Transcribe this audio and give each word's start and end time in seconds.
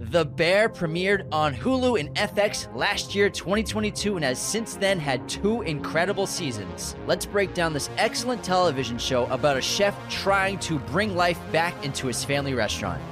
The 0.00 0.24
Bear 0.24 0.68
premiered 0.68 1.26
on 1.32 1.52
Hulu 1.52 1.98
and 1.98 2.14
FX 2.14 2.72
last 2.72 3.16
year, 3.16 3.28
2022, 3.28 4.14
and 4.14 4.24
has 4.24 4.38
since 4.38 4.76
then 4.76 5.00
had 5.00 5.28
two 5.28 5.62
incredible 5.62 6.24
seasons. 6.24 6.94
Let's 7.08 7.26
break 7.26 7.52
down 7.52 7.72
this 7.72 7.90
excellent 7.96 8.44
television 8.44 8.96
show 8.96 9.26
about 9.26 9.56
a 9.56 9.60
chef 9.60 9.96
trying 10.08 10.60
to 10.60 10.78
bring 10.78 11.16
life 11.16 11.40
back 11.50 11.84
into 11.84 12.06
his 12.06 12.24
family 12.24 12.54
restaurant. 12.54 13.02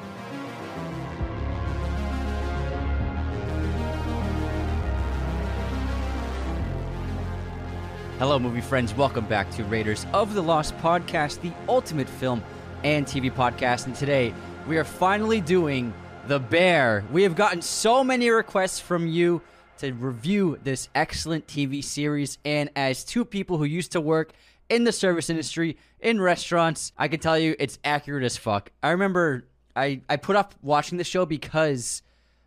Hello, 8.21 8.39
movie 8.39 8.61
friends. 8.61 8.95
Welcome 8.95 9.27
back 9.27 9.51
to 9.57 9.65
Raiders 9.65 10.07
of 10.13 10.35
the 10.35 10.43
Lost 10.43 10.77
podcast, 10.79 11.41
the 11.41 11.53
ultimate 11.69 12.09
film 12.09 12.45
and 12.85 13.05
TV 13.05 13.29
podcast. 13.33 13.87
And 13.87 13.97
today 13.97 14.33
we 14.69 14.79
are 14.79 14.85
finally 14.85 15.41
doing 15.41 15.93
The 16.27 16.41
Bear. 16.41 17.05
We 17.13 17.23
have 17.23 17.37
gotten 17.37 17.63
so 17.63 18.03
many 18.03 18.31
requests 18.31 18.81
from 18.81 19.07
you 19.07 19.43
to 19.79 19.93
review 19.93 20.59
this 20.65 20.89
excellent 20.93 21.47
TV 21.47 21.85
series. 21.85 22.39
And 22.45 22.69
as 22.75 23.05
two 23.05 23.25
people 23.25 23.59
who 23.59 23.65
used 23.65 23.93
to 23.93 24.01
work 24.01 24.33
in 24.69 24.83
the 24.83 24.91
service 24.91 25.31
industry, 25.31 25.77
in 26.01 26.21
restaurants, 26.21 26.93
I 26.99 27.07
can 27.07 27.21
tell 27.21 27.39
you 27.39 27.55
it's 27.61 27.79
accurate 27.85 28.25
as 28.25 28.37
fuck. 28.37 28.73
I 28.83 28.91
remember 28.91 29.47
I, 29.77 30.01
I 30.09 30.17
put 30.17 30.35
off 30.35 30.49
watching 30.63 30.99
the 30.99 31.05
show 31.05 31.27
because 31.27 32.03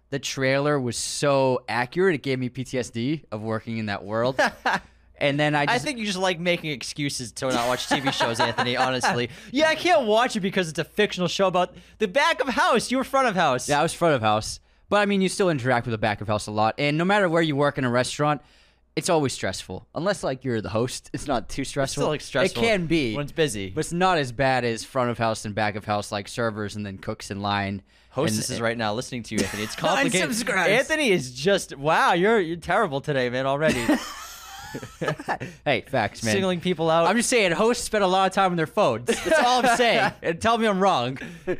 the 0.09 0.19
trailer 0.19 0.77
was 0.77 0.97
so 0.97 1.63
accurate. 1.69 2.16
It 2.16 2.23
gave 2.23 2.38
me 2.38 2.49
PTSD 2.49 3.23
of 3.31 3.41
working 3.41 3.77
in 3.77 3.85
that 3.85 4.03
world. 4.03 4.41
And 5.19 5.39
then 5.39 5.55
I 5.55 5.65
just, 5.65 5.75
I 5.75 5.79
think 5.79 5.99
you 5.99 6.05
just 6.05 6.17
like 6.17 6.39
making 6.39 6.71
excuses 6.71 7.31
to 7.33 7.49
not 7.49 7.67
watch 7.67 7.87
TV 7.87 8.11
shows, 8.13 8.39
Anthony, 8.39 8.75
honestly. 8.77 9.29
Yeah, 9.51 9.67
I 9.67 9.75
can't 9.75 10.05
watch 10.05 10.35
it 10.35 10.39
because 10.39 10.69
it's 10.69 10.79
a 10.79 10.83
fictional 10.83 11.27
show 11.27 11.47
about 11.47 11.75
the 11.97 12.07
back 12.07 12.41
of 12.41 12.49
house. 12.49 12.91
You 12.91 12.97
were 12.97 13.03
front 13.03 13.27
of 13.27 13.35
house. 13.35 13.69
Yeah, 13.69 13.79
I 13.79 13.83
was 13.83 13.93
front 13.93 14.15
of 14.15 14.21
house. 14.21 14.59
But 14.89 15.01
I 15.01 15.05
mean, 15.05 15.21
you 15.21 15.29
still 15.29 15.49
interact 15.49 15.85
with 15.85 15.91
the 15.91 15.99
back 15.99 16.21
of 16.21 16.27
house 16.27 16.47
a 16.47 16.51
lot. 16.51 16.75
And 16.77 16.97
no 16.97 17.05
matter 17.05 17.29
where 17.29 17.41
you 17.41 17.55
work 17.55 17.77
in 17.77 17.85
a 17.85 17.89
restaurant, 17.89 18.41
it's 18.95 19.09
always 19.09 19.33
stressful. 19.33 19.88
Unless 19.95 20.23
like 20.23 20.44
you're 20.44 20.61
the 20.61 20.69
host, 20.69 21.09
it's 21.13 21.27
not 21.27 21.47
too 21.47 21.63
stressful. 21.63 22.01
still, 22.01 22.09
like, 22.09 22.22
stressful 22.22 22.63
It 22.63 22.66
can 22.66 22.85
be 22.88 23.16
when 23.16 23.23
it's 23.23 23.31
busy. 23.31 23.69
but 23.69 23.81
it's 23.81 23.94
not 23.94 24.17
as 24.17 24.31
bad 24.31 24.66
as 24.66 24.83
front 24.83 25.09
of 25.09 25.17
house 25.17 25.45
and 25.45 25.53
back 25.53 25.75
of 25.75 25.85
house, 25.85 26.11
like 26.11 26.27
servers 26.27 26.75
and 26.75 26.85
then 26.85 26.97
cooks 26.97 27.31
in 27.31 27.41
line. 27.41 27.81
Hostess 28.09 28.49
and, 28.49 28.55
is 28.55 28.61
right 28.61 28.77
now 28.77 28.94
listening 28.94 29.22
to 29.23 29.35
you, 29.35 29.41
Anthony. 29.41 29.63
It's 29.63 29.75
complicated. 29.77 30.49
Anthony 30.49 31.11
is 31.11 31.31
just 31.31 31.77
wow. 31.77 32.13
You're 32.13 32.39
you're 32.39 32.57
terrible 32.57 33.01
today, 33.01 33.29
man. 33.29 33.45
Already 33.45 33.85
Hey, 35.66 35.81
facts, 35.81 36.23
man. 36.23 36.34
singling 36.34 36.62
people 36.62 36.89
out 36.89 37.06
I'm 37.08 37.17
just 37.17 37.30
saying, 37.30 37.52
hosts 37.52 37.84
spend 37.84 38.03
a 38.03 38.08
lot 38.08 38.28
of 38.28 38.34
time 38.34 38.52
on 38.52 38.58
their 38.58 38.67
phones. 38.67 39.06
That's 39.06 39.39
all 39.39 39.66
I'm 39.66 39.78
saying. 39.78 40.12
and 40.22 40.42
tell 40.42 40.58
me 40.58 40.67
I'm 40.67 40.80
wrong. 40.80 41.17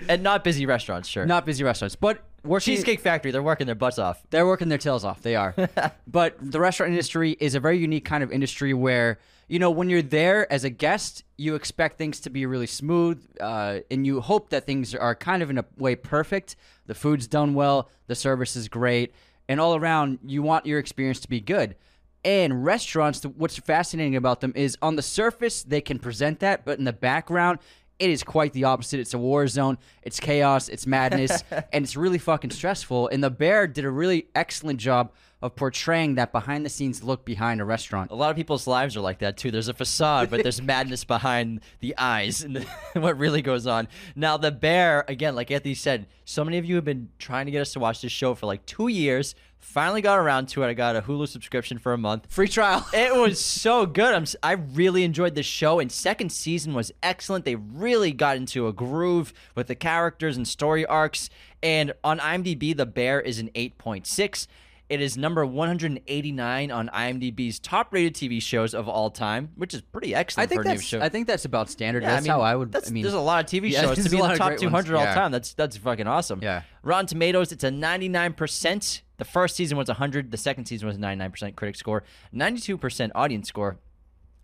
and 0.08 0.24
not 0.24 0.44
busy 0.44 0.66
restaurants. 0.66 1.08
Sure. 1.08 1.26
Not 1.26 1.46
busy 1.46 1.64
restaurants, 1.64 1.96
but 1.96 2.24
working. 2.44 2.76
Cheesecake 2.76 3.00
Factory. 3.00 3.32
They're 3.32 3.44
working 3.44 3.66
their 3.66 3.76
butts 3.76 4.00
off. 4.00 4.22
They're 4.30 4.46
working 4.46 4.70
their 4.70 4.78
tails 4.78 5.04
off. 5.04 5.22
They 5.22 5.36
are. 5.36 5.56
but 6.08 6.36
the 6.40 6.60
restaurant 6.60 6.92
industry 6.92 7.38
is 7.40 7.56
a 7.56 7.60
very 7.60 7.78
unique 7.78 8.06
kind 8.06 8.24
of 8.24 8.32
industry 8.32 8.74
where, 8.74 9.20
you 9.48 9.60
know, 9.60 9.72
when 9.72 9.90
you're 9.90 10.02
there 10.02 10.52
as 10.52 10.64
a 10.64 10.70
guest, 10.70 11.24
you 11.38 11.56
expect 11.56 11.98
things 11.98 12.20
to 12.22 12.30
be 12.30 12.46
really 12.46 12.68
smooth 12.68 13.24
uh, 13.40 13.80
and 13.90 14.06
you 14.06 14.22
hope 14.22 14.50
that 14.50 14.66
things 14.66 14.94
are 14.96 15.16
kind 15.16 15.42
of 15.42 15.50
in 15.50 15.58
a 15.58 15.66
way 15.78 15.96
perfect. 15.96 16.56
The 16.86 16.96
food's 16.96 17.28
done 17.28 17.54
well, 17.54 17.90
the 18.08 18.16
service 18.16 18.56
is 18.56 18.68
great, 18.68 19.14
and 19.48 19.60
all 19.60 19.76
around, 19.76 20.20
you 20.26 20.42
want 20.42 20.66
your 20.66 20.80
experience 20.80 21.20
to 21.22 21.30
be 21.30 21.40
good. 21.40 21.76
And 22.26 22.66
restaurants, 22.66 23.24
what's 23.24 23.58
fascinating 23.58 24.16
about 24.16 24.42
them 24.42 24.52
is 24.56 24.78
on 24.82 24.96
the 24.96 25.02
surface, 25.02 25.64
they 25.64 25.82
can 25.82 26.00
present 26.00 26.40
that, 26.40 26.66
but 26.66 26.78
in 26.78 26.86
the 26.86 26.94
background, 26.94 27.60
it 28.00 28.10
is 28.10 28.24
quite 28.24 28.54
the 28.54 28.64
opposite. 28.64 29.00
It's 29.00 29.14
a 29.14 29.18
war 29.18 29.48
zone. 29.48 29.78
It's 30.04 30.20
chaos. 30.20 30.70
It's 30.70 30.88
madness, 30.88 31.44
and 31.74 31.84
it's 31.84 31.96
really 31.96 32.18
fucking 32.18 32.52
stressful. 32.52 33.10
And 33.10 33.24
the 33.24 33.30
Bear 33.30 33.68
did 33.68 33.86
a 33.86 33.90
really 33.90 34.28
excellent 34.34 34.80
job 34.80 35.12
of 35.42 35.56
portraying 35.56 36.16
that 36.16 36.32
behind 36.34 36.66
the 36.66 36.70
scenes 36.70 37.02
look 37.02 37.24
behind 37.24 37.62
a 37.62 37.66
restaurant. 37.66 38.12
A 38.12 38.16
lot 38.16 38.30
of 38.30 38.36
people's 38.36 38.68
lives 38.68 38.98
are 38.98 39.02
like 39.02 39.20
that 39.20 39.38
too. 39.38 39.52
There's 39.52 39.70
a 39.70 39.74
facade, 39.74 40.30
but 40.30 40.44
there's 40.44 40.62
madness 40.62 41.06
behind 41.06 41.62
the 41.80 41.96
eyes 41.98 42.44
and 42.44 42.66
what 42.94 43.18
really 43.18 43.42
goes 43.42 43.66
on. 43.66 43.88
Now, 44.16 44.36
the 44.36 44.52
bear, 44.52 45.06
again, 45.08 45.36
like 45.36 45.50
Anthony 45.50 45.76
said, 45.76 46.08
so 46.26 46.44
many 46.44 46.58
of 46.58 46.66
you 46.66 46.76
have 46.76 46.86
been 46.86 47.10
trying 47.20 47.46
to 47.46 47.52
get 47.52 47.62
us 47.62 47.74
to 47.74 47.80
watch 47.80 48.02
this 48.02 48.12
show 48.12 48.36
for 48.36 48.48
like 48.48 48.66
two 48.66 48.90
years. 48.90 49.34
Finally 49.60 50.02
got 50.02 50.20
around 50.20 50.48
to 50.50 50.64
it. 50.64 50.68
I 50.68 50.74
got 50.74 50.96
a 50.96 51.02
Hulu 51.02 51.28
subscription 51.28 51.78
for 51.80 51.94
a 51.94 51.98
month. 51.98 52.28
Free 52.30 52.48
trial. 52.48 52.86
It 52.94 53.16
was 53.16 53.44
so 53.44 53.86
good. 53.86 54.14
I'm, 54.14 54.26
I 54.44 54.54
really 54.54 55.04
enjoyed 55.04 55.36
the 55.36 55.44
show, 55.44 55.80
and 55.80 55.92
second 55.92 56.32
season 56.32 56.74
was 56.74 56.92
excellent. 57.02 57.46
They 57.46 57.56
really 57.56 58.12
got 58.12 58.38
into 58.38 58.68
a 58.68 58.74
groove 58.74 59.34
with 59.56 59.68
the 59.68 59.76
characters 59.76 60.38
and 60.38 60.48
story 60.48 60.86
arcs. 60.86 61.30
And 61.62 61.94
on 62.04 62.20
IMDb, 62.20 62.76
The 62.76 62.86
Bear 62.86 63.20
is 63.20 63.40
an 63.40 63.50
8.6. 63.56 64.48
It 64.90 65.02
is 65.02 65.16
number 65.18 65.46
189 65.46 66.72
on 66.72 66.90
IMDb's 66.90 67.60
top-rated 67.60 68.16
TV 68.16 68.42
shows 68.42 68.74
of 68.74 68.90
all 68.90 69.12
time, 69.12 69.52
which 69.56 69.76
is 69.76 69.82
pretty 69.82 70.16
I 70.16 70.22
excellent 70.22 70.50
think 70.50 70.64
for 70.64 70.68
a 70.70 70.74
new 70.74 70.80
show. 70.80 71.00
I 71.00 71.10
think 71.10 71.28
that's 71.28 71.46
about 71.46 71.70
standard. 71.70 72.02
Yeah, 72.02 72.10
that's 72.10 72.22
I 72.22 72.24
mean, 72.24 72.32
how 72.32 72.42
I 72.42 72.56
would. 72.56 72.72
That's, 72.72 72.90
I 72.90 72.94
mean, 72.94 73.04
there's 73.04 73.14
a 73.14 73.20
lot 73.20 73.44
of 73.44 73.50
TV 73.52 73.70
Yeah, 73.70 73.82
shows 73.82 73.98
to 74.04 74.10
be 74.10 74.18
in 74.18 74.28
the 74.28 74.36
top 74.36 74.58
200 74.58 74.72
ones, 74.72 74.90
all 74.90 75.04
yeah. 75.04 75.14
time. 75.14 75.32
That's 75.32 75.54
that's 75.54 75.78
fucking 75.78 76.08
awesome. 76.08 76.40
Yeah. 76.42 76.64
Rotten 76.82 77.06
Tomatoes, 77.06 77.52
it's 77.52 77.64
a 77.64 77.70
99%. 77.70 79.02
The 79.18 79.26
first 79.26 79.56
season 79.56 79.78
was 79.78 79.90
100. 79.90 80.32
The 80.32 80.38
second 80.38 80.66
season 80.66 80.88
was 80.88 80.98
99% 80.98 81.56
critic 81.56 81.76
score, 81.76 82.04
92% 82.34 83.12
audience 83.14 83.48
score. 83.48 83.78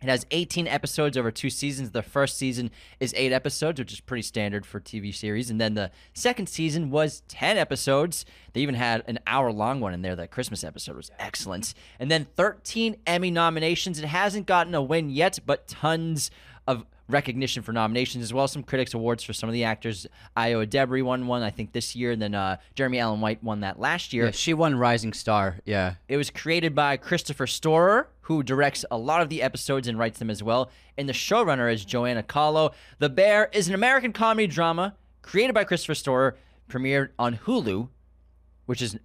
It 0.01 0.09
has 0.09 0.25
18 0.31 0.67
episodes 0.67 1.17
over 1.17 1.31
two 1.31 1.49
seasons. 1.49 1.91
The 1.91 2.03
first 2.03 2.37
season 2.37 2.69
is 2.99 3.13
eight 3.17 3.31
episodes, 3.31 3.79
which 3.79 3.93
is 3.93 3.99
pretty 3.99 4.21
standard 4.21 4.65
for 4.65 4.79
TV 4.79 5.13
series. 5.13 5.49
And 5.49 5.59
then 5.59 5.73
the 5.73 5.89
second 6.13 6.47
season 6.47 6.91
was 6.91 7.23
10 7.27 7.57
episodes. 7.57 8.25
They 8.53 8.61
even 8.61 8.75
had 8.75 9.03
an 9.07 9.19
hour 9.25 9.51
long 9.51 9.79
one 9.79 9.93
in 9.93 10.01
there. 10.01 10.15
That 10.15 10.31
Christmas 10.31 10.63
episode 10.63 10.97
was 10.97 11.11
excellent. 11.17 11.73
And 11.99 12.11
then 12.11 12.27
13 12.35 12.97
Emmy 13.07 13.31
nominations. 13.31 13.97
It 13.97 14.05
hasn't 14.05 14.45
gotten 14.45 14.75
a 14.75 14.81
win 14.81 15.09
yet, 15.09 15.39
but 15.45 15.67
tons 15.67 16.29
recognition 17.07 17.61
for 17.61 17.71
nominations 17.71 18.23
as 18.23 18.33
well 18.33 18.45
as 18.45 18.51
some 18.51 18.63
critics 18.63 18.93
awards 18.93 19.23
for 19.23 19.33
some 19.33 19.47
of 19.47 19.53
the 19.53 19.63
actors. 19.63 20.07
Ayo 20.35 20.65
Edebiri 20.65 21.03
won 21.03 21.27
one, 21.27 21.43
I 21.43 21.49
think, 21.49 21.71
this 21.71 21.95
year. 21.95 22.11
And 22.11 22.21
then 22.21 22.33
uh, 22.35 22.57
Jeremy 22.73 22.99
Allen 22.99 23.21
White 23.21 23.43
won 23.43 23.59
that 23.61 23.79
last 23.79 24.13
year. 24.13 24.25
yeah, 24.25 24.31
she 24.31 24.53
won 24.53 24.75
Rising 24.75 25.13
Star. 25.13 25.59
Yeah. 25.65 25.95
It 26.07 26.17
was 26.17 26.29
created 26.29 26.73
by 26.73 26.97
Christopher 26.97 27.47
Storer, 27.47 28.09
who 28.21 28.41
directs 28.41 28.85
a 28.89 28.97
lot 28.97 29.21
of 29.21 29.29
the 29.29 29.41
episodes 29.43 29.87
and 29.87 29.99
writes 29.99 30.17
them 30.19 30.29
as 30.29 30.41
well. 30.41 30.71
And 30.97 31.07
the 31.07 31.13
showrunner 31.13 31.71
is 31.71 31.85
Joanna 31.85 32.23
Calo. 32.23 32.73
The 32.99 33.09
Bear 33.09 33.49
is 33.53 33.67
an 33.67 33.75
American 33.75 34.11
comedy 34.13 34.47
drama 34.47 34.95
created 35.21 35.53
by 35.53 35.63
Christopher 35.63 35.95
Storer, 35.95 36.37
premiered 36.69 37.09
on 37.19 37.37
Hulu, 37.37 37.89
which 38.65 38.81
is 38.81 38.97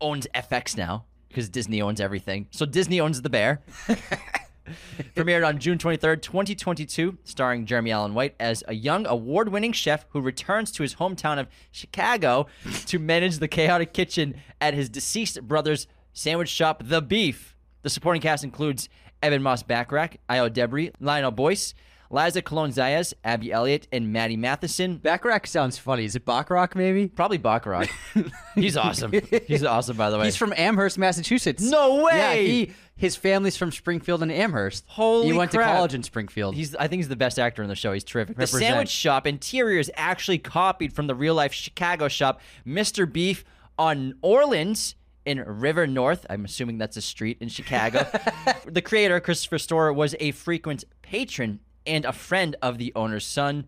owns 0.00 0.28
FX 0.34 0.76
now 0.76 1.04
because 1.28 1.48
Disney 1.48 1.82
owns 1.82 2.00
everything. 2.00 2.46
So 2.50 2.64
Disney 2.64 3.00
owns 3.00 3.22
The 3.22 3.30
Bear. 3.30 3.60
Premiered 5.14 5.46
on 5.46 5.58
June 5.58 5.78
23rd, 5.78 6.22
2022, 6.22 7.18
starring 7.24 7.66
Jeremy 7.66 7.90
Allen 7.90 8.14
White 8.14 8.34
as 8.38 8.62
a 8.68 8.74
young 8.74 9.06
award 9.06 9.48
winning 9.50 9.72
chef 9.72 10.06
who 10.10 10.20
returns 10.20 10.70
to 10.72 10.82
his 10.82 10.96
hometown 10.96 11.38
of 11.38 11.48
Chicago 11.70 12.46
to 12.86 12.98
manage 12.98 13.38
the 13.38 13.48
chaotic 13.48 13.92
kitchen 13.92 14.34
at 14.60 14.74
his 14.74 14.88
deceased 14.88 15.42
brother's 15.46 15.86
sandwich 16.12 16.48
shop, 16.48 16.82
The 16.84 17.00
Beef. 17.02 17.54
The 17.82 17.90
supporting 17.90 18.22
cast 18.22 18.44
includes 18.44 18.88
Evan 19.22 19.42
Moss 19.42 19.62
Backrack, 19.62 20.16
Ayo 20.28 20.50
Edebiri, 20.50 20.92
Lionel 21.00 21.30
Boyce, 21.30 21.74
Liza 22.10 22.40
Colon 22.42 22.70
Zayas, 22.70 23.12
Abby 23.22 23.52
Elliott, 23.52 23.86
and 23.92 24.12
Matty 24.12 24.36
Matheson. 24.36 24.98
Backrack 24.98 25.46
sounds 25.46 25.76
funny. 25.76 26.04
Is 26.04 26.16
it 26.16 26.24
Backrack 26.24 26.74
maybe? 26.74 27.08
Probably 27.08 27.36
Baccarat. 27.38 27.88
He's 28.54 28.76
awesome. 28.76 29.12
He's 29.46 29.64
awesome, 29.64 29.96
by 29.96 30.10
the 30.10 30.18
way. 30.18 30.24
He's 30.24 30.36
from 30.36 30.54
Amherst, 30.56 30.98
Massachusetts. 30.98 31.62
No 31.62 32.04
way! 32.04 32.16
Yeah, 32.16 32.34
he 32.34 32.72
his 32.98 33.16
family's 33.16 33.56
from 33.56 33.72
Springfield 33.72 34.22
and 34.22 34.30
Amherst. 34.30 34.84
Holy 34.88 35.28
He 35.28 35.32
went 35.32 35.52
crap. 35.52 35.68
to 35.70 35.74
college 35.74 35.94
in 35.94 36.02
Springfield. 36.02 36.54
He's 36.54 36.74
I 36.74 36.88
think 36.88 36.98
he's 36.98 37.08
the 37.08 37.16
best 37.16 37.38
actor 37.38 37.62
in 37.62 37.68
the 37.68 37.76
show. 37.76 37.92
He's 37.92 38.04
terrific. 38.04 38.36
The 38.36 38.40
Represent. 38.40 38.62
sandwich 38.62 38.88
shop 38.90 39.26
interior 39.26 39.78
is 39.78 39.90
actually 39.96 40.38
copied 40.38 40.92
from 40.92 41.06
the 41.06 41.14
real 41.14 41.34
life 41.34 41.52
Chicago 41.52 42.08
shop, 42.08 42.40
Mr. 42.66 43.10
Beef 43.10 43.44
on 43.78 44.14
Orleans 44.20 44.96
in 45.24 45.38
River 45.38 45.86
North. 45.86 46.26
I'm 46.28 46.44
assuming 46.44 46.78
that's 46.78 46.96
a 46.96 47.02
street 47.02 47.38
in 47.40 47.48
Chicago. 47.48 48.06
the 48.66 48.82
creator, 48.82 49.20
Christopher 49.20 49.58
Storer, 49.58 49.92
was 49.92 50.16
a 50.18 50.32
frequent 50.32 50.84
patron 51.02 51.60
and 51.86 52.04
a 52.04 52.12
friend 52.12 52.56
of 52.60 52.78
the 52.78 52.92
owner's 52.96 53.24
son. 53.24 53.66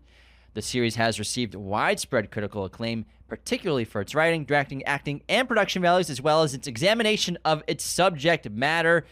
The 0.53 0.61
series 0.61 0.95
has 0.95 1.17
received 1.17 1.55
widespread 1.55 2.29
critical 2.29 2.65
acclaim, 2.65 3.05
particularly 3.29 3.85
for 3.85 4.01
its 4.01 4.13
writing, 4.13 4.43
directing, 4.43 4.83
acting, 4.83 5.23
and 5.29 5.47
production 5.47 5.81
values, 5.81 6.09
as 6.09 6.21
well 6.21 6.43
as 6.43 6.53
its 6.53 6.67
examination 6.67 7.37
of 7.45 7.63
its 7.67 7.85
subject 7.85 8.49
matter. 8.49 9.05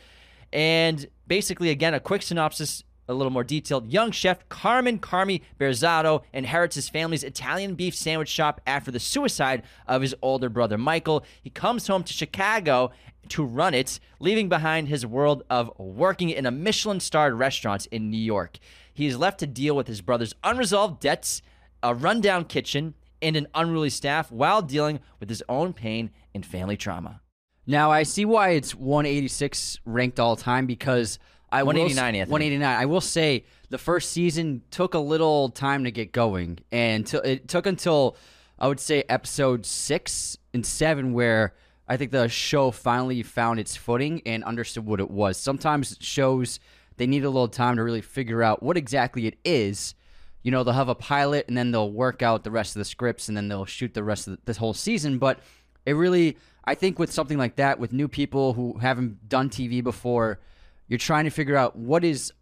And 0.52 1.08
basically, 1.28 1.70
again, 1.70 1.94
a 1.94 2.00
quick 2.02 2.24
synopsis, 2.24 2.84
a 3.08 3.14
little 3.14 3.32
more 3.32 3.46
detailed. 3.46 3.92
Young 3.92 4.12
chef 4.12 4.48
Carmen 4.50 5.00
Carmi 5.00 5.42
Berzatto 5.58 6.24
inherits 6.34 6.76
his 6.76 6.90
family's 6.90 7.24
Italian 7.24 7.76
beef 7.76 7.96
sandwich 7.96 8.30
shop 8.30 8.60
after 8.68 8.92
the 8.92 9.00
suicide 9.00 9.64
of 9.88 10.02
his 10.02 10.14
older 10.22 10.50
brother 10.50 10.78
Michael. 10.78 11.24
He 11.42 11.50
comes 11.50 11.88
home 11.88 12.04
to 12.04 12.14
Chicago 12.14 12.92
to 13.30 13.46
run 13.46 13.74
it, 13.74 14.00
leaving 14.20 14.50
behind 14.50 14.90
his 14.90 15.06
world 15.06 15.44
of 15.50 15.72
working 15.78 16.30
in 16.30 16.46
a 16.46 16.52
Michelin 16.52 17.00
starred 17.00 17.34
restaurant 17.34 17.86
in 17.88 18.10
New 18.10 18.18
York. 18.18 18.60
He 19.00 19.08
is 19.08 19.18
left 19.18 19.40
to 19.40 19.48
deal 19.48 19.78
with 19.78 19.88
his 19.88 20.02
brother's 20.02 20.36
unresolved 20.44 21.00
debts, 21.00 21.42
a 21.82 21.96
rundown 21.96 22.44
kitchen, 22.44 22.96
and 23.22 23.38
an 23.38 23.48
unruly 23.56 23.90
staff 23.90 24.30
while 24.30 24.62
dealing 24.62 25.00
with 25.22 25.30
his 25.30 25.42
own 25.48 25.72
pain 25.72 26.10
and 26.36 26.46
family 26.46 26.76
trauma. 26.76 27.22
Now 27.66 27.92
I 27.92 28.04
see 28.04 28.26
why 28.26 28.50
it's 28.50 28.76
186 28.76 29.80
ranked 29.86 30.20
all 30.20 30.36
time 30.36 30.66
because 30.66 31.18
I 31.50 31.64
will 31.64 31.70
s- 31.72 31.96
189, 31.96 32.16
Anthony. 32.16 32.30
189. 32.30 32.78
I 32.82 32.86
will 32.88 33.00
say 33.00 33.46
the 33.70 33.78
first 33.78 34.12
season 34.12 34.64
took 34.70 34.94
a 34.94 35.00
little 35.00 35.48
time 35.48 35.86
to 35.86 35.92
get 35.92 36.12
going, 36.12 36.60
and 36.70 37.08
till 37.08 37.22
it 37.22 37.48
took 37.48 37.68
until 37.68 38.18
I 38.60 38.68
would 38.68 38.82
say 38.82 39.06
episode 39.08 39.66
six 39.66 40.38
and 40.54 40.66
seven 40.66 41.14
where 41.14 41.54
I 41.88 41.96
think 41.96 42.12
the 42.12 42.28
show 42.28 42.70
finally 42.72 43.24
found 43.24 43.62
its 43.62 43.78
footing 43.78 44.22
and 44.26 44.44
understood 44.44 44.86
what 44.86 45.00
it 45.00 45.10
was. 45.10 45.38
Sometimes 45.38 45.96
shows 46.02 46.60
they 47.00 47.08
need 47.08 47.24
a 47.24 47.30
little 47.30 47.48
time 47.48 47.78
to 47.78 47.84
really 47.84 48.02
figure 48.02 48.44
out 48.44 48.62
what 48.62 48.76
exactly 48.76 49.26
it 49.26 49.38
is. 49.46 49.96
You 50.44 50.52
know, 50.52 50.66
they'll 50.66 50.74
have 50.74 50.90
a 50.90 50.96
pilot 50.96 51.46
and 51.48 51.58
then 51.58 51.72
they'll 51.72 51.92
work 51.92 52.22
out 52.22 52.44
the 52.44 52.52
rest 52.52 52.76
of 52.76 52.80
the 52.82 52.86
scripts 52.86 53.30
and 53.30 53.38
then 53.38 53.48
they'll 53.48 53.66
shoot 53.66 53.94
the 53.94 54.04
rest 54.04 54.28
of 54.28 54.36
the, 54.36 54.40
this 54.44 54.58
whole 54.58 54.74
season. 54.74 55.18
But 55.18 55.40
it 55.86 55.94
really, 55.94 56.38
I 56.66 56.76
think, 56.76 57.00
with 57.00 57.10
something 57.10 57.38
like 57.38 57.56
that, 57.56 57.80
with 57.80 57.94
new 57.94 58.10
people 58.10 58.54
who 58.54 58.78
haven't 58.80 59.30
done 59.30 59.50
TV 59.50 59.82
before, 59.82 60.42
you're 60.90 61.00
trying 61.00 61.24
to 61.24 61.30
figure 61.30 61.56
out 61.56 61.78
what 61.78 62.04
is 62.04 62.34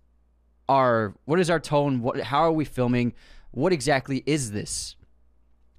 our 0.67 1.13
what 1.25 1.39
is 1.39 1.51
our 1.51 1.59
tone, 1.59 2.01
what 2.01 2.19
how 2.19 2.39
are 2.39 2.51
we 2.51 2.65
filming, 2.65 3.13
what 3.51 3.71
exactly 3.71 4.23
is 4.25 4.51
this? 4.51 4.95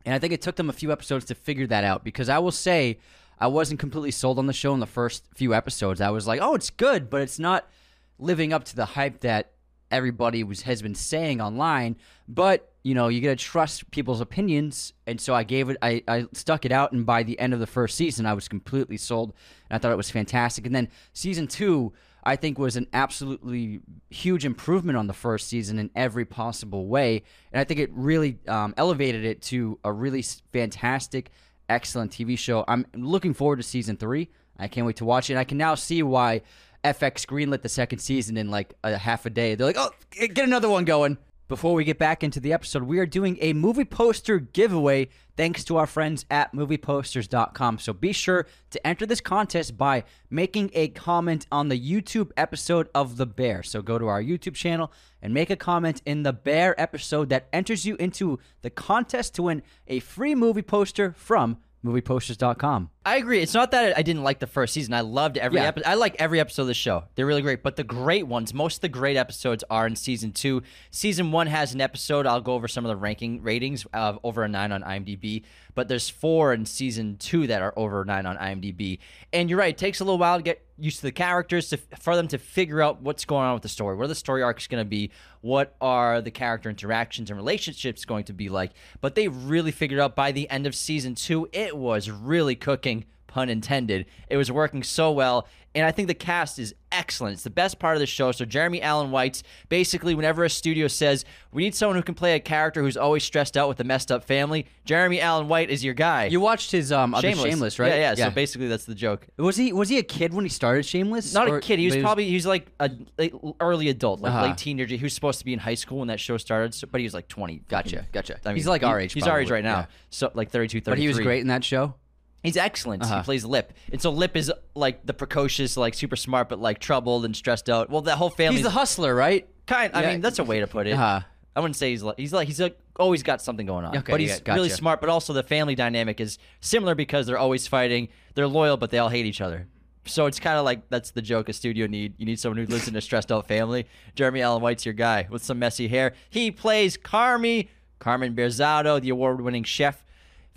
And 0.07 0.15
I 0.15 0.21
think 0.21 0.33
it 0.33 0.41
took 0.41 0.55
them 0.55 0.71
a 0.71 0.73
few 0.73 0.93
episodes 0.93 1.25
to 1.27 1.35
figure 1.35 1.67
that 1.67 1.83
out 1.83 2.05
because 2.05 2.29
I 2.29 2.39
will 2.39 2.53
say 2.53 3.01
I 3.41 3.49
wasn't 3.49 3.81
completely 3.81 4.13
sold 4.13 4.39
on 4.39 4.47
the 4.47 4.53
show 4.53 4.73
in 4.73 4.79
the 4.79 4.87
first 4.87 5.25
few 5.35 5.53
episodes. 5.53 6.01
I 6.01 6.11
was 6.11 6.29
like, 6.29 6.41
"Oh, 6.41 6.55
it's 6.55 6.71
good, 6.71 7.11
but 7.11 7.23
it's 7.23 7.41
not 7.41 7.69
living 8.19 8.53
up 8.53 8.65
to 8.65 8.77
the 8.77 8.85
hype 8.85 9.21
that 9.21 9.53
everybody 9.91 10.45
was 10.45 10.63
has 10.63 10.83
been 10.83 10.95
saying 10.95 11.41
online." 11.41 11.97
But, 12.29 12.73
you 12.83 12.95
know, 12.95 13.09
you 13.09 13.21
got 13.21 13.31
to 13.31 13.37
trust 13.37 13.91
people's 13.91 14.21
opinions, 14.21 14.93
and 15.07 15.21
so 15.21 15.35
I 15.35 15.45
gave 15.45 15.71
it 15.71 15.77
I 15.83 16.03
I 16.07 16.27
stuck 16.33 16.65
it 16.65 16.73
out 16.73 16.93
and 16.93 17.07
by 17.07 17.23
the 17.23 17.39
end 17.39 17.55
of 17.55 17.61
the 17.61 17.67
first 17.67 17.97
season, 17.97 18.27
I 18.27 18.35
was 18.35 18.49
completely 18.49 18.97
sold 18.97 19.33
and 19.69 19.77
I 19.77 19.79
thought 19.79 19.93
it 19.93 19.97
was 19.97 20.11
fantastic. 20.11 20.67
And 20.67 20.75
then 20.75 20.89
season 21.13 21.47
2 21.47 21.93
I 22.29 22.37
think 22.37 22.59
was 22.59 22.77
an 22.77 22.89
absolutely 22.93 23.81
huge 24.11 24.45
improvement 24.45 24.99
on 24.99 25.07
the 25.07 25.15
first 25.15 25.49
season 25.49 25.79
in 25.79 25.91
every 25.97 26.27
possible 26.27 26.87
way, 26.87 27.23
and 27.53 27.61
I 27.61 27.65
think 27.65 27.81
it 27.81 27.91
really 27.93 28.39
um, 28.47 28.75
elevated 28.77 29.25
it 29.25 29.41
to 29.43 29.79
a 29.83 29.91
really 29.91 30.23
fantastic, 30.53 31.31
excellent 31.71 32.13
TV 32.13 32.39
show. 32.39 32.67
I'm 32.69 32.85
looking 32.95 33.33
forward 33.33 33.57
to 33.57 33.63
season 33.63 33.97
three. 33.97 34.29
I 34.59 34.69
can't 34.69 34.87
wait 34.87 34.97
to 34.97 35.07
watch 35.07 35.31
it. 35.31 35.35
And 35.35 35.41
I 35.41 35.45
can 35.45 35.57
now 35.57 35.75
see 35.75 36.03
why 36.03 36.43
FX 36.85 37.27
greenlit 37.27 37.63
the 37.63 37.69
second 37.69 37.99
season 37.99 38.37
in 38.37 38.51
like 38.51 38.75
a 38.85 38.97
half 38.97 39.27
a 39.27 39.31
day. 39.31 39.55
They're 39.55 39.67
like, 39.67 39.77
"Oh, 39.79 39.91
get 40.11 40.39
another 40.39 40.69
one 40.69 40.85
going." 40.85 41.19
Before 41.49 41.73
we 41.73 41.85
get 41.85 41.99
back 41.99 42.23
into 42.23 42.41
the 42.41 42.53
episode, 42.53 42.83
we 42.83 42.99
are 42.99 43.07
doing 43.07 43.39
a 43.41 43.55
movie 43.55 43.87
poster 43.87 44.39
giveaway 44.39 45.09
thanks 45.35 45.65
to 45.65 45.79
our 45.79 45.87
friends 45.87 46.27
at 46.31 46.53
movieposters.com. 46.53 47.79
So 47.79 47.95
be 47.95 48.13
sure 48.13 48.47
to 48.69 48.87
enter 48.87 49.07
this 49.07 49.23
contest 49.23 49.79
by 49.79 50.05
making 50.29 50.71
a 50.75 50.89
comment 50.89 51.47
on 51.51 51.71
the 51.71 51.81
YouTube 51.81 52.33
episode 52.37 52.91
of 52.95 53.17
The 53.17 53.25
Bear. 53.25 53.63
So 53.63 53.81
go 53.81 53.99
to 53.99 54.09
our 54.09 54.23
YouTube 54.23 54.57
channel 54.57 54.93
and 55.23 55.33
make 55.33 55.49
a 55.49 55.57
comment 55.57 56.03
in 56.05 56.23
the 56.23 56.35
Bear 56.35 56.79
episode 56.79 57.31
that 57.31 57.49
enters 57.51 57.87
you 57.87 57.97
into 57.97 58.39
the 58.61 58.69
contest 58.69 59.35
to 59.37 59.45
win 59.45 59.63
a 59.87 60.01
free 60.01 60.35
movie 60.35 60.61
poster 60.61 61.15
from 61.17 61.57
movieposters.com. 61.83 62.91
I 63.07 63.17
agree. 63.17 63.41
It's 63.41 63.55
not 63.55 63.71
that 63.71 63.97
I 63.97 64.03
didn't 64.03 64.23
like 64.23 64.39
the 64.39 64.47
first 64.47 64.75
season. 64.75 64.93
I 64.93 65.01
loved 65.01 65.39
every 65.39 65.61
Yeah. 65.61 65.69
episode. 65.69 65.89
I 65.89 65.95
like 65.95 66.17
every 66.19 66.41
episode 66.41 66.63
of 66.63 66.69
the 66.69 66.75
show. 66.75 67.05
They're 67.15 67.25
really 67.27 67.41
great. 67.41 67.63
But 67.63 67.77
the 67.77 67.85
great 67.85 68.27
ones, 68.27 68.53
most 68.53 68.77
of 68.77 68.81
the 68.83 68.89
great 68.91 69.17
episodes 69.17 69.65
are 69.71 69.87
in 69.87 69.97
season 69.97 70.33
two. 70.33 70.63
Season 70.91 71.33
one 71.33 71.47
has 71.47 71.73
an 71.73 71.81
episode. 71.81 72.27
I'll 72.27 72.43
go 72.43 72.53
over 72.53 72.69
some 72.69 72.85
of 72.85 72.91
the 72.91 72.97
ranking 72.97 73.43
ratings 73.43 73.87
of 73.95 74.19
over 74.25 74.43
a 74.43 74.49
nine 74.49 74.73
on 74.73 74.83
IMDb. 74.83 75.45
But 75.75 75.89
there's 75.89 76.11
four 76.11 76.53
in 76.53 76.67
season 76.67 77.17
two 77.19 77.47
that 77.47 77.63
are 77.63 77.73
over 77.77 78.05
nine 78.05 78.27
on 78.27 78.37
IMDb. 78.37 78.99
And 79.33 79.49
you're 79.49 79.59
right. 79.61 79.71
It 79.75 79.79
takes 79.79 80.01
a 80.01 80.05
little 80.05 80.19
while 80.19 80.37
to 80.39 80.43
get 80.43 80.65
used 80.81 80.97
to 80.99 81.03
the 81.05 81.13
characters 81.13 81.69
to 81.71 81.77
for 81.99 82.15
them 82.15 82.29
to 82.29 82.39
figure 82.39 82.81
out 82.83 83.01
what's 83.03 83.25
going 83.25 83.45
on 83.47 83.55
with 83.55 83.63
the 83.63 83.69
story. 83.69 83.97
What 83.97 84.05
are 84.05 84.09
the 84.09 84.15
story 84.15 84.43
arcs 84.43 84.67
going 84.67 84.85
to 84.85 84.89
be? 84.89 85.11
What 85.41 85.75
are 85.81 86.21
the 86.21 86.31
character 86.33 86.69
interactions 86.69 87.31
and 87.31 87.37
relationships 87.37 88.05
going 88.05 88.25
to 88.25 88.33
be 88.33 88.49
like? 88.49 88.73
But 89.01 89.15
they 89.15 89.29
really 89.29 89.71
figured 89.73 90.01
out 90.01 90.15
by 90.17 90.33
the 90.33 90.49
end 90.51 90.67
of 90.67 90.75
season 90.75 91.15
two, 91.15 91.49
it 91.53 91.77
was 91.77 92.11
really 92.11 92.55
cooking 92.57 92.98
pun 93.29 93.49
intended. 93.49 94.07
It 94.29 94.37
was 94.37 94.51
working 94.51 94.83
so 94.83 95.13
well. 95.13 95.47
And 95.75 95.85
I 95.87 95.93
think 95.93 96.09
the 96.09 96.15
cast 96.15 96.59
is 96.59 96.75
excellent. 96.91 97.35
It's 97.35 97.45
the 97.45 97.51
best 97.51 97.79
part 97.79 97.95
of 97.95 98.01
the 98.01 98.07
show. 98.07 98.33
So 98.33 98.45
Jeremy 98.47 98.81
Allen 98.83 99.11
White's 99.13 99.43
basically 99.69 100.15
whenever 100.15 100.43
a 100.43 100.51
studio 100.51 100.89
says 100.89 101.25
we 101.53 101.63
need 101.63 101.75
someone 101.75 101.95
who 101.97 102.03
can 102.03 102.15
play 102.15 102.35
a 102.35 102.41
character 102.41 102.81
who's 102.83 102.97
always 102.97 103.23
stressed 103.23 103.57
out 103.57 103.69
with 103.69 103.79
a 103.79 103.85
messed 103.85 104.11
up 104.11 104.25
family, 104.25 104.67
Jeremy 104.87 105.21
Allen 105.21 105.47
White 105.47 105.71
is 105.71 105.85
your 105.85 105.93
guy. 105.95 106.25
You 106.25 106.41
watched 106.41 106.73
his 106.73 106.91
um 106.91 107.15
other 107.15 107.31
Shameless, 107.33 107.79
right? 107.79 107.89
Yeah, 107.93 108.15
yeah, 108.17 108.25
So 108.25 108.31
basically, 108.31 108.67
that's 108.67 108.87
the 108.87 108.95
joke. 108.95 109.29
was 109.37 109.57
he 109.57 109.73
was 109.73 109.89
he 109.91 109.99
a 109.99 110.03
kid 110.03 110.33
when 110.35 110.45
he 110.45 110.49
started 110.49 110.85
Shameless? 110.85 111.33
Not 111.35 111.49
Or- 111.49 111.59
a 111.59 111.61
kid. 111.61 111.79
He 111.79 111.85
was 111.85 111.97
but 111.97 112.03
probably 112.03 112.27
he 112.29 112.35
was 112.35 112.47
like 112.47 112.67
a 112.81 112.91
like, 113.19 113.35
early 113.61 113.89
adult, 113.91 114.21
like 114.21 114.33
Uh-huh. 114.33 114.47
late 114.47 114.57
teenager. 114.57 114.97
He 114.97 115.03
was 115.05 115.13
supposed 115.13 115.39
to 115.39 115.45
be 115.45 115.53
in 115.53 115.59
high 115.61 115.75
school 115.75 115.99
when 115.99 116.09
that 116.09 116.19
show 116.19 116.39
started, 116.39 116.75
so, 116.75 116.89
but 116.91 117.01
he 117.01 117.05
was 117.05 117.15
like 117.15 117.29
twenty. 117.29 117.61
Gotcha, 117.69 118.07
gotcha. 118.11 118.39
I 118.45 118.49
mean, 118.49 118.57
He's 118.57 118.67
like 118.67 118.83
our 118.83 118.99
age, 118.99 119.13
He's 119.13 119.27
our 119.27 119.39
age 119.39 119.49
probably, 119.49 119.65
right 119.65 119.71
now. 119.71 119.81
yeah. 119.81 119.87
So 120.11 120.31
like 120.35 120.51
32, 120.51 120.81
33. 120.81 120.91
But 120.91 120.99
he 120.99 121.09
was 121.09 121.21
great 121.21 121.43
in 121.43 121.49
that 121.49 121.63
show. 121.63 121.95
He's 122.43 122.57
excellent. 122.57 123.05
He 123.05 123.11
Uh-huh. 123.11 123.23
plays 123.25 123.45
Lip, 123.45 123.73
and 123.91 124.01
so 124.01 124.11
Lip 124.11 124.37
is 124.37 124.53
like 124.75 125.05
the 125.05 125.15
precocious, 125.15 125.77
like 125.77 125.95
super 125.95 126.17
smart, 126.17 126.49
but 126.49 126.61
like 126.61 126.79
troubled 126.79 127.25
and 127.25 127.35
stressed 127.35 127.69
out. 127.69 127.91
Well, 127.91 128.03
that 128.03 128.17
whole 128.17 128.31
family. 128.31 128.57
He's 128.57 128.65
the 128.65 128.71
hustler, 128.71 129.15
right? 129.15 129.49
kind. 129.67 129.95
I 129.95 130.03
yeah. 130.03 130.11
mean, 130.13 130.21
that's 130.21 130.39
a 130.39 130.45
way 130.45 130.61
to 130.61 130.67
put 130.67 130.87
it. 130.87 130.93
Uh-huh. 130.93 131.21
I 131.55 131.61
wouldn't 131.61 131.77
say 131.77 131.91
he's 131.91 132.03
like 132.03 132.19
he's 132.19 132.33
like 132.33 132.47
he's 132.47 132.61
like 132.61 132.79
always 132.97 133.23
got 133.23 133.43
something 133.43 133.67
going 133.67 133.85
on. 133.85 133.97
Okay, 133.99 134.13
but 134.13 134.21
he's 134.21 134.31
yeah, 134.31 134.39
gotcha. 134.41 134.55
really 134.57 134.69
smart. 134.69 135.01
But 135.01 135.11
also 135.11 135.33
the 135.33 135.43
family 135.43 135.75
dynamic 135.75 136.21
is 136.21 136.39
similar 136.61 136.95
because 136.95 137.27
they're 137.27 137.39
always 137.39 137.67
fighting. 137.67 138.09
They're 138.35 138.47
loyal, 138.47 138.77
but 138.77 138.91
they 138.91 138.99
all 138.99 139.09
hate 139.09 139.27
each 139.27 139.41
other. 139.41 139.67
So 140.07 140.27
it's 140.27 140.39
kind 140.41 140.57
of 140.57 140.65
like 140.65 140.89
that's 140.89 141.11
the 141.11 141.21
joke 141.21 141.49
a 141.49 141.53
studio 141.53 141.87
need. 141.87 142.15
You 142.17 142.27
need 142.27 142.39
someone 142.41 142.59
who 142.65 142.67
lives 142.73 142.89
in 142.89 142.97
a 142.97 143.01
stressed 143.01 143.31
out 143.33 143.47
family. 143.49 143.87
Jeremy 144.15 144.41
Allen 144.41 144.63
White's 144.63 144.87
your 144.87 144.95
guy 144.95 145.27
with 145.31 145.43
some 145.43 145.59
messy 145.59 145.89
hair. 145.89 146.15
He 146.31 146.51
plays 146.51 146.97
Carmi, 146.97 147.69
Carmen 147.99 148.35
Berzatto, 148.35 149.01
the 149.01 149.11
award-winning 149.11 149.65
chef 149.65 150.05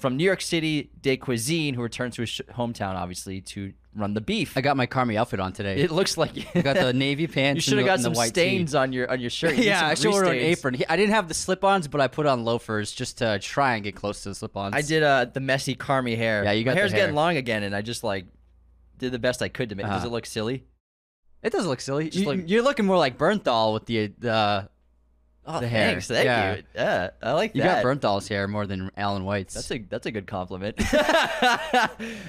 from 0.02 0.18
New 0.18 0.24
York 0.26 0.42
City 0.42 0.90
de 1.02 1.16
Cuisine, 1.18 1.74
who 1.76 1.82
returns 1.82 2.16
to 2.16 2.24
his 2.24 2.30
sh- 2.30 2.42
hometown, 2.52 2.96
obviously, 2.96 3.40
to 3.42 3.72
run 3.96 4.14
the 4.14 4.22
beef. 4.22 4.58
I 4.58 4.62
got 4.62 4.76
my 4.78 4.88
Carmi 4.88 5.16
outfit 5.16 5.40
on 5.40 5.54
today. 5.54 5.82
it 5.82 5.92
looks 5.92 6.18
like 6.18 6.32
I 6.56 6.62
got 6.62 6.76
the 6.78 6.92
navy 6.94 7.28
pants. 7.28 7.58
You 7.58 7.62
should 7.70 7.78
have 7.78 7.86
got 7.88 8.00
some 8.00 8.14
white 8.14 8.30
stains 8.30 8.72
tee. 8.72 8.78
on 8.78 8.92
your 8.94 9.10
on 9.12 9.20
your 9.22 9.30
shirt. 9.30 9.56
You 9.58 9.64
Yeah, 9.66 9.86
I 9.88 9.94
should 9.94 10.12
wear 10.12 10.26
an 10.26 10.36
apron. 10.38 10.78
I 10.90 10.96
didn't 10.98 11.14
have 11.14 11.28
the 11.28 11.34
slip-ons, 11.34 11.88
but 11.88 12.02
I 12.02 12.08
put 12.08 12.26
on 12.26 12.44
loafers 12.44 12.92
just 12.92 13.20
to 13.20 13.40
try 13.40 13.76
and 13.76 13.84
get 13.84 13.96
close 13.96 14.24
to 14.24 14.30
the 14.30 14.36
slip-ons. 14.36 14.74
I 14.76 14.82
did 14.82 15.04
uh 15.04 15.26
the 15.26 15.40
messy 15.40 15.76
Carmi 15.76 16.18
hair. 16.18 16.44
Yeah, 16.44 16.52
you 16.52 16.64
got 16.64 16.72
My 16.72 16.76
the 16.76 16.80
hair's 16.82 16.92
hair. 16.92 17.02
getting 17.02 17.16
long 17.16 17.38
again, 17.38 17.64
and 17.64 17.76
I 17.76 17.82
just 17.82 18.04
like 18.04 18.26
did 18.98 19.12
the 19.12 19.20
best 19.20 19.42
I 19.42 19.50
could 19.50 19.70
to 19.70 19.76
make. 19.76 19.86
Does 19.86 19.98
Uh-huh. 19.98 20.08
it 20.08 20.12
look 20.12 20.26
silly? 20.26 20.64
It 21.44 21.52
does 21.52 21.66
look 21.66 21.82
silly. 21.82 22.10
You, 22.12 22.26
look- 22.26 22.40
you're 22.50 22.62
looking 22.62 22.86
more 22.86 22.98
like 22.98 23.18
Bernthal 23.18 23.74
with 23.74 23.86
the 23.88 24.14
the. 24.20 24.70
Oh, 25.46 25.60
The 25.60 25.68
hair. 25.68 25.88
thanks. 25.92 26.08
Thank 26.08 26.26
Yeah. 26.26 26.56
you. 26.56 26.64
Yeah, 26.76 27.10
I 27.24 27.32
like 27.32 27.56
You 27.56 27.64
that. 27.64 27.84
You 27.84 27.84
got 27.84 28.02
Bernthal's 28.02 28.28
hair 28.28 28.48
more 28.48 28.68
than 28.68 28.92
Allen 28.96 29.26
White's. 29.26 29.56
That's 29.56 29.72
a 29.72 29.80
that's 29.80 30.06
a 30.06 30.12
good 30.12 30.28
compliment. 30.28 30.76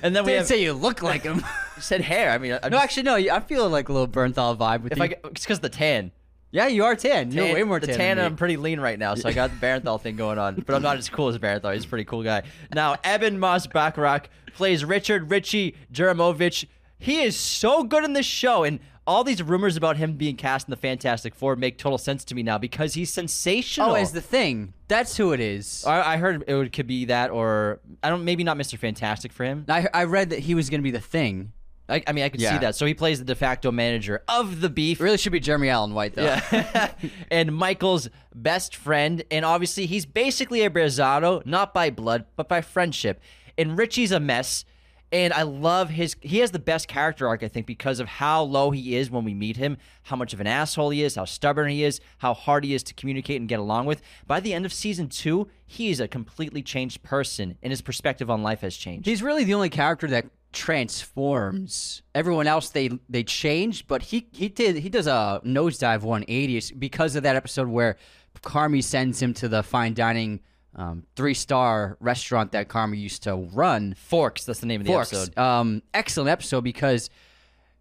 and 0.03 0.15
then 0.17 0.25
we 0.25 0.33
didn't 0.33 0.39
have 0.39 0.47
say 0.47 0.63
you 0.63 0.73
look 0.73 1.03
like 1.03 1.23
him. 1.23 1.37
you 1.77 1.83
said 1.83 2.01
hair. 2.01 2.31
I 2.31 2.39
mean, 2.39 2.53
I'm 2.53 2.71
no, 2.71 2.77
just- 2.79 2.85
actually, 2.85 3.03
no. 3.05 3.35
I'm 3.35 3.43
feeling 3.43 3.73
like 3.73 3.89
a 3.89 3.93
little 3.93 4.09
Bernthal 4.09 4.57
vibe 4.57 4.83
with 4.83 4.93
if 4.93 4.99
you. 4.99 5.05
I 5.05 5.15
it's 5.31 5.43
because 5.45 5.61
the 5.61 5.69
tan. 5.69 6.11
yeah, 6.51 6.67
you 6.69 6.85
are 6.85 6.97
tan. 6.97 7.31
You're 7.33 7.53
way 7.53 7.63
more 7.65 7.81
tan. 7.81 7.87
the 7.89 7.93
tan. 7.93 7.99
tan. 7.99 8.17
than 8.17 8.27
I'm 8.27 8.37
pretty 8.37 8.57
lean 8.57 8.81
right 8.81 8.99
now, 8.99 9.15
so 9.15 9.29
I 9.29 9.33
got 9.33 9.51
the 9.51 9.57
Bernthal 9.67 10.01
thing 10.01 10.17
going 10.17 10.39
on. 10.39 10.63
But 10.67 10.75
I'm 10.75 10.83
not 10.83 10.97
as 10.97 11.09
cool 11.09 11.29
as 11.29 11.39
Bernthal. 11.39 11.75
He's 11.75 11.85
a 11.85 11.89
pretty 11.89 12.05
cool 12.05 12.23
guy. 12.23 12.43
Now, 12.75 12.97
Ebon 13.05 13.39
Moss 13.39 13.67
Bachrach 13.67 14.25
plays 14.55 14.85
Richard 14.85 15.31
Richie 15.31 15.77
Jerimovich. 15.93 16.67
He 16.99 17.23
is 17.23 17.37
so 17.37 17.83
good 17.83 18.05
in 18.05 18.13
this 18.13 18.27
show, 18.27 18.63
and 18.65 18.79
all 19.07 19.25
these 19.25 19.43
rumors 19.43 19.77
about 19.77 19.97
him 19.97 20.15
being 20.15 20.37
cast 20.37 20.69
in 20.69 20.71
the 20.71 20.77
Fantastic 20.77 21.35
Four 21.35 21.57
make 21.57 21.79
total 21.79 21.99
sense 21.99 22.25
to 22.27 22.35
me 22.35 22.43
now 22.43 22.59
because 22.59 22.95
he's 22.95 23.13
sensational. 23.13 23.91
Oh, 23.91 23.95
as 23.95 24.13
the 24.13 24.21
thing. 24.21 24.75
That's 24.89 25.17
who 25.17 25.33
it 25.33 25.41
is. 25.41 25.85
I, 25.87 26.15
I 26.15 26.17
heard 26.19 26.45
it 26.47 26.55
would, 26.55 26.73
could 26.73 26.87
be 26.87 27.07
that, 27.07 27.31
or 27.31 27.81
I 28.03 28.11
don't. 28.11 28.25
Maybe 28.25 28.45
not 28.45 28.57
Mr. 28.57 28.79
Fantastic 28.79 29.33
for 29.33 29.45
him. 29.45 29.65
I 29.69 29.89
I 29.93 30.05
read 30.05 30.31
that 30.31 30.41
he 30.41 30.55
was 30.55 30.71
going 30.71 30.81
to 30.81 30.85
be 30.85 30.91
the 30.91 31.01
thing. 31.01 31.53
I, 31.89 32.03
I 32.07 32.13
mean, 32.13 32.25
I 32.25 32.29
could 32.29 32.41
see 32.41 32.59
that. 32.59 32.75
So 32.75 32.87
he 32.87 32.95
plays 32.95 33.19
the 33.19 33.25
de 33.25 33.35
facto 33.35 33.71
manager 33.71 34.23
of 34.29 34.61
the 34.61 34.71
Beef. 34.71 35.01
It 35.01 35.05
really 35.05 35.19
should 35.19 35.33
be 35.33 35.41
Jeremy 35.41 35.69
Allen 35.69 35.95
White 35.95 36.15
though. 36.15 36.25
Yeah. 36.25 36.93
and 37.31 37.55
Michael's 37.55 38.09
best 38.35 38.75
friend. 38.75 39.23
And 39.31 39.45
obviously, 39.45 39.87
he's 39.87 40.07
basically 40.07 40.63
a 40.63 40.71
Berzatto, 40.71 41.45
not 41.45 41.75
by 41.75 41.91
blood, 41.91 42.27
but 42.37 42.49
by 42.49 42.61
friendship. 42.61 43.21
And 43.59 43.77
Richie's 43.77 44.13
a 44.13 44.21
mess. 44.21 44.65
And 45.13 45.35
I 45.35 45.43
love 45.43 45.91
his. 45.91 46.17
He 46.23 46.39
has 46.39 46.53
the 46.53 46.59
best 46.59 46.89
character 46.89 47.29
arc, 47.29 47.43
I 47.43 47.49
think, 47.49 47.67
because 47.67 48.01
of 48.01 48.09
how 48.09 48.43
low 48.43 48.71
he 48.71 48.97
is 48.97 49.11
when 49.11 49.25
we 49.25 49.35
meet 49.35 49.59
him, 49.59 49.77
how 50.05 50.17
much 50.17 50.33
of 50.33 50.41
an 50.41 50.47
asshole 50.47 50.89
he 50.89 51.03
is, 51.03 51.17
how 51.17 51.27
stubborn 51.27 51.69
he 51.69 51.85
is, 51.85 52.01
how 52.19 52.33
hard 52.33 52.65
he 52.65 52.73
is 52.75 52.83
to 52.85 52.95
communicate 52.95 53.39
and 53.39 53.49
get 53.49 53.61
along 53.61 53.85
with. 53.85 54.01
By 54.27 54.41
the 54.41 54.55
end 54.55 54.65
of 54.65 54.73
season 54.73 55.09
two, 55.09 55.49
he 55.67 55.91
is 55.91 56.01
a 56.01 56.09
completely 56.09 56.63
changed 56.63 57.03
person, 57.03 57.59
and 57.63 57.71
his 57.71 57.83
perspective 57.83 58.31
on 58.31 58.43
life 58.43 58.63
has 58.63 58.75
changed. 58.75 59.07
He's 59.07 59.23
really 59.23 59.45
the 59.45 59.55
only 59.55 59.69
character 59.69 60.07
that 60.09 60.27
transforms. 60.53 62.03
Everyone 62.15 62.47
else 62.47 62.71
they 62.71 62.91
they 63.09 63.23
change, 63.23 63.87
but 63.87 64.03
he 64.03 64.29
he 64.33 64.49
did 64.49 64.77
he 64.77 64.89
does 64.89 65.07
a 65.07 65.41
nosedive 65.45 66.03
180 66.03 66.75
because 66.77 67.17
of 67.17 67.23
that 67.23 67.37
episode 67.37 67.69
where 67.69 67.97
Carmi 68.43 68.83
sends 68.83 69.21
him 69.21 69.35
to 69.35 69.49
the 69.49 69.63
fine 69.63 69.95
dining 69.95 70.41
um, 70.75 71.05
three 71.17 71.35
star 71.35 71.97
restaurant 72.01 72.53
that 72.53 72.69
Carmi 72.69 72.99
used 72.99 73.25
to 73.25 73.35
run. 73.35 73.95
Forks. 73.95 74.45
That's 74.45 74.61
the 74.61 74.67
name 74.67 74.81
of 74.81 74.87
the 74.87 74.93
Forks. 74.93 75.13
episode. 75.13 75.39
Um, 75.39 75.83
excellent 75.93 76.31
episode 76.31 76.63
because 76.63 77.11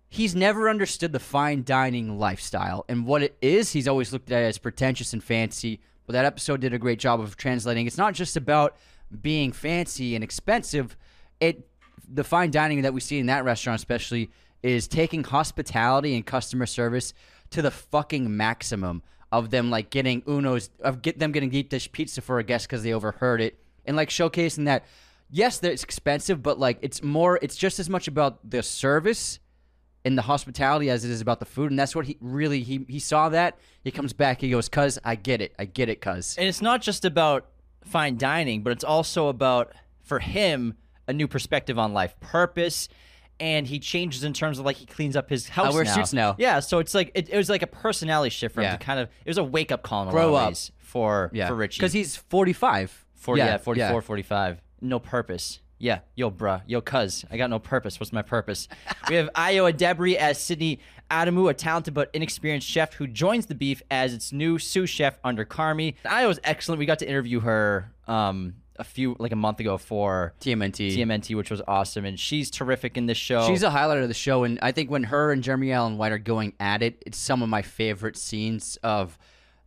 he's 0.10 0.36
never 0.36 0.70
understood 0.70 1.14
the 1.14 1.20
fine 1.20 1.64
dining 1.64 2.20
lifestyle 2.20 2.86
and 2.90 3.06
what 3.06 3.24
it 3.24 3.38
is. 3.42 3.72
He's 3.72 3.88
always 3.88 4.12
looked 4.12 4.32
at 4.32 4.44
it 4.44 4.48
as 4.48 4.58
pretentious 4.58 5.14
and 5.14 5.24
fancy. 5.24 5.80
But 6.06 6.14
that 6.14 6.26
episode 6.26 6.62
did 6.62 6.74
a 6.74 6.80
great 6.80 7.00
job 7.00 7.22
of 7.22 7.38
translating. 7.38 7.88
It's 7.88 7.98
not 7.98 8.14
just 8.14 8.36
about 8.36 8.76
being 9.22 9.52
fancy 9.52 10.16
and 10.16 10.24
expensive. 10.24 10.98
It 11.40 11.68
the 12.14 12.24
fine 12.26 12.52
dining 12.52 12.82
that 12.82 12.94
we 12.94 13.00
see 13.00 13.20
in 13.20 13.28
that 13.28 13.46
restaurant, 13.46 13.80
especially, 13.80 14.32
is 14.64 14.88
taking 14.88 15.24
hospitality 15.24 16.16
and 16.16 16.26
customer 16.26 16.66
service 16.66 17.14
to 17.52 17.62
the 17.62 17.72
fucking 17.72 18.36
maximum 18.36 19.02
of 19.32 19.50
them 19.50 19.70
like 19.70 19.90
getting 19.90 20.22
Uno's 20.24 20.70
of 20.82 21.02
get 21.02 21.20
them 21.20 21.32
getting 21.32 21.50
deep 21.50 21.70
dish 21.70 21.92
pizza 21.92 22.22
for 22.22 22.40
a 22.40 22.44
guest 22.44 22.68
because 22.68 22.84
they 22.84 22.94
overheard 22.94 23.42
it 23.42 23.58
and 23.86 23.96
like 23.96 24.10
showcasing 24.10 24.66
that 24.66 24.84
yes, 25.32 25.64
it's 25.64 25.84
expensive, 25.84 26.44
but 26.44 26.60
like 26.60 26.78
it's 26.82 27.02
more 27.02 27.40
it's 27.42 27.56
just 27.56 27.80
as 27.80 27.90
much 27.90 28.08
about 28.08 28.48
the 28.48 28.62
service 28.62 29.40
and 30.04 30.18
the 30.18 30.24
hospitality 30.24 30.90
as 30.90 31.06
it 31.06 31.12
is 31.12 31.22
about 31.22 31.40
the 31.40 31.46
food. 31.46 31.72
And 31.72 31.80
that's 31.80 31.96
what 31.96 32.06
he 32.06 32.18
really 32.20 32.62
he 32.62 32.86
he 32.88 33.00
saw 33.00 33.30
that. 33.30 33.58
He 33.84 33.90
comes 33.90 34.14
back, 34.14 34.42
he 34.42 34.50
goes, 34.50 34.70
Cuz 34.70 35.00
I 35.04 35.16
get 35.16 35.42
it. 35.42 35.56
I 35.58 35.66
get 35.66 35.90
it, 35.90 36.02
cuz. 36.02 36.36
And 36.38 36.48
it's 36.48 36.62
not 36.62 36.82
just 36.82 37.06
about 37.06 37.48
fine 37.84 38.18
dining, 38.18 38.62
but 38.62 38.72
it's 38.72 38.84
also 38.84 39.28
about 39.30 39.74
for 40.04 40.20
him 40.20 40.76
a 41.08 41.14
new 41.14 41.28
perspective 41.28 41.80
on 41.80 41.94
life, 41.94 42.20
purpose, 42.20 42.88
and 43.42 43.68
he 43.68 43.80
changes 43.80 44.24
in 44.24 44.32
terms 44.32 44.60
of 44.60 44.66
like 44.66 44.78
he 44.78 44.86
cleans 44.86 45.16
up 45.18 45.30
his 45.30 45.50
house. 45.50 45.74
wears 45.74 45.88
now. 45.88 45.94
suits 45.96 46.14
now. 46.14 46.36
Yeah, 46.38 46.60
so 46.62 46.80
it's 46.80 46.94
like 46.94 47.12
it, 47.16 47.28
it 47.30 47.36
was 47.36 47.50
like 47.50 47.64
a 47.64 47.68
personality 47.68 48.30
shift 48.30 48.56
for 48.56 48.62
him 48.62 48.66
Yeah. 48.66 48.78
to 48.78 48.86
kind 48.86 49.00
of 49.00 49.10
it 49.26 49.30
was 49.30 49.38
a 49.38 49.44
wake 49.44 49.72
up 49.72 49.82
call 49.84 50.04
in 50.04 50.08
a 50.10 50.12
Grow 50.12 50.32
lot 50.32 50.44
of 50.44 50.48
ways 50.50 50.72
for 50.78 51.30
Yeah. 51.34 51.48
for 51.48 51.56
Richie 51.56 51.80
Cuz 51.82 51.92
he's 51.92 52.16
45. 52.16 53.06
40, 53.16 53.40
yeah, 53.40 53.58
44, 53.58 54.02
45. 54.02 54.62
No 54.82 55.00
purpose. 55.00 55.60
Yeah, 55.78 56.00
yo, 56.16 56.30
bruh. 56.30 56.62
Yo, 56.68 56.80
cuz. 56.82 57.26
I 57.32 57.38
got 57.38 57.50
no 57.50 57.58
purpose. 57.60 58.00
What's 58.00 58.14
my 58.14 58.22
purpose? 58.22 58.68
we 59.10 59.16
have 59.16 59.30
Ayo 59.36 59.72
Edebiri 59.72 60.16
as 60.16 60.40
Sydney 60.40 60.80
Adamu, 61.10 61.50
a 61.50 61.54
talented 61.56 61.94
but 61.96 62.10
inexperienced 62.14 62.68
chef 62.68 62.94
who 62.94 63.08
joins 63.08 63.48
the 63.48 63.56
beef 63.56 63.82
as 63.90 64.14
its 64.14 64.32
new 64.32 64.60
sous 64.60 64.90
chef 64.90 65.18
under 65.24 65.44
Carmi. 65.44 65.96
Ayo 66.06 66.30
is 66.30 66.40
excellent. 66.44 66.78
We 66.80 66.86
got 66.86 67.00
to 67.00 67.08
interview 67.10 67.40
her 67.42 67.92
um, 68.08 68.54
a 68.78 68.84
few, 68.84 69.16
like 69.20 69.32
a 69.32 69.36
month 69.36 69.60
ago 69.60 69.78
for 69.78 70.34
TMNT. 70.42 70.98
TMNT, 70.98 71.36
which 71.36 71.52
was 71.52 71.62
awesome. 71.68 72.06
And 72.06 72.20
she's 72.20 72.50
terrific 72.50 72.98
in 72.98 73.06
this 73.06 73.18
show. 73.18 73.48
She's 73.48 73.64
a 73.64 73.70
highlight 73.70 74.00
of 74.00 74.08
the 74.08 74.14
show, 74.14 74.44
and 74.44 74.60
I 74.62 74.72
think 74.72 74.90
when 74.90 75.04
her 75.04 75.32
and 75.32 75.44
Jeremy 75.44 75.72
Allen 75.72 75.98
White 75.98 76.12
are 76.12 76.18
going 76.18 76.54
at 76.60 76.82
it, 76.82 77.02
it's 77.06 77.18
some 77.18 77.42
of 77.42 77.50
my 77.50 77.62
favorite 77.62 78.18
scenes 78.18 78.78
of. 78.84 79.18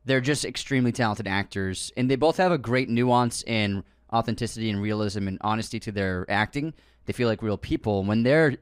They're 0.07 0.21
just 0.21 0.45
extremely 0.45 0.93
talented 0.93 1.27
actors, 1.27 1.91
and 1.97 2.11
they 2.11 2.17
both 2.17 2.37
have 2.37 2.53
a 2.53 2.59
great 2.59 2.91
nuance 2.91 3.43
and 3.47 3.85
authenticity 4.13 4.69
and 4.69 4.83
realism 4.83 5.27
and 5.29 5.39
honesty 5.41 5.81
to 5.81 5.93
their 5.93 6.27
acting. 6.29 6.75
They 7.07 7.15
feel 7.15 7.27
like 7.27 7.43
real 7.43 7.57
people. 7.57 8.05
When 8.05 8.23
they're 8.23 8.59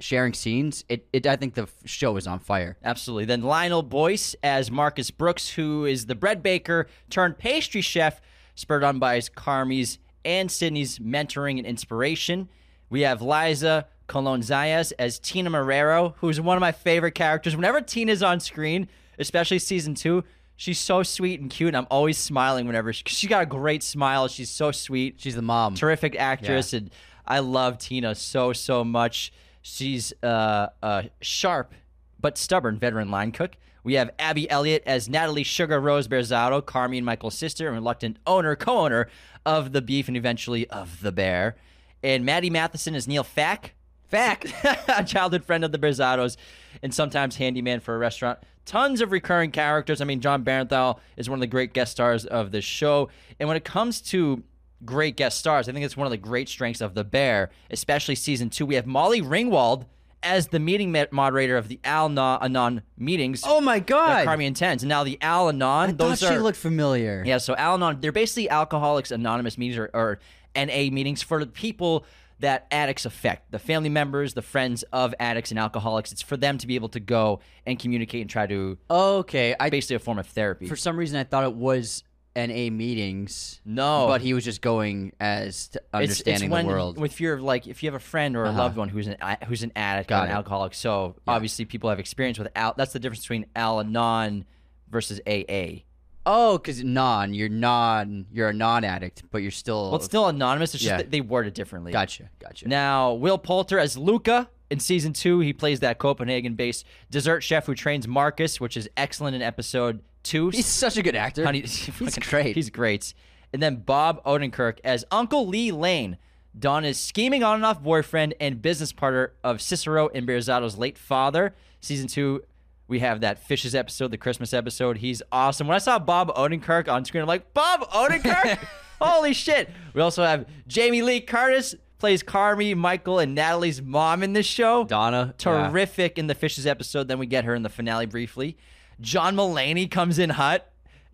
sharing 0.00 0.32
scenes, 0.32 0.84
it, 0.88 1.06
it 1.12 1.26
I 1.26 1.36
think 1.36 1.54
the 1.54 1.68
show 1.84 2.16
is 2.16 2.26
on 2.26 2.38
fire. 2.38 2.76
Absolutely. 2.82 3.26
Then 3.26 3.42
Lionel 3.42 3.82
Boyce 3.82 4.34
as 4.42 4.70
Marcus 4.70 5.10
Brooks, 5.10 5.50
who 5.50 5.84
is 5.84 6.06
the 6.06 6.14
bread 6.14 6.42
baker 6.42 6.86
turned 7.10 7.38
pastry 7.38 7.80
chef, 7.80 8.20
spurred 8.60 8.84
on 8.84 8.98
by 8.98 9.14
his 9.16 9.28
Carmi's 9.28 9.98
and 10.24 10.50
Sydney's 10.50 10.98
mentoring 10.98 11.56
and 11.56 11.66
inspiration. 11.66 12.48
We 12.90 13.00
have 13.02 13.22
Liza 13.22 13.86
Colon 14.06 14.42
Zayas 14.42 14.92
as 14.98 15.18
Tina 15.18 15.50
Marrero, 15.50 16.14
who's 16.18 16.40
one 16.40 16.56
of 16.56 16.60
my 16.60 16.72
favorite 16.72 17.14
characters. 17.14 17.56
Whenever 17.56 17.80
Tina's 17.80 18.22
on 18.22 18.38
screen, 18.38 18.88
especially 19.18 19.58
season 19.58 19.94
two, 19.94 20.24
she's 20.56 20.78
so 20.78 21.02
sweet 21.02 21.40
and 21.40 21.50
cute, 21.50 21.68
and 21.68 21.76
I'm 21.76 21.86
always 21.90 22.18
smiling 22.18 22.66
whenever 22.66 22.92
she, 22.92 23.02
she's 23.06 23.30
got 23.30 23.42
a 23.42 23.46
great 23.46 23.82
smile. 23.82 24.28
She's 24.28 24.50
so 24.50 24.72
sweet 24.72 25.14
She's 25.18 25.36
the 25.36 25.42
mom. 25.42 25.74
terrific 25.74 26.14
actress, 26.16 26.74
and 26.74 26.90
I 27.26 27.38
love 27.38 27.78
Tina 27.78 28.14
so 28.14 28.52
so 28.52 28.84
much. 28.84 29.32
She's 29.62 30.12
uh, 30.22 30.68
a 30.82 31.04
sharp 31.22 31.72
but 32.20 32.36
stubborn 32.36 32.78
veteran 32.78 33.10
line 33.10 33.32
cook. 33.32 33.56
We 33.82 33.94
have 33.94 34.10
Abby 34.18 34.50
Elliott 34.50 34.82
as 34.86 35.08
Natalie 35.08 35.42
Sugar 35.42 35.80
Rose 35.80 36.08
Berzatto, 36.08 36.62
Carmi 36.62 36.98
and 36.98 37.06
Michael's 37.06 37.36
sister, 37.36 37.66
and 37.66 37.76
reluctant 37.76 38.18
owner, 38.26 38.56
co-owner 38.56 39.08
of 39.46 39.72
the 39.72 39.82
beef 39.82 40.08
and 40.08 40.16
eventually 40.16 40.68
of 40.68 41.00
the 41.00 41.12
bear. 41.12 41.56
And 42.02 42.24
Matty 42.24 42.50
Matheson 42.50 42.94
is 42.94 43.08
Neil 43.08 43.24
Fak. 43.24 43.72
Fak, 44.10 44.50
a 44.88 45.04
childhood 45.04 45.44
friend 45.44 45.64
of 45.64 45.72
the 45.72 45.78
Berzattos, 45.78 46.36
and 46.82 46.92
sometimes 46.92 47.36
handyman 47.36 47.80
for 47.80 47.94
a 47.94 47.98
restaurant. 47.98 48.40
Tons 48.66 49.00
of 49.00 49.12
recurring 49.12 49.52
characters. 49.52 50.00
I 50.00 50.04
mean, 50.04 50.20
Jon 50.20 50.44
Bernthal 50.44 50.98
is 51.16 51.30
one 51.30 51.38
of 51.38 51.40
the 51.40 51.46
great 51.46 51.72
guest 51.72 51.92
stars 51.92 52.26
of 52.26 52.50
this 52.50 52.64
show. 52.64 53.08
And 53.38 53.48
when 53.48 53.56
it 53.56 53.64
comes 53.64 54.00
to 54.02 54.42
great 54.84 55.16
guest 55.16 55.38
stars, 55.38 55.68
I 55.68 55.72
think 55.72 55.84
it's 55.84 55.96
one 55.96 56.06
of 56.06 56.10
the 56.10 56.16
great 56.16 56.48
strengths 56.48 56.80
of 56.80 56.94
The 56.94 57.04
Bear, 57.04 57.50
especially 57.70 58.14
season 58.14 58.50
two. 58.50 58.66
We 58.66 58.74
have 58.74 58.86
Molly 58.86 59.22
Ringwald 59.22 59.86
as 60.22 60.48
the 60.48 60.58
meeting 60.58 60.94
moderator 61.12 61.56
of 61.56 61.68
the 61.68 61.80
Al 61.84 62.06
Anon 62.18 62.82
meetings. 62.98 63.42
oh 63.46 63.60
my 63.60 63.78
god! 63.78 64.26
that 64.26 64.26
Carmi 64.26 64.44
intends. 64.44 64.82
And 64.82 64.88
now 64.88 65.04
the 65.04 65.18
Al 65.20 65.48
Anon, 65.48 65.90
I 65.90 65.92
those 65.92 66.20
thought 66.20 66.30
are 66.30 66.34
she 66.34 66.38
looked 66.38 66.58
familiar. 66.58 67.22
yeah, 67.26 67.38
so 67.38 67.54
Al 67.56 67.74
Anon, 67.74 68.00
they're 68.00 68.12
basically 68.12 68.48
Alcoholics 68.50 69.10
Anonymous 69.10 69.56
meetings 69.56 69.78
or, 69.78 69.90
or 69.94 70.18
NA 70.54 70.90
meetings 70.90 71.22
for 71.22 71.40
the 71.40 71.46
people 71.46 72.04
that 72.40 72.66
addicts 72.70 73.04
affect, 73.04 73.50
the 73.50 73.58
family 73.58 73.90
members, 73.90 74.32
the 74.32 74.42
friends 74.42 74.82
of 74.94 75.14
addicts 75.20 75.50
and 75.50 75.60
alcoholics. 75.60 76.10
It's 76.10 76.22
for 76.22 76.38
them 76.38 76.56
to 76.58 76.66
be 76.66 76.74
able 76.74 76.88
to 76.90 77.00
go 77.00 77.40
and 77.66 77.78
communicate 77.78 78.22
and 78.22 78.30
try 78.30 78.46
to 78.46 78.78
Okay, 78.90 79.54
I 79.60 79.68
basically 79.68 79.96
a 79.96 79.98
form 79.98 80.18
of 80.18 80.26
therapy. 80.26 80.66
for 80.66 80.76
some 80.76 80.96
reason 80.96 81.18
I 81.18 81.24
thought 81.24 81.44
it 81.44 81.54
was 81.54 82.02
NA 82.36 82.70
meetings. 82.70 83.60
no, 83.64 84.06
but 84.06 84.20
he 84.20 84.34
was 84.34 84.44
just 84.44 84.60
going 84.62 85.12
as 85.20 85.68
to 85.68 85.78
it's, 85.78 85.86
understanding 85.92 86.44
it's 86.44 86.52
when, 86.52 86.66
the 86.66 86.72
world. 86.72 87.04
If 87.04 87.20
you're 87.20 87.40
like, 87.40 87.66
if 87.66 87.82
you 87.82 87.88
have 87.88 87.94
a 88.00 88.04
friend 88.04 88.36
or 88.36 88.44
a 88.44 88.48
Uh-huh. 88.50 88.58
loved 88.58 88.76
one 88.76 88.88
who's 88.88 89.06
an 89.08 89.16
who's 89.46 89.62
an 89.62 89.72
addict 89.76 90.08
Got 90.08 90.22
or 90.22 90.24
an 90.26 90.30
it. 90.30 90.34
alcoholic, 90.34 90.74
so 90.74 91.16
obviously 91.26 91.64
people 91.64 91.90
have 91.90 91.98
experience 91.98 92.38
with 92.38 92.48
Al. 92.54 92.74
That's 92.76 92.92
the 92.92 93.00
difference 93.00 93.22
between 93.22 93.46
Al 93.56 93.80
Anon 93.80 94.44
versus 94.90 95.20
AA. 95.26 95.82
Oh, 96.26 96.58
because 96.58 96.84
non, 96.84 97.32
you're 97.32 97.48
non, 97.48 98.26
you're 98.30 98.50
a 98.50 98.52
non-addict, 98.52 99.24
but 99.30 99.38
you're 99.38 99.50
still. 99.50 99.84
Well, 99.86 99.96
it's 99.96 100.04
still 100.04 100.28
anonymous. 100.28 100.74
It's 100.74 100.82
just 100.82 100.90
Yeah. 100.92 100.96
that 100.98 101.10
they 101.10 101.22
word 101.22 101.46
it 101.46 101.54
differently. 101.54 101.92
gotcha, 101.92 102.28
gotcha. 102.38 102.68
Now, 102.68 103.14
Will 103.14 103.38
Poulter 103.38 103.78
as 103.78 103.96
Luca 103.96 104.48
in 104.70 104.80
season 104.80 105.12
two. 105.12 105.40
He 105.40 105.52
plays 105.52 105.80
that 105.80 105.98
Copenhagen 105.98 106.54
based 106.54 106.84
dessert 107.10 107.40
chef 107.42 107.66
who 107.66 107.74
trains 107.74 108.06
Marcus, 108.08 108.60
which 108.60 108.76
is 108.76 108.88
excellent 108.96 109.34
in 109.36 109.42
episode 109.42 110.00
two. 110.22 110.50
He's 110.50 110.66
such 110.66 110.96
a 110.96 111.02
good 111.02 111.16
actor. 111.16 111.44
Honey- 111.44 111.60
He's 111.62 111.88
fucking- 111.88 112.22
great. 112.28 112.56
He's 112.56 112.70
great. 112.70 113.14
And 113.52 113.60
then 113.62 113.76
Bob 113.76 114.22
Odenkirk 114.24 114.78
as 114.84 115.04
Uncle 115.10 115.46
Lee 115.48 115.72
Lane, 115.72 116.18
Donna's 116.58 116.98
scheming 116.98 117.42
on 117.42 117.56
and 117.56 117.64
off 117.64 117.82
boyfriend 117.82 118.34
and 118.40 118.62
business 118.62 118.92
partner 118.92 119.32
of 119.42 119.60
Cicero 119.60 120.08
and 120.14 120.26
Berzatto's 120.26 120.78
late 120.78 120.96
father. 120.98 121.54
Season 121.80 122.06
two, 122.06 122.44
we 122.86 123.00
have 123.00 123.20
that 123.22 123.44
Fishes 123.46 123.74
episode, 123.74 124.10
the 124.10 124.18
Christmas 124.18 124.52
episode. 124.52 124.98
He's 124.98 125.22
awesome. 125.32 125.66
When 125.68 125.74
I 125.74 125.78
saw 125.78 125.98
Bob 125.98 126.34
Odenkirk 126.34 126.88
on 126.88 127.04
screen, 127.04 127.22
I'm 127.22 127.28
like, 127.28 127.52
Bob 127.54 127.88
Odenkirk? 127.90 128.58
Holy 129.00 129.32
shit. 129.32 129.70
We 129.94 130.00
also 130.02 130.22
have 130.24 130.46
Jamie 130.66 131.02
Lee 131.02 131.20
Curtis 131.20 131.74
plays 132.00 132.22
Carmi, 132.22 132.76
Michael, 132.76 133.18
and 133.18 133.34
Natalie's 133.34 133.80
mom 133.80 134.22
in 134.22 134.32
this 134.32 134.46
show. 134.46 134.84
Donna. 134.84 135.34
yeah. 135.38 135.68
Terrific 135.68 136.18
in 136.18 136.26
the 136.26 136.34
Fishes 136.34 136.66
episode. 136.66 137.06
Then 137.06 137.18
we 137.18 137.26
get 137.26 137.44
her 137.44 137.54
in 137.54 137.62
the 137.62 137.68
finale 137.68 138.06
briefly. 138.06 138.56
John 139.00 139.36
Mulaney 139.36 139.90
comes 139.90 140.18
in 140.18 140.30
hot 140.30 140.66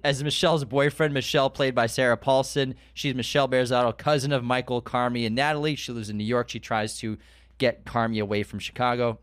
as 0.02 0.22
Michelle's 0.22 0.64
boyfriend. 0.64 1.12
Michelle, 1.12 1.50
played 1.50 1.74
by 1.74 1.86
Sarah 1.86 2.16
Paulson. 2.16 2.74
She's 2.94 3.14
Michelle 3.14 3.48
Berzatto, 3.48 3.96
cousin 3.96 4.32
of 4.32 4.42
Michael, 4.42 4.80
Carmi, 4.80 5.26
and 5.26 5.34
Natalie. 5.34 5.74
She 5.74 5.92
lives 5.92 6.08
in 6.08 6.16
New 6.16 6.24
York. 6.24 6.48
She 6.48 6.60
tries 6.60 6.96
to 6.98 7.18
get 7.58 7.84
Carmi 7.84 8.20
away 8.20 8.42
from 8.42 8.58
Chicago. 8.58 9.18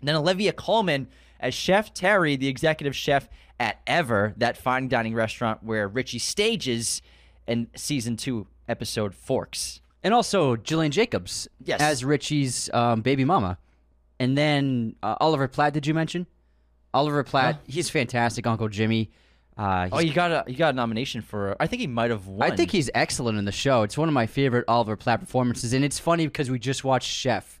And 0.00 0.08
then 0.08 0.16
Olivia 0.16 0.52
Colman 0.52 1.08
as 1.40 1.54
Chef 1.54 1.94
Terry, 1.94 2.36
the 2.36 2.48
executive 2.48 2.94
chef 2.94 3.28
at 3.58 3.80
Ever, 3.86 4.34
that 4.36 4.56
fine 4.56 4.88
dining 4.88 5.14
restaurant 5.14 5.62
where 5.62 5.88
Richie 5.88 6.18
stages 6.18 7.02
in 7.46 7.68
season 7.74 8.16
two, 8.16 8.46
episode 8.68 9.14
Forks. 9.14 9.80
And 10.06 10.14
also 10.14 10.54
Gillian 10.54 10.92
Jacobs 10.92 11.48
Yes. 11.64 11.80
as 11.80 12.04
Richie's 12.04 12.70
um, 12.72 13.00
baby 13.00 13.24
mama, 13.24 13.58
and 14.20 14.38
then 14.38 14.94
uh, 15.02 15.16
Oliver 15.20 15.48
Platt. 15.48 15.72
Did 15.72 15.84
you 15.84 15.94
mention 15.94 16.28
Oliver 16.94 17.24
Platt? 17.24 17.60
He's 17.66 17.90
fantastic, 17.90 18.46
Uncle 18.46 18.68
Jimmy. 18.68 19.10
Uh, 19.58 19.88
Oh, 19.90 19.98
you 19.98 20.12
got 20.12 20.30
a 20.30 20.44
you 20.46 20.56
got 20.56 20.74
a 20.74 20.76
nomination 20.76 21.22
for. 21.22 21.56
I 21.58 21.66
think 21.66 21.80
he 21.80 21.88
might 21.88 22.12
have 22.12 22.28
won. 22.28 22.48
I 22.48 22.54
think 22.54 22.70
he's 22.70 22.88
excellent 22.94 23.36
in 23.36 23.46
the 23.46 23.50
show. 23.52 23.82
It's 23.82 23.98
one 23.98 24.06
of 24.06 24.14
my 24.14 24.26
favorite 24.26 24.64
Oliver 24.68 24.94
Platt 24.94 25.18
performances, 25.18 25.72
and 25.72 25.84
it's 25.84 25.98
funny 25.98 26.24
because 26.28 26.52
we 26.52 26.60
just 26.60 26.84
watched 26.84 27.08
Chef, 27.10 27.60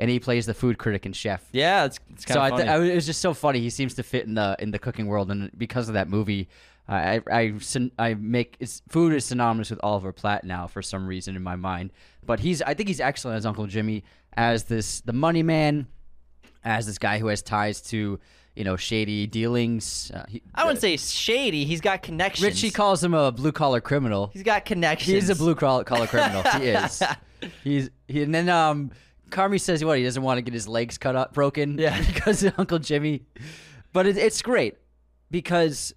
and 0.00 0.10
he 0.10 0.18
plays 0.18 0.46
the 0.46 0.54
food 0.54 0.78
critic 0.78 1.06
in 1.06 1.12
Chef. 1.12 1.44
Yeah, 1.52 1.84
it's, 1.84 2.00
it's 2.12 2.24
kind 2.24 2.34
so 2.38 2.42
of 2.42 2.50
funny. 2.58 2.68
I, 2.68 2.80
it 2.90 2.94
was 2.96 3.06
just 3.06 3.20
so 3.20 3.32
funny. 3.34 3.60
He 3.60 3.70
seems 3.70 3.94
to 3.94 4.02
fit 4.02 4.26
in 4.26 4.34
the 4.34 4.56
in 4.58 4.72
the 4.72 4.80
cooking 4.80 5.06
world, 5.06 5.30
and 5.30 5.48
because 5.56 5.86
of 5.86 5.94
that 5.94 6.08
movie, 6.08 6.48
I 6.88 7.20
I 7.30 7.54
I 7.98 8.14
make 8.14 8.56
food 8.88 9.12
is 9.12 9.26
synonymous 9.26 9.70
with 9.70 9.80
Oliver 9.82 10.12
Platt 10.12 10.44
now 10.44 10.66
for 10.66 10.82
some 10.82 11.06
reason 11.06 11.36
in 11.36 11.42
my 11.42 11.56
mind. 11.56 11.92
But 12.24 12.40
he's 12.40 12.62
I 12.62 12.74
think 12.74 12.88
he's 12.88 13.00
excellent 13.00 13.36
as 13.38 13.46
Uncle 13.46 13.66
Jimmy, 13.66 14.04
as 14.34 14.64
this 14.64 15.00
the 15.02 15.12
money 15.12 15.42
man, 15.42 15.86
as 16.64 16.86
this 16.86 16.98
guy 16.98 17.18
who 17.18 17.26
has 17.28 17.42
ties 17.42 17.80
to 17.82 18.18
you 18.58 18.64
know, 18.64 18.76
shady 18.76 19.24
dealings. 19.28 20.10
Uh, 20.12 20.24
he, 20.28 20.42
I 20.52 20.64
wouldn't 20.64 20.80
say 20.80 20.96
shady. 20.96 21.64
He's 21.64 21.80
got 21.80 22.02
connections. 22.02 22.44
Richie 22.44 22.72
calls 22.72 23.02
him 23.04 23.14
a 23.14 23.30
blue 23.30 23.52
collar 23.52 23.80
criminal. 23.80 24.30
He's 24.32 24.42
got 24.42 24.64
connections. 24.64 25.12
He 25.12 25.16
is 25.16 25.30
a 25.30 25.36
blue 25.36 25.54
collar 25.54 25.84
criminal. 25.84 26.42
he 26.42 26.66
is. 26.70 27.00
He's 27.62 27.90
he, 28.08 28.24
and 28.24 28.34
then 28.34 28.48
um, 28.48 28.90
Carmy 29.30 29.60
says 29.60 29.84
what 29.84 29.96
he 29.96 30.02
doesn't 30.02 30.24
want 30.24 30.38
to 30.38 30.42
get 30.42 30.54
his 30.54 30.66
legs 30.66 30.98
cut 30.98 31.14
up 31.14 31.34
broken. 31.34 31.78
Yeah. 31.78 32.02
because 32.06 32.42
of 32.42 32.58
Uncle 32.58 32.80
Jimmy. 32.80 33.22
But 33.92 34.08
it, 34.08 34.16
it's 34.16 34.42
great 34.42 34.76
because 35.30 35.94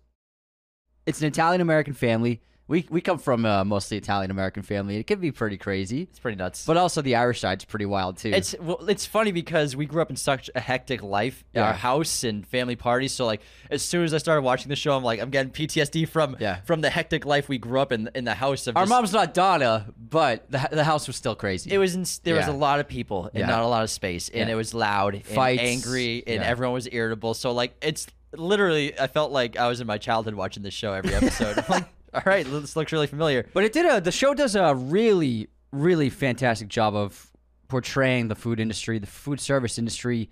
it's 1.05 1.21
an 1.21 1.27
Italian 1.27 1.61
American 1.61 1.93
family. 1.93 2.41
We 2.67 2.85
we 2.89 3.01
come 3.01 3.17
from 3.17 3.43
a 3.43 3.65
mostly 3.65 3.97
Italian 3.97 4.31
American 4.31 4.63
family. 4.63 4.95
It 4.95 5.05
can 5.05 5.19
be 5.19 5.31
pretty 5.33 5.57
crazy, 5.57 6.03
It's 6.03 6.19
pretty 6.19 6.37
nuts. 6.37 6.65
but 6.65 6.77
also 6.77 7.01
the 7.01 7.17
Irish 7.17 7.41
side's 7.41 7.65
pretty 7.65 7.85
wild 7.85 8.15
too. 8.15 8.29
It's 8.29 8.55
well, 8.61 8.87
it's 8.87 9.05
funny 9.05 9.33
because 9.33 9.75
we 9.75 9.85
grew 9.85 10.01
up 10.01 10.09
in 10.09 10.15
such 10.15 10.49
a 10.55 10.61
hectic 10.61 11.03
life, 11.03 11.43
Yeah. 11.53 11.65
our 11.65 11.73
house 11.73 12.23
and 12.23 12.47
family 12.47 12.77
parties. 12.77 13.11
So 13.11 13.25
like, 13.25 13.41
as 13.69 13.81
soon 13.81 14.05
as 14.05 14.13
I 14.13 14.19
started 14.19 14.43
watching 14.43 14.69
the 14.69 14.77
show, 14.77 14.95
I'm 14.95 15.03
like, 15.03 15.19
I'm 15.19 15.31
getting 15.31 15.51
PTSD 15.51 16.07
from 16.07 16.37
Yeah. 16.39 16.61
from 16.61 16.79
the 16.79 16.89
hectic 16.89 17.25
life 17.25 17.49
we 17.49 17.57
grew 17.57 17.81
up 17.81 17.91
in 17.91 18.09
in 18.15 18.23
the 18.23 18.35
house. 18.35 18.67
Of 18.67 18.77
Our 18.77 18.83
just- 18.83 18.89
mom's 18.89 19.11
not 19.11 19.33
Donna, 19.33 19.87
but 19.99 20.49
the 20.49 20.65
the 20.71 20.85
house 20.85 21.07
was 21.07 21.17
still 21.17 21.35
crazy. 21.35 21.71
It 21.73 21.77
was 21.77 21.93
in, 21.95 22.05
there 22.23 22.35
was 22.35 22.47
Yeah. 22.47 22.53
a 22.53 22.55
lot 22.55 22.79
of 22.79 22.87
people 22.87 23.25
and 23.33 23.39
Yeah. 23.41 23.47
not 23.47 23.63
a 23.63 23.67
lot 23.67 23.83
of 23.83 23.89
space, 23.89 24.29
and 24.29 24.47
Yeah. 24.47 24.53
it 24.53 24.55
was 24.55 24.73
loud, 24.73 25.15
and 25.15 25.25
Fights. 25.25 25.61
angry, 25.61 26.23
and 26.25 26.37
Yeah. 26.41 26.47
everyone 26.47 26.75
was 26.75 26.87
irritable. 26.89 27.33
So 27.33 27.51
like, 27.51 27.73
it's 27.81 28.07
literally, 28.33 28.97
I 28.99 29.07
felt 29.07 29.31
like 29.31 29.57
I 29.57 29.67
was 29.67 29.81
in 29.81 29.87
my 29.87 29.97
childhood 29.97 30.35
watching 30.35 30.63
this 30.63 30.73
show 30.73 30.93
every 30.93 31.13
episode. 31.13 31.57
I'm 31.57 31.65
like, 31.69 31.85
all 32.13 32.23
right, 32.25 32.45
this 32.45 32.75
looks 32.75 32.91
really 32.91 33.07
familiar. 33.07 33.47
But 33.53 33.63
it 33.63 33.73
did 33.73 33.85
a 33.85 34.01
the 34.01 34.11
show 34.11 34.33
does 34.33 34.55
a 34.55 34.75
really 34.75 35.47
really 35.71 36.09
fantastic 36.09 36.67
job 36.67 36.95
of 36.95 37.31
portraying 37.67 38.27
the 38.27 38.35
food 38.35 38.59
industry, 38.59 38.99
the 38.99 39.07
food 39.07 39.39
service 39.39 39.77
industry, 39.77 40.29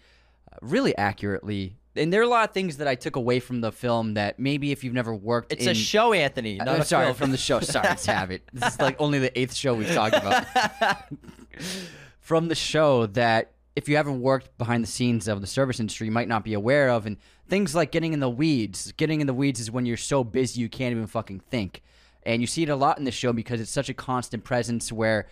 uh, 0.51 0.57
really 0.61 0.95
accurately. 0.97 1.77
And 1.95 2.13
there 2.13 2.21
are 2.21 2.25
a 2.25 2.27
lot 2.27 2.47
of 2.47 2.53
things 2.53 2.77
that 2.77 2.87
I 2.87 2.95
took 2.95 3.15
away 3.15 3.39
from 3.39 3.61
the 3.61 3.71
film 3.71 4.13
that 4.13 4.39
maybe 4.39 4.71
if 4.71 4.83
you've 4.83 4.93
never 4.93 5.13
worked, 5.13 5.51
It's 5.53 5.63
in, 5.65 5.71
a 5.71 5.73
show, 5.73 6.13
Anthony. 6.13 6.57
Not 6.57 6.67
I'm 6.67 6.83
sorry 6.83 7.05
film. 7.05 7.15
from 7.15 7.31
the 7.31 7.37
show. 7.37 7.59
Sorry, 7.61 7.87
it's 7.89 8.05
habit. 8.05 8.43
This 8.53 8.73
is 8.73 8.79
like 8.79 8.99
only 8.99 9.19
the 9.19 9.37
eighth 9.39 9.53
show 9.53 9.73
we've 9.73 9.91
talked 9.91 10.15
about. 10.15 10.45
from 12.19 12.47
the 12.47 12.55
show 12.55 13.05
that 13.07 13.53
if 13.79 13.87
you 13.87 13.95
haven't 13.95 14.19
worked 14.19 14.57
behind 14.57 14.83
the 14.83 14.87
scenes 14.87 15.29
of 15.29 15.39
the 15.39 15.47
service 15.47 15.79
industry, 15.79 16.05
you 16.05 16.11
might 16.11 16.27
not 16.27 16.43
be 16.43 16.53
aware 16.53 16.89
of, 16.89 17.05
and 17.05 17.15
things 17.47 17.73
like 17.73 17.91
getting 17.91 18.11
in 18.11 18.19
the 18.19 18.29
weeds. 18.29 18.91
Getting 18.97 19.21
in 19.21 19.27
the 19.27 19.33
weeds 19.33 19.61
is 19.61 19.71
when 19.71 19.85
you're 19.85 19.95
so 19.95 20.21
busy 20.21 20.59
you 20.59 20.67
can't 20.67 20.91
even 20.91 21.07
fucking 21.07 21.39
think, 21.49 21.81
and 22.23 22.41
you 22.41 22.47
see 22.47 22.63
it 22.63 22.67
a 22.67 22.75
lot 22.75 22.97
in 22.97 23.05
the 23.05 23.11
show 23.11 23.31
because 23.31 23.61
it's 23.61 23.71
such 23.71 23.87
a 23.87 23.93
constant 23.93 24.43
presence. 24.43 24.91
Where 24.91 25.27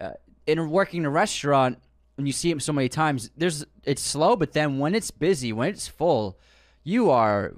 uh, 0.00 0.12
in 0.46 0.70
working 0.70 1.00
in 1.00 1.06
a 1.06 1.10
restaurant, 1.10 1.78
and 2.16 2.28
you 2.28 2.32
see 2.32 2.52
it 2.52 2.62
so 2.62 2.72
many 2.72 2.88
times, 2.88 3.28
there's 3.36 3.64
it's 3.82 4.02
slow, 4.02 4.36
but 4.36 4.52
then 4.52 4.78
when 4.78 4.94
it's 4.94 5.10
busy, 5.10 5.52
when 5.52 5.68
it's 5.70 5.88
full, 5.88 6.38
you 6.84 7.10
are 7.10 7.54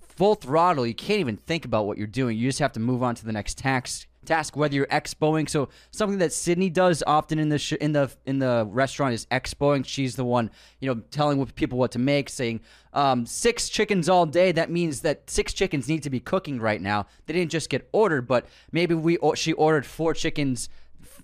full 0.00 0.34
throttle. 0.34 0.84
You 0.84 0.94
can't 0.94 1.20
even 1.20 1.36
think 1.36 1.64
about 1.64 1.86
what 1.86 1.96
you're 1.96 2.08
doing. 2.08 2.36
You 2.36 2.48
just 2.48 2.58
have 2.58 2.72
to 2.72 2.80
move 2.80 3.04
on 3.04 3.14
to 3.14 3.24
the 3.24 3.32
next 3.32 3.56
task. 3.56 4.08
Task 4.30 4.56
whether 4.56 4.76
you're 4.76 4.86
expoing. 4.86 5.48
So 5.48 5.70
something 5.90 6.18
that 6.18 6.32
Sydney 6.32 6.70
does 6.70 7.02
often 7.04 7.40
in 7.40 7.48
the 7.48 7.58
sh- 7.58 7.72
in 7.72 7.90
the 7.90 8.12
in 8.24 8.38
the 8.38 8.64
restaurant 8.70 9.12
is 9.12 9.26
expoing. 9.26 9.84
She's 9.84 10.14
the 10.14 10.24
one 10.24 10.52
you 10.78 10.88
know 10.88 11.02
telling 11.10 11.44
people 11.46 11.78
what 11.78 11.90
to 11.90 11.98
make, 11.98 12.28
saying 12.28 12.60
um, 12.92 13.26
six 13.26 13.68
chickens 13.68 14.08
all 14.08 14.26
day. 14.26 14.52
That 14.52 14.70
means 14.70 15.00
that 15.00 15.28
six 15.28 15.52
chickens 15.52 15.88
need 15.88 16.04
to 16.04 16.10
be 16.10 16.20
cooking 16.20 16.60
right 16.60 16.80
now. 16.80 17.06
They 17.26 17.34
didn't 17.34 17.50
just 17.50 17.68
get 17.70 17.88
ordered, 17.90 18.28
but 18.28 18.46
maybe 18.70 18.94
we 18.94 19.18
she 19.34 19.52
ordered 19.54 19.84
four 19.84 20.14
chickens 20.14 20.68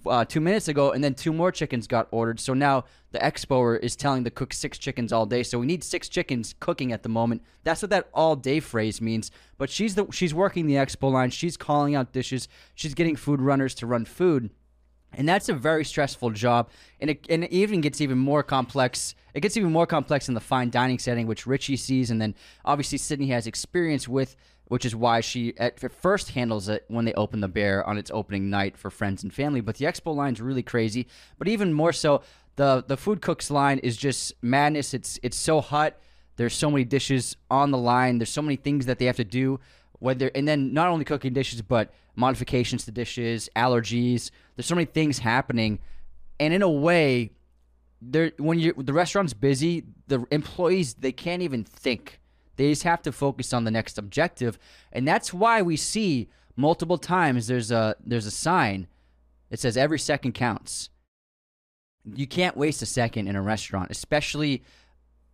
uh, 0.09 0.25
two 0.25 0.41
minutes 0.41 0.69
ago, 0.69 0.93
and 0.93 1.03
then 1.03 1.15
two 1.15 1.33
more 1.33 1.53
chickens 1.53 1.87
got 1.87 2.09
ordered. 2.11 2.41
So 2.41 2.55
now 2.55 2.85
the 3.13 3.19
expoer 3.19 3.81
is 3.81 3.97
telling 3.97 4.23
the 4.23 4.31
cook 4.31 4.53
six 4.53 4.79
chickens 4.79 5.13
all 5.13 5.27
day. 5.27 5.43
So 5.43 5.59
we 5.59 5.67
need 5.67 5.85
six 5.85 6.09
chickens 6.09 6.55
cooking 6.61 6.93
at 6.93 7.03
the 7.03 7.09
moment. 7.09 7.43
That's 7.65 7.83
what 7.83 7.91
that 7.91 8.09
all 8.13 8.37
day 8.37 8.61
phrase 8.61 9.01
means. 9.01 9.31
But 9.59 9.71
she's 9.71 9.95
the 9.95 10.07
she's 10.11 10.35
working 10.35 10.67
the 10.67 10.75
expo 10.75 11.13
line. 11.13 11.31
She's 11.31 11.57
calling 11.57 11.95
out 11.95 12.13
dishes. 12.13 12.49
She's 12.75 12.95
getting 12.95 13.17
food 13.17 13.41
runners 13.41 13.75
to 13.77 13.87
run 13.87 14.05
food. 14.05 14.51
And 15.13 15.29
that's 15.29 15.49
a 15.49 15.55
very 15.55 15.85
stressful 15.85 16.31
job, 16.33 16.69
and 17.01 17.09
it, 17.11 17.27
and 17.31 17.45
it 17.45 17.53
even 17.53 17.81
gets 17.81 18.01
even 18.03 18.19
more 18.19 18.43
complex. 18.43 19.15
It 19.33 19.41
gets 19.41 19.57
even 19.57 19.73
more 19.73 19.87
complex 19.87 20.29
in 20.29 20.35
the 20.35 20.41
fine 20.41 20.69
dining 20.69 20.99
setting, 20.99 21.27
which 21.27 21.47
Richie 21.47 21.77
sees, 21.77 22.11
and 22.11 22.21
then 22.21 22.35
obviously 22.65 22.99
Sydney 22.99 23.29
has 23.29 23.47
experience 23.47 24.07
with, 24.07 24.37
which 24.69 24.85
is 24.85 24.97
why 24.97 25.21
she 25.21 25.57
at 25.59 25.93
first 25.93 26.31
handles 26.31 26.69
it 26.69 26.85
when 26.89 27.05
they 27.05 27.13
open 27.15 27.41
the 27.41 27.49
bear 27.49 27.87
on 27.87 27.99
its 27.99 28.11
opening 28.13 28.51
night 28.51 28.77
for 28.77 28.91
friends 28.91 29.23
and 29.23 29.33
family. 29.33 29.61
But 29.61 29.77
the 29.77 29.85
expo 29.85 30.15
line's 30.15 30.41
really 30.41 30.63
crazy. 30.63 31.07
But 31.39 31.49
even 31.49 31.73
more 31.73 31.93
so, 31.93 32.23
the 32.57 32.85
the 32.87 32.97
food 32.97 33.21
cooks 33.21 33.51
line 33.51 33.79
is 33.79 33.97
just 33.97 34.33
madness. 34.43 34.93
It's 34.95 35.21
it's 35.23 35.37
so 35.37 35.61
hot. 35.61 35.97
There's 36.37 36.55
so 36.55 36.71
many 36.71 36.85
dishes 36.85 37.37
on 37.51 37.71
the 37.71 37.79
line. 37.79 38.19
There's 38.19 38.31
so 38.31 38.43
many 38.43 38.57
things 38.57 38.87
that 38.87 38.99
they 38.99 39.07
have 39.07 39.17
to 39.17 39.25
do. 39.25 39.61
Whether 39.99 40.31
and 40.35 40.47
then 40.47 40.75
not 40.75 40.89
only 40.89 41.05
cooking 41.05 41.33
dishes, 41.33 41.63
but 41.63 41.93
modifications 42.17 42.85
to 42.85 42.91
dishes, 42.91 43.49
allergies. 43.57 44.31
There's 44.57 44.67
so 44.67 44.75
many 44.75 44.87
things 44.87 45.19
happening, 45.19 45.79
and 46.41 46.53
in 46.53 46.63
a 46.63 46.69
way, 46.69 47.33
there 48.03 48.33
when 48.39 48.59
you 48.59 48.75
the 48.77 48.93
restaurant's 48.93 49.33
busy, 49.33 49.85
the 50.09 50.27
employees 50.31 50.95
they 50.95 51.13
can't 51.13 51.43
even 51.43 51.65
think. 51.65 52.21
They 52.57 52.71
just 52.71 52.83
have 52.85 53.03
to 53.03 53.13
focus 53.13 53.53
on 53.53 53.65
the 53.65 53.71
next 53.71 53.99
objective, 53.99 54.59
and 54.93 55.07
that's 55.07 55.33
why 55.33 55.63
we 55.63 55.77
see 55.77 56.29
multiple 56.57 56.99
times 56.99 57.47
there's 57.47 57.71
a 57.71 57.97
there's 58.05 58.27
a 58.27 58.31
sign 58.31 58.87
that 59.51 59.61
says 59.61 59.77
every 59.77 59.99
second 59.99 60.33
counts. 60.33 60.91
You 62.05 62.27
can't 62.27 62.57
waste 62.57 62.83
a 62.83 62.87
second 62.87 63.29
in 63.29 63.37
a 63.37 63.43
restaurant, 63.43 63.91
especially 63.91 64.63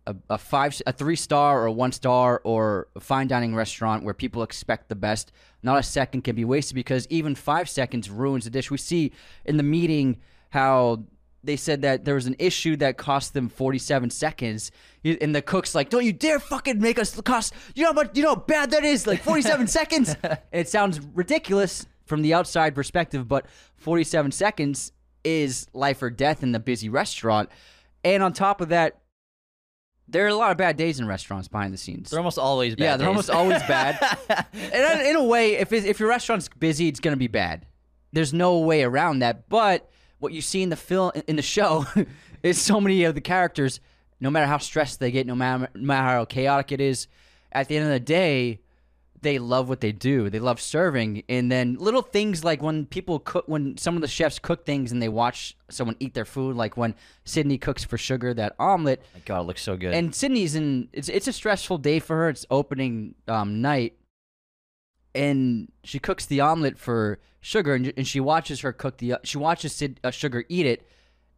a, 0.05 0.15
a 0.29 0.37
five, 0.37 0.79
a 0.85 0.91
three 0.91 1.15
star 1.15 1.63
or 1.63 1.69
one 1.69 1.91
star 1.91 2.41
or 2.43 2.87
a 2.95 2.99
fine 2.99 3.27
dining 3.27 3.55
restaurant 3.55 4.03
where 4.03 4.13
people 4.13 4.43
expect 4.43 4.89
the 4.89 4.95
best. 4.95 5.31
Not 5.61 5.79
a 5.79 5.83
second 5.83 6.23
can 6.23 6.35
be 6.35 6.45
wasted 6.45 6.75
because 6.75 7.07
even 7.09 7.35
five 7.35 7.69
seconds 7.69 8.09
ruins 8.09 8.45
the 8.45 8.49
dish. 8.49 8.71
We 8.71 8.77
see 8.77 9.13
in 9.45 9.57
the 9.57 9.63
meeting 9.63 10.17
how 10.49 11.03
they 11.43 11.55
said 11.57 11.81
that 11.81 12.05
there 12.05 12.15
was 12.15 12.25
an 12.25 12.35
issue 12.39 12.75
that 12.77 12.97
cost 12.97 13.33
them 13.33 13.49
47 13.49 14.09
seconds 14.09 14.71
and 15.03 15.35
the 15.35 15.41
cook's 15.41 15.75
like 15.75 15.89
don't 15.89 16.05
you 16.05 16.13
dare 16.13 16.39
fucking 16.39 16.79
make 16.79 16.97
us 16.97 17.19
cost 17.21 17.53
you 17.75 17.83
know 17.83 17.89
how 17.89 17.93
much 17.93 18.11
you 18.15 18.23
know 18.23 18.29
how 18.29 18.35
bad 18.35 18.71
that 18.71 18.83
is 18.85 19.05
like 19.07 19.21
47 19.21 19.67
seconds 19.79 20.15
and 20.23 20.37
it 20.51 20.69
sounds 20.69 20.99
ridiculous 21.13 21.85
from 22.05 22.21
the 22.21 22.33
outside 22.33 22.73
perspective 22.75 23.27
but 23.27 23.45
47 23.75 24.31
seconds 24.31 24.91
is 25.23 25.67
life 25.73 26.01
or 26.01 26.09
death 26.09 26.43
in 26.43 26.51
the 26.51 26.59
busy 26.59 26.89
restaurant 26.89 27.49
and 28.03 28.23
on 28.23 28.33
top 28.33 28.61
of 28.61 28.69
that 28.69 28.99
there 30.07 30.25
are 30.25 30.29
a 30.29 30.35
lot 30.35 30.51
of 30.51 30.57
bad 30.57 30.75
days 30.77 30.99
in 30.99 31.07
restaurants 31.07 31.47
behind 31.47 31.73
the 31.73 31.77
scenes 31.77 32.09
They're 32.09 32.19
almost 32.19 32.37
always 32.37 32.75
bad. 32.75 32.83
yeah, 32.83 32.97
they're 32.97 33.05
days. 33.07 33.29
almost 33.29 33.29
always 33.29 33.59
bad. 33.63 34.17
and 34.53 35.01
in- 35.01 35.07
in 35.07 35.15
a 35.15 35.23
way, 35.23 35.53
if 35.55 35.71
if 35.71 35.97
your 35.99 36.09
restaurant's 36.09 36.49
busy, 36.49 36.89
it's 36.89 36.99
gonna 36.99 37.15
be 37.15 37.27
bad. 37.29 37.65
There's 38.11 38.33
no 38.33 38.59
way 38.59 38.83
around 38.83 39.19
that. 39.19 39.47
But 39.47 39.89
what 40.23 40.33
you 40.33 40.41
see 40.41 40.63
in 40.63 40.69
the 40.69 40.75
film 40.75 41.11
in 41.27 41.35
the 41.35 41.41
show 41.43 41.85
is 42.43 42.59
so 42.59 42.81
many 42.81 43.03
of 43.03 43.13
the 43.13 43.21
characters, 43.21 43.79
no 44.19 44.31
matter 44.31 44.47
how 44.47 44.57
stressed 44.57 44.99
they 44.99 45.11
get, 45.11 45.27
no 45.27 45.35
matter, 45.35 45.67
no 45.75 45.85
matter 45.85 46.07
how 46.07 46.25
chaotic 46.25 46.71
it 46.71 46.81
is, 46.81 47.07
at 47.51 47.67
the 47.67 47.75
end 47.77 47.85
of 47.85 47.91
the 47.91 47.99
day, 47.99 48.59
they 49.21 49.39
love 49.39 49.69
what 49.69 49.79
they 49.79 49.91
do. 49.91 50.29
They 50.29 50.39
love 50.39 50.59
serving, 50.59 51.23
and 51.29 51.51
then 51.51 51.75
little 51.79 52.01
things 52.01 52.43
like 52.43 52.61
when 52.61 52.85
people 52.85 53.19
cook, 53.19 53.47
when 53.47 53.77
some 53.77 53.95
of 53.95 54.01
the 54.01 54.07
chefs 54.07 54.37
cook 54.39 54.65
things 54.65 54.91
and 54.91 55.01
they 55.01 55.07
watch 55.07 55.55
someone 55.69 55.95
eat 55.99 56.13
their 56.13 56.25
food, 56.25 56.55
like 56.55 56.75
when 56.75 56.93
Sydney 57.23 57.57
cooks 57.57 57.83
for 57.83 57.97
Sugar 57.97 58.33
that 58.33 58.55
omelet, 58.59 59.01
My 59.13 59.21
God, 59.25 59.41
it 59.41 59.43
looks 59.43 59.61
so 59.61 59.77
good. 59.77 59.93
and 59.93 60.13
Sydney's 60.13 60.55
in 60.55 60.89
it's 60.91 61.09
it's 61.09 61.27
a 61.27 61.33
stressful 61.33 61.77
day 61.77 61.99
for 61.99 62.15
her. 62.17 62.29
It's 62.29 62.45
opening 62.51 63.15
um, 63.27 63.61
night, 63.61 63.93
and 65.15 65.71
she 65.83 65.99
cooks 65.99 66.25
the 66.25 66.41
omelet 66.41 66.77
for 66.77 67.19
Sugar, 67.41 67.75
and, 67.75 67.91
and 67.97 68.07
she 68.07 68.19
watches 68.19 68.61
her 68.61 68.71
cook 68.71 68.97
the 68.97 69.15
she 69.23 69.37
watches 69.37 69.73
Sid, 69.73 69.99
uh, 70.03 70.11
Sugar 70.11 70.45
eat 70.47 70.65
it, 70.65 70.87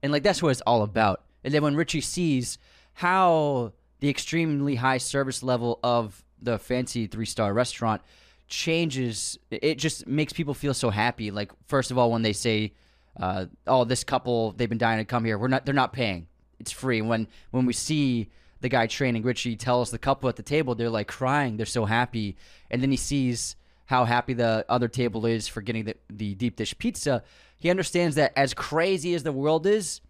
and 0.03 0.11
like 0.11 0.23
that's 0.23 0.41
what 0.41 0.49
it's 0.49 0.61
all 0.61 0.83
about. 0.83 1.23
And 1.43 1.53
then 1.53 1.63
when 1.63 1.75
Richie 1.75 2.01
sees 2.01 2.57
how 2.93 3.73
the 3.99 4.09
extremely 4.09 4.75
high 4.75 4.99
service 4.99 5.41
level 5.41 5.79
of 5.83 6.23
the 6.41 6.59
fancy 6.59 7.07
three 7.07 7.25
star 7.25 7.53
restaurant 7.53 8.01
changes, 8.47 9.39
it 9.49 9.75
just 9.79 10.05
makes 10.05 10.31
people 10.31 10.53
feel 10.53 10.73
so 10.73 10.91
happy. 10.91 11.31
Like 11.31 11.51
first 11.67 11.91
of 11.91 11.97
all, 11.97 12.11
when 12.11 12.21
they 12.21 12.33
say, 12.33 12.73
uh, 13.19 13.45
"Oh, 13.65 13.83
this 13.83 14.03
couple 14.03 14.51
they've 14.51 14.69
been 14.69 14.77
dying 14.77 14.99
to 14.99 15.05
come 15.05 15.25
here," 15.25 15.37
we're 15.37 15.47
not 15.47 15.65
they're 15.65 15.73
not 15.73 15.91
paying. 15.91 16.27
It's 16.59 16.71
free. 16.71 17.01
When 17.01 17.27
when 17.51 17.65
we 17.65 17.73
see 17.73 18.29
the 18.61 18.69
guy 18.69 18.87
training 18.87 19.23
Richie 19.23 19.55
tells 19.55 19.91
the 19.91 19.97
couple 19.97 20.29
at 20.29 20.35
the 20.35 20.43
table, 20.43 20.75
they're 20.75 20.89
like 20.89 21.07
crying. 21.07 21.57
They're 21.57 21.65
so 21.65 21.85
happy, 21.85 22.37
and 22.69 22.81
then 22.81 22.91
he 22.91 22.97
sees 22.97 23.55
how 23.85 24.05
happy 24.05 24.33
the 24.33 24.65
other 24.67 24.87
table 24.87 25.25
is 25.25 25.47
for 25.47 25.61
getting 25.61 25.85
the, 25.85 25.95
the 26.09 26.35
deep 26.35 26.55
dish 26.55 26.77
pizza. 26.77 27.23
He 27.57 27.69
understands 27.69 28.15
that 28.15 28.33
as 28.35 28.53
crazy 28.53 29.13
as 29.13 29.23
the 29.23 29.31
world 29.31 29.65
is, 29.65 30.01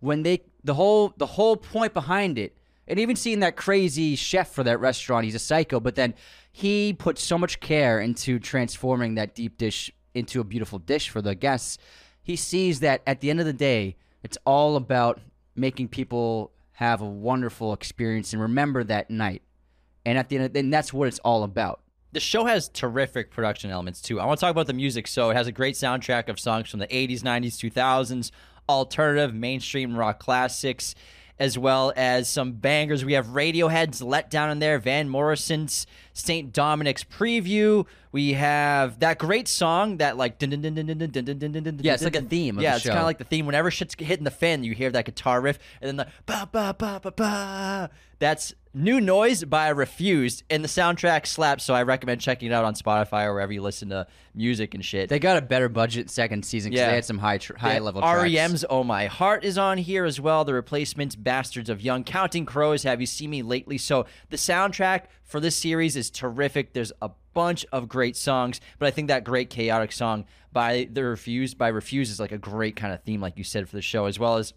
when 0.00 0.24
they 0.24 0.42
the 0.64 0.74
whole 0.74 1.14
the 1.16 1.26
whole 1.26 1.56
point 1.56 1.94
behind 1.94 2.36
it 2.36 2.56
and 2.88 2.98
even 2.98 3.14
seeing 3.14 3.40
that 3.40 3.56
crazy 3.56 4.16
chef 4.16 4.50
for 4.50 4.64
that 4.64 4.80
restaurant 4.80 5.24
he's 5.24 5.36
a 5.36 5.38
psycho 5.38 5.78
but 5.78 5.94
then 5.94 6.12
he 6.50 6.92
put 6.92 7.18
so 7.18 7.38
much 7.38 7.60
care 7.60 8.00
into 8.00 8.40
transforming 8.40 9.14
that 9.14 9.32
deep 9.36 9.56
dish 9.56 9.92
into 10.12 10.40
a 10.40 10.44
beautiful 10.44 10.80
dish 10.80 11.08
for 11.08 11.22
the 11.22 11.36
guests 11.36 11.78
he 12.20 12.34
sees 12.34 12.80
that 12.80 13.00
at 13.06 13.20
the 13.20 13.30
end 13.30 13.38
of 13.38 13.46
the 13.46 13.52
day 13.52 13.94
it's 14.24 14.36
all 14.44 14.74
about 14.74 15.20
making 15.54 15.86
people 15.86 16.50
have 16.72 17.00
a 17.00 17.08
wonderful 17.08 17.72
experience 17.72 18.32
and 18.32 18.42
remember 18.42 18.82
that 18.82 19.08
night 19.08 19.42
and 20.04 20.18
at 20.18 20.28
the 20.28 20.36
end, 20.36 20.44
of, 20.46 20.56
and 20.56 20.72
that's 20.72 20.92
what 20.92 21.08
it's 21.08 21.18
all 21.20 21.44
about. 21.44 21.80
The 22.12 22.20
show 22.20 22.44
has 22.44 22.68
terrific 22.68 23.30
production 23.30 23.70
elements 23.70 24.00
too. 24.02 24.20
I 24.20 24.26
want 24.26 24.38
to 24.38 24.44
talk 24.44 24.50
about 24.50 24.66
the 24.66 24.74
music. 24.74 25.06
So 25.06 25.30
it 25.30 25.34
has 25.34 25.46
a 25.46 25.52
great 25.52 25.74
soundtrack 25.74 26.28
of 26.28 26.38
songs 26.38 26.70
from 26.70 26.80
the 26.80 26.86
80s, 26.86 27.20
90s, 27.20 27.72
2000s, 27.72 28.30
alternative, 28.68 29.34
mainstream 29.34 29.96
rock 29.96 30.18
classics, 30.18 30.94
as 31.38 31.56
well 31.56 31.92
as 31.96 32.28
some 32.28 32.52
bangers. 32.52 33.02
We 33.04 33.14
have 33.14 33.28
Radiohead's 33.28 34.02
Let 34.02 34.30
Down 34.30 34.50
in 34.50 34.58
there, 34.58 34.78
Van 34.78 35.08
Morrison's 35.08 35.86
St. 36.12 36.52
Dominic's 36.52 37.02
Preview. 37.02 37.86
We 38.12 38.34
have 38.34 39.00
that 39.00 39.18
great 39.18 39.48
song 39.48 39.96
that 39.96 40.18
like 40.18 40.38
dun, 40.38 40.50
dun, 40.50 40.60
dun, 40.60 40.74
dun, 40.74 40.86
dun, 40.86 40.98
dun, 40.98 41.10
dun, 41.10 41.24
dun, 41.24 41.38
dun, 41.52 41.62
dun, 41.62 41.78
Yeah, 41.80 41.94
it's 41.94 42.04
like 42.04 42.14
a 42.14 42.20
theme 42.20 42.58
of 42.58 42.62
yeah, 42.62 42.72
the 42.72 42.76
it's 42.76 42.86
kind 42.86 42.98
of 42.98 43.06
like 43.06 43.18
the 43.18 43.24
theme. 43.24 43.46
Whenever 43.46 43.70
shit's 43.70 43.94
hitting 43.98 44.24
the 44.24 44.30
fan, 44.30 44.64
you 44.64 44.74
hear 44.74 44.90
that 44.90 45.06
guitar 45.06 45.40
riff, 45.40 45.58
and 45.80 45.88
then 45.88 45.96
the 45.96 46.12
ba 46.26 46.46
ba 46.52 46.74
ba 46.78 47.00
ba 47.02 47.10
ba. 47.10 47.90
That's 48.18 48.54
New 48.74 49.02
Noise 49.02 49.44
by 49.44 49.68
Refused, 49.68 50.44
and 50.48 50.64
the 50.64 50.68
soundtrack 50.68 51.26
slaps. 51.26 51.62
So 51.62 51.74
I 51.74 51.82
recommend 51.82 52.22
checking 52.22 52.50
it 52.50 52.54
out 52.54 52.64
on 52.64 52.72
Spotify 52.72 53.26
or 53.26 53.34
wherever 53.34 53.52
you 53.52 53.60
listen 53.60 53.90
to 53.90 54.06
music 54.34 54.72
and 54.74 54.82
shit. 54.82 55.10
They 55.10 55.18
got 55.18 55.36
a 55.36 55.42
better 55.42 55.68
budget 55.68 56.08
second 56.08 56.44
season 56.46 56.70
because 56.70 56.80
Yeah. 56.80 56.88
they 56.88 56.94
had 56.94 57.04
some 57.04 57.18
high 57.18 57.36
tr- 57.36 57.56
high 57.58 57.78
level 57.80 58.00
tracks. 58.00 58.22
REM's 58.22 58.64
"Oh 58.70 58.82
My 58.82 59.06
Heart" 59.06 59.44
is 59.44 59.58
on 59.58 59.76
here 59.76 60.06
as 60.06 60.18
well. 60.20 60.46
The 60.46 60.54
replacements, 60.54 61.14
"Bastards 61.16 61.68
of 61.68 61.82
Young," 61.82 62.02
"Counting 62.02 62.46
Crows," 62.46 62.84
"Have 62.84 62.98
You 62.98 63.06
Seen 63.06 63.28
Me 63.28 63.42
Lately?" 63.42 63.76
So 63.76 64.06
the 64.30 64.38
soundtrack 64.38 65.02
for 65.22 65.38
this 65.38 65.54
series 65.54 65.94
is 65.94 66.08
terrific. 66.10 66.72
There's 66.72 66.92
a 67.02 67.10
bunch 67.34 67.66
of 67.72 67.90
great 67.90 68.16
songs, 68.16 68.58
but 68.78 68.86
I 68.86 68.90
think 68.90 69.08
that 69.08 69.22
great 69.22 69.50
chaotic 69.50 69.92
song 69.92 70.24
by 70.50 70.88
the 70.90 71.04
Refused 71.04 71.58
by 71.58 71.68
Refuse 71.68 72.10
is 72.10 72.18
like 72.18 72.32
a 72.32 72.38
great 72.38 72.76
kind 72.76 72.94
of 72.94 73.02
theme, 73.02 73.20
like 73.20 73.36
you 73.36 73.44
said, 73.44 73.68
for 73.68 73.76
the 73.76 73.82
show, 73.82 74.06
as 74.06 74.18
well 74.18 74.38
as 74.38 74.54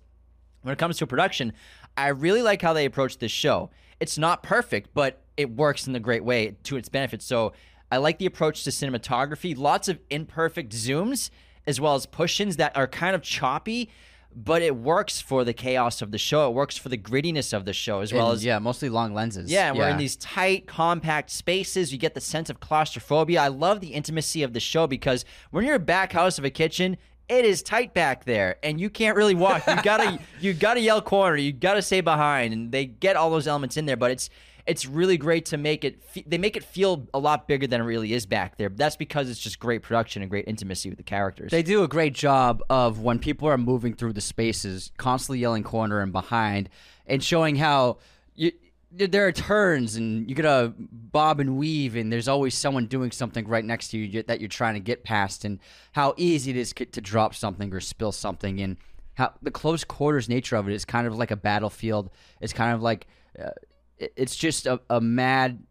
when 0.62 0.72
it 0.72 0.78
comes 0.80 0.98
to 1.00 1.08
production. 1.08 1.52
I 1.98 2.08
really 2.10 2.42
like 2.42 2.62
how 2.62 2.72
they 2.72 2.86
approach 2.86 3.18
this 3.18 3.32
show. 3.32 3.72
It's 4.00 4.18
not 4.18 4.44
perfect, 4.44 4.90
but 4.94 5.22
it 5.38 5.50
works 5.52 5.88
in 5.88 5.96
a 5.96 6.00
great 6.00 6.24
way 6.24 6.56
to 6.64 6.78
its 6.78 6.90
benefit. 6.90 7.22
So 7.22 7.54
I 7.92 7.98
like 7.98 8.18
the 8.20 8.26
approach 8.26 8.64
to 8.64 8.70
cinematography. 8.70 9.58
Lots 9.58 9.88
of 9.88 10.00
imperfect 10.10 10.72
zooms, 10.74 11.30
as 11.68 11.80
well 11.80 11.96
as 11.96 12.06
push-ins 12.06 12.58
that 12.58 12.76
are 12.76 12.88
kind 12.88 13.16
of 13.16 13.22
choppy, 13.22 13.90
but 14.36 14.62
it 14.62 14.76
works 14.76 15.22
for 15.22 15.46
the 15.46 15.54
chaos 15.54 16.02
of 16.02 16.12
the 16.12 16.18
show. 16.18 16.50
It 16.50 16.54
works 16.54 16.78
for 16.78 16.90
the 16.90 16.98
grittiness 16.98 17.54
of 17.54 17.64
the 17.64 17.72
show, 17.72 18.02
as 18.02 18.12
well 18.12 18.28
And, 18.32 18.36
as 18.36 18.44
yeah, 18.44 18.60
mostly 18.60 18.90
long 18.90 19.14
lenses. 19.14 19.50
yeah, 19.50 19.70
and 19.70 19.78
we're 19.78 19.88
in 19.88 19.98
these 19.98 20.18
tight, 20.18 20.68
compact 20.68 21.30
spaces. 21.30 21.94
You 21.94 21.98
get 21.98 22.16
the 22.16 22.22
sense 22.22 22.50
of 22.50 22.60
claustrophobia. 22.60 23.40
I 23.42 23.48
love 23.48 23.80
the 23.80 23.94
intimacy 23.94 24.44
of 24.44 24.52
the 24.52 24.60
show 24.60 24.88
because 24.88 25.24
when 25.52 25.64
you're 25.64 25.76
a 25.76 25.80
back 25.80 26.12
house 26.12 26.38
of 26.38 26.44
a 26.44 26.50
kitchen, 26.50 26.98
it 27.28 27.46
is 27.46 27.64
tight 27.64 27.94
back 27.94 28.26
there, 28.26 28.58
and 28.64 28.80
you 28.80 28.90
can't 28.90 29.18
really 29.18 29.36
walk. 29.36 29.66
You 29.68 29.82
gotta, 29.82 30.20
you 30.40 30.54
gotta 30.54 30.80
yell 30.80 31.02
corner. 31.02 31.38
You 31.38 31.52
gotta 31.52 31.82
stay 31.82 32.02
behind, 32.02 32.54
and 32.54 32.72
they 32.72 32.86
get 32.86 33.16
all 33.16 33.30
those 33.30 33.48
elements 33.48 33.78
in 33.78 33.86
there. 33.86 33.98
But 33.98 34.12
it's, 34.12 34.30
it's 34.66 34.86
really 34.86 35.18
great 35.18 35.46
to 35.48 35.58
make 35.58 35.84
it. 35.84 36.02
They 36.30 36.38
make 36.38 36.56
it 36.56 36.64
feel 36.64 37.08
a 37.14 37.20
lot 37.20 37.48
bigger 37.48 37.68
than 37.68 37.82
it 37.82 37.84
really 37.84 38.14
is 38.14 38.26
back 38.26 38.58
there. 38.58 38.70
That's 38.70 38.96
because 38.96 39.30
it's 39.30 39.40
just 39.40 39.60
great 39.60 39.82
production 39.82 40.22
and 40.22 40.30
great 40.30 40.46
intimacy 40.48 40.90
with 40.90 40.98
the 40.98 41.04
characters. 41.04 41.52
They 41.52 41.64
do 41.64 41.84
a 41.84 41.88
great 41.88 42.14
job 42.14 42.62
of 42.70 43.00
when 43.00 43.20
people 43.20 43.48
are 43.48 43.58
moving 43.58 43.94
through 43.94 44.14
the 44.14 44.22
spaces, 44.22 44.92
constantly 44.98 45.40
yelling 45.40 45.64
corner 45.64 46.02
and 46.02 46.12
behind, 46.12 46.70
and 47.08 47.24
showing 47.24 47.56
how 47.56 47.98
you, 48.36 48.52
there 48.98 49.28
are 49.28 49.32
turns 49.32 49.96
and 49.96 50.30
you 50.30 50.36
gotta 50.36 50.74
bob 50.78 51.40
and 51.40 51.58
weave, 51.58 51.96
and 51.96 52.12
there's 52.12 52.28
always 52.28 52.56
someone 52.56 52.88
doing 52.88 53.12
something 53.12 53.48
right 53.48 53.66
next 53.66 53.90
to 53.90 53.98
you 53.98 54.24
that 54.24 54.40
you're 54.40 54.50
trying 54.50 54.76
to 54.76 54.80
get 54.80 55.04
past, 55.04 55.46
and 55.46 55.60
how 55.92 56.14
easy 56.18 56.52
it 56.52 56.58
is 56.58 56.74
to 56.74 57.02
drop 57.02 57.36
something 57.36 57.74
or 57.74 57.80
spill 57.80 58.12
something, 58.12 58.60
and 58.62 58.78
how 59.16 59.34
the 59.42 59.52
close 59.52 59.84
quarters 59.84 60.30
nature 60.30 60.56
of 60.56 60.70
it 60.70 60.74
is 60.74 60.86
kind 60.86 61.08
of 61.08 61.18
like 61.18 61.32
a 61.32 61.36
battlefield. 61.36 62.10
It's 62.42 62.54
kind 62.54 62.74
of 62.74 62.82
like 62.82 63.08
uh, 63.38 63.52
it's 63.98 64.36
just 64.36 64.66
a, 64.66 64.80
a 64.90 65.02
mad 65.02 65.64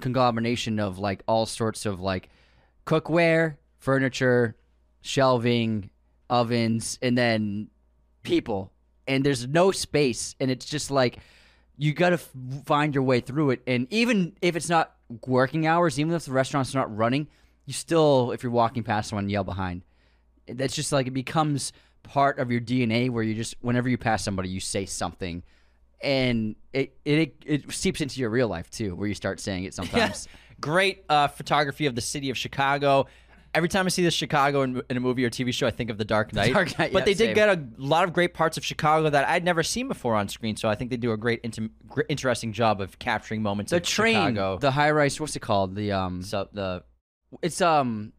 conglomeration 0.00 0.78
of 0.78 0.98
like 0.98 1.22
all 1.26 1.46
sorts 1.46 1.86
of 1.86 2.00
like 2.00 2.28
cookware, 2.86 3.56
furniture, 3.78 4.56
shelving, 5.00 5.90
ovens, 6.30 6.98
and 7.02 7.16
then 7.16 7.68
people. 8.22 8.72
And 9.06 9.24
there's 9.24 9.46
no 9.46 9.70
space, 9.70 10.34
and 10.40 10.50
it's 10.50 10.64
just 10.64 10.90
like 10.90 11.18
you 11.76 11.92
got 11.92 12.10
to 12.10 12.14
f- 12.14 12.30
find 12.66 12.94
your 12.94 13.04
way 13.04 13.20
through 13.20 13.50
it. 13.50 13.62
And 13.66 13.86
even 13.90 14.36
if 14.40 14.56
it's 14.56 14.68
not 14.68 14.94
working 15.26 15.66
hours, 15.66 15.98
even 15.98 16.14
if 16.14 16.24
the 16.24 16.32
restaurant's 16.32 16.74
are 16.74 16.78
not 16.78 16.96
running, 16.96 17.28
you 17.66 17.72
still, 17.72 18.32
if 18.32 18.42
you're 18.42 18.52
walking 18.52 18.82
past 18.82 19.10
someone, 19.10 19.28
yell 19.28 19.44
behind. 19.44 19.82
That's 20.46 20.74
just 20.74 20.92
like 20.92 21.06
it 21.06 21.12
becomes 21.12 21.72
part 22.02 22.38
of 22.38 22.50
your 22.50 22.60
DNA, 22.60 23.10
where 23.10 23.22
you 23.22 23.34
just 23.34 23.54
whenever 23.60 23.88
you 23.88 23.96
pass 23.96 24.22
somebody, 24.22 24.50
you 24.50 24.60
say 24.60 24.84
something, 24.84 25.42
and 26.02 26.54
it 26.72 26.96
it 27.04 27.34
it 27.46 27.72
seeps 27.72 28.00
into 28.02 28.20
your 28.20 28.28
real 28.30 28.48
life 28.48 28.70
too, 28.70 28.94
where 28.94 29.08
you 29.08 29.14
start 29.14 29.40
saying 29.40 29.64
it 29.64 29.74
sometimes. 29.74 30.28
Great 30.60 31.04
uh, 31.08 31.28
photography 31.28 31.86
of 31.86 31.94
the 31.94 32.00
city 32.00 32.30
of 32.30 32.38
Chicago. 32.38 33.06
Every 33.54 33.68
time 33.68 33.86
I 33.86 33.88
see 33.88 34.02
this 34.02 34.14
Chicago 34.14 34.62
in, 34.62 34.82
in 34.90 34.96
a 34.96 35.00
movie 35.00 35.24
or 35.24 35.30
TV 35.30 35.54
show, 35.54 35.66
I 35.66 35.70
think 35.70 35.88
of 35.90 35.96
The 35.98 36.04
Dark 36.04 36.32
Knight. 36.32 36.52
Dark 36.52 36.76
Knight, 36.78 36.92
but 36.92 37.00
yeah, 37.00 37.04
they 37.04 37.14
did 37.14 37.26
same. 37.28 37.34
get 37.34 37.48
a 37.48 37.66
lot 37.78 38.04
of 38.04 38.12
great 38.12 38.34
parts 38.34 38.56
of 38.56 38.64
Chicago 38.64 39.08
that 39.10 39.28
I'd 39.28 39.44
never 39.44 39.62
seen 39.62 39.86
before 39.86 40.16
on 40.16 40.28
screen. 40.28 40.56
So 40.56 40.68
I 40.68 40.74
think 40.74 40.90
they 40.90 40.96
do 40.96 41.12
a 41.12 41.16
great, 41.16 41.46
gr- 41.86 42.02
interesting 42.08 42.52
job 42.52 42.80
of 42.80 42.98
capturing 42.98 43.42
moments 43.42 43.70
the 43.70 43.76
of 43.76 43.84
train, 43.84 44.14
Chicago. 44.14 44.58
the 44.58 44.72
high 44.72 44.90
rise, 44.90 45.20
what's 45.20 45.36
it 45.36 45.40
called? 45.40 45.76
The 45.76 45.92
um, 45.92 46.22
so 46.22 46.48
the 46.52 46.82
it's 47.42 47.60
um, 47.60 48.12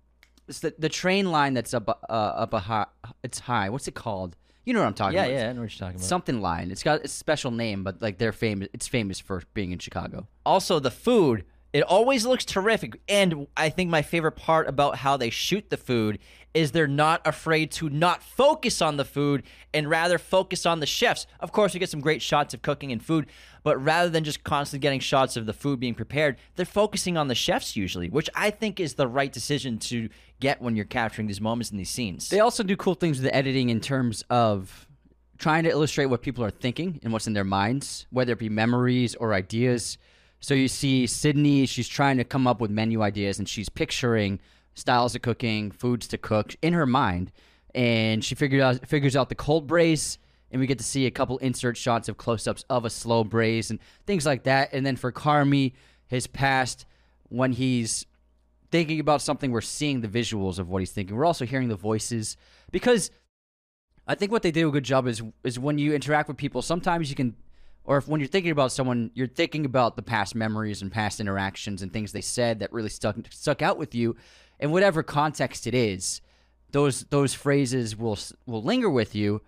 it's 0.47 0.59
the 0.59 0.73
the 0.77 0.89
train 0.89 1.31
line 1.31 1.53
that's 1.53 1.73
up 1.73 1.89
uh, 1.89 2.11
up 2.11 2.53
a 2.53 2.59
high. 2.59 2.85
It's 3.23 3.39
high. 3.39 3.69
What's 3.69 3.87
it 3.87 3.95
called? 3.95 4.35
You 4.65 4.73
know 4.73 4.79
what 4.79 4.87
I'm 4.87 4.93
talking 4.95 5.15
yeah, 5.15 5.25
about? 5.25 5.33
yeah, 5.33 5.49
I 5.49 5.53
know 5.53 5.61
what 5.61 5.71
you're 5.71 5.79
talking 5.79 5.97
about. 5.97 6.07
Something 6.07 6.41
line. 6.41 6.71
It's 6.71 6.81
got 6.81 7.05
a 7.05 7.07
special 7.07 7.51
name, 7.51 7.83
but 7.83 8.01
like 8.01 8.17
they're 8.17 8.31
famous. 8.31 8.67
It's 8.73 8.87
famous 8.87 9.19
for 9.19 9.43
being 9.53 9.71
in 9.71 9.79
Chicago. 9.79 10.27
also 10.45 10.79
the 10.79 10.91
food 10.91 11.45
it 11.75 11.83
always 11.83 12.25
looks 12.25 12.45
terrific. 12.45 12.99
And 13.09 13.47
i 13.57 13.69
think 13.69 13.89
my 13.89 14.01
favorite 14.01 14.33
part 14.33 14.67
about 14.67 14.97
how 14.97 15.17
they 15.17 15.29
shoot 15.29 15.69
the 15.69 15.77
food 15.77 16.19
is 16.53 16.71
they're 16.71 16.87
not 16.87 17.21
afraid 17.25 17.69
to 17.69 17.89
not 17.89 18.23
focus 18.23 18.81
on 18.81 18.95
the 18.95 19.03
food 19.03 19.43
and 19.73 19.89
rather 19.89 20.17
focus 20.17 20.65
on 20.65 20.79
the 20.79 20.85
chefs. 20.85 21.27
Of 21.41 21.51
course 21.51 21.73
we 21.73 21.81
get 21.81 21.89
some 21.89 21.99
great 21.99 22.21
shots 22.21 22.53
of 22.53 22.61
cooking 22.61 22.91
and 22.93 23.03
food 23.03 23.25
but 23.61 23.83
rather 23.83 24.09
than 24.09 24.23
just 24.23 24.43
constantly 24.43 24.81
getting 24.81 25.01
shots 25.01 25.35
of 25.35 25.45
the 25.45 25.53
food 25.53 25.79
being 25.79 25.95
prepared 25.95 26.37
they're 26.55 26.65
focusing 26.65 27.17
on 27.17 27.27
the 27.27 27.35
chefs 27.35 27.75
usually 27.75 28.09
which 28.09 28.29
i 28.35 28.49
think 28.49 28.79
is 28.79 28.93
the 28.93 29.07
right 29.07 29.33
decision 29.33 29.77
to 29.77 30.07
get 30.39 30.61
when 30.61 30.75
you're 30.75 30.85
capturing 30.85 31.27
these 31.27 31.41
moments 31.41 31.71
in 31.71 31.77
these 31.77 31.89
scenes. 31.89 32.29
They 32.29 32.39
also 32.39 32.63
do 32.63 32.75
cool 32.75 32.95
things 32.95 33.17
with 33.17 33.25
the 33.25 33.35
editing 33.35 33.69
in 33.69 33.79
terms 33.81 34.23
of 34.29 34.87
trying 35.37 35.63
to 35.63 35.69
illustrate 35.69 36.05
what 36.05 36.21
people 36.21 36.43
are 36.43 36.51
thinking 36.51 36.99
and 37.03 37.11
what's 37.11 37.27
in 37.27 37.33
their 37.33 37.43
minds, 37.43 38.07
whether 38.09 38.33
it 38.33 38.39
be 38.39 38.49
memories 38.49 39.15
or 39.15 39.33
ideas. 39.33 39.97
So 40.45 40.53
you 40.53 40.67
see 40.67 41.07
Sydney, 41.07 41.65
she's 41.65 41.87
trying 41.87 42.17
to 42.17 42.23
come 42.23 42.45
up 42.45 42.61
with 42.61 42.69
menu 42.69 43.01
ideas 43.01 43.39
and 43.39 43.49
she's 43.49 43.67
picturing 43.67 44.39
styles 44.75 45.15
of 45.15 45.23
cooking, 45.23 45.71
foods 45.71 46.07
to 46.09 46.19
cook 46.19 46.55
in 46.61 46.73
her 46.73 46.85
mind. 46.85 47.31
And 47.73 48.23
she 48.23 48.35
figured 48.35 48.61
out 48.61 48.87
figures 48.87 49.15
out 49.15 49.29
the 49.29 49.33
cold 49.33 49.65
braise 49.65 50.19
and 50.51 50.59
we 50.59 50.67
get 50.67 50.77
to 50.77 50.83
see 50.83 51.07
a 51.07 51.11
couple 51.11 51.39
insert 51.39 51.77
shots 51.77 52.09
of 52.09 52.17
close-ups 52.17 52.63
of 52.69 52.85
a 52.85 52.91
slow 52.91 53.23
braise 53.23 53.71
and 53.71 53.79
things 54.05 54.23
like 54.23 54.43
that. 54.43 54.71
And 54.71 54.85
then 54.85 54.97
for 54.97 55.11
Carmi, 55.11 55.73
his 56.05 56.27
past 56.27 56.85
when 57.29 57.51
he's 57.51 58.05
thinking 58.69 58.99
about 58.99 59.23
something, 59.23 59.49
we're 59.49 59.61
seeing 59.61 60.01
the 60.01 60.07
visuals 60.07 60.59
of 60.59 60.69
what 60.69 60.83
he's 60.83 60.91
thinking. 60.91 61.15
We're 61.15 61.25
also 61.25 61.47
hearing 61.47 61.69
the 61.69 61.75
voices 61.75 62.37
because 62.69 63.09
I 64.07 64.13
think 64.13 64.31
what 64.31 64.43
they 64.43 64.51
do 64.51 64.69
a 64.69 64.71
good 64.71 64.83
job 64.83 65.07
is 65.07 65.23
is 65.43 65.57
when 65.57 65.79
you 65.79 65.95
interact 65.95 66.27
with 66.27 66.37
people. 66.37 66.61
Sometimes 66.61 67.09
you 67.09 67.15
can, 67.15 67.35
or 67.85 67.97
if 67.97 68.07
when 68.07 68.19
you're 68.19 68.27
thinking 68.27 68.51
about 68.51 68.71
someone, 68.71 69.11
you're 69.13 69.27
thinking 69.27 69.65
about 69.65 69.95
the 69.95 70.01
past 70.01 70.35
memories 70.35 70.81
and 70.81 70.91
past 70.91 71.19
interactions 71.19 71.81
and 71.81 71.93
things 71.93 72.11
they 72.11 72.21
said 72.21 72.59
that 72.59 72.73
really 72.73 72.89
stuck 72.89 73.15
stuck 73.29 73.61
out 73.61 73.77
with 73.77 73.93
you, 73.93 74.15
in 74.59 74.71
whatever 74.71 75.03
context 75.03 75.67
it 75.67 75.75
is. 75.75 76.21
Those 76.71 77.03
those 77.05 77.33
phrases 77.33 77.95
will 77.95 78.17
will 78.45 78.63
linger 78.63 78.89
with 78.89 79.15
you, 79.15 79.41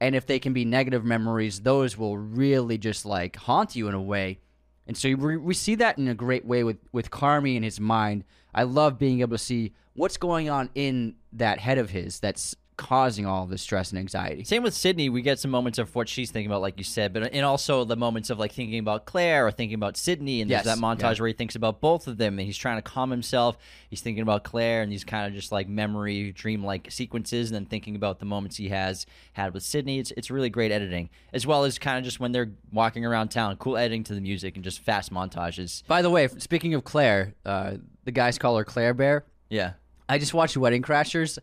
and 0.00 0.14
if 0.14 0.26
they 0.26 0.38
can 0.38 0.52
be 0.52 0.64
negative 0.64 1.04
memories, 1.04 1.60
those 1.60 1.96
will 1.96 2.16
really 2.16 2.78
just 2.78 3.04
like 3.04 3.36
haunt 3.36 3.76
you 3.76 3.88
in 3.88 3.94
a 3.94 4.02
way. 4.02 4.40
And 4.86 4.96
so 4.96 5.14
we, 5.14 5.36
we 5.36 5.54
see 5.54 5.76
that 5.76 5.98
in 5.98 6.08
a 6.08 6.14
great 6.14 6.44
way 6.44 6.64
with 6.64 6.78
with 6.92 7.10
Carmi 7.10 7.56
and 7.56 7.64
his 7.64 7.80
mind. 7.80 8.24
I 8.54 8.62
love 8.62 8.98
being 8.98 9.20
able 9.20 9.36
to 9.36 9.42
see 9.42 9.72
what's 9.94 10.16
going 10.16 10.48
on 10.48 10.70
in 10.74 11.16
that 11.32 11.58
head 11.58 11.78
of 11.78 11.90
his 11.90 12.20
that's 12.20 12.54
causing 12.76 13.24
all 13.24 13.46
the 13.46 13.56
stress 13.56 13.90
and 13.90 13.98
anxiety. 13.98 14.42
Same 14.42 14.62
with 14.62 14.74
Sydney. 14.74 15.08
We 15.08 15.22
get 15.22 15.38
some 15.38 15.50
moments 15.50 15.78
of 15.78 15.94
what 15.94 16.08
she's 16.08 16.30
thinking 16.30 16.50
about, 16.50 16.60
like 16.60 16.76
you 16.76 16.84
said, 16.84 17.12
but 17.12 17.32
and 17.32 17.44
also 17.44 17.84
the 17.84 17.96
moments 17.96 18.30
of 18.30 18.38
like 18.38 18.52
thinking 18.52 18.78
about 18.78 19.04
Claire 19.04 19.46
or 19.46 19.52
thinking 19.52 19.76
about 19.76 19.96
Sydney, 19.96 20.40
and 20.40 20.50
Yes, 20.50 20.64
there's 20.64 20.76
that 20.76 20.84
montage 20.84 21.16
yeah. 21.16 21.20
where 21.20 21.28
he 21.28 21.34
thinks 21.34 21.54
about 21.54 21.80
both 21.80 22.08
of 22.08 22.16
them, 22.16 22.38
and 22.38 22.46
he's 22.46 22.56
trying 22.56 22.76
to 22.76 22.82
calm 22.82 23.10
himself. 23.10 23.56
He's 23.90 24.00
thinking 24.00 24.22
about 24.22 24.42
Claire, 24.44 24.82
and 24.82 24.90
these 24.90 25.04
kind 25.04 25.26
of 25.26 25.32
just 25.34 25.52
like 25.52 25.68
memory, 25.68 26.32
dream-like 26.32 26.90
sequences, 26.90 27.50
and 27.50 27.54
then 27.54 27.66
thinking 27.66 27.94
about 27.94 28.18
the 28.18 28.26
moments 28.26 28.56
he 28.56 28.70
has 28.70 29.06
had 29.34 29.54
with 29.54 29.62
Sydney. 29.62 29.98
It's 30.00 30.10
it's 30.16 30.30
really 30.30 30.50
great 30.50 30.72
editing, 30.72 31.10
as 31.32 31.46
well 31.46 31.64
as 31.64 31.78
kind 31.78 31.98
of 31.98 32.04
just 32.04 32.18
when 32.18 32.32
they're 32.32 32.50
walking 32.72 33.04
around 33.04 33.28
town, 33.28 33.56
cool 33.56 33.76
editing 33.76 34.02
to 34.04 34.14
the 34.14 34.20
music 34.20 34.56
and 34.56 34.64
just 34.64 34.80
fast 34.80 35.12
montages. 35.12 35.86
By 35.86 36.02
the 36.02 36.10
way, 36.10 36.26
speaking 36.38 36.74
of 36.74 36.82
Claire, 36.84 37.34
uh, 37.46 37.74
the 38.04 38.10
guys 38.12 38.36
call 38.38 38.56
her 38.56 38.64
Claire 38.64 38.94
Bear. 38.94 39.24
Yeah, 39.48 39.74
I 40.08 40.18
just 40.18 40.34
watched 40.34 40.56
Wedding 40.56 40.82
Crashers, 40.82 41.38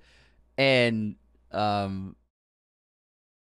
and 0.57 1.15
um, 1.53 2.15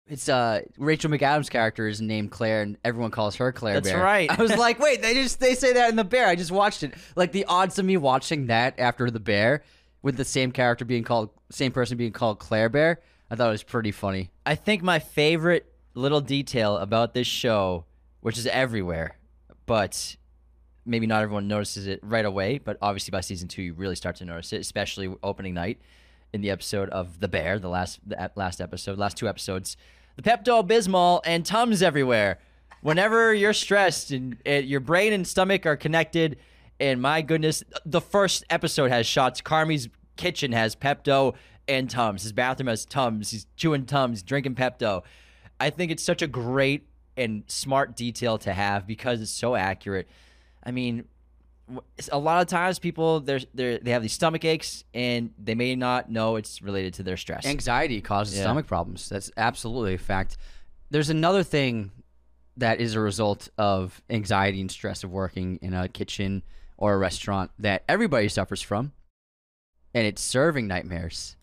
It's 0.08 0.30
uh 0.30 0.62
Rachel 0.78 1.10
McAdams' 1.10 1.50
character 1.50 1.88
is 1.88 2.02
named 2.02 2.32
Claire, 2.32 2.62
and 2.62 2.78
everyone 2.84 3.12
calls 3.12 3.36
her 3.38 3.52
Claire. 3.52 3.76
That's 3.76 3.90
Bear. 3.90 4.04
right. 4.04 4.30
I 4.30 4.42
was 4.42 4.56
like, 4.58 4.80
wait, 4.80 5.02
they 5.02 5.14
just 5.14 5.40
they 5.40 5.56
say 5.56 5.74
that 5.74 5.90
in 5.90 5.96
the 5.96 6.04
Bear. 6.04 6.28
I 6.28 6.36
just 6.36 6.52
watched 6.52 6.84
it. 6.84 6.94
Like 7.16 7.32
the 7.32 7.46
odds 7.46 7.80
of 7.80 7.86
me 7.86 7.98
watching 7.98 8.48
that 8.48 8.80
after 8.80 9.10
the 9.10 9.20
Bear, 9.20 9.64
with 10.02 10.18
the 10.18 10.26
same 10.26 10.52
character 10.52 10.86
being 10.86 11.04
called, 11.04 11.32
same 11.50 11.72
person 11.72 11.98
being 11.98 12.12
called 12.12 12.40
Claire 12.40 12.70
Bear, 12.70 13.02
I 13.32 13.36
thought 13.36 13.48
it 13.48 13.52
was 13.52 13.64
pretty 13.64 13.92
funny. 13.92 14.32
I 14.46 14.56
think 14.56 14.84
my 14.84 15.00
favorite 15.00 15.72
little 15.96 16.22
detail 16.22 16.78
about 16.78 17.14
this 17.14 17.26
show, 17.28 17.86
which 18.20 18.38
is 18.38 18.46
everywhere, 18.48 19.18
but 19.66 20.16
maybe 20.86 21.08
not 21.08 21.24
everyone 21.24 21.48
notices 21.48 21.88
it 21.88 22.00
right 22.04 22.26
away, 22.26 22.60
but 22.60 22.78
obviously 22.80 23.10
by 23.10 23.22
season 23.22 23.48
two 23.48 23.64
you 23.64 23.74
really 23.74 23.96
start 23.96 24.18
to 24.18 24.26
notice 24.26 24.54
it, 24.54 24.62
especially 24.62 25.12
opening 25.24 25.56
night 25.56 25.80
in 26.36 26.42
the 26.42 26.52
episode 26.52 26.90
of 26.90 27.22
The 27.22 27.30
Bear, 27.30 27.58
the 27.58 27.70
last 27.70 28.00
the 28.08 28.30
last 28.36 28.60
episode, 28.62 29.00
last 29.00 29.18
two 29.18 29.28
episodes. 29.28 29.78
The 30.18 30.22
Pepto 30.22 30.68
Bismol 30.68 31.22
and 31.26 31.46
Tums 31.46 31.82
everywhere. 31.82 32.40
Whenever 32.82 33.34
you're 33.34 33.54
stressed 33.54 34.12
and, 34.12 34.38
and 34.46 34.66
your 34.66 34.82
brain 34.82 35.14
and 35.14 35.26
stomach 35.26 35.66
are 35.66 35.78
connected, 35.78 36.38
and 36.80 37.02
my 37.02 37.22
goodness, 37.22 37.64
the 37.86 38.02
first 38.02 38.44
episode 38.50 38.92
has 38.92 39.08
shots. 39.08 39.42
Carmi's 39.42 39.90
kitchen 40.18 40.52
has 40.52 40.76
Pepto 40.76 41.36
and 41.68 41.90
Tums. 41.90 42.24
His 42.24 42.34
bathroom 42.34 42.68
has 42.68 42.86
Tums. 42.86 43.32
He's 43.32 43.48
chewing 43.56 43.86
Tums, 43.86 44.22
drinking 44.22 44.56
Pepto. 44.56 45.04
I 45.60 45.70
think 45.70 45.92
it's 45.92 46.04
such 46.04 46.22
a 46.22 46.28
great 46.28 46.88
and 47.18 47.44
smart 47.48 47.96
detail 47.96 48.38
to 48.40 48.52
have 48.54 48.86
because 48.86 49.22
it's 49.22 49.32
so 49.32 49.56
accurate. 49.56 50.08
I 50.64 50.72
mean, 50.72 51.06
a 52.12 52.18
lot 52.20 52.42
of 52.42 52.48
times 52.48 52.78
people 52.80 53.20
they're, 53.22 53.40
they're 53.54 53.78
they 53.80 53.92
have 53.92 54.02
these 54.02 54.14
stomach 54.14 54.46
aches 54.46 54.84
and 54.94 55.32
they 55.38 55.56
may 55.56 55.76
not 55.76 56.12
know 56.12 56.36
it's 56.36 56.62
related 56.62 56.94
to 56.96 57.04
their 57.04 57.18
stress. 57.18 57.46
Anxiety 57.46 58.02
causes 58.02 58.36
Yeah. 58.38 58.44
stomach 58.44 58.68
problems. 58.68 59.10
That's 59.10 59.32
absolutely 59.36 59.96
a 59.96 59.98
fact. 59.98 60.38
There's 60.92 61.10
another 61.10 61.42
thing 61.44 61.92
that 62.58 62.80
is 62.80 62.94
a 62.94 63.00
result 63.00 63.50
of 63.58 64.02
anxiety 64.10 64.62
and 64.62 64.70
stress 64.72 65.04
of 65.04 65.12
working 65.12 65.58
in 65.62 65.74
a 65.74 65.88
kitchen 65.90 66.44
or 66.78 66.94
a 66.94 66.98
restaurant 66.98 67.52
that 67.60 67.84
everybody 67.90 68.28
suffers 68.30 68.62
from, 68.62 68.92
and 69.94 70.06
it's 70.06 70.22
serving 70.22 70.68
nightmares. 70.68 71.36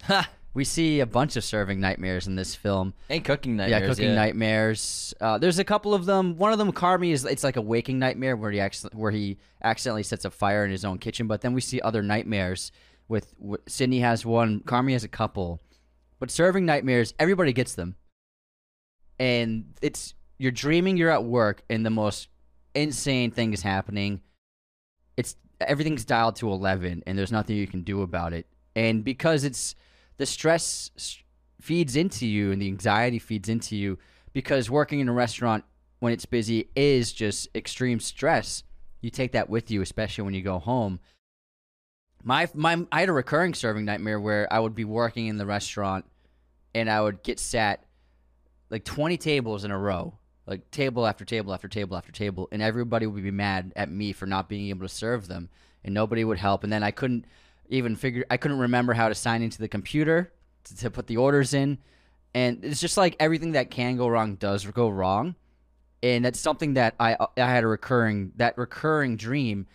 We 0.54 0.64
see 0.64 1.00
a 1.00 1.06
bunch 1.06 1.36
of 1.36 1.44
serving 1.44 1.80
nightmares 1.80 2.26
in 2.26 2.36
this 2.36 2.54
film. 2.54 2.92
and 3.08 3.24
cooking 3.24 3.56
nightmares. 3.56 3.80
yeah, 3.80 3.86
cooking 3.88 4.14
nightmares. 4.14 5.14
Uh, 5.18 5.38
there's 5.38 5.58
a 5.58 5.64
couple 5.64 5.94
of 5.94 6.04
them. 6.04 6.36
One 6.36 6.52
of 6.52 6.58
them, 6.58 6.72
Carmi, 6.72 7.12
is 7.12 7.24
it's 7.24 7.42
like 7.42 7.56
a 7.56 7.62
waking 7.62 7.98
nightmare 7.98 8.36
where 8.36 8.50
he 8.50 8.60
acc- 8.60 8.92
where 8.92 9.10
he 9.10 9.38
accidentally 9.64 10.02
sets 10.02 10.26
a 10.26 10.30
fire 10.30 10.64
in 10.64 10.70
his 10.70 10.84
own 10.84 10.98
kitchen. 10.98 11.26
But 11.26 11.40
then 11.40 11.54
we 11.54 11.60
see 11.62 11.80
other 11.80 12.02
nightmares. 12.02 12.70
With, 13.08 13.34
with 13.38 13.60
Sydney 13.66 14.00
has 14.00 14.24
one, 14.24 14.60
Carmi 14.60 14.92
has 14.92 15.04
a 15.04 15.08
couple. 15.08 15.60
But 16.18 16.30
serving 16.30 16.64
nightmares, 16.66 17.14
everybody 17.18 17.52
gets 17.52 17.74
them, 17.74 17.96
and 19.18 19.74
it's 19.82 20.14
you're 20.38 20.52
dreaming 20.52 20.96
you're 20.96 21.10
at 21.10 21.24
work 21.24 21.62
and 21.70 21.84
the 21.84 21.90
most 21.90 22.28
insane 22.74 23.30
thing 23.30 23.52
is 23.52 23.62
happening. 23.62 24.20
It's 25.16 25.36
everything's 25.60 26.04
dialed 26.04 26.36
to 26.36 26.50
eleven, 26.50 27.02
and 27.06 27.18
there's 27.18 27.32
nothing 27.32 27.56
you 27.56 27.66
can 27.66 27.82
do 27.82 28.02
about 28.02 28.32
it. 28.32 28.46
And 28.76 29.04
because 29.04 29.44
it's 29.44 29.74
the 30.16 30.26
stress 30.26 30.90
feeds 31.60 31.96
into 31.96 32.26
you 32.26 32.50
and 32.52 32.60
the 32.60 32.66
anxiety 32.66 33.18
feeds 33.18 33.48
into 33.48 33.76
you 33.76 33.98
because 34.32 34.70
working 34.70 35.00
in 35.00 35.08
a 35.08 35.12
restaurant 35.12 35.64
when 36.00 36.12
it's 36.12 36.26
busy 36.26 36.68
is 36.74 37.12
just 37.12 37.48
extreme 37.54 38.00
stress. 38.00 38.64
You 39.00 39.10
take 39.10 39.32
that 39.32 39.48
with 39.48 39.70
you, 39.70 39.82
especially 39.82 40.24
when 40.24 40.34
you 40.34 40.42
go 40.42 40.58
home. 40.58 41.00
My 42.24 42.48
my 42.54 42.84
I 42.90 43.00
had 43.00 43.08
a 43.08 43.12
recurring 43.12 43.54
serving 43.54 43.84
nightmare 43.84 44.20
where 44.20 44.52
I 44.52 44.60
would 44.60 44.74
be 44.74 44.84
working 44.84 45.26
in 45.26 45.38
the 45.38 45.46
restaurant 45.46 46.04
and 46.74 46.90
I 46.90 47.00
would 47.00 47.22
get 47.22 47.38
sat 47.38 47.84
like 48.70 48.84
20 48.84 49.16
tables 49.18 49.64
in 49.64 49.70
a 49.70 49.78
row, 49.78 50.14
like 50.46 50.70
table 50.70 51.06
after 51.06 51.24
table 51.24 51.52
after 51.52 51.68
table 51.68 51.96
after 51.96 52.10
table, 52.10 52.48
and 52.50 52.62
everybody 52.62 53.06
would 53.06 53.22
be 53.22 53.30
mad 53.30 53.72
at 53.76 53.90
me 53.90 54.12
for 54.12 54.26
not 54.26 54.48
being 54.48 54.70
able 54.70 54.88
to 54.88 54.94
serve 54.94 55.28
them, 55.28 55.50
and 55.84 55.92
nobody 55.92 56.24
would 56.24 56.38
help. 56.38 56.64
And 56.64 56.72
then 56.72 56.82
I 56.82 56.90
couldn't 56.90 57.26
even 57.72 57.96
figure, 57.96 58.24
I 58.30 58.36
couldn't 58.36 58.58
remember 58.58 58.92
how 58.92 59.08
to 59.08 59.14
sign 59.14 59.42
into 59.42 59.58
the 59.58 59.68
computer 59.68 60.32
to, 60.64 60.76
to 60.76 60.90
put 60.90 61.06
the 61.06 61.16
orders 61.16 61.54
in, 61.54 61.78
and 62.34 62.64
it's 62.64 62.80
just 62.80 62.96
like 62.96 63.16
everything 63.18 63.52
that 63.52 63.70
can 63.70 63.96
go 63.96 64.08
wrong 64.08 64.36
does 64.36 64.64
go 64.66 64.88
wrong, 64.88 65.34
and 66.02 66.24
that's 66.24 66.38
something 66.38 66.74
that 66.74 66.94
I 67.00 67.16
I 67.20 67.28
had 67.36 67.64
a 67.64 67.66
recurring 67.66 68.32
that 68.36 68.56
recurring 68.58 69.16
dream 69.16 69.66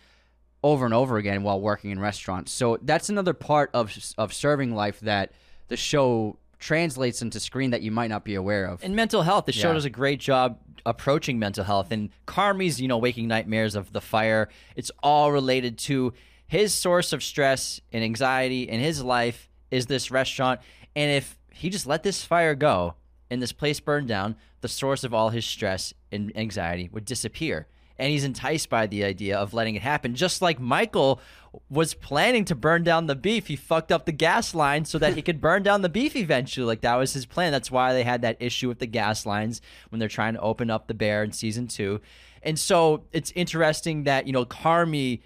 over 0.62 0.84
and 0.84 0.94
over 0.94 1.16
again 1.18 1.42
while 1.42 1.60
working 1.60 1.90
in 1.90 2.00
restaurants. 2.00 2.52
So 2.52 2.78
that's 2.82 3.08
another 3.08 3.34
part 3.34 3.70
of 3.74 3.96
of 4.16 4.32
serving 4.32 4.74
life 4.74 5.00
that 5.00 5.32
the 5.68 5.76
show 5.76 6.38
translates 6.58 7.22
into 7.22 7.38
screen 7.38 7.70
that 7.70 7.82
you 7.82 7.90
might 7.90 8.08
not 8.08 8.24
be 8.24 8.34
aware 8.34 8.64
of. 8.64 8.82
And 8.82 8.96
mental 8.96 9.22
health. 9.22 9.46
The 9.46 9.52
show 9.52 9.68
Yeah. 9.68 9.74
does 9.74 9.84
a 9.84 9.90
great 9.90 10.18
job 10.18 10.58
approaching 10.84 11.38
mental 11.38 11.62
health. 11.62 11.92
And 11.92 12.10
Carmi's, 12.26 12.80
you 12.80 12.88
know, 12.88 12.98
waking 12.98 13.28
nightmares 13.28 13.76
of 13.76 13.92
the 13.92 14.00
fire, 14.00 14.48
it's 14.74 14.90
all 15.02 15.30
related 15.30 15.78
to 15.78 16.12
his 16.48 16.74
source 16.74 17.12
of 17.12 17.22
stress 17.22 17.80
and 17.92 18.02
anxiety 18.02 18.62
in 18.62 18.80
his 18.80 19.02
life 19.02 19.48
is 19.70 19.86
this 19.86 20.10
restaurant. 20.10 20.60
And 20.96 21.12
if 21.12 21.38
he 21.52 21.68
just 21.68 21.86
let 21.86 22.02
this 22.02 22.24
fire 22.24 22.54
go 22.54 22.94
and 23.30 23.42
this 23.42 23.52
place 23.52 23.80
burn 23.80 24.06
down, 24.06 24.34
the 24.62 24.68
source 24.68 25.04
of 25.04 25.12
all 25.12 25.28
his 25.28 25.44
stress 25.44 25.92
and 26.10 26.34
anxiety 26.36 26.88
would 26.90 27.04
disappear. 27.04 27.68
And 27.98 28.10
he's 28.10 28.24
enticed 28.24 28.70
by 28.70 28.86
the 28.86 29.04
idea 29.04 29.36
of 29.36 29.52
letting 29.52 29.74
it 29.74 29.82
happen, 29.82 30.14
just 30.14 30.40
like 30.40 30.58
Michael 30.58 31.20
was 31.68 31.94
planning 31.94 32.44
to 32.46 32.54
burn 32.54 32.84
down 32.84 33.06
the 33.06 33.16
beef. 33.16 33.48
He 33.48 33.56
fucked 33.56 33.92
up 33.92 34.06
the 34.06 34.12
gas 34.12 34.54
line 34.54 34.84
so 34.84 34.98
that 34.98 35.14
he 35.14 35.22
could 35.22 35.40
burn 35.40 35.62
down 35.64 35.82
the 35.82 35.88
beef 35.88 36.16
eventually. 36.16 36.64
Like 36.64 36.80
that 36.82 36.94
was 36.94 37.12
his 37.12 37.26
plan. 37.26 37.52
That's 37.52 37.70
why 37.70 37.92
they 37.92 38.04
had 38.04 38.22
that 38.22 38.36
issue 38.40 38.68
with 38.68 38.78
the 38.78 38.86
gas 38.86 39.26
lines 39.26 39.60
when 39.90 39.98
they're 39.98 40.08
trying 40.08 40.34
to 40.34 40.40
open 40.40 40.70
up 40.70 40.86
the 40.86 40.94
bear 40.94 41.22
in 41.24 41.32
season 41.32 41.66
two. 41.66 42.00
And 42.42 42.58
so 42.58 43.04
it's 43.12 43.32
interesting 43.34 44.04
that, 44.04 44.26
you 44.26 44.32
know, 44.32 44.44
Carmi 44.44 45.22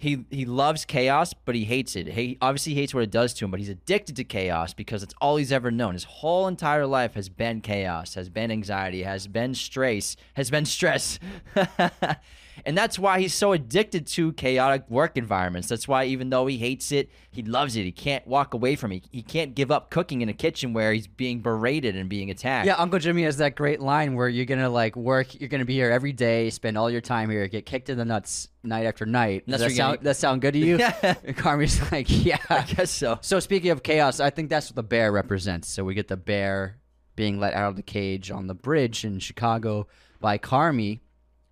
he 0.00 0.24
he 0.30 0.46
loves 0.46 0.86
chaos, 0.86 1.34
but 1.44 1.54
he 1.54 1.64
hates 1.64 1.94
it. 1.94 2.08
He 2.08 2.38
obviously 2.40 2.72
hates 2.72 2.94
what 2.94 3.02
it 3.02 3.10
does 3.10 3.34
to 3.34 3.44
him, 3.44 3.50
but 3.50 3.60
he's 3.60 3.68
addicted 3.68 4.16
to 4.16 4.24
chaos 4.24 4.72
because 4.72 5.02
it's 5.02 5.12
all 5.20 5.36
he's 5.36 5.52
ever 5.52 5.70
known. 5.70 5.92
His 5.92 6.04
whole 6.04 6.48
entire 6.48 6.86
life 6.86 7.12
has 7.14 7.28
been 7.28 7.60
chaos, 7.60 8.14
has 8.14 8.30
been 8.30 8.50
anxiety, 8.50 9.02
has 9.02 9.26
been 9.26 9.54
stress, 9.54 10.16
has 10.34 10.50
been 10.50 10.64
stress. 10.64 11.18
and 12.64 12.76
that's 12.76 12.98
why 12.98 13.20
he's 13.20 13.34
so 13.34 13.52
addicted 13.52 14.06
to 14.08 14.32
chaotic 14.32 14.88
work 14.90 15.16
environments. 15.16 15.68
That's 15.68 15.86
why 15.88 16.04
even 16.04 16.30
though 16.30 16.46
he 16.46 16.58
hates 16.58 16.92
it, 16.92 17.10
he 17.30 17.42
loves 17.42 17.76
it. 17.76 17.84
He 17.84 17.92
can't 17.92 18.26
walk 18.26 18.54
away 18.54 18.76
from 18.76 18.92
it. 18.92 19.04
He 19.10 19.22
can't 19.22 19.54
give 19.54 19.70
up 19.70 19.90
cooking 19.90 20.20
in 20.20 20.28
a 20.28 20.32
kitchen 20.32 20.72
where 20.72 20.92
he's 20.92 21.06
being 21.06 21.40
berated 21.40 21.96
and 21.96 22.08
being 22.08 22.30
attacked. 22.30 22.66
Yeah, 22.66 22.74
Uncle 22.76 22.98
Jimmy 22.98 23.22
has 23.24 23.36
that 23.38 23.54
great 23.56 23.80
line 23.80 24.14
where 24.14 24.28
you're 24.28 24.44
gonna 24.46 24.68
like 24.70 24.96
work, 24.96 25.38
you're 25.40 25.48
gonna 25.48 25.64
be 25.64 25.74
here 25.74 25.90
every 25.90 26.12
day, 26.12 26.50
spend 26.50 26.76
all 26.76 26.90
your 26.90 27.00
time 27.00 27.30
here, 27.30 27.46
get 27.48 27.66
kicked 27.66 27.88
in 27.90 27.98
the 27.98 28.04
nuts 28.04 28.48
night 28.62 28.86
after 28.86 29.06
night. 29.06 29.46
Does 29.46 29.60
that 29.60 29.70
sound 29.72 29.96
gonna- 29.98 30.04
that 30.04 30.16
sound 30.16 30.42
good 30.42 30.52
to 30.54 30.58
you? 30.58 30.78
Yeah. 30.78 31.14
And 31.24 31.36
Carmi's 31.36 31.80
like, 31.92 32.06
yeah. 32.08 32.38
I 32.48 32.62
guess 32.62 32.90
so. 32.90 33.18
So 33.22 33.40
speaking 33.40 33.70
of 33.70 33.82
chaos, 33.82 34.20
I 34.20 34.30
think 34.30 34.50
that's 34.50 34.68
what 34.70 34.76
the 34.76 34.82
bear 34.82 35.12
represents. 35.12 35.68
So 35.68 35.84
we 35.84 35.94
get 35.94 36.08
the 36.08 36.16
bear 36.16 36.78
being 37.16 37.38
let 37.38 37.54
out 37.54 37.70
of 37.70 37.76
the 37.76 37.82
cage 37.82 38.30
on 38.30 38.46
the 38.46 38.54
bridge 38.54 39.04
in 39.04 39.18
Chicago 39.18 39.86
by 40.20 40.38
Carmi 40.38 41.00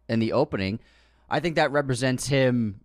in 0.08 0.18
the 0.18 0.32
opening. 0.32 0.80
I 1.28 1.40
think 1.40 1.56
that 1.56 1.72
represents 1.72 2.26
him 2.26 2.80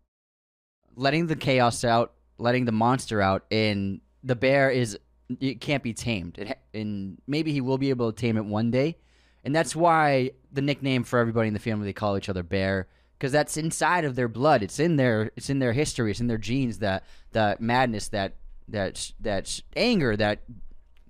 letting 0.96 1.28
the 1.28 1.36
chaos 1.36 1.84
out, 1.84 2.14
letting 2.38 2.66
the 2.66 2.72
monster 2.72 3.22
out, 3.22 3.46
and 3.52 4.02
the 4.24 4.36
bear 4.36 4.70
is 4.70 4.98
it 5.40 5.62
can't 5.62 5.84
be 5.84 5.94
tamed. 5.94 6.38
It, 6.38 6.58
and 6.74 7.18
maybe 7.28 7.52
he 7.52 7.62
will 7.62 7.78
be 7.78 7.90
able 7.90 8.12
to 8.12 8.20
tame 8.20 8.38
it 8.38 8.46
one 8.46 8.72
day. 8.72 8.98
And 9.44 9.56
that's 9.56 9.76
why 9.76 10.32
the 10.52 10.62
nickname 10.62 11.04
for 11.04 11.20
everybody 11.20 11.48
in 11.48 11.54
the 11.54 11.60
family 11.60 11.86
they 11.86 11.94
call 11.94 12.18
each 12.18 12.30
other 12.30 12.44
bear 12.44 12.88
because 13.24 13.32
that's 13.32 13.56
inside 13.56 14.04
of 14.04 14.16
their 14.16 14.28
blood. 14.28 14.64
It's 14.64 14.80
in 14.80 14.98
their 14.98 15.32
it's 15.38 15.50
in 15.50 15.60
their 15.60 15.72
history. 15.72 16.12
It's 16.12 16.20
in 16.20 16.28
their 16.28 16.38
genes. 16.38 16.80
That 16.80 17.06
that 17.32 17.62
madness, 17.62 18.10
that 18.10 18.36
that 18.68 19.12
that 19.22 19.62
anger, 19.78 20.18
that 20.18 20.44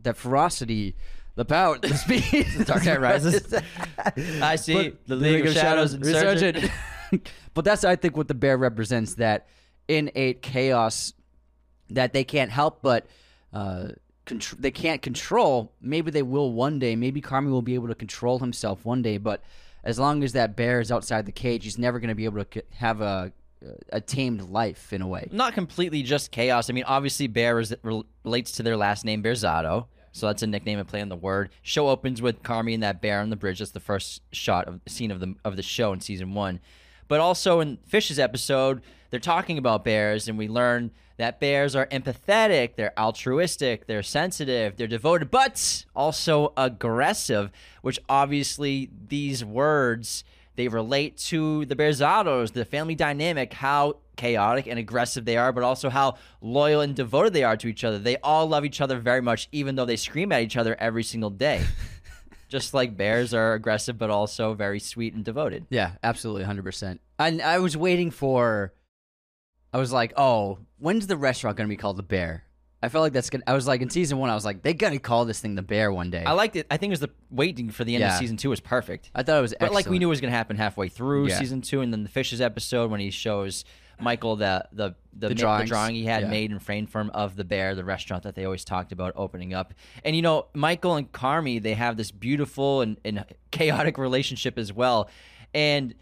that 0.01 0.17
ferocity, 0.17 0.95
the 1.35 1.45
power, 1.45 1.77
the 1.79 1.95
speed. 1.95 2.23
the 2.57 2.65
Dark 2.65 2.85
Knight 2.85 3.01
Rises. 3.01 3.53
I 4.41 4.55
see 4.55 4.89
But 4.89 5.07
the 5.07 5.15
League, 5.15 5.45
of 5.45 5.53
Shadows 5.53 5.93
insurgent. 5.93 6.69
but 7.53 7.65
that's 7.65 7.83
I 7.83 7.95
think 7.95 8.15
what 8.17 8.27
the 8.27 8.33
bear 8.33 8.57
represents. 8.57 9.15
That 9.15 9.47
innate 9.87 10.41
chaos 10.41 11.13
that 11.89 12.13
they 12.13 12.23
can't 12.23 12.49
help 12.51 12.81
but 12.81 13.05
uh, 13.53 13.89
contr- 14.25 14.59
they 14.59 14.71
can't 14.71 15.01
control. 15.01 15.73
Maybe 15.81 16.11
they 16.11 16.23
will 16.23 16.51
one 16.53 16.79
day. 16.79 16.95
Maybe 16.95 17.21
Carmi 17.21 17.49
will 17.49 17.61
be 17.61 17.75
able 17.75 17.87
to 17.89 17.95
control 17.95 18.39
himself 18.39 18.85
one 18.85 19.01
day. 19.01 19.17
But 19.17 19.43
as 19.83 19.99
long 19.99 20.23
as 20.23 20.33
that 20.33 20.55
bear 20.55 20.79
is 20.79 20.91
outside 20.91 21.25
the 21.25 21.31
cage, 21.31 21.63
he's 21.65 21.77
never 21.77 21.99
going 21.99 22.09
to 22.09 22.15
be 22.15 22.25
able 22.25 22.43
to 22.43 22.47
c- 22.61 22.65
have 22.77 23.01
a 23.01 23.31
a 23.93 24.01
tamed 24.01 24.41
life 24.49 24.91
in 24.91 25.01
a 25.01 25.07
way. 25.07 25.29
not 25.31 25.53
completely 25.53 26.03
just 26.03 26.31
chaos. 26.31 26.69
I 26.69 26.73
mean, 26.73 26.83
obviously, 26.85 27.27
Bear 27.27 27.59
is, 27.61 27.73
rel- 27.81 28.05
relates 28.25 28.51
to 28.53 28.63
their 28.63 28.75
last 28.75 29.05
name, 29.05 29.23
Berzatto. 29.23 29.85
So 30.13 30.27
that's 30.27 30.43
a 30.43 30.47
nickname 30.47 30.79
and 30.79 30.87
play 30.87 31.01
on 31.01 31.09
the 31.09 31.15
word. 31.15 31.49
Show 31.61 31.89
opens 31.89 32.21
with 32.21 32.43
Carmi 32.43 32.73
and 32.75 32.83
that 32.83 33.01
bear 33.01 33.19
on 33.19 33.31
the 33.31 33.35
bridge. 33.35 33.59
That's 33.59 33.71
the 33.71 33.79
first 33.79 34.21
shot 34.31 34.67
of 34.67 34.79
scene 34.87 35.11
of 35.11 35.19
the 35.19 35.35
of 35.43 35.57
the 35.57 35.63
show 35.63 35.91
in 35.91 35.99
season 35.99 36.33
one. 36.33 36.59
But 37.07 37.19
also 37.19 37.59
in 37.59 37.77
Fish's 37.85 38.19
episode, 38.19 38.81
they're 39.09 39.19
talking 39.19 39.57
about 39.57 39.83
bears, 39.83 40.27
and 40.27 40.37
we 40.37 40.47
learn 40.47 40.91
that 41.17 41.39
bears 41.39 41.75
are 41.75 41.87
empathetic, 41.87 42.75
they're 42.75 42.97
altruistic, 42.97 43.85
they're 43.87 44.03
sensitive, 44.03 44.77
they're 44.77 44.87
devoted, 44.87 45.29
but 45.29 45.85
also 45.95 46.53
aggressive, 46.57 47.51
which 47.81 47.99
obviously 48.09 48.89
these 49.07 49.43
words 49.43 50.23
they 50.55 50.67
relate 50.67 51.17
to 51.17 51.65
the 51.65 51.75
Berzattos, 51.75 52.53
the 52.53 52.65
family 52.65 52.95
dynamic, 52.95 53.53
how 53.53 53.97
chaotic 54.15 54.67
and 54.67 54.77
aggressive 54.77 55.25
they 55.25 55.37
are, 55.37 55.51
but 55.51 55.63
also 55.63 55.89
how 55.89 56.17
loyal 56.41 56.81
and 56.81 56.95
devoted 56.95 57.33
they 57.33 57.43
are 57.43 57.57
to 57.57 57.67
each 57.67 57.83
other. 57.83 57.97
They 57.97 58.17
all 58.17 58.47
love 58.47 58.65
each 58.65 58.81
other 58.81 58.99
very 58.99 59.21
much, 59.21 59.49
even 59.51 59.75
though 59.75 59.85
they 59.85 59.95
scream 59.95 60.31
at 60.31 60.41
each 60.41 60.57
other 60.57 60.75
every 60.79 61.03
single 61.03 61.29
day. 61.29 61.63
Just 62.49 62.73
like 62.73 62.95
bears 62.95 63.33
are 63.33 63.53
aggressive, 63.53 63.97
but 63.97 64.11
also 64.11 64.53
very 64.53 64.79
sweet 64.79 65.15
and 65.15 65.25
devoted. 65.25 65.65
Yeah, 65.71 65.93
absolutely, 66.03 66.43
hundred 66.43 66.63
percent. 66.63 67.01
And 67.17 67.41
I 67.41 67.57
was 67.57 67.75
waiting 67.75 68.11
for. 68.11 68.73
I 69.73 69.79
was 69.79 69.91
like, 69.91 70.13
oh, 70.17 70.59
when's 70.77 71.07
the 71.07 71.17
restaurant 71.17 71.57
gonna 71.57 71.67
be 71.67 71.77
called 71.77 71.97
the 71.97 72.03
Bear? 72.03 72.43
I 72.83 72.89
felt 72.89 73.01
like 73.03 73.13
that's 73.13 73.29
gonna. 73.29 73.43
I 73.47 73.53
was 73.53 73.65
like 73.65 73.81
in 73.81 73.89
season 73.89 74.17
one, 74.17 74.29
I 74.29 74.35
was 74.35 74.43
like, 74.45 74.61
they 74.61 74.73
gotta 74.73 74.99
call 74.99 75.25
this 75.25 75.39
thing 75.39 75.55
the 75.55 75.61
Bear 75.61 75.91
one 75.91 76.11
day. 76.11 76.23
I 76.25 76.33
liked 76.33 76.55
it. 76.57 76.67
I 76.69 76.77
think 76.77 76.89
it 76.89 76.93
was 76.93 76.99
the 76.99 77.09
waiting 77.31 77.69
for 77.69 77.83
the 77.83 77.95
end 77.95 78.01
Yeah. 78.01 78.13
of 78.13 78.19
season 78.19 78.37
two 78.37 78.49
was 78.49 78.59
perfect. 78.59 79.09
I 79.15 79.23
thought 79.23 79.39
it 79.39 79.41
was, 79.41 79.55
But 79.59 79.67
like 79.71 79.71
we 79.71 79.77
excellent. 79.79 79.99
knew 80.01 80.07
it 80.07 80.09
was 80.09 80.21
going 80.21 80.31
to 80.31 80.37
happen 80.37 80.57
halfway 80.57 80.89
through 80.89 81.29
Yeah. 81.29 81.39
season 81.39 81.61
two, 81.61 81.81
and 81.81 81.93
then 81.93 82.03
the 82.03 82.09
fishes 82.09 82.41
episode 82.41 82.91
when 82.91 82.99
he 82.99 83.09
shows 83.09 83.63
Michael 83.99 84.35
the 84.35 84.65
the 84.73 84.95
the, 85.17 85.29
ma- 85.29 85.35
drawings. 85.35 85.69
drawing 85.69 85.95
he 85.95 86.05
had 86.05 86.23
Yeah. 86.23 86.29
made 86.29 86.51
and 86.51 86.61
framed 86.61 86.89
for 86.89 86.99
him 86.99 87.09
of 87.11 87.35
the 87.35 87.43
bear, 87.43 87.73
the 87.75 87.85
restaurant 87.85 88.23
that 88.23 88.35
they 88.35 88.43
always 88.43 88.65
talked 88.65 88.91
about 88.91 89.13
opening 89.15 89.53
up. 89.53 89.73
And 90.03 90.15
you 90.15 90.21
know, 90.21 90.47
Michael 90.53 90.95
and 90.95 91.11
Carmi, 91.11 91.61
they 91.61 91.75
have 91.75 91.95
this 91.95 92.11
beautiful 92.11 92.81
and, 92.81 92.97
and 93.05 93.23
chaotic 93.51 93.97
relationship 93.97 94.57
as 94.57 94.73
well. 94.73 95.09
And 95.53 95.93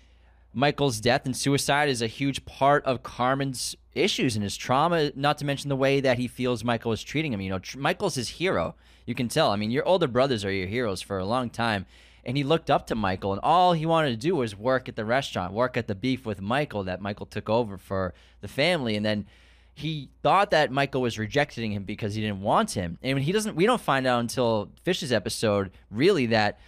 Michael's 0.53 0.99
death 0.99 1.25
and 1.25 1.35
suicide 1.35 1.89
is 1.89 2.01
a 2.01 2.07
huge 2.07 2.45
part 2.45 2.83
of 2.85 3.03
Carmen's 3.03 3.75
issues 3.93 4.35
and 4.35 4.43
his 4.43 4.57
trauma, 4.57 5.11
not 5.15 5.37
to 5.37 5.45
mention 5.45 5.69
the 5.69 5.75
way 5.75 6.01
that 6.01 6.17
he 6.17 6.27
feels 6.27 6.63
Michael 6.63 6.91
is 6.91 7.03
treating 7.03 7.33
him. 7.33 7.41
You 7.41 7.51
know, 7.51 7.59
tr- 7.59 7.79
Michael's 7.79 8.15
his 8.15 8.29
hero. 8.29 8.75
You 9.05 9.15
can 9.15 9.29
tell. 9.29 9.51
I 9.51 9.55
mean, 9.55 9.71
your 9.71 9.85
older 9.85 10.07
brothers 10.07 10.45
are 10.45 10.51
your 10.51 10.67
heroes 10.67 11.01
for 11.01 11.17
a 11.17 11.25
long 11.25 11.49
time. 11.49 11.85
And 12.23 12.37
he 12.37 12.43
looked 12.43 12.69
up 12.69 12.85
to 12.87 12.95
Michael, 12.95 13.31
and 13.31 13.41
all 13.41 13.73
he 13.73 13.85
wanted 13.87 14.11
to 14.11 14.17
do 14.17 14.35
was 14.35 14.55
work 14.55 14.87
at 14.87 14.95
the 14.95 15.05
restaurant, 15.05 15.53
work 15.53 15.75
at 15.75 15.87
the 15.87 15.95
beef 15.95 16.23
with 16.23 16.39
Michael 16.39 16.83
that 16.83 17.01
Michael 17.01 17.25
took 17.25 17.49
over 17.49 17.77
for 17.77 18.13
the 18.41 18.47
family. 18.47 18.95
And 18.95 19.03
then 19.03 19.25
he 19.73 20.09
thought 20.21 20.51
that 20.51 20.71
Michael 20.71 21.01
was 21.01 21.17
rejecting 21.17 21.71
him 21.71 21.83
because 21.83 22.13
he 22.13 22.21
didn't 22.21 22.41
want 22.41 22.71
him. 22.71 22.99
And 23.01 23.17
he 23.19 23.31
doesn't, 23.31 23.55
we 23.55 23.65
don't 23.65 23.81
find 23.81 24.05
out 24.05 24.19
until 24.19 24.69
Fish's 24.83 25.11
episode, 25.11 25.71
really, 25.89 26.27
that 26.27 26.59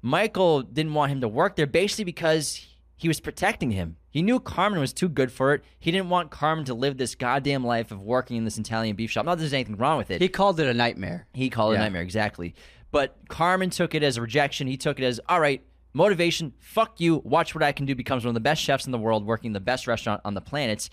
Michael 0.00 0.62
didn't 0.62 0.94
want 0.94 1.10
him 1.10 1.22
to 1.22 1.28
work 1.28 1.56
there 1.56 1.66
basically 1.66 2.04
because 2.04 2.66
he 3.00 3.08
was 3.08 3.18
protecting 3.18 3.70
him. 3.70 3.96
He 4.10 4.20
knew 4.20 4.38
Carmen 4.38 4.78
was 4.78 4.92
too 4.92 5.08
good 5.08 5.32
for 5.32 5.54
it. 5.54 5.64
He 5.78 5.90
didn't 5.90 6.10
want 6.10 6.30
Carmen 6.30 6.66
to 6.66 6.74
live 6.74 6.98
this 6.98 7.14
goddamn 7.14 7.64
life 7.64 7.92
of 7.92 8.02
working 8.02 8.36
in 8.36 8.44
this 8.44 8.58
Italian 8.58 8.94
beef 8.94 9.10
shop. 9.10 9.24
Not 9.24 9.36
that 9.36 9.40
there's 9.40 9.54
anything 9.54 9.76
wrong 9.76 9.96
with 9.96 10.10
it. 10.10 10.20
he 10.20 10.28
called 10.28 10.60
it 10.60 10.66
a 10.66 10.74
nightmare. 10.74 11.26
He 11.32 11.48
called 11.48 11.72
it 11.72 11.76
a 11.76 11.78
nightmare, 11.78 12.02
exactly. 12.02 12.54
But 12.90 13.16
Carmen 13.26 13.70
took 13.70 13.94
it 13.94 14.02
as 14.02 14.18
a 14.18 14.20
rejection. 14.20 14.66
He 14.66 14.76
took 14.76 15.00
it 15.00 15.04
as, 15.04 15.18
all 15.30 15.40
right, 15.40 15.64
motivation, 15.94 16.52
fuck 16.58 17.00
you, 17.00 17.22
watch 17.24 17.54
what 17.54 17.64
I 17.64 17.72
can 17.72 17.86
do, 17.86 17.94
becomes 17.94 18.26
one 18.26 18.30
of 18.30 18.34
the 18.34 18.40
best 18.40 18.60
chefs 18.60 18.84
in 18.84 18.92
the 18.92 18.98
world, 18.98 19.24
working 19.24 19.54
the 19.54 19.60
best 19.60 19.86
restaurant 19.86 20.20
on 20.26 20.34
the 20.34 20.42
planet. 20.42 20.90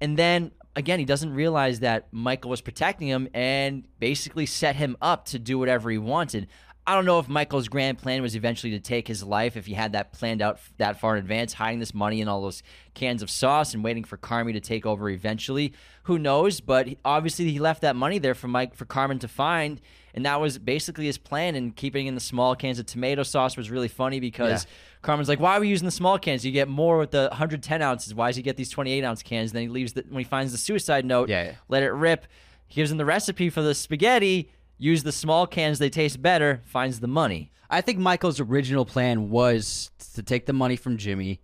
And 0.00 0.18
then 0.18 0.50
again, 0.76 0.98
he 0.98 1.04
doesn't 1.04 1.32
realize 1.32 1.80
that 1.80 2.06
Michael 2.12 2.50
was 2.50 2.60
protecting 2.60 3.08
him 3.08 3.28
and 3.34 3.86
basically 3.98 4.46
set 4.46 4.76
him 4.76 4.96
up 5.00 5.24
to 5.26 5.38
do 5.38 5.58
whatever 5.58 5.90
he 5.90 5.98
wanted. 5.98 6.48
I 6.88 6.94
don't 6.94 7.04
know 7.04 7.18
if 7.18 7.28
Michael's 7.28 7.66
grand 7.66 7.98
plan 7.98 8.22
was 8.22 8.36
eventually 8.36 8.70
to 8.72 8.78
take 8.78 9.08
his 9.08 9.24
life, 9.24 9.56
if 9.56 9.66
he 9.66 9.74
had 9.74 9.92
that 9.92 10.12
planned 10.12 10.40
out 10.40 10.60
that 10.78 11.00
far 11.00 11.16
in 11.16 11.18
advance, 11.22 11.52
hiding 11.52 11.80
this 11.80 11.92
money 11.92 12.20
in 12.20 12.28
all 12.28 12.40
those 12.40 12.62
cans 12.94 13.22
of 13.22 13.30
sauce 13.30 13.74
and 13.74 13.82
waiting 13.82 14.04
for 14.04 14.16
Carmi 14.16 14.52
to 14.52 14.60
take 14.60 14.86
over 14.86 15.10
eventually. 15.10 15.72
Who 16.04 16.16
knows? 16.16 16.60
But 16.60 16.88
obviously, 17.04 17.50
he 17.50 17.58
left 17.58 17.82
that 17.82 17.96
money 17.96 18.18
there 18.18 18.36
for 18.36 18.46
Mike 18.46 18.76
for 18.76 18.84
Carmen 18.84 19.18
to 19.18 19.26
find, 19.26 19.80
and 20.14 20.24
that 20.26 20.40
was 20.40 20.58
basically 20.58 21.06
his 21.06 21.18
plan. 21.18 21.56
And 21.56 21.74
keeping 21.74 22.06
in 22.06 22.14
the 22.14 22.20
small 22.20 22.54
cans 22.54 22.78
of 22.78 22.86
tomato 22.86 23.24
sauce 23.24 23.56
was 23.56 23.68
really 23.68 23.88
funny 23.88 24.20
because 24.20 24.64
Yeah. 24.64 24.70
Carmen's 25.02 25.28
like, 25.28 25.40
"Why 25.40 25.56
are 25.56 25.60
we 25.60 25.68
using 25.68 25.86
the 25.86 25.90
small 25.92 26.20
cans? 26.20 26.46
You 26.46 26.52
get 26.52 26.68
more 26.68 26.98
with 26.98 27.10
the 27.10 27.28
110 27.32 27.82
ounces. 27.82 28.14
Why 28.14 28.28
does 28.28 28.36
he 28.36 28.42
get 28.42 28.56
these 28.56 28.70
28 28.70 29.02
ounce 29.02 29.24
cans?" 29.24 29.50
then 29.50 29.62
he 29.62 29.68
leaves 29.68 29.94
the, 29.94 30.04
when 30.08 30.18
he 30.18 30.24
finds 30.24 30.52
the 30.52 30.58
suicide 30.58 31.04
note. 31.04 31.28
Yeah, 31.28 31.42
yeah. 31.46 31.52
Let 31.68 31.82
it 31.82 31.90
rip. 31.90 32.26
He 32.68 32.76
gives 32.76 32.92
him 32.92 32.98
the 32.98 33.04
recipe 33.04 33.50
for 33.50 33.62
the 33.62 33.74
spaghetti. 33.74 34.50
Use 34.78 35.02
the 35.02 35.12
small 35.12 35.46
cans; 35.46 35.78
they 35.78 35.90
taste 35.90 36.20
better. 36.20 36.62
Finds 36.64 37.00
the 37.00 37.06
money. 37.06 37.50
I 37.68 37.80
think 37.80 37.98
Michael's 37.98 38.40
original 38.40 38.84
plan 38.84 39.30
was 39.30 39.90
to 40.14 40.22
take 40.22 40.46
the 40.46 40.52
money 40.52 40.76
from 40.76 40.96
Jimmy 40.98 41.40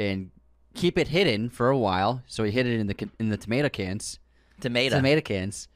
and 0.00 0.30
keep 0.74 0.98
it 0.98 1.08
hidden 1.08 1.50
for 1.50 1.68
a 1.68 1.78
while. 1.78 2.22
So 2.26 2.44
he 2.44 2.50
hid 2.50 2.66
it 2.66 2.80
in 2.80 2.86
the 2.86 3.08
in 3.18 3.28
the 3.28 3.36
tomato 3.36 3.68
cans, 3.68 4.18
Tomato. 4.60 4.96
tomato 4.96 5.20
cans, 5.20 5.68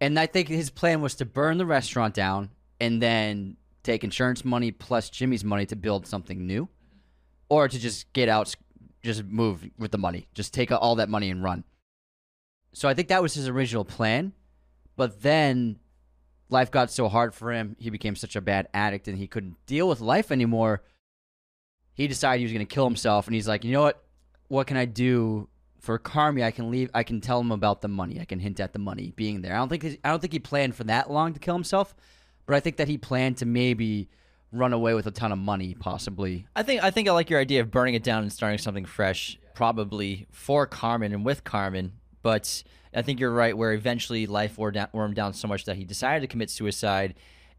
and 0.00 0.18
I 0.18 0.26
think 0.26 0.48
his 0.48 0.70
plan 0.70 1.00
was 1.00 1.14
to 1.16 1.24
burn 1.24 1.58
the 1.58 1.66
restaurant 1.66 2.14
down 2.14 2.50
and 2.80 3.00
then 3.00 3.56
take 3.82 4.04
insurance 4.04 4.44
money 4.44 4.70
plus 4.70 5.10
Jimmy's 5.10 5.44
money 5.44 5.66
to 5.66 5.76
build 5.76 6.06
something 6.06 6.46
new, 6.46 6.68
or 7.48 7.68
to 7.68 7.78
just 7.78 8.12
get 8.12 8.28
out, 8.28 8.54
just 9.02 9.24
move 9.24 9.68
with 9.78 9.92
the 9.92 9.98
money, 9.98 10.26
just 10.34 10.52
take 10.52 10.72
all 10.72 10.96
that 10.96 11.08
money 11.08 11.30
and 11.30 11.42
run. 11.42 11.64
So 12.72 12.88
I 12.88 12.94
think 12.94 13.08
that 13.08 13.22
was 13.22 13.34
his 13.34 13.48
original 13.48 13.84
plan, 13.84 14.32
but 14.96 15.22
then 15.22 15.78
life 16.52 16.70
got 16.70 16.90
so 16.90 17.08
hard 17.08 17.34
for 17.34 17.50
him. 17.50 17.76
He 17.78 17.90
became 17.90 18.14
such 18.14 18.36
a 18.36 18.40
bad 18.40 18.68
addict 18.72 19.08
and 19.08 19.18
he 19.18 19.26
couldn't 19.26 19.56
deal 19.66 19.88
with 19.88 20.00
life 20.00 20.30
anymore. 20.30 20.82
He 21.94 22.06
decided 22.06 22.38
he 22.38 22.44
was 22.44 22.52
going 22.52 22.66
to 22.66 22.74
kill 22.74 22.84
himself 22.84 23.26
and 23.26 23.34
he's 23.34 23.48
like, 23.48 23.64
"You 23.64 23.72
know 23.72 23.82
what? 23.82 24.04
What 24.48 24.66
can 24.66 24.76
I 24.76 24.84
do 24.84 25.48
for 25.80 25.98
Carmi? 25.98 26.44
I 26.44 26.50
can 26.50 26.70
leave 26.70 26.90
I 26.94 27.02
can 27.02 27.20
tell 27.20 27.40
him 27.40 27.50
about 27.50 27.80
the 27.80 27.88
money. 27.88 28.20
I 28.20 28.24
can 28.24 28.38
hint 28.38 28.60
at 28.60 28.72
the 28.72 28.78
money 28.78 29.12
being 29.16 29.42
there." 29.42 29.54
I 29.54 29.58
don't 29.58 29.68
think 29.68 29.84
I 30.04 30.10
don't 30.10 30.20
think 30.20 30.32
he 30.32 30.38
planned 30.38 30.74
for 30.74 30.84
that 30.84 31.10
long 31.10 31.32
to 31.32 31.40
kill 31.40 31.54
himself, 31.54 31.94
but 32.46 32.54
I 32.54 32.60
think 32.60 32.76
that 32.76 32.88
he 32.88 32.98
planned 32.98 33.38
to 33.38 33.46
maybe 33.46 34.08
run 34.52 34.72
away 34.74 34.94
with 34.94 35.06
a 35.06 35.10
ton 35.10 35.32
of 35.32 35.38
money 35.38 35.74
possibly. 35.74 36.46
I 36.54 36.62
think 36.62 36.84
I 36.84 36.90
think 36.90 37.08
I 37.08 37.12
like 37.12 37.30
your 37.30 37.40
idea 37.40 37.60
of 37.60 37.70
burning 37.70 37.94
it 37.94 38.02
down 38.02 38.22
and 38.22 38.32
starting 38.32 38.58
something 38.58 38.84
fresh, 38.84 39.38
probably 39.54 40.26
for 40.30 40.66
Carmen 40.66 41.12
and 41.12 41.24
with 41.24 41.44
Carmen. 41.44 41.92
But 42.22 42.62
I 42.94 43.02
think 43.02 43.20
you're 43.20 43.32
right, 43.32 43.56
where 43.56 43.72
eventually 43.72 44.26
life 44.26 44.58
wore, 44.58 44.70
down, 44.70 44.88
wore 44.92 45.04
him 45.04 45.14
down 45.14 45.32
so 45.34 45.48
much 45.48 45.64
that 45.64 45.76
he 45.76 45.84
decided 45.84 46.20
to 46.20 46.26
commit 46.26 46.50
suicide 46.50 47.14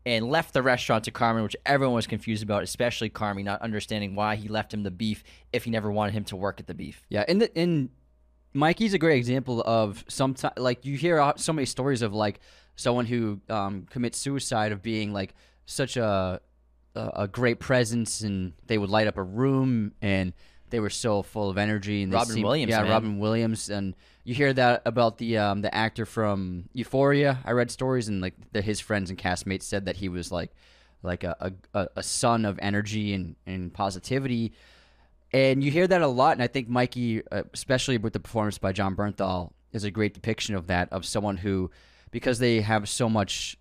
and 0.05 0.27
left 0.29 0.53
the 0.53 0.61
restaurant 0.61 1.05
to 1.05 1.11
Carmen, 1.11 1.43
which 1.43 1.55
everyone 1.65 1.95
was 1.95 2.07
confused 2.07 2.43
about, 2.43 2.61
especially 2.63 3.09
Carmen, 3.09 3.45
not 3.45 3.61
understanding 3.61 4.15
why 4.15 4.35
he 4.35 4.47
left 4.49 4.73
him 4.73 4.83
the 4.83 4.91
beef 4.91 5.23
if 5.53 5.63
he 5.63 5.71
never 5.71 5.91
wanted 5.91 6.13
him 6.13 6.25
to 6.25 6.35
work 6.35 6.59
at 6.59 6.67
the 6.67 6.73
beef. 6.73 7.05
Yeah, 7.09 7.23
and 7.27 7.41
the, 7.41 7.57
and 7.57 7.89
Mikey's 8.53 8.93
a 8.93 8.99
great 8.99 9.17
example 9.17 9.63
of 9.65 10.03
sometimes 10.07 10.53
like 10.57 10.85
you 10.85 10.97
hear 10.97 11.33
so 11.37 11.53
many 11.53 11.65
stories 11.65 12.01
of 12.01 12.13
like 12.13 12.39
someone 12.75 13.05
who 13.05 13.39
um, 13.49 13.87
commits 13.89 14.17
suicide 14.17 14.71
of 14.71 14.81
being 14.81 15.13
like 15.13 15.33
such 15.65 15.95
a, 15.97 16.41
a 16.95 17.11
a 17.15 17.27
great 17.27 17.59
presence 17.59 18.21
and 18.21 18.53
they 18.67 18.77
would 18.77 18.89
light 18.89 19.07
up 19.07 19.17
a 19.17 19.23
room 19.23 19.93
and 20.01 20.33
they 20.69 20.79
were 20.79 20.89
so 20.89 21.21
full 21.23 21.49
of 21.49 21.57
energy 21.57 22.03
and 22.03 22.11
Robin 22.13 22.33
seemed- 22.33 22.45
Williams, 22.45 22.69
yeah 22.71 22.81
man. 22.81 22.91
Robin 22.91 23.19
Williams 23.19 23.69
and 23.69 23.95
you 24.23 24.33
hear 24.33 24.53
that 24.53 24.81
about 24.85 25.17
the 25.17 25.37
um, 25.37 25.61
the 25.61 25.73
actor 25.73 26.05
from 26.05 26.69
Euphoria 26.73 27.39
I 27.45 27.51
read 27.51 27.71
stories 27.71 28.07
and 28.07 28.21
like 28.21 28.35
his 28.53 28.79
friends 28.79 29.09
and 29.09 29.19
castmates 29.19 29.63
said 29.63 29.85
that 29.85 29.97
he 29.97 30.09
was 30.09 30.31
like 30.31 30.51
like 31.01 31.23
a 31.23 31.53
a, 31.73 31.87
a 31.95 32.03
son 32.03 32.45
of 32.45 32.59
energy 32.61 33.13
and, 33.13 33.35
and 33.45 33.73
positivity 33.73 34.53
and 35.33 35.63
you 35.63 35.71
hear 35.71 35.87
that 35.87 36.01
a 36.03 36.07
lot, 36.07 36.33
and 36.33 36.43
I 36.43 36.47
think 36.47 36.69
Mikey, 36.69 37.23
uh, 37.31 37.43
especially 37.53 37.97
with 37.97 38.13
the 38.13 38.19
performance 38.19 38.59
by 38.59 38.71
Jon 38.71 38.95
Bernthal, 38.95 39.51
is 39.71 39.83
a 39.83 39.89
great 39.89 40.13
depiction 40.13 40.53
of 40.53 40.67
that 40.67 40.93
of 40.93 41.05
someone 41.05 41.37
who, 41.37 41.71
because 42.11 42.37
they 42.37 42.61
have 42.61 42.87
so 42.87 43.09
much 43.09 43.57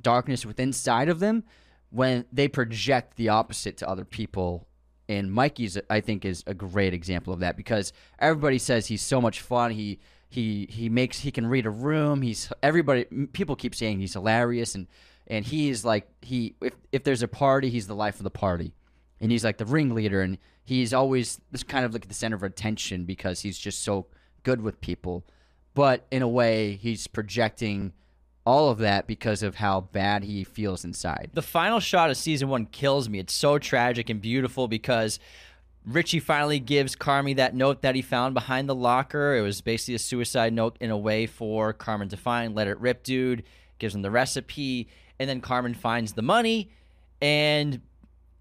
darkness 0.00 0.46
within 0.46 0.68
inside 0.68 1.08
of 1.08 1.18
them, 1.18 1.42
when 1.90 2.24
they 2.32 2.46
project 2.46 3.16
the 3.16 3.28
opposite 3.28 3.76
to 3.78 3.88
other 3.88 4.04
people. 4.04 4.67
And 5.08 5.32
Mikey's, 5.32 5.78
I 5.88 6.00
think, 6.00 6.24
is 6.24 6.44
a 6.46 6.54
great 6.54 6.92
example 6.92 7.32
of 7.32 7.40
that 7.40 7.56
because 7.56 7.92
everybody 8.18 8.58
says 8.58 8.86
he's 8.86 9.02
so 9.02 9.20
much 9.20 9.40
fun. 9.40 9.70
He 9.70 10.00
he 10.28 10.66
he 10.70 10.88
makes 10.88 11.20
he 11.20 11.30
can 11.30 11.46
read 11.46 11.64
a 11.64 11.70
room. 11.70 12.22
He's 12.22 12.52
everybody. 12.62 13.04
People 13.32 13.56
keep 13.56 13.74
saying 13.74 14.00
he's 14.00 14.12
hilarious, 14.12 14.74
and 14.74 14.86
and 15.26 15.46
he 15.46 15.70
is 15.70 15.84
like 15.84 16.06
he 16.20 16.54
if 16.60 16.74
if 16.92 17.04
there's 17.04 17.22
a 17.22 17.28
party, 17.28 17.70
he's 17.70 17.86
the 17.86 17.94
life 17.94 18.16
of 18.16 18.24
the 18.24 18.30
party 18.30 18.74
and 19.20 19.30
he's 19.30 19.44
like 19.44 19.58
the 19.58 19.64
ringleader 19.64 20.20
and 20.20 20.38
he's 20.64 20.92
always 20.92 21.40
this 21.50 21.62
kind 21.62 21.84
of 21.84 21.92
like 21.92 22.08
the 22.08 22.14
center 22.14 22.36
of 22.36 22.42
attention 22.42 23.04
because 23.04 23.40
he's 23.40 23.58
just 23.58 23.82
so 23.82 24.06
good 24.42 24.60
with 24.60 24.80
people 24.80 25.24
but 25.74 26.06
in 26.10 26.22
a 26.22 26.28
way 26.28 26.74
he's 26.74 27.06
projecting 27.06 27.92
all 28.48 28.70
of 28.70 28.78
that 28.78 29.06
because 29.06 29.42
of 29.42 29.56
how 29.56 29.82
bad 29.82 30.24
he 30.24 30.42
feels 30.42 30.82
inside 30.82 31.28
The 31.34 31.42
final 31.42 31.80
shot 31.80 32.08
of 32.08 32.16
season 32.16 32.48
one 32.48 32.64
kills 32.64 33.06
me. 33.06 33.18
It's 33.18 33.34
so 33.34 33.58
tragic 33.58 34.08
and 34.08 34.22
beautiful 34.22 34.68
because 34.68 35.20
Richie 35.84 36.18
finally 36.18 36.58
gives 36.58 36.96
Carmi 36.96 37.36
that 37.36 37.54
note 37.54 37.82
that 37.82 37.94
he 37.94 38.00
found 38.00 38.32
behind 38.32 38.66
the 38.66 38.74
locker. 38.74 39.36
It 39.36 39.42
was 39.42 39.60
basically 39.60 39.96
a 39.96 39.98
suicide 39.98 40.54
note 40.54 40.78
in 40.80 40.90
a 40.90 40.96
way 40.96 41.26
for 41.26 41.74
Carmen 41.74 42.08
to 42.08 42.16
find. 42.16 42.54
Let 42.54 42.68
it 42.68 42.80
rip, 42.80 43.02
dude. 43.02 43.42
Gives 43.78 43.94
him 43.94 44.00
the 44.00 44.10
recipe. 44.10 44.88
And 45.20 45.28
then 45.28 45.42
Carmen 45.42 45.74
finds 45.74 46.14
the 46.14 46.22
money. 46.22 46.70
And 47.20 47.82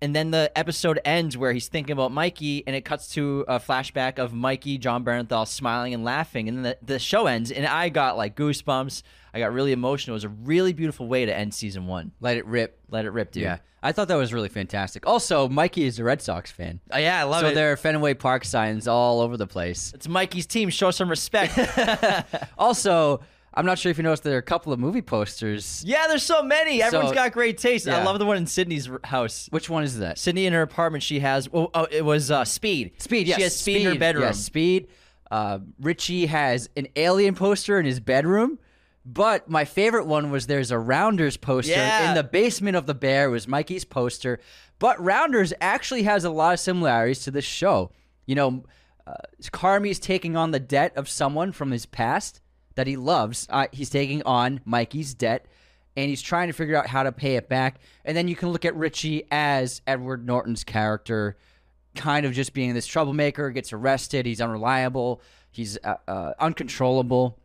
and 0.02 0.16
then 0.16 0.32
the 0.32 0.52
episode 0.56 1.00
ends 1.06 1.38
where 1.38 1.52
he's 1.52 1.68
thinking 1.68 1.93
about 1.93 2.12
Mikey, 2.12 2.64
and 2.68 2.76
it 2.76 2.86
cuts 2.86 3.10
to 3.14 3.43
a 3.48 3.60
flashback 3.60 4.20
of 4.20 4.34
Mikey, 4.34 4.78
Jon 4.78 5.04
Bernthal 5.04 5.48
smiling 5.48 5.93
and 5.93 6.04
laughing, 6.04 6.48
and 6.48 6.58
then 6.58 6.64
the, 6.82 6.93
the 6.93 7.00
show 7.00 7.28
ends, 7.28 7.52
and 7.52 7.66
I 7.66 7.89
got 7.89 8.18
like 8.18 8.36
goosebumps. 8.36 9.04
I 9.34 9.39
got 9.39 9.54
really 9.54 9.72
emotional. 9.72 10.14
It 10.14 10.18
was 10.18 10.24
a 10.24 10.30
really 10.30 10.74
beautiful 10.74 11.08
way 11.08 11.26
to 11.26 11.36
end 11.36 11.54
season 11.54 11.86
one. 11.86 12.12
Let 12.20 12.38
it 12.38 12.45
rip. 12.45 12.80
Let 12.89 13.06
it 13.06 13.12
rip, 13.12 13.32
dude. 13.32 13.43
Yeah, 13.43 13.58
I 13.84 13.91
thought 13.91 14.08
that 14.08 14.16
was 14.16 14.34
really 14.34 14.50
fantastic. 14.50 15.06
Also, 15.06 15.48
Mikey 15.48 15.84
is 15.84 16.00
a 16.00 16.04
Red 16.04 16.22
Sox 16.22 16.50
fan, 16.52 16.80
Oh, 16.91 16.98
yeah, 16.98 17.20
I 17.20 17.24
love 17.24 17.41
so 17.41 17.48
it. 17.48 17.50
So 17.52 17.56
there 17.56 17.72
are 17.72 17.78
Fenway 17.78 18.16
Park 18.16 18.45
signs 18.45 18.88
all 18.88 19.22
over 19.22 19.38
the 19.38 19.48
place. 19.48 19.91
It's 19.93 20.08
Mikey's 20.08 20.45
team. 20.48 20.70
Show 20.70 20.91
some 20.91 21.10
respect. 21.10 21.58
Also, 22.58 23.22
I'm 23.58 23.66
not 23.66 23.80
sure 23.80 23.89
if 23.89 23.97
you 23.97 24.03
noticed 24.03 24.24
there 24.24 24.36
are 24.36 24.38
a 24.38 24.41
couple 24.43 24.72
of 24.72 24.80
movie 24.80 25.01
posters. 25.01 25.84
yeah, 25.86 26.08
there's 26.08 26.24
so 26.24 26.43
many. 26.43 26.82
Everyone's 26.82 27.10
So- 27.10 27.16
got 27.16 27.32
great 27.32 27.58
taste. 27.58 27.88
I 27.88 27.97
yeah. 27.97 28.03
love 28.05 28.20
the 28.20 28.26
one 28.26 28.38
in 28.38 28.45
Sydney's 28.45 28.88
r- 28.89 28.99
house. 29.03 29.47
Which 29.51 29.70
one 29.70 29.84
is 29.84 29.97
that? 29.99 30.18
Sydney 30.20 30.45
in 30.45 30.53
her 30.53 30.62
apartment, 30.62 31.03
she 31.03 31.20
has. 31.22 31.49
Oh, 31.53 31.70
oh 31.74 31.88
it 31.91 32.05
was 32.05 32.30
uh, 32.32 32.45
Speed. 32.45 33.01
Speed. 33.01 33.28
Yes, 33.28 33.38
She 33.38 33.43
has 33.43 33.55
Speed, 33.60 33.82
in 33.88 33.93
her 33.93 33.99
bedroom. 33.99 34.26
Yes, 34.26 34.39
Speed. 34.39 34.88
Uh, 35.32 35.60
Richie 35.82 36.28
has 36.28 36.70
an 36.78 36.88
alien 36.95 37.36
poster 37.36 37.80
in 37.80 37.86
his 37.86 37.99
bedroom. 37.99 38.60
But 39.10 39.49
my 39.49 39.64
favorite 39.64 40.05
one 40.05 40.32
was 40.32 40.47
there's 40.47 40.70
a 40.70 40.78
Rounders 40.78 41.38
poster 41.38 41.72
Yeah. 41.72 42.10
in 42.10 42.16
the 42.16 42.24
basement 42.24 42.76
of 42.76 42.88
the 42.88 42.93
bear. 42.93 43.28
It 43.30 43.32
was 43.32 43.47
Mikey's 43.47 43.86
poster. 43.86 44.39
But 44.80 45.01
Rounders 45.01 45.53
actually 45.62 46.03
has 46.03 46.26
a 46.26 46.30
lot 46.30 46.53
of 46.53 46.60
similarities 46.60 47.24
to 47.24 47.32
this 47.32 47.45
show. 47.45 47.91
You 48.26 48.36
know, 48.36 48.64
uh, 49.08 49.14
Carmi's 49.51 49.99
taking 49.99 50.36
on 50.36 50.51
the 50.51 50.60
debt 50.60 50.91
of 50.97 51.08
someone 51.08 51.53
from 51.53 51.72
his 51.72 51.86
past 51.86 52.41
that 52.78 52.88
he 52.88 52.96
loves. 52.96 53.48
Uh, 53.50 53.68
he's 53.72 53.90
taking 53.90 54.22
on 54.24 54.62
Mikey's 54.64 55.16
debt, 55.16 55.48
and 55.96 56.10
he's 56.10 56.22
trying 56.22 56.48
to 56.48 56.54
figure 56.54 56.76
out 56.76 56.86
how 56.86 57.02
to 57.04 57.12
pay 57.12 57.36
it 57.36 57.50
back. 57.50 57.80
And 58.06 58.16
then 58.16 58.28
you 58.28 58.36
can 58.36 58.50
look 58.50 58.66
at 58.66 58.76
Richie 58.76 59.26
as 59.32 59.82
Edward 59.88 60.26
Norton's 60.26 60.64
character, 60.64 61.38
kind 61.96 62.26
of 62.26 62.34
just 62.34 62.54
being 62.54 62.76
this 62.76 62.86
troublemaker, 62.86 63.50
gets 63.50 63.74
arrested, 63.74 64.28
he's 64.28 64.40
unreliable, 64.40 65.22
he's 65.52 65.80
uh, 65.84 65.96
uh, 66.08 66.34
uncontrollable. 66.40 67.40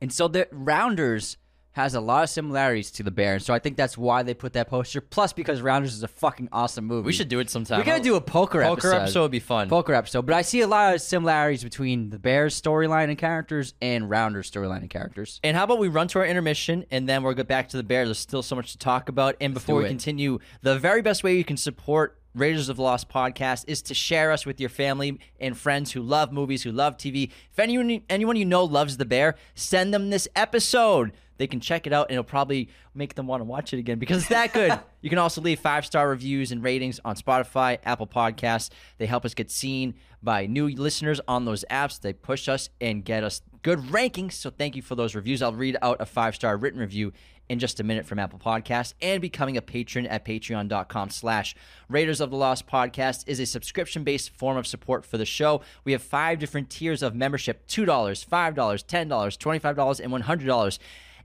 And 0.00 0.10
so 0.10 0.26
the 0.26 0.48
Rounders 0.50 1.36
has 1.76 1.94
a 1.94 2.00
lot 2.00 2.24
of 2.24 2.30
similarities 2.30 2.90
to 2.90 3.02
the 3.02 3.10
Bear, 3.10 3.34
and 3.34 3.42
so 3.42 3.52
I 3.52 3.58
think 3.58 3.76
that's 3.76 3.98
why 3.98 4.22
they 4.22 4.32
put 4.32 4.54
that 4.54 4.70
poster. 4.70 5.02
Plus, 5.02 5.34
because 5.34 5.60
Rounders 5.60 5.92
is 5.92 6.02
a 6.02 6.08
fucking 6.08 6.48
awesome 6.50 6.86
movie. 6.86 7.04
We 7.04 7.12
should 7.12 7.28
do 7.28 7.38
it 7.38 7.50
sometime. 7.50 7.78
We're 7.78 7.84
gonna 7.84 8.02
do 8.02 8.14
a 8.14 8.20
poker, 8.20 8.62
Poker 8.62 8.88
episode. 8.88 8.96
episode 9.02 9.22
would 9.22 9.30
be 9.30 9.40
fun. 9.40 9.68
Poker 9.68 9.92
episode, 9.92 10.24
but 10.24 10.34
I 10.34 10.40
see 10.40 10.62
a 10.62 10.66
lot 10.66 10.94
of 10.94 11.02
similarities 11.02 11.62
between 11.62 12.08
the 12.08 12.18
Bears 12.18 12.58
storyline 12.58 13.10
and 13.10 13.18
characters 13.18 13.74
and 13.82 14.08
Rounders 14.08 14.50
storyline 14.50 14.78
and 14.78 14.88
characters. 14.88 15.38
And 15.44 15.54
how 15.54 15.64
about 15.64 15.78
we 15.78 15.88
run 15.88 16.08
to 16.08 16.18
our 16.20 16.26
intermission 16.26 16.86
and 16.90 17.06
then 17.06 17.22
we'll 17.22 17.34
get 17.34 17.46
back 17.46 17.68
to 17.68 17.76
the 17.76 17.82
Bear? 17.82 18.06
There's 18.06 18.18
still 18.18 18.42
so 18.42 18.56
much 18.56 18.72
to 18.72 18.78
talk 18.78 19.10
about. 19.10 19.36
And 19.42 19.52
before 19.52 19.76
we 19.76 19.84
it. 19.84 19.88
continue, 19.88 20.38
the 20.62 20.78
very 20.78 21.02
best 21.02 21.22
way 21.22 21.36
you 21.36 21.44
can 21.44 21.58
support 21.58 22.18
Raiders 22.34 22.68
of 22.68 22.76
the 22.76 22.82
Lost 22.82 23.08
podcast 23.08 23.64
is 23.66 23.80
to 23.82 23.94
share 23.94 24.30
us 24.30 24.44
with 24.44 24.60
your 24.60 24.68
family 24.68 25.18
and 25.40 25.56
friends 25.56 25.92
who 25.92 26.02
love 26.02 26.32
movies, 26.32 26.62
who 26.62 26.72
love 26.72 26.96
TV. 26.96 27.30
If 27.50 27.58
anyone 27.58 28.02
anyone 28.10 28.36
you 28.36 28.44
know 28.44 28.64
loves 28.64 28.98
the 28.98 29.06
Bear, 29.06 29.36
send 29.54 29.92
them 29.92 30.10
this 30.10 30.28
episode. 30.36 31.12
They 31.38 31.46
can 31.46 31.60
check 31.60 31.86
it 31.86 31.92
out 31.92 32.08
and 32.08 32.12
it'll 32.12 32.24
probably 32.24 32.68
make 32.94 33.14
them 33.14 33.26
want 33.26 33.40
to 33.40 33.44
watch 33.44 33.72
it 33.72 33.78
again 33.78 33.98
because 33.98 34.18
it's 34.18 34.28
that 34.28 34.52
good. 34.52 34.78
you 35.00 35.10
can 35.10 35.18
also 35.18 35.40
leave 35.40 35.60
five 35.60 35.84
star 35.86 36.08
reviews 36.08 36.52
and 36.52 36.62
ratings 36.62 37.00
on 37.04 37.16
Spotify, 37.16 37.78
Apple 37.84 38.06
Podcasts. 38.06 38.70
They 38.98 39.06
help 39.06 39.24
us 39.24 39.34
get 39.34 39.50
seen 39.50 39.94
by 40.22 40.46
new 40.46 40.68
listeners 40.68 41.20
on 41.28 41.44
those 41.44 41.64
apps. 41.70 42.00
They 42.00 42.12
push 42.12 42.48
us 42.48 42.68
and 42.80 43.04
get 43.04 43.22
us 43.24 43.42
good 43.62 43.78
rankings. 43.80 44.32
So 44.34 44.50
thank 44.50 44.76
you 44.76 44.82
for 44.82 44.94
those 44.94 45.14
reviews. 45.14 45.42
I'll 45.42 45.52
read 45.52 45.76
out 45.82 46.00
a 46.00 46.06
five 46.06 46.34
star 46.34 46.56
written 46.56 46.80
review 46.80 47.12
in 47.48 47.58
just 47.58 47.80
a 47.80 47.84
minute 47.84 48.06
from 48.06 48.18
Apple 48.18 48.38
Podcasts 48.38 48.94
and 49.00 49.20
becoming 49.20 49.56
a 49.56 49.62
patron 49.62 50.06
at 50.06 50.24
patreon.com 50.24 51.10
slash 51.10 51.54
Raiders 51.88 52.20
of 52.20 52.30
the 52.30 52.36
Lost 52.36 52.66
Podcast 52.66 53.24
is 53.26 53.40
a 53.40 53.46
subscription-based 53.46 54.30
form 54.30 54.56
of 54.56 54.66
support 54.66 55.04
for 55.04 55.18
the 55.18 55.24
show. 55.24 55.62
We 55.84 55.92
have 55.92 56.02
five 56.02 56.38
different 56.38 56.70
tiers 56.70 57.02
of 57.02 57.14
membership, 57.14 57.66
$2, 57.68 57.86
$5, 57.86 58.26
$10, 58.26 58.56
$25, 58.58 60.00
and 60.00 60.24
$100. 60.24 60.78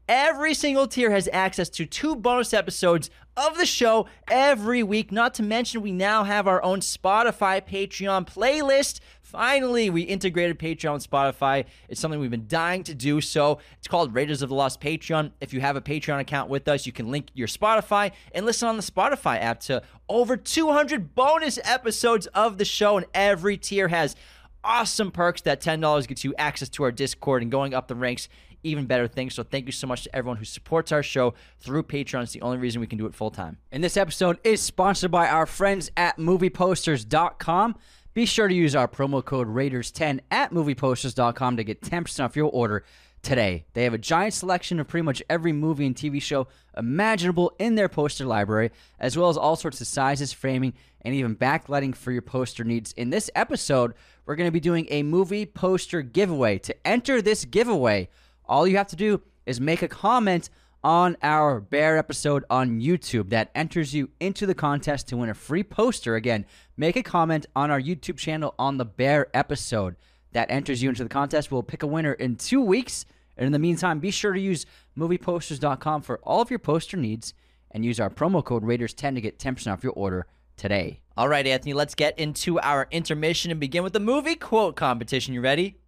Every 0.07 0.53
single 0.53 0.87
tier 0.87 1.11
has 1.11 1.29
access 1.31 1.69
to 1.69 1.85
two 1.85 2.15
bonus 2.15 2.53
episodes 2.53 3.09
of 3.37 3.57
the 3.57 3.65
show 3.65 4.07
every 4.29 4.83
week. 4.83 5.11
Not 5.11 5.33
to 5.35 5.43
mention, 5.43 5.81
we 5.81 5.91
now 5.91 6.23
have 6.25 6.47
our 6.47 6.61
own 6.63 6.81
Spotify 6.81 7.65
Patreon 7.65 8.27
playlist. 8.27 8.99
Finally, 9.21 9.89
we 9.89 10.01
integrated 10.01 10.59
Patreon 10.59 10.95
and 10.95 11.01
Spotify. 11.01 11.65
It's 11.87 12.01
something 12.01 12.19
we've 12.19 12.29
been 12.29 12.47
dying 12.47 12.83
to 12.83 12.93
do. 12.93 13.21
So 13.21 13.59
it's 13.77 13.87
called 13.87 14.13
Raiders 14.13 14.41
of 14.41 14.49
the 14.49 14.55
Lost 14.55 14.81
Patreon. 14.81 15.31
If 15.39 15.53
you 15.53 15.61
have 15.61 15.77
a 15.77 15.81
Patreon 15.81 16.19
account 16.19 16.49
with 16.49 16.67
us, 16.67 16.85
you 16.85 16.91
can 16.91 17.09
link 17.09 17.27
your 17.33 17.47
Spotify 17.47 18.11
and 18.33 18.45
listen 18.45 18.67
on 18.67 18.75
the 18.75 18.83
Spotify 18.83 19.39
app 19.39 19.61
to 19.61 19.81
over 20.09 20.35
200 20.35 21.15
bonus 21.15 21.57
episodes 21.63 22.27
of 22.27 22.57
the 22.57 22.65
show. 22.65 22.97
And 22.97 23.05
every 23.13 23.55
tier 23.55 23.87
has 23.87 24.17
awesome 24.63 25.11
perks. 25.11 25.41
That 25.41 25.61
$10 25.61 26.07
gets 26.07 26.23
you 26.23 26.35
access 26.37 26.67
to 26.69 26.83
our 26.83 26.91
Discord 26.91 27.41
and 27.41 27.51
going 27.51 27.73
up 27.73 27.87
the 27.87 27.95
ranks 27.95 28.27
even 28.63 28.85
better 28.85 29.07
things. 29.07 29.33
So 29.33 29.43
thank 29.43 29.65
you 29.65 29.71
so 29.71 29.87
much 29.87 30.03
to 30.03 30.15
everyone 30.15 30.37
who 30.37 30.45
supports 30.45 30.91
our 30.91 31.03
show 31.03 31.33
through 31.59 31.83
Patreon. 31.83 32.23
It's 32.23 32.33
the 32.33 32.41
only 32.41 32.57
reason 32.57 32.81
we 32.81 32.87
can 32.87 32.97
do 32.97 33.05
it 33.05 33.15
full 33.15 33.31
time. 33.31 33.57
And 33.71 33.83
this 33.83 33.97
episode 33.97 34.39
is 34.43 34.61
sponsored 34.61 35.11
by 35.11 35.27
our 35.27 35.45
friends 35.45 35.91
at 35.97 36.17
movieposters.com. 36.17 37.75
Be 38.13 38.25
sure 38.25 38.47
to 38.47 38.53
use 38.53 38.75
our 38.75 38.87
promo 38.87 39.23
code 39.23 39.47
Raiders10 39.47 40.19
at 40.29 40.51
movieposters.com 40.51 41.57
to 41.57 41.63
get 41.63 41.81
10% 41.81 42.25
off 42.25 42.35
your 42.35 42.49
order 42.49 42.83
today. 43.21 43.65
They 43.73 43.83
have 43.83 43.93
a 43.93 43.99
giant 43.99 44.33
selection 44.33 44.79
of 44.79 44.87
pretty 44.87 45.03
much 45.03 45.23
every 45.29 45.53
movie 45.53 45.85
and 45.85 45.95
TV 45.95 46.21
show 46.21 46.47
imaginable 46.75 47.53
in 47.59 47.75
their 47.75 47.89
poster 47.89 48.25
library, 48.25 48.71
as 48.99 49.17
well 49.17 49.29
as 49.29 49.37
all 49.37 49.55
sorts 49.55 49.79
of 49.81 49.87
sizes, 49.87 50.33
framing, 50.33 50.73
and 51.01 51.15
even 51.15 51.35
backlighting 51.35 51.95
for 51.95 52.11
your 52.11 52.21
poster 52.21 52.63
needs. 52.63 52.93
In 52.93 53.09
this 53.09 53.29
episode, 53.35 53.93
we're 54.25 54.35
going 54.35 54.47
to 54.47 54.51
be 54.51 54.59
doing 54.59 54.87
a 54.89 55.03
movie 55.03 55.45
poster 55.45 56.01
giveaway. 56.01 56.57
To 56.59 56.87
enter 56.87 57.21
this 57.21 57.45
giveaway, 57.45 58.09
all 58.45 58.67
you 58.67 58.77
have 58.77 58.87
to 58.87 58.95
do 58.95 59.21
is 59.45 59.59
make 59.59 59.81
a 59.81 59.87
comment 59.87 60.49
on 60.83 61.15
our 61.21 61.59
bear 61.59 61.97
episode 61.97 62.43
on 62.49 62.81
YouTube 62.81 63.29
that 63.29 63.51
enters 63.53 63.93
you 63.93 64.09
into 64.19 64.45
the 64.45 64.55
contest 64.55 65.07
to 65.07 65.17
win 65.17 65.29
a 65.29 65.33
free 65.33 65.63
poster. 65.63 66.15
Again, 66.15 66.45
make 66.75 66.95
a 66.95 67.03
comment 67.03 67.45
on 67.55 67.69
our 67.69 67.79
YouTube 67.79 68.17
channel 68.17 68.55
on 68.57 68.77
the 68.77 68.85
bear 68.85 69.27
episode 69.33 69.95
that 70.31 70.49
enters 70.49 70.81
you 70.81 70.89
into 70.89 71.03
the 71.03 71.09
contest. 71.09 71.51
We'll 71.51 71.63
pick 71.63 71.83
a 71.83 71.87
winner 71.87 72.13
in 72.13 72.35
two 72.35 72.61
weeks. 72.61 73.05
And 73.37 73.45
in 73.45 73.51
the 73.51 73.59
meantime, 73.59 73.99
be 73.99 74.11
sure 74.11 74.33
to 74.33 74.39
use 74.39 74.65
movieposters.com 74.97 76.01
for 76.01 76.19
all 76.23 76.41
of 76.41 76.49
your 76.49 76.59
poster 76.59 76.97
needs 76.97 77.33
and 77.71 77.85
use 77.85 77.99
our 77.99 78.09
promo 78.09 78.43
code 78.43 78.63
Raiders10 78.63 79.15
to 79.15 79.21
get 79.21 79.39
10% 79.39 79.71
off 79.71 79.83
your 79.83 79.93
order 79.93 80.25
today. 80.57 81.01
All 81.15 81.29
right, 81.29 81.45
Anthony, 81.45 81.73
let's 81.73 81.95
get 81.95 82.17
into 82.19 82.59
our 82.59 82.87
intermission 82.91 83.51
and 83.51 83.59
begin 83.59 83.83
with 83.83 83.93
the 83.93 83.99
movie 83.99 84.35
quote 84.35 84.75
competition. 84.75 85.33
You 85.33 85.41
ready? 85.41 85.80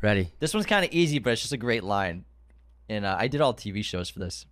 Ready? 0.00 0.32
This 0.38 0.54
one's 0.54 0.66
kind 0.66 0.84
of 0.84 0.92
easy, 0.92 1.18
but 1.18 1.32
it's 1.32 1.42
just 1.42 1.52
a 1.52 1.56
great 1.56 1.82
line. 1.82 2.24
And 2.88 3.04
uh, 3.04 3.16
I 3.18 3.26
did 3.26 3.40
all 3.40 3.52
TV 3.52 3.84
shows 3.84 4.08
for 4.08 4.20
this. 4.20 4.46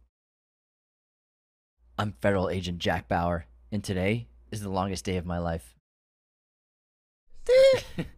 I'm 1.96 2.14
Federal 2.20 2.50
Agent 2.50 2.78
Jack 2.78 3.08
Bauer, 3.08 3.46
and 3.70 3.82
today 3.82 4.26
is 4.50 4.60
the 4.60 4.68
longest 4.68 5.04
day 5.04 5.16
of 5.16 5.24
my 5.24 5.38
life. 5.38 5.76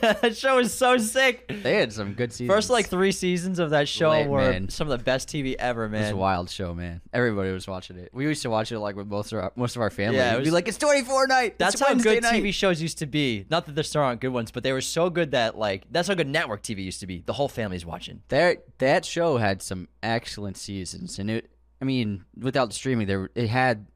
that 0.00 0.34
show 0.36 0.58
is 0.58 0.72
so 0.74 0.96
sick. 0.98 1.46
They 1.62 1.76
had 1.76 1.92
some 1.92 2.14
good 2.14 2.32
seasons. 2.32 2.54
First, 2.54 2.70
like 2.70 2.88
three 2.88 3.12
seasons 3.12 3.58
of 3.58 3.70
that 3.70 3.88
show 3.88 4.10
Lit, 4.10 4.28
were 4.28 4.50
man. 4.50 4.68
some 4.68 4.90
of 4.90 4.98
the 4.98 5.04
best 5.04 5.28
TV 5.28 5.54
ever, 5.58 5.88
man. 5.88 6.00
It 6.02 6.04
was 6.06 6.12
a 6.12 6.16
wild 6.16 6.50
show, 6.50 6.74
man. 6.74 7.00
Everybody 7.12 7.50
was 7.52 7.66
watching 7.66 7.96
it. 7.96 8.10
We 8.12 8.24
used 8.24 8.42
to 8.42 8.50
watch 8.50 8.72
it 8.72 8.78
like 8.78 8.96
with 8.96 9.06
most 9.06 9.32
of 9.32 9.38
our 9.38 9.52
most 9.56 9.76
of 9.76 9.82
our 9.82 9.90
family. 9.90 10.16
Yeah, 10.18 10.32
it 10.34 10.36
We'd 10.38 10.44
be 10.44 10.50
was- 10.50 10.54
like, 10.54 10.68
"It's 10.68 10.78
24 10.78 11.26
night." 11.26 11.58
That's 11.58 11.80
how 11.80 11.88
Wednesday 11.88 12.14
good 12.14 12.22
night. 12.24 12.42
TV 12.42 12.52
shows 12.52 12.80
used 12.82 12.98
to 12.98 13.06
be. 13.06 13.46
Not 13.50 13.66
that 13.66 13.74
there 13.74 13.84
still 13.84 14.02
aren't 14.02 14.20
good 14.20 14.28
ones, 14.32 14.50
but 14.50 14.62
they 14.62 14.72
were 14.72 14.80
so 14.80 15.10
good 15.10 15.30
that 15.32 15.56
like 15.58 15.84
that's 15.90 16.08
how 16.08 16.14
good 16.14 16.28
network 16.28 16.62
TV 16.62 16.84
used 16.84 17.00
to 17.00 17.06
be. 17.06 17.22
The 17.24 17.32
whole 17.34 17.48
family's 17.48 17.86
watching. 17.86 18.22
There, 18.28 18.58
that 18.78 19.04
show 19.04 19.36
had 19.36 19.62
some 19.62 19.88
excellent 20.02 20.56
seasons, 20.56 21.18
and 21.18 21.30
it. 21.30 21.50
I 21.82 21.84
mean, 21.86 22.24
without 22.38 22.68
the 22.70 22.74
streaming, 22.74 23.06
there 23.06 23.28
it 23.34 23.48
had 23.48 23.86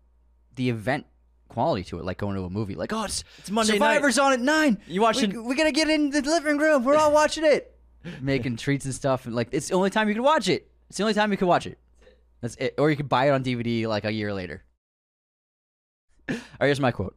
the 0.59 0.68
event 0.68 1.06
quality 1.48 1.82
to 1.84 1.98
it, 1.98 2.04
like 2.04 2.18
going 2.18 2.36
to 2.36 2.42
a 2.44 2.50
movie. 2.50 2.74
Like, 2.74 2.92
oh, 2.92 3.04
it's, 3.04 3.24
It's 3.38 3.50
Monday 3.50 3.78
night. 3.78 3.94
Survivor's 3.94 4.18
on 4.18 4.34
at 4.34 4.40
nine. 4.40 4.76
You 4.86 5.00
watching- 5.00 5.30
We, 5.32 5.38
we 5.38 5.54
gotta 5.56 5.72
get 5.72 5.88
in 5.88 6.11
the 6.11 6.20
living 6.20 6.59
room. 6.59 6.84
We're 6.84 6.96
all 6.96 7.11
watching 7.12 7.44
it, 7.44 7.74
making 8.20 8.56
treats 8.59 8.84
and 8.84 8.94
stuff, 8.94 9.24
and 9.24 9.34
like 9.34 9.48
it's 9.52 9.68
the 9.68 9.74
only 9.74 9.88
time 9.90 10.09
you 10.09 10.14
can 10.14 10.22
watch 10.22 10.48
it. 10.48 10.70
It's 10.90 10.98
the 10.98 11.04
only 11.04 11.14
time 11.14 11.30
you 11.32 11.38
can 11.38 11.48
watch 11.48 11.66
it. 11.66 11.78
That's 12.42 12.54
it. 12.56 12.74
Or 12.78 12.90
you 12.90 12.96
can 12.96 13.06
buy 13.06 13.28
it 13.28 13.30
on 13.30 13.42
DVD 13.42 13.86
like 13.86 14.04
a 14.04 14.12
year 14.12 14.32
later. 14.34 14.62
All 16.28 16.36
right, 16.61 16.66
here's 16.66 16.80
my 16.80 16.90
quote. 16.92 17.16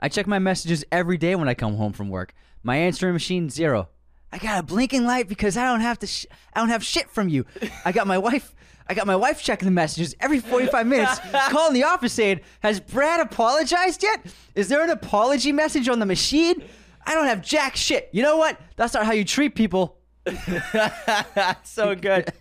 I 0.00 0.08
check 0.08 0.26
my 0.26 0.38
messages 0.38 0.84
every 0.92 1.16
day 1.18 1.34
when 1.34 1.48
I 1.48 1.54
come 1.54 1.76
home 1.76 1.92
from 1.92 2.08
work. 2.08 2.34
My 2.62 2.76
answering 2.76 3.12
machine 3.12 3.50
zero. 3.50 3.88
I 4.32 4.38
got 4.38 4.58
a 4.60 4.62
blinking 4.62 5.04
light 5.04 5.28
because 5.28 5.56
I 5.56 5.66
don't 5.66 5.80
have 5.80 5.98
to. 6.00 6.06
Sh- 6.06 6.26
I 6.54 6.60
don't 6.60 6.70
have 6.70 6.82
shit 6.82 7.10
from 7.10 7.28
you. 7.28 7.44
I 7.84 7.92
got 7.92 8.06
my 8.06 8.18
wife. 8.18 8.54
I 8.88 8.94
got 8.94 9.06
my 9.06 9.16
wife 9.16 9.42
checking 9.42 9.66
the 9.66 9.72
messages 9.72 10.14
every 10.18 10.40
45 10.40 10.86
minutes, 10.86 11.20
calling 11.50 11.74
the 11.74 11.84
office 11.84 12.12
saying, 12.14 12.40
"Has 12.60 12.80
Brad 12.80 13.20
apologized 13.20 14.02
yet? 14.02 14.24
Is 14.54 14.68
there 14.68 14.82
an 14.82 14.90
apology 14.90 15.52
message 15.52 15.88
on 15.88 15.98
the 15.98 16.06
machine?" 16.06 16.62
I 17.04 17.14
don't 17.14 17.26
have 17.26 17.42
jack 17.42 17.76
shit. 17.76 18.08
You 18.12 18.22
know 18.22 18.36
what? 18.36 18.60
That's 18.76 18.94
not 18.94 19.04
how 19.04 19.12
you 19.12 19.24
treat 19.24 19.54
people. 19.54 19.98
so 21.64 21.94
good. 21.96 22.32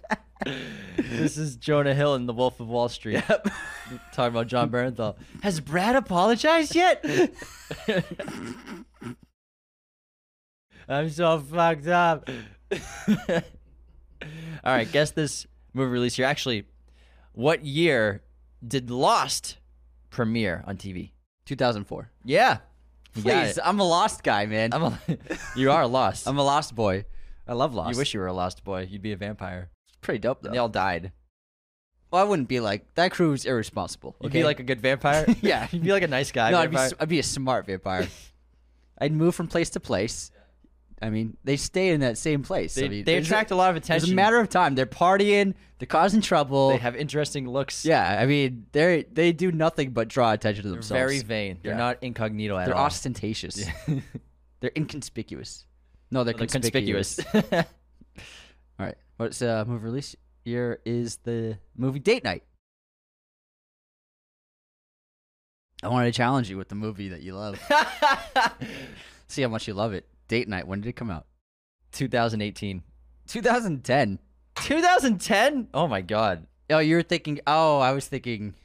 this 0.97 1.37
is 1.37 1.55
Jonah 1.55 1.95
Hill 1.95 2.15
in 2.15 2.27
The 2.27 2.33
Wolf 2.33 2.59
of 2.59 2.67
Wall 2.67 2.87
Street. 2.87 3.23
Yep. 3.27 3.47
Talking 4.13 4.35
about 4.35 4.47
Jon 4.47 4.69
Bernthal. 4.69 5.15
Has 5.41 5.59
Brad 5.59 5.95
apologized 5.95 6.75
yet? 6.75 7.03
I'm 10.91 11.09
so 11.09 11.39
fucked 11.39 11.87
up. 11.87 12.29
All 14.63 14.73
right, 14.75 14.91
guess 14.91 15.11
this 15.11 15.47
movie 15.73 15.89
release 15.91 16.17
year. 16.17 16.27
Actually, 16.27 16.65
what 17.33 17.65
year 17.65 18.21
did 18.65 18.91
Lost 18.91 19.57
premiere 20.09 20.63
on 20.67 20.77
TV? 20.77 21.11
2004. 21.45 22.11
Yeah. 22.25 22.57
You 23.15 23.23
got 23.23 23.43
Please, 23.45 23.57
it. 23.57 23.63
I'm 23.65 23.79
a 23.79 23.83
lost 23.83 24.23
guy, 24.23 24.45
man. 24.45 24.73
I'm 24.73 24.83
I'm 24.83 24.93
a, 25.07 25.17
you 25.55 25.71
are 25.71 25.85
lost. 25.87 26.27
I'm 26.27 26.37
a 26.37 26.43
lost 26.43 26.75
boy. 26.75 27.05
I 27.47 27.53
love 27.53 27.73
lost. 27.73 27.91
you 27.91 27.97
wish 27.97 28.13
you 28.13 28.19
were 28.21 28.27
a 28.27 28.33
lost 28.33 28.63
boy. 28.63 28.87
You'd 28.89 29.01
be 29.01 29.11
a 29.11 29.17
vampire. 29.17 29.69
it's 29.89 29.97
pretty 30.01 30.19
dope 30.19 30.41
though. 30.41 30.51
They 30.51 30.57
all 30.57 30.69
died. 30.69 31.11
well, 32.11 32.21
I 32.21 32.23
wouldn't 32.25 32.47
be 32.47 32.59
like 32.61 32.93
that. 32.95 33.11
Crew's 33.11 33.45
irresponsible. 33.45 34.15
You'd 34.21 34.29
okay? 34.29 34.39
be 34.39 34.43
like 34.45 34.59
a 34.59 34.63
good 34.63 34.79
vampire. 34.79 35.25
Yeah. 35.41 35.67
You'd 35.71 35.83
be 35.83 35.91
like 35.91 36.03
a 36.03 36.07
nice 36.07 36.31
guy. 36.31 36.51
no, 36.51 36.59
I'd 36.59 36.69
be, 36.69 36.75
vampire. 36.77 36.85
s- 36.87 36.93
I'd 36.99 37.09
be 37.09 37.19
a 37.19 37.23
smart 37.23 37.65
vampire. 37.65 38.07
I'd 38.99 39.11
move 39.13 39.35
from 39.35 39.47
place 39.47 39.71
to 39.71 39.79
place. 39.81 40.31
I 41.01 41.09
mean, 41.09 41.35
they 41.43 41.57
stay 41.57 41.89
in 41.89 42.01
that 42.01 42.17
same 42.17 42.43
place. 42.43 42.75
They, 42.75 42.85
I 42.85 42.89
mean, 42.89 43.05
they 43.05 43.15
it's 43.15 43.27
a- 43.27 43.31
attract 43.31 43.49
a 43.51 43.55
lot 43.55 43.71
of 43.71 43.75
attention. 43.75 44.03
It's 44.05 44.11
a 44.11 44.15
matter 44.15 44.37
of 44.39 44.49
time. 44.49 44.75
They're 44.75 44.85
partying. 44.85 45.55
They're 45.79 45.87
causing 45.87 46.21
trouble. 46.21 46.69
They 46.69 46.77
have 46.77 46.95
interesting 46.95 47.49
looks. 47.49 47.83
yeah, 47.85 48.17
I 48.21 48.27
mean, 48.27 48.67
they 48.71 49.05
they 49.11 49.31
do 49.31 49.51
nothing 49.51 49.91
but 49.91 50.07
draw 50.09 50.31
attention 50.31 50.61
to 50.63 50.69
They're 50.69 50.75
themselves. 50.75 50.99
very 50.99 51.19
vain. 51.21 51.57
They're 51.63 51.71
Yeah. 51.73 51.77
not 51.79 51.97
incognito 52.03 52.55
at 52.57 52.65
They're 52.67 52.75
all. 52.77 52.85
ostentatious. 52.85 53.65
they're 54.59 54.71
inconspicuous. 54.77 55.65
No, 56.11 56.23
they're, 56.23 56.35
They're 56.35 56.45
conspicuous. 56.45 57.15
conspicuous. 57.15 57.65
All 58.79 58.85
right. 58.85 58.95
What's 59.17 59.41
uh 59.41 59.63
movie 59.65 59.85
release 59.85 60.15
year 60.45 60.79
is 60.85 61.17
the 61.23 61.57
movie 61.75 61.99
Date 61.99 62.23
Night. 62.23 62.43
I 65.83 65.87
wanted 65.87 66.13
to 66.13 66.17
challenge 66.17 66.49
you 66.49 66.57
with 66.57 66.69
the 66.69 66.75
movie 66.75 67.09
that 67.09 67.21
you 67.21 67.33
love. 67.33 67.59
See 69.27 69.41
how 69.41 69.47
much 69.47 69.67
you 69.67 69.73
love 69.73 69.93
it. 69.93 70.05
Date 70.31 70.47
Night. 70.47 70.65
When 70.65 70.79
did 70.79 70.87
it 70.87 70.95
come 70.95 71.11
out? 71.11 71.25
2018. 71.91 72.83
2010. 73.27 74.19
2010? 74.55 75.67
Oh 75.73 75.87
my 75.89 75.99
god. 75.99 76.47
Oh, 76.69 76.79
you 76.79 76.95
were 76.95 77.03
thinking. 77.03 77.41
Oh, 77.45 77.79
I 77.79 77.91
was 77.91 78.07
thinking. 78.07 78.55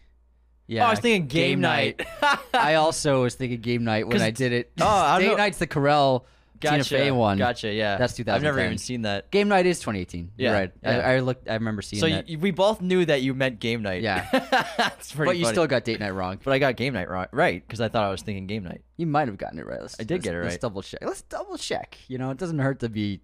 Yeah, 0.69 0.85
oh, 0.85 0.87
I 0.87 0.91
was 0.91 1.01
thinking 1.01 1.27
game, 1.27 1.61
night. 1.61 2.07
I 2.55 2.75
also 2.75 3.25
was 3.25 3.35
thinking 3.35 3.61
game 3.61 3.83
night 3.83 4.07
when 4.07 4.23
I 4.23 4.31
did 4.31 4.53
it. 4.53 4.71
Oh, 4.81 4.87
I 4.87 5.19
don't 5.19 5.31
Date 5.31 5.39
Night's 5.39 5.59
the 5.59 5.67
Carell 6.61 6.71
Tina 6.71 6.77
gotcha. 6.79 6.97
Fey 6.97 7.11
one. 7.11 7.39
Gotcha. 7.39 7.73
Yeah. 7.73 7.97
That's 7.97 8.15
2010. 8.15 8.35
I've 8.35 8.43
never 8.43 8.65
even 8.65 8.79
seen 8.79 9.03
that. 9.03 9.31
Game 9.31 9.49
night 9.49 9.67
is 9.67 9.79
2018. 9.81 10.33
Yeah, 10.37 10.49
You're 10.51 10.59
right. 10.59 10.73
yeah. 10.83 10.91
I, 10.91 11.15
I 11.15 11.19
looked. 11.21 11.49
I 11.49 11.55
remember 11.55 11.83
seeing 11.83 12.01
So 12.01 12.07
you, 12.07 12.39
we 12.39 12.51
both 12.51 12.81
knew 12.81 13.05
that 13.05 13.23
you 13.23 13.35
meant 13.35 13.61
game 13.61 13.83
night. 13.83 14.03
Yeah. 14.03 14.27
That's 14.77 15.13
pretty 15.13 15.31
but 15.31 15.37
you 15.37 15.47
still 15.47 15.67
got 15.67 15.85
date 15.85 16.01
night 16.01 16.11
wrong. 16.11 16.39
But 16.43 16.53
I 16.53 16.59
got 16.59 16.77
game 16.77 16.95
night 16.95 17.09
right, 17.09 17.29
right? 17.33 17.67
Because 17.67 17.81
I 17.81 17.89
thought 17.89 18.05
I 18.05 18.11
was 18.11 18.23
thinking 18.23 18.47
game 18.47 18.65
night. 18.65 18.83
You 18.97 19.07
might 19.07 19.29
have 19.29 19.39
gotten 19.39 19.59
it 19.59 19.67
right. 19.67 19.81
Let's, 19.81 19.97
I 19.99 20.05
did 20.05 20.15
let's- 20.15 20.25
get 20.25 20.35
it 20.35 20.39
right. 20.39 20.45
Let's 20.45 20.59
double 20.59 20.83
check. 20.83 21.01
Let's 21.03 21.23
double 21.23 21.59
check. 21.59 21.99
You 22.09 22.19
know, 22.19 22.31
it 22.31 22.39
doesn't 22.39 22.59
hurt 22.59 22.81
to 22.81 22.89
be 22.89 23.21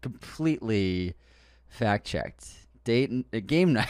completely 0.00 1.14
fact 1.68 2.06
checked. 2.06 2.48
Date 2.84 3.10
uh, 3.32 3.40
game 3.46 3.72
night. 3.74 3.88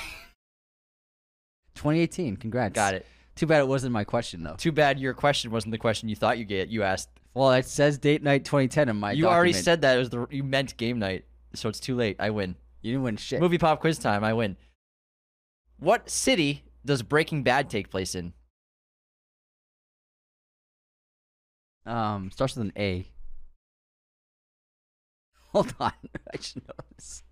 2018. 1.75 2.37
Congrats. 2.37 2.75
Got 2.75 2.95
it. 2.95 3.07
Too 3.35 3.47
bad 3.47 3.61
it 3.61 3.69
wasn't 3.69 3.93
my 3.93 4.05
question 4.05 4.43
though. 4.43 4.57
Too 4.57 4.73
bad 4.73 5.01
your 5.01 5.15
question 5.15 5.51
wasn't 5.51 5.73
the 5.73 5.79
question 5.79 6.09
you 6.09 6.17
thought 6.17 6.39
you 6.39 6.45
get. 6.45 6.69
You 6.69 6.83
asked. 6.83 7.09
Well, 7.35 7.53
it 7.53 7.65
says 7.65 7.99
date 7.99 8.23
night 8.23 8.45
2010 8.45 8.89
in 8.91 8.97
my. 8.97 9.13
you 9.13 9.27
already 9.27 9.53
document. 9.53 9.65
said 9.65 9.81
that 9.83 9.97
it 9.97 9.99
was 9.99 10.11
the 10.11 10.27
you 10.31 10.45
meant 10.45 10.77
game 10.77 10.99
night, 10.99 11.25
so 11.55 11.69
it's 11.69 11.81
too 11.81 11.95
late. 11.97 12.17
I 12.19 12.31
win. 12.31 12.57
you 12.83 12.93
didn't 12.93 13.05
win 13.05 13.17
shit. 13.17 13.41
Movie 13.41 13.59
pop 13.59 13.81
quiz 13.81 13.99
time. 13.99 14.23
I 14.23 14.33
win. 14.35 14.57
What 15.79 16.11
city 16.11 16.65
does 16.85 17.03
Breaking 17.03 17.43
Bad 17.43 17.71
take 17.71 17.91
place 17.91 18.15
in? 18.15 18.35
Um, 21.87 22.31
starts 22.31 22.55
with 22.57 22.67
an 22.67 22.73
A. 22.77 23.09
Hold 25.53 25.75
on, 25.81 25.93
I 26.33 26.41
should 26.41 26.63
know 26.69 26.75
this. 26.97 27.23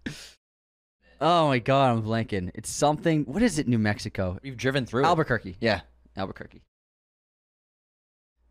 Oh 1.20 1.48
my 1.48 1.58
god, 1.58 1.90
I'm 1.92 2.02
blanking. 2.02 2.50
It's 2.54 2.70
something. 2.70 3.24
What 3.24 3.42
is 3.42 3.58
it? 3.58 3.68
New 3.68 3.78
Mexico. 3.78 4.38
We've 4.42 4.56
driven 4.56 4.86
through. 4.86 5.04
it. 5.04 5.06
Albuquerque. 5.06 5.56
Yeah, 5.60 5.82
Albuquerque. 6.16 6.62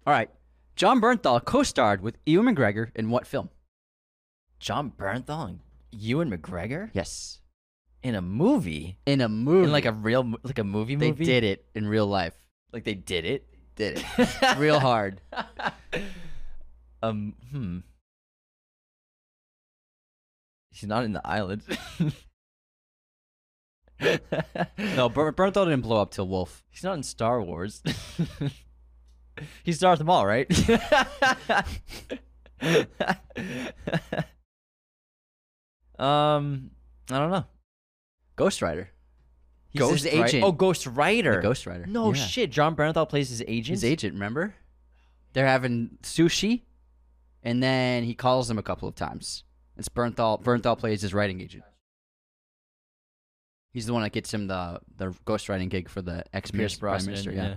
All 0.08 0.14
right. 0.14 0.30
Jon 0.80 1.02
Bernthal 1.02 1.44
co-starred 1.44 2.00
with 2.00 2.18
Ewan 2.26 2.56
McGregor 2.56 2.90
in 2.96 3.10
what 3.10 3.28
film? 3.28 3.50
Jon 4.62 4.94
Bernthal 4.98 5.50
and 5.50 5.60
Ewan 5.92 6.32
McGregor 6.32 6.90
Yes, 6.94 7.42
in 8.02 8.16
a 8.16 8.22
movie, 8.22 8.98
in 9.06 9.20
a 9.20 9.28
movie. 9.28 9.66
in 9.66 9.72
like 9.74 9.84
a 9.84 9.92
real 9.92 10.24
mo- 10.24 10.38
like 10.42 10.58
a 10.58 10.64
movie 10.64 10.96
movie. 10.96 11.06
they 11.06 11.12
movie. 11.12 11.26
did 11.26 11.44
it 11.44 11.66
in 11.76 11.86
real 11.86 12.08
life. 12.08 12.34
like 12.72 12.86
they 12.86 12.94
did 12.94 13.26
it. 13.26 13.46
Did 13.76 14.02
it 14.18 14.58
real 14.58 14.80
hard. 14.80 15.20
um. 17.04 17.34
Hmm. 17.52 17.80
He's 20.72 20.88
not 20.88 21.04
in 21.04 21.12
the 21.12 21.26
island. 21.28 21.62
No, 24.96 25.10
Ber- 25.10 25.34
Bernthal 25.34 25.66
didn't 25.66 25.82
blow 25.82 26.02
up 26.02 26.12
till 26.12 26.26
Wolf. 26.26 26.64
He's 26.70 26.86
not 26.86 26.94
in 26.96 27.04
Star 27.04 27.42
Wars. 27.42 27.84
he 29.64 29.74
Darth 29.74 30.02
all, 30.08 30.26
right? 30.26 30.48
um, 35.98 36.72
I 37.12 37.18
don't 37.20 37.32
know. 37.32 37.46
Ghost 38.36 38.62
Writer. 38.62 38.90
He's 39.70 39.80
Ghost 39.82 40.04
his 40.04 40.14
Ri- 40.14 40.22
agent. 40.24 40.44
Oh, 40.44 40.52
Ghost 40.52 40.86
Writer. 40.88 41.36
The 41.38 41.42
Ghost 41.42 41.66
Writer. 41.66 41.86
No 41.86 42.14
Yeah. 42.14 42.24
shit. 42.26 42.52
Jon 42.52 42.76
Bernthal 42.76 43.08
plays 43.08 43.30
his 43.30 43.42
agent. 43.48 43.76
His 43.76 43.84
agent, 43.86 44.14
remember? 44.14 44.56
They're 45.34 45.46
having 45.46 45.98
sushi, 46.02 46.64
and 47.44 47.62
then 47.62 48.04
he 48.04 48.16
calls 48.16 48.50
him 48.50 48.58
a 48.58 48.64
couple 48.64 48.88
of 48.88 48.96
times. 48.96 49.44
It's 49.78 49.90
Bernthal. 49.90 50.42
Bernthal 50.44 50.78
plays 50.78 51.02
his 51.02 51.14
writing 51.14 51.40
agent. 51.42 51.64
He's 53.72 53.86
the 53.86 53.94
one 53.94 54.02
that 54.02 54.12
gets 54.12 54.34
him 54.34 54.48
the 54.48 54.80
the 54.98 55.14
ghostwriting 55.28 55.70
gig 55.70 55.88
for 55.90 56.02
the 56.02 56.24
ex 56.34 56.50
Pierce 56.50 56.76
Prime. 56.76 57.06
Minister. 57.06 57.32
yeah. 57.32 57.56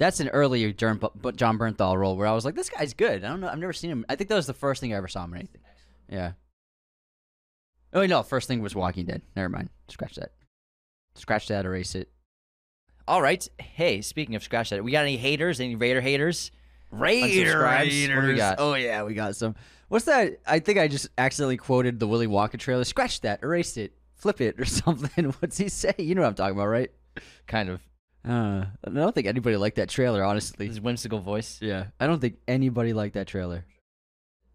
That's 0.00 0.18
an 0.18 0.28
earlier 0.28 0.72
Jon, 0.72 0.98
Bernthal 0.98 1.94
role 1.98 2.16
where 2.16 2.26
I 2.26 2.32
was 2.32 2.46
like, 2.46 2.54
this 2.54 2.70
guy's 2.70 2.94
good. 2.94 3.22
I 3.22 3.28
don't 3.28 3.42
know. 3.42 3.48
I've 3.48 3.58
never 3.58 3.74
seen 3.74 3.90
him. 3.90 4.06
I 4.08 4.16
think 4.16 4.30
that 4.30 4.34
was 4.34 4.46
the 4.46 4.54
first 4.54 4.80
thing 4.80 4.94
I 4.94 4.96
ever 4.96 5.08
saw 5.08 5.24
him 5.24 5.34
in 5.34 5.40
anything. 5.40 5.60
Yeah. 6.08 6.32
Oh, 7.92 8.06
no. 8.06 8.22
First 8.22 8.48
thing 8.48 8.62
was 8.62 8.74
Walking 8.74 9.04
Dead. 9.04 9.20
Never 9.36 9.50
mind. 9.50 9.68
Scratch 9.88 10.14
that. 10.14 10.32
Scratch 11.16 11.48
that, 11.48 11.66
erase 11.66 11.94
it. 11.94 12.08
All 13.06 13.20
right. 13.20 13.46
Hey, 13.58 14.00
speaking 14.00 14.34
of 14.36 14.42
scratch 14.42 14.70
that, 14.70 14.82
we 14.82 14.90
got 14.90 15.02
any 15.02 15.18
haters? 15.18 15.60
Any 15.60 15.74
Raider 15.74 16.00
haters? 16.00 16.50
Raider 16.90 17.68
haters. 17.68 18.14
What 18.16 18.22
do 18.22 18.26
we 18.28 18.36
got? 18.36 18.56
Oh 18.58 18.74
yeah, 18.74 19.02
we 19.02 19.12
got 19.12 19.36
some. 19.36 19.54
What's 19.88 20.06
that? 20.06 20.38
I 20.46 20.60
think 20.60 20.78
I 20.78 20.88
just 20.88 21.08
accidentally 21.18 21.58
quoted 21.58 22.00
the 22.00 22.06
Willy 22.06 22.26
Wonka 22.26 22.58
trailer. 22.58 22.84
Scratch 22.84 23.20
that, 23.20 23.42
erase 23.42 23.76
it, 23.76 23.92
flip 24.14 24.40
it, 24.40 24.58
or 24.58 24.64
something. 24.64 25.26
What's 25.40 25.58
he 25.58 25.68
say? 25.68 25.94
You 25.98 26.14
know 26.14 26.22
what 26.22 26.28
I'm 26.28 26.34
talking 26.34 26.56
about, 26.56 26.68
right? 26.68 26.90
Kind 27.46 27.68
of. 27.68 27.80
Uh, 28.26 28.66
I 28.84 28.90
don't 28.90 29.14
think 29.14 29.26
anybody 29.26 29.56
liked 29.56 29.76
that 29.76 29.88
trailer, 29.88 30.22
honestly. 30.22 30.66
His 30.66 30.80
whimsical 30.80 31.20
voice. 31.20 31.58
Yeah, 31.62 31.86
I 31.98 32.06
don't 32.06 32.20
think 32.20 32.36
anybody 32.46 32.92
liked 32.92 33.14
that 33.14 33.26
trailer. 33.26 33.64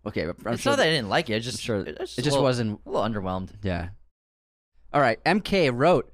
Okay, 0.05 0.25
but 0.25 0.35
I'm 0.45 0.53
it's 0.53 0.61
sure 0.61 0.73
not 0.73 0.77
that 0.77 0.87
I 0.87 0.91
didn't 0.91 1.09
like 1.09 1.29
it. 1.29 1.35
I'm 1.35 1.41
just 1.41 1.61
sure 1.61 1.77
it, 1.77 1.87
it 1.87 1.97
just, 1.99 2.15
just 2.15 2.27
a 2.27 2.29
little, 2.29 2.43
wasn't. 2.43 2.79
a 2.85 2.89
little 2.89 3.03
underwhelmed. 3.03 3.49
Yeah. 3.63 3.89
All 4.93 5.01
right, 5.01 5.23
MK 5.23 5.71
wrote 5.73 6.13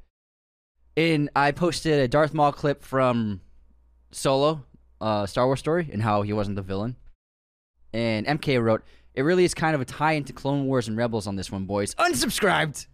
in. 0.96 1.30
I 1.36 1.52
posted 1.52 2.00
a 2.00 2.08
Darth 2.08 2.34
Maul 2.34 2.54
clip 2.54 2.84
from 2.84 3.42
Solo, 4.12 4.64
uh, 5.02 5.26
Star 5.26 5.46
Wars 5.46 5.60
story, 5.60 5.90
and 5.92 6.02
how 6.02 6.22
he 6.22 6.32
wasn't 6.32 6.56
the 6.56 6.62
villain. 6.62 6.96
And 7.92 8.26
MK 8.26 8.64
wrote, 8.64 8.84
"It 9.14 9.24
really 9.24 9.44
is 9.44 9.54
kind 9.54 9.76
of 9.76 9.82
a 9.82 9.86
tie 9.86 10.14
into 10.14 10.32
Clone 10.32 10.68
Wars 10.68 10.88
and 10.88 10.96
Rebels 10.96 11.28
on 11.28 11.36
this 11.36 11.52
one, 11.52 11.66
boys." 11.66 11.94
Unsubscribed. 11.96 12.88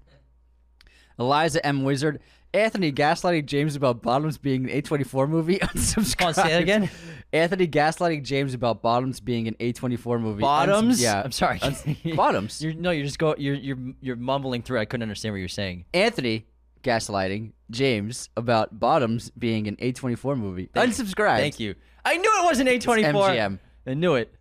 Eliza 1.19 1.63
M. 1.65 1.83
Wizard. 1.83 2.19
Anthony 2.53 2.91
gaslighting 2.91 3.45
James 3.45 3.75
about 3.75 4.01
Bottoms 4.01 4.37
being 4.37 4.69
an 4.69 4.81
A24 4.81 5.29
movie. 5.29 5.59
Unsubscribed. 5.61 6.17
Come 6.17 6.33
say 6.33 6.49
that 6.49 6.61
again. 6.61 6.89
Anthony 7.33 7.67
gaslighting 7.67 8.23
James 8.23 8.53
about 8.53 8.81
Bottoms 8.81 9.19
being 9.19 9.47
an 9.47 9.55
A24 9.59 10.19
movie. 10.21 10.41
Bottoms. 10.41 10.97
Unsub- 10.99 11.03
yeah. 11.03 11.21
I'm 11.23 11.31
sorry. 11.31 11.59
Uns- 11.61 11.83
Bottoms. 12.15 12.61
You're 12.61 12.73
no. 12.73 12.91
You're 12.91 13.05
just 13.05 13.19
go. 13.19 13.35
You're 13.37 13.55
you're 13.55 13.77
you're 14.01 14.15
mumbling 14.15 14.61
through. 14.61 14.79
I 14.79 14.85
couldn't 14.85 15.03
understand 15.03 15.33
what 15.33 15.39
you're 15.39 15.47
saying. 15.49 15.85
Anthony 15.93 16.45
gaslighting 16.83 17.51
James 17.69 18.29
about 18.37 18.79
Bottoms 18.79 19.29
being 19.31 19.67
an 19.67 19.75
A24 19.77 20.37
movie. 20.37 20.69
Thank- 20.73 20.91
Unsubscribed. 20.93 21.37
Thank 21.37 21.59
you. 21.59 21.75
I 22.05 22.15
knew 22.17 22.31
it 22.41 22.45
wasn't 22.45 22.69
A24. 22.69 23.11
MGM. 23.13 23.59
I 23.85 23.93
knew 23.93 24.15
it. 24.15 24.33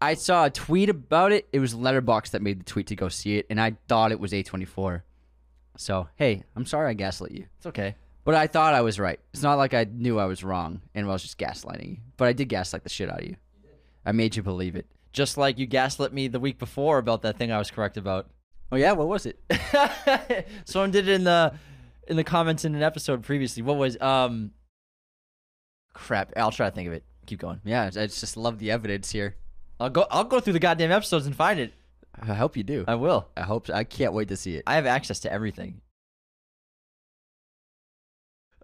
I 0.00 0.14
saw 0.14 0.44
a 0.46 0.50
tweet 0.50 0.88
about 0.88 1.32
it. 1.32 1.48
It 1.52 1.58
was 1.60 1.74
Letterboxd 1.74 2.30
that 2.30 2.42
made 2.42 2.60
the 2.60 2.64
tweet 2.64 2.88
to 2.88 2.96
go 2.96 3.08
see 3.08 3.36
it, 3.38 3.46
and 3.50 3.60
I 3.60 3.76
thought 3.88 4.10
it 4.12 4.18
was 4.20 4.32
A24. 4.32 5.02
So 5.76 6.08
hey, 6.16 6.42
I'm 6.56 6.66
sorry 6.66 6.90
I 6.90 6.94
gaslit 6.94 7.32
you, 7.32 7.46
It's 7.58 7.66
okay. 7.66 7.94
but 8.24 8.34
I 8.34 8.46
thought 8.46 8.74
I 8.74 8.82
was 8.82 8.98
right. 9.00 9.18
It's 9.32 9.42
not 9.42 9.58
like 9.58 9.74
I 9.74 9.84
knew 9.90 10.18
I 10.18 10.26
was 10.26 10.44
wrong 10.44 10.80
and 10.94 11.06
I 11.06 11.08
was 11.08 11.22
just 11.22 11.38
gaslighting 11.38 11.88
you, 11.90 11.96
but 12.16 12.28
I 12.28 12.32
did 12.32 12.48
gaslight 12.48 12.82
the 12.84 12.88
shit 12.90 13.10
out 13.10 13.20
of 13.22 13.26
you. 13.28 13.36
I 14.04 14.12
made 14.12 14.36
you 14.36 14.42
believe 14.42 14.76
it. 14.76 14.86
Just 15.12 15.36
like 15.36 15.58
you 15.58 15.66
gaslit 15.66 16.12
me 16.12 16.28
the 16.28 16.40
week 16.40 16.58
before 16.58 16.98
about 16.98 17.22
that 17.22 17.36
thing 17.38 17.52
I 17.52 17.58
was 17.58 17.70
correct 17.70 17.96
about. 17.96 18.28
Oh 18.70 18.76
yeah, 18.76 18.92
what 18.92 19.06
was 19.08 19.26
it? 19.26 19.38
Someone 20.64 20.90
did 20.90 21.08
it 21.08 21.12
in 21.14 21.24
the 21.24 21.52
in 22.08 22.16
the 22.16 22.24
comments 22.24 22.64
in 22.64 22.74
an 22.74 22.82
episode 22.82 23.22
previously. 23.22 23.62
What 23.62 23.76
was 23.76 24.00
um 24.00 24.52
crap, 25.94 26.32
I'll 26.36 26.50
try 26.50 26.68
to 26.70 26.74
think 26.74 26.86
of 26.88 26.94
it. 26.94 27.04
Keep 27.26 27.40
going. 27.40 27.60
yeah, 27.64 27.84
I 27.84 28.06
just 28.06 28.36
love 28.36 28.58
the 28.58 28.70
evidence 28.70 29.10
here. 29.10 29.36
I'll 29.78 29.90
go 29.90 30.06
I'll 30.10 30.24
go 30.24 30.40
through 30.40 30.54
the 30.54 30.58
goddamn 30.58 30.90
episodes 30.92 31.26
and 31.26 31.36
find 31.36 31.60
it. 31.60 31.72
I 32.20 32.34
hope 32.34 32.56
you 32.56 32.62
do. 32.62 32.84
I 32.86 32.94
will. 32.94 33.28
I 33.36 33.42
hope. 33.42 33.70
I 33.70 33.84
can't 33.84 34.12
wait 34.12 34.28
to 34.28 34.36
see 34.36 34.56
it. 34.56 34.64
I 34.66 34.74
have 34.74 34.86
access 34.86 35.20
to 35.20 35.32
everything. 35.32 35.80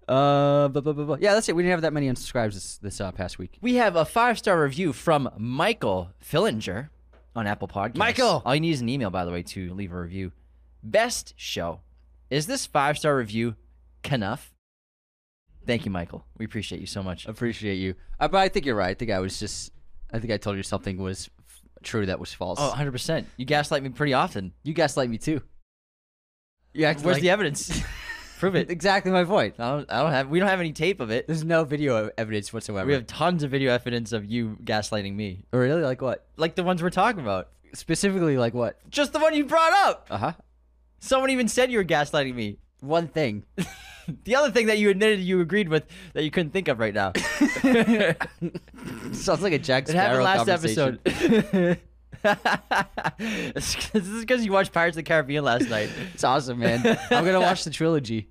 Uh, 0.06 0.68
but, 0.68 0.84
but, 0.84 0.94
but, 0.96 1.06
but- 1.06 1.20
yeah, 1.20 1.34
that's 1.34 1.48
it. 1.48 1.56
We 1.56 1.62
didn't 1.62 1.72
have 1.72 1.82
that 1.82 1.92
many 1.92 2.08
unsubscribes 2.08 2.54
this 2.54 2.78
this 2.78 3.00
uh, 3.00 3.12
past 3.12 3.38
week. 3.38 3.58
We 3.60 3.74
have 3.74 3.94
a 3.96 4.04
five 4.04 4.38
star 4.38 4.60
review 4.62 4.92
from 4.92 5.28
Michael 5.36 6.10
Fillinger 6.24 6.88
on 7.36 7.46
Apple 7.46 7.68
Podcasts. 7.68 7.96
Michael! 7.96 8.42
All 8.44 8.54
you 8.54 8.60
need 8.60 8.70
is 8.72 8.80
an 8.80 8.88
email, 8.88 9.10
by 9.10 9.24
the 9.24 9.30
way, 9.30 9.42
to 9.42 9.74
leave 9.74 9.92
a 9.92 10.00
review. 10.00 10.32
Best 10.82 11.34
show. 11.36 11.80
Is 12.30 12.46
this 12.46 12.66
five 12.66 12.96
star 12.98 13.16
review 13.16 13.56
enough? 14.10 14.54
Thank 15.66 15.84
you, 15.84 15.90
Michael. 15.90 16.24
We 16.38 16.46
appreciate 16.46 16.80
you 16.80 16.86
so 16.86 17.02
much. 17.02 17.26
Appreciate 17.26 17.74
you. 17.76 17.94
Uh, 18.18 18.28
but 18.28 18.38
I 18.38 18.48
think 18.48 18.64
you're 18.64 18.74
right. 18.74 18.90
I 18.90 18.94
think 18.94 19.10
I 19.10 19.18
was 19.18 19.38
just. 19.38 19.72
I 20.10 20.18
think 20.18 20.32
I 20.32 20.38
told 20.38 20.56
you 20.56 20.62
something 20.62 20.96
was 20.96 21.28
true 21.82 22.06
that 22.06 22.18
was 22.20 22.32
false. 22.32 22.58
Oh, 22.60 22.72
100%. 22.76 23.24
You 23.36 23.44
gaslight 23.44 23.82
me 23.82 23.88
pretty 23.90 24.14
often. 24.14 24.52
you 24.62 24.72
gaslight 24.74 25.08
me 25.10 25.18
too. 25.18 25.42
You 26.74 26.84
act 26.84 27.00
Where's 27.02 27.16
like- 27.16 27.22
the 27.22 27.30
evidence? 27.30 27.82
Prove 28.38 28.54
it. 28.54 28.70
exactly 28.70 29.10
my 29.10 29.24
point. 29.24 29.56
I 29.58 29.68
don't, 29.70 29.90
I 29.90 30.00
don't 30.00 30.12
have. 30.12 30.28
We 30.28 30.38
don't 30.38 30.48
have 30.48 30.60
any 30.60 30.72
tape 30.72 31.00
of 31.00 31.10
it. 31.10 31.26
There's 31.26 31.42
no 31.42 31.64
video 31.64 32.08
evidence 32.16 32.52
whatsoever. 32.52 32.86
We 32.86 32.92
have 32.92 33.04
tons 33.08 33.42
of 33.42 33.50
video 33.50 33.72
evidence 33.72 34.12
of 34.12 34.24
you 34.26 34.56
gaslighting 34.62 35.16
me, 35.16 35.44
Oh, 35.52 35.58
really 35.58 35.82
like 35.82 36.00
what? 36.00 36.24
like 36.36 36.54
the 36.54 36.62
ones 36.62 36.80
we're 36.80 36.90
talking 36.90 37.20
about. 37.20 37.48
Specifically, 37.74 38.36
like 38.38 38.54
what? 38.54 38.78
Just 38.90 39.12
the 39.12 39.18
one 39.18 39.34
you 39.34 39.44
brought 39.44 39.72
up. 39.72 40.06
Uh 40.08 40.18
huh. 40.18 40.32
Someone 41.00 41.30
even 41.30 41.48
said 41.48 41.72
you 41.72 41.78
were 41.78 41.84
gaslighting 41.84 42.34
me. 42.34 42.58
One 42.78 43.08
thing. 43.08 43.44
The 44.24 44.36
other 44.36 44.50
thing 44.50 44.66
that 44.66 44.78
you 44.78 44.90
admitted 44.90 45.20
you 45.20 45.40
agreed 45.40 45.68
with 45.68 45.84
that 46.14 46.24
you 46.24 46.30
couldn't 46.30 46.52
think 46.52 46.68
of 46.68 46.78
right 46.78 46.94
now. 46.94 47.12
Sounds 49.12 49.42
like 49.42 49.52
a 49.52 49.58
Jack 49.58 49.88
It 49.88 49.94
happened 49.94 50.24
last 50.24 50.46
conversation. 50.46 50.98
episode. 51.04 51.78
this 53.54 53.76
is 53.94 54.20
because 54.20 54.44
you 54.44 54.52
watched 54.52 54.72
Pirates 54.72 54.96
of 54.96 55.04
the 55.04 55.08
Caribbean 55.08 55.44
last 55.44 55.68
night. 55.68 55.90
It's 56.14 56.24
awesome, 56.24 56.58
man. 56.58 56.80
I'm 57.10 57.24
gonna 57.24 57.40
watch 57.40 57.64
the 57.64 57.70
trilogy. 57.70 58.28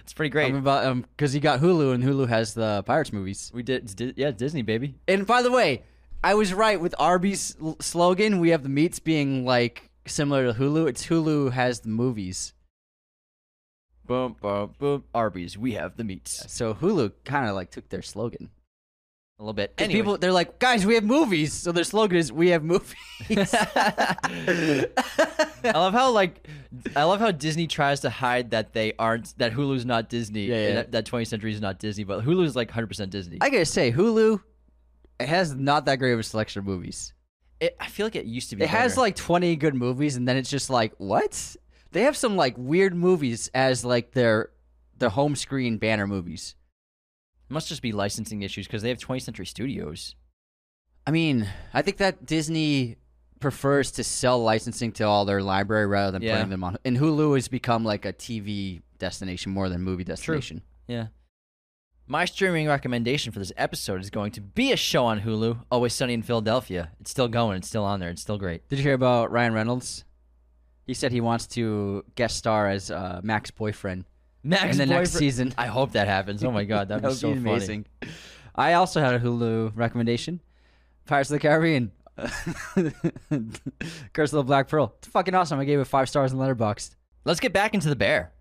It's 0.00 0.12
pretty 0.12 0.30
great. 0.30 0.48
I'm 0.50 0.56
about 0.56 0.84
um 0.86 1.02
because 1.16 1.34
you 1.34 1.40
got 1.40 1.60
Hulu 1.60 1.94
and 1.94 2.02
Hulu 2.02 2.28
has 2.28 2.54
the 2.54 2.82
Pirates 2.84 3.12
movies. 3.12 3.50
we 3.54 3.62
did, 3.62 3.94
Di- 3.94 4.14
yeah, 4.16 4.30
Disney 4.32 4.62
baby. 4.62 4.94
And 5.08 5.26
by 5.26 5.42
the 5.42 5.50
way, 5.52 5.84
I 6.24 6.34
was 6.34 6.52
right 6.52 6.80
with 6.80 6.94
Arby's 6.98 7.56
l- 7.62 7.76
slogan. 7.80 8.40
We 8.40 8.50
have 8.50 8.62
the 8.62 8.68
meats 8.68 8.98
being 8.98 9.44
like 9.44 9.90
similar 10.06 10.52
to 10.52 10.58
Hulu. 10.58 10.88
It's 10.88 11.06
Hulu 11.06 11.52
has 11.52 11.80
the 11.80 11.88
movies. 11.90 12.54
Boom, 14.06 14.36
boom, 14.40 14.74
boom. 14.78 15.04
Arby's, 15.14 15.56
we 15.56 15.72
have 15.72 15.96
the 15.96 16.04
meats. 16.04 16.44
So 16.52 16.74
Hulu 16.74 17.12
kind 17.24 17.48
of 17.48 17.54
like 17.54 17.70
took 17.70 17.88
their 17.88 18.02
slogan. 18.02 18.50
A 19.38 19.42
little 19.42 19.54
bit. 19.54 19.74
Anyway. 19.78 19.98
People, 19.98 20.18
they're 20.18 20.32
like, 20.32 20.58
guys, 20.58 20.86
we 20.86 20.94
have 20.94 21.04
movies. 21.04 21.52
So 21.52 21.72
their 21.72 21.84
slogan 21.84 22.18
is, 22.18 22.30
we 22.30 22.50
have 22.50 22.62
movies. 22.62 22.94
I 25.64 25.72
love 25.74 25.94
how 25.94 26.10
like 26.10 26.46
I 26.96 27.04
love 27.04 27.20
how 27.20 27.30
Disney 27.30 27.66
tries 27.66 28.00
to 28.00 28.10
hide 28.10 28.50
that 28.50 28.72
they 28.72 28.92
aren't 28.98 29.36
that 29.38 29.52
Hulu's 29.52 29.84
not 29.84 30.08
Disney. 30.08 30.46
Yeah, 30.46 30.54
yeah. 30.54 30.68
and 30.68 30.78
That, 30.78 30.92
that 30.92 31.06
20th 31.06 31.28
century 31.28 31.52
is 31.52 31.60
not 31.60 31.78
Disney, 31.78 32.04
but 32.04 32.24
Hulu's 32.24 32.56
like 32.56 32.70
100% 32.70 33.10
Disney. 33.10 33.38
I 33.40 33.50
gotta 33.50 33.64
say, 33.64 33.92
Hulu, 33.92 34.40
it 35.20 35.28
has 35.28 35.54
not 35.54 35.86
that 35.86 35.96
great 35.96 36.12
of 36.12 36.18
a 36.18 36.22
selection 36.22 36.60
of 36.60 36.66
movies. 36.66 37.12
It, 37.60 37.76
I 37.78 37.86
feel 37.86 38.06
like 38.06 38.16
it 38.16 38.26
used 38.26 38.50
to 38.50 38.56
be. 38.56 38.64
It 38.64 38.70
has 38.70 38.96
like 38.96 39.14
20 39.14 39.54
good 39.56 39.74
movies, 39.74 40.16
and 40.16 40.26
then 40.26 40.36
it's 40.36 40.50
just 40.50 40.68
like, 40.68 40.94
what? 40.98 41.56
They 41.92 42.02
have 42.02 42.16
some 42.16 42.36
like 42.36 42.54
weird 42.56 42.94
movies 42.94 43.50
as 43.54 43.84
like 43.84 44.12
their 44.12 44.50
their 44.98 45.10
home 45.10 45.36
screen 45.36 45.78
banner 45.78 46.06
movies. 46.06 46.54
It 47.50 47.52
must 47.52 47.68
just 47.68 47.82
be 47.82 47.92
licensing 47.92 48.42
issues 48.42 48.66
because 48.66 48.82
they 48.82 48.88
have 48.88 48.98
20th 48.98 49.22
Century 49.22 49.46
Studios. 49.46 50.14
I 51.06 51.10
mean, 51.10 51.48
I 51.74 51.82
think 51.82 51.98
that 51.98 52.24
Disney 52.24 52.96
prefers 53.40 53.90
to 53.92 54.04
sell 54.04 54.42
licensing 54.42 54.92
to 54.92 55.02
all 55.04 55.24
their 55.24 55.42
library 55.42 55.86
rather 55.86 56.12
than 56.12 56.22
Yeah. 56.22 56.36
putting 56.36 56.50
them 56.50 56.62
on. 56.64 56.78
And 56.84 56.96
Hulu 56.96 57.34
has 57.34 57.48
become 57.48 57.84
like 57.84 58.04
a 58.04 58.12
TV 58.12 58.82
destination 58.98 59.52
more 59.52 59.68
than 59.68 59.82
movie 59.82 60.04
destination. 60.04 60.58
True. 60.86 60.94
Yeah. 60.96 61.06
My 62.06 62.24
streaming 62.24 62.68
recommendation 62.68 63.32
for 63.32 63.38
this 63.40 63.52
episode 63.56 64.00
is 64.00 64.10
going 64.10 64.32
to 64.32 64.40
be 64.40 64.70
a 64.72 64.76
show 64.76 65.04
on 65.04 65.22
Hulu, 65.22 65.64
Always 65.70 65.92
Sunny 65.92 66.14
in 66.14 66.22
Philadelphia. 66.22 66.90
It's 67.00 67.10
still 67.10 67.28
going. 67.28 67.58
It's 67.58 67.68
still 67.68 67.84
on 67.84 68.00
there. 68.00 68.10
It's 68.10 68.22
still 68.22 68.38
great. 68.38 68.68
Did 68.68 68.78
you 68.78 68.82
hear 68.84 68.94
about 68.94 69.30
Ryan 69.32 69.54
Reynolds? 69.54 70.04
He 70.86 70.94
said 70.94 71.12
he 71.12 71.20
wants 71.20 71.46
to 71.48 72.04
guest 72.16 72.36
star 72.36 72.68
as 72.68 72.90
uh, 72.90 73.20
Mac's 73.22 73.50
boyfriend 73.50 74.04
Max 74.42 74.72
in 74.72 74.78
the 74.78 74.86
next 74.86 75.10
Boyfriend- 75.10 75.18
season. 75.18 75.54
I 75.56 75.66
hope 75.66 75.92
that 75.92 76.08
happens. 76.08 76.42
Oh 76.42 76.50
my 76.50 76.64
god, 76.64 76.88
that'd 76.88 77.02
that 77.04 77.08
be 77.08 77.12
would 77.12 77.18
so 77.18 77.28
be 77.32 77.34
funny. 77.38 77.50
amazing. 77.50 77.86
I 78.54 78.72
also 78.74 79.00
had 79.00 79.14
a 79.14 79.20
Hulu 79.20 79.72
recommendation: 79.74 80.40
Pirates 81.06 81.30
of 81.30 81.34
the 81.34 81.40
Caribbean, 81.40 81.92
Curse 84.12 84.32
of 84.32 84.36
the 84.38 84.42
Black 84.44 84.68
Pearl. 84.68 84.94
It's 84.98 85.08
fucking 85.08 85.34
awesome. 85.34 85.58
I 85.58 85.64
gave 85.64 85.78
it 85.78 85.84
five 85.84 86.08
stars 86.08 86.32
in 86.32 86.38
Letterboxd. 86.38 86.96
Let's 87.24 87.40
get 87.40 87.52
back 87.52 87.74
into 87.74 87.88
the 87.88 87.96
bear. 87.96 88.32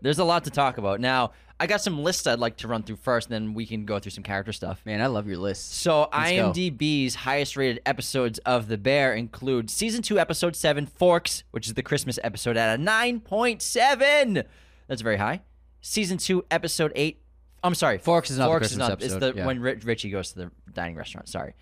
There's 0.00 0.18
a 0.18 0.24
lot 0.24 0.44
to 0.44 0.50
talk 0.50 0.78
about. 0.78 1.00
Now, 1.00 1.32
I 1.60 1.66
got 1.66 1.80
some 1.80 2.02
lists 2.02 2.26
I'd 2.26 2.40
like 2.40 2.56
to 2.58 2.68
run 2.68 2.82
through 2.82 2.96
first, 2.96 3.28
then 3.28 3.54
we 3.54 3.64
can 3.64 3.84
go 3.84 3.98
through 4.00 4.10
some 4.10 4.24
character 4.24 4.52
stuff. 4.52 4.80
Man, 4.84 5.00
I 5.00 5.06
love 5.06 5.28
your 5.28 5.36
list. 5.38 5.72
So 5.74 6.08
Let's. 6.12 6.32
IMDb's 6.32 7.14
highest 7.14 7.56
rated 7.56 7.80
episodes 7.86 8.38
of 8.40 8.66
The 8.66 8.76
Bear 8.76 9.14
include 9.14 9.70
season 9.70 10.02
two, 10.02 10.18
episode 10.18 10.56
seven, 10.56 10.86
Forks, 10.86 11.44
which 11.52 11.66
is 11.68 11.74
the 11.74 11.82
Christmas 11.82 12.18
episode 12.24 12.56
at 12.56 12.78
a 12.78 12.82
nine 12.82 13.20
point 13.20 13.62
seven. 13.62 14.42
That's 14.88 15.02
very 15.02 15.16
high. 15.16 15.42
Season 15.80 16.18
two, 16.18 16.44
episode 16.50 16.92
eight. 16.96 17.20
I'm 17.62 17.74
sorry, 17.74 17.98
Forks 17.98 18.30
is 18.30 18.38
not 18.38 18.46
the 18.46 18.50
Forks 18.50 18.68
Christmas 18.68 18.88
It's 18.88 19.14
episode, 19.14 19.34
the 19.34 19.38
yeah. 19.38 19.46
when 19.46 19.60
Rich, 19.60 19.84
Richie 19.84 20.10
goes 20.10 20.32
to 20.32 20.38
the 20.38 20.50
dining 20.72 20.96
restaurant. 20.96 21.28
Sorry. 21.28 21.54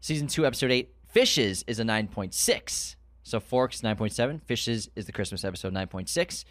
Season 0.00 0.26
two, 0.26 0.46
episode 0.46 0.70
eight, 0.70 0.94
Fishes 1.08 1.62
is 1.66 1.78
a 1.78 1.84
nine 1.84 2.08
point 2.08 2.32
six. 2.32 2.96
So 3.22 3.38
Forks 3.38 3.82
nine 3.82 3.96
point 3.96 4.12
seven, 4.12 4.40
Fishes 4.46 4.88
is 4.96 5.06
the 5.06 5.12
Christmas 5.12 5.44
episode 5.44 5.72
nine 5.72 5.88
point 5.88 6.08
six. 6.08 6.44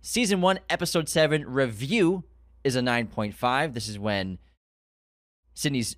Season 0.00 0.40
one, 0.40 0.58
episode 0.68 1.08
seven, 1.08 1.46
Review 1.46 2.24
is 2.64 2.76
a 2.76 2.82
nine 2.82 3.06
point 3.06 3.34
five. 3.34 3.74
This 3.74 3.88
is 3.88 3.98
when 3.98 4.38
Sydney's 5.54 5.96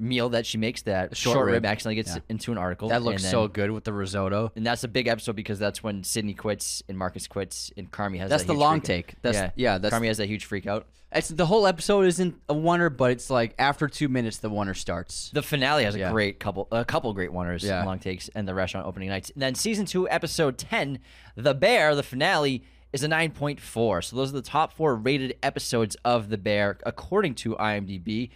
meal 0.00 0.28
that 0.28 0.46
she 0.46 0.58
makes, 0.58 0.82
that 0.82 1.16
short 1.16 1.34
short, 1.34 1.46
rib, 1.46 1.54
rib. 1.54 1.66
accidentally 1.66 1.96
gets 1.96 2.14
Yeah. 2.14 2.20
into 2.28 2.52
an 2.52 2.58
article. 2.58 2.88
That 2.88 3.02
looks 3.02 3.24
and 3.24 3.30
so 3.32 3.48
good 3.48 3.72
with 3.72 3.82
the 3.82 3.92
risotto. 3.92 4.52
And 4.54 4.64
that's 4.64 4.84
a 4.84 4.88
big 4.88 5.08
episode 5.08 5.34
because 5.34 5.58
that's 5.58 5.82
when 5.82 6.04
Sydney 6.04 6.34
quits 6.34 6.84
and 6.88 6.96
Marcus 6.96 7.26
quits 7.26 7.72
and 7.76 7.90
Carmi 7.90 8.18
has 8.20 8.30
That's 8.30 8.44
that 8.44 8.52
the 8.52 8.58
long 8.58 8.80
take. 8.80 9.14
That's 9.22 9.36
yeah, 9.36 9.50
yeah. 9.56 9.78
That's 9.78 9.92
Carmi 9.92 10.06
has 10.06 10.18
that 10.18 10.26
huge 10.28 10.44
freak 10.44 10.68
out. 10.68 10.86
it's 11.10 11.28
the 11.30 11.46
whole 11.46 11.66
episode 11.66 12.02
isn't 12.06 12.36
a 12.48 12.54
wonder, 12.54 12.90
but 12.90 13.10
it's 13.10 13.28
like 13.28 13.56
after 13.58 13.88
two 13.88 14.08
minutes 14.08 14.36
the 14.38 14.48
wonder 14.48 14.72
starts. 14.74 15.30
The 15.34 15.42
finale 15.42 15.82
has 15.82 15.96
a 15.96 15.98
Yeah. 15.98 16.12
great 16.12 16.38
couple, 16.38 16.68
a 16.70 16.84
couple 16.84 17.12
great 17.12 17.32
wonders, 17.32 17.64
Yeah. 17.64 17.82
long 17.84 17.98
takes, 17.98 18.28
and 18.36 18.46
the 18.46 18.54
restaurant 18.54 18.86
opening 18.86 19.08
nights. 19.08 19.30
And 19.30 19.42
then 19.42 19.56
season 19.56 19.84
two, 19.84 20.08
episode 20.08 20.58
ten, 20.58 21.00
The 21.34 21.54
Bear, 21.54 21.96
the 21.96 22.04
finale 22.04 22.62
is 22.92 23.02
a 23.02 23.08
nine 23.08 23.30
point 23.30 23.60
four. 23.60 24.00
So 24.02 24.16
those 24.16 24.30
are 24.30 24.36
the 24.36 24.42
top 24.42 24.72
four 24.72 24.94
rated 24.96 25.36
episodes 25.42 25.96
of 26.04 26.28
The 26.28 26.38
Bear 26.38 26.78
according 26.84 27.34
to 27.36 27.54
IMDb. 27.56 28.30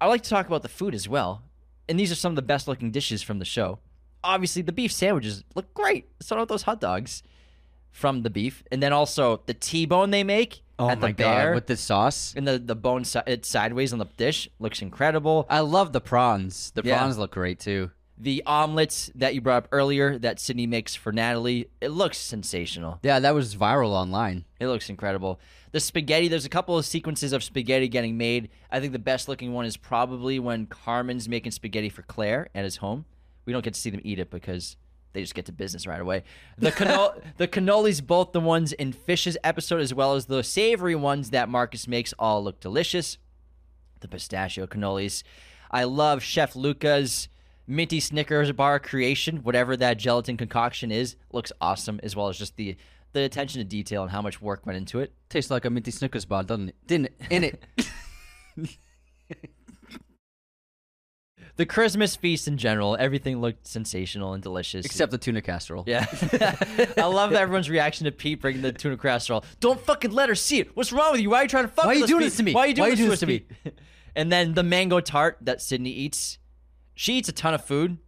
I 0.00 0.06
like 0.06 0.22
to 0.22 0.30
talk 0.30 0.46
about 0.46 0.62
the 0.62 0.68
food 0.68 0.94
as 0.94 1.08
well, 1.08 1.42
and 1.88 1.98
these 1.98 2.10
are 2.10 2.16
some 2.16 2.32
of 2.32 2.36
the 2.36 2.42
best 2.42 2.66
looking 2.66 2.90
dishes 2.90 3.22
from 3.22 3.38
the 3.38 3.44
show. 3.44 3.78
Obviously, 4.24 4.62
the 4.62 4.72
beef 4.72 4.92
sandwiches 4.92 5.44
look 5.54 5.72
great. 5.74 6.08
So 6.20 6.36
do 6.36 6.44
those 6.46 6.62
hot 6.62 6.80
dogs 6.80 7.22
from 7.90 8.22
the 8.22 8.30
beef, 8.30 8.62
and 8.72 8.82
then 8.82 8.92
also 8.92 9.42
the 9.46 9.54
T-bone 9.54 10.10
they 10.10 10.24
make 10.24 10.62
Oh 10.78 10.88
at 10.90 10.98
my 11.00 11.08
the 11.08 11.14
Bear. 11.14 11.48
god, 11.50 11.54
with 11.54 11.66
the 11.66 11.76
sauce. 11.76 12.32
and 12.36 12.48
the 12.48 12.58
the 12.58 12.74
bone 12.74 13.04
si- 13.04 13.20
sideways 13.42 13.92
on 13.92 13.98
the 14.00 14.06
dish 14.16 14.48
looks 14.58 14.80
incredible. 14.82 15.46
I 15.50 15.60
love 15.60 15.92
the 15.92 16.00
prawns. 16.00 16.70
The 16.74 16.82
Yeah. 16.84 16.96
prawns 16.98 17.18
look 17.18 17.32
great 17.32 17.60
too. 17.60 17.90
The 18.22 18.44
omelets 18.46 19.10
that 19.16 19.34
you 19.34 19.40
brought 19.40 19.64
up 19.64 19.68
earlier 19.72 20.16
that 20.16 20.38
Sydney 20.38 20.68
makes 20.68 20.94
for 20.94 21.10
Natalie, 21.10 21.66
it 21.80 21.88
looks 21.88 22.18
sensational. 22.18 23.00
Yeah, 23.02 23.18
that 23.18 23.34
was 23.34 23.56
viral 23.56 23.90
online. 23.90 24.44
It 24.60 24.68
looks 24.68 24.88
incredible. 24.88 25.40
The 25.72 25.80
spaghetti, 25.80 26.28
there's 26.28 26.44
a 26.44 26.48
couple 26.48 26.78
of 26.78 26.84
sequences 26.84 27.32
of 27.32 27.42
spaghetti 27.42 27.88
getting 27.88 28.16
made. 28.16 28.48
I 28.70 28.78
think 28.78 28.92
the 28.92 29.00
best 29.00 29.26
looking 29.26 29.52
one 29.52 29.64
is 29.64 29.76
probably 29.76 30.38
when 30.38 30.66
Carmen's 30.66 31.28
making 31.28 31.50
spaghetti 31.50 31.88
for 31.88 32.02
Claire 32.02 32.48
at 32.54 32.62
his 32.62 32.76
home. 32.76 33.06
We 33.44 33.52
don't 33.52 33.64
get 33.64 33.74
to 33.74 33.80
see 33.80 33.90
them 33.90 34.02
eat 34.04 34.20
it 34.20 34.30
because 34.30 34.76
they 35.14 35.20
just 35.20 35.34
get 35.34 35.46
to 35.46 35.52
business 35.52 35.84
right 35.84 36.00
away. 36.00 36.22
The 36.58 36.70
cano- 36.70 37.20
the 37.38 37.48
cannolis, 37.48 38.06
both 38.06 38.30
the 38.30 38.38
ones 38.38 38.72
in 38.72 38.92
Fish's 38.92 39.36
episode 39.42 39.80
as 39.80 39.92
well 39.92 40.14
as 40.14 40.26
the 40.26 40.44
savory 40.44 40.94
ones 40.94 41.30
that 41.30 41.48
Marcus 41.48 41.88
makes, 41.88 42.14
all 42.20 42.44
look 42.44 42.60
delicious. 42.60 43.18
The 43.98 44.06
pistachio 44.06 44.68
cannolis. 44.68 45.24
I 45.72 45.84
love 45.84 46.22
Chef 46.22 46.54
Luca's 46.54 47.28
minty 47.66 48.00
Snickers 48.00 48.52
bar 48.52 48.78
creation, 48.78 49.38
whatever 49.38 49.76
that 49.76 49.98
gelatin 49.98 50.36
concoction 50.36 50.90
is, 50.90 51.16
looks 51.32 51.52
awesome, 51.60 52.00
as 52.02 52.16
well 52.16 52.28
as 52.28 52.38
just 52.38 52.56
the 52.56 52.76
the 53.12 53.22
attention 53.22 53.60
to 53.60 53.64
detail 53.64 54.02
and 54.02 54.10
how 54.10 54.22
much 54.22 54.40
work 54.40 54.64
went 54.64 54.78
into 54.78 54.98
it. 55.00 55.12
Tastes 55.28 55.50
like 55.50 55.66
a 55.66 55.70
minty 55.70 55.90
Snickers 55.90 56.24
bar, 56.24 56.42
doesn't 56.42 56.70
it? 56.70 56.76
Didn't 56.86 57.06
it? 57.06 57.20
In 57.30 57.44
it. 57.44 57.62
The 61.56 61.66
Christmas 61.66 62.16
feast 62.16 62.48
in 62.48 62.56
general, 62.56 62.96
everything 62.98 63.40
looked 63.40 63.66
sensational 63.66 64.32
and 64.32 64.42
delicious. 64.42 64.86
Except 64.86 65.12
the 65.12 65.18
tuna 65.18 65.42
casserole. 65.42 65.84
Yeah. 65.86 66.06
I 66.96 67.04
love 67.04 67.34
everyone's 67.34 67.68
reaction 67.68 68.06
to 68.06 68.12
Pete 68.12 68.40
bringing 68.40 68.62
the 68.62 68.72
tuna 68.72 68.96
casserole. 68.96 69.44
Don't 69.60 69.78
fucking 69.78 70.12
let 70.12 70.30
her 70.30 70.34
see 70.34 70.60
it. 70.60 70.74
What's 70.74 70.92
wrong 70.92 71.12
with 71.12 71.20
you? 71.20 71.28
Why 71.28 71.40
are 71.40 71.42
you 71.42 71.48
trying 71.48 71.64
to 71.64 71.68
fuck 71.68 71.84
Why 71.84 71.92
are 71.92 71.96
you 71.96 72.06
doing 72.06 72.20
Pete? 72.20 72.26
this 72.28 72.36
to 72.38 72.42
me? 72.42 72.54
Why 72.54 72.62
are 72.62 72.66
you 72.68 72.74
doing 72.74 72.84
Why 72.84 72.88
are 72.88 72.96
you 72.96 73.08
this, 73.08 73.20
doing 73.20 73.40
to 73.40 73.70
me? 73.70 73.72
And 74.14 74.30
then 74.30 74.52
the 74.52 74.62
mango 74.62 75.00
tart 75.00 75.38
that 75.40 75.62
Sydney 75.62 75.90
eats. 75.90 76.36
She 76.94 77.14
eats 77.14 77.28
a 77.28 77.32
ton 77.32 77.54
of 77.54 77.64
food 77.64 77.98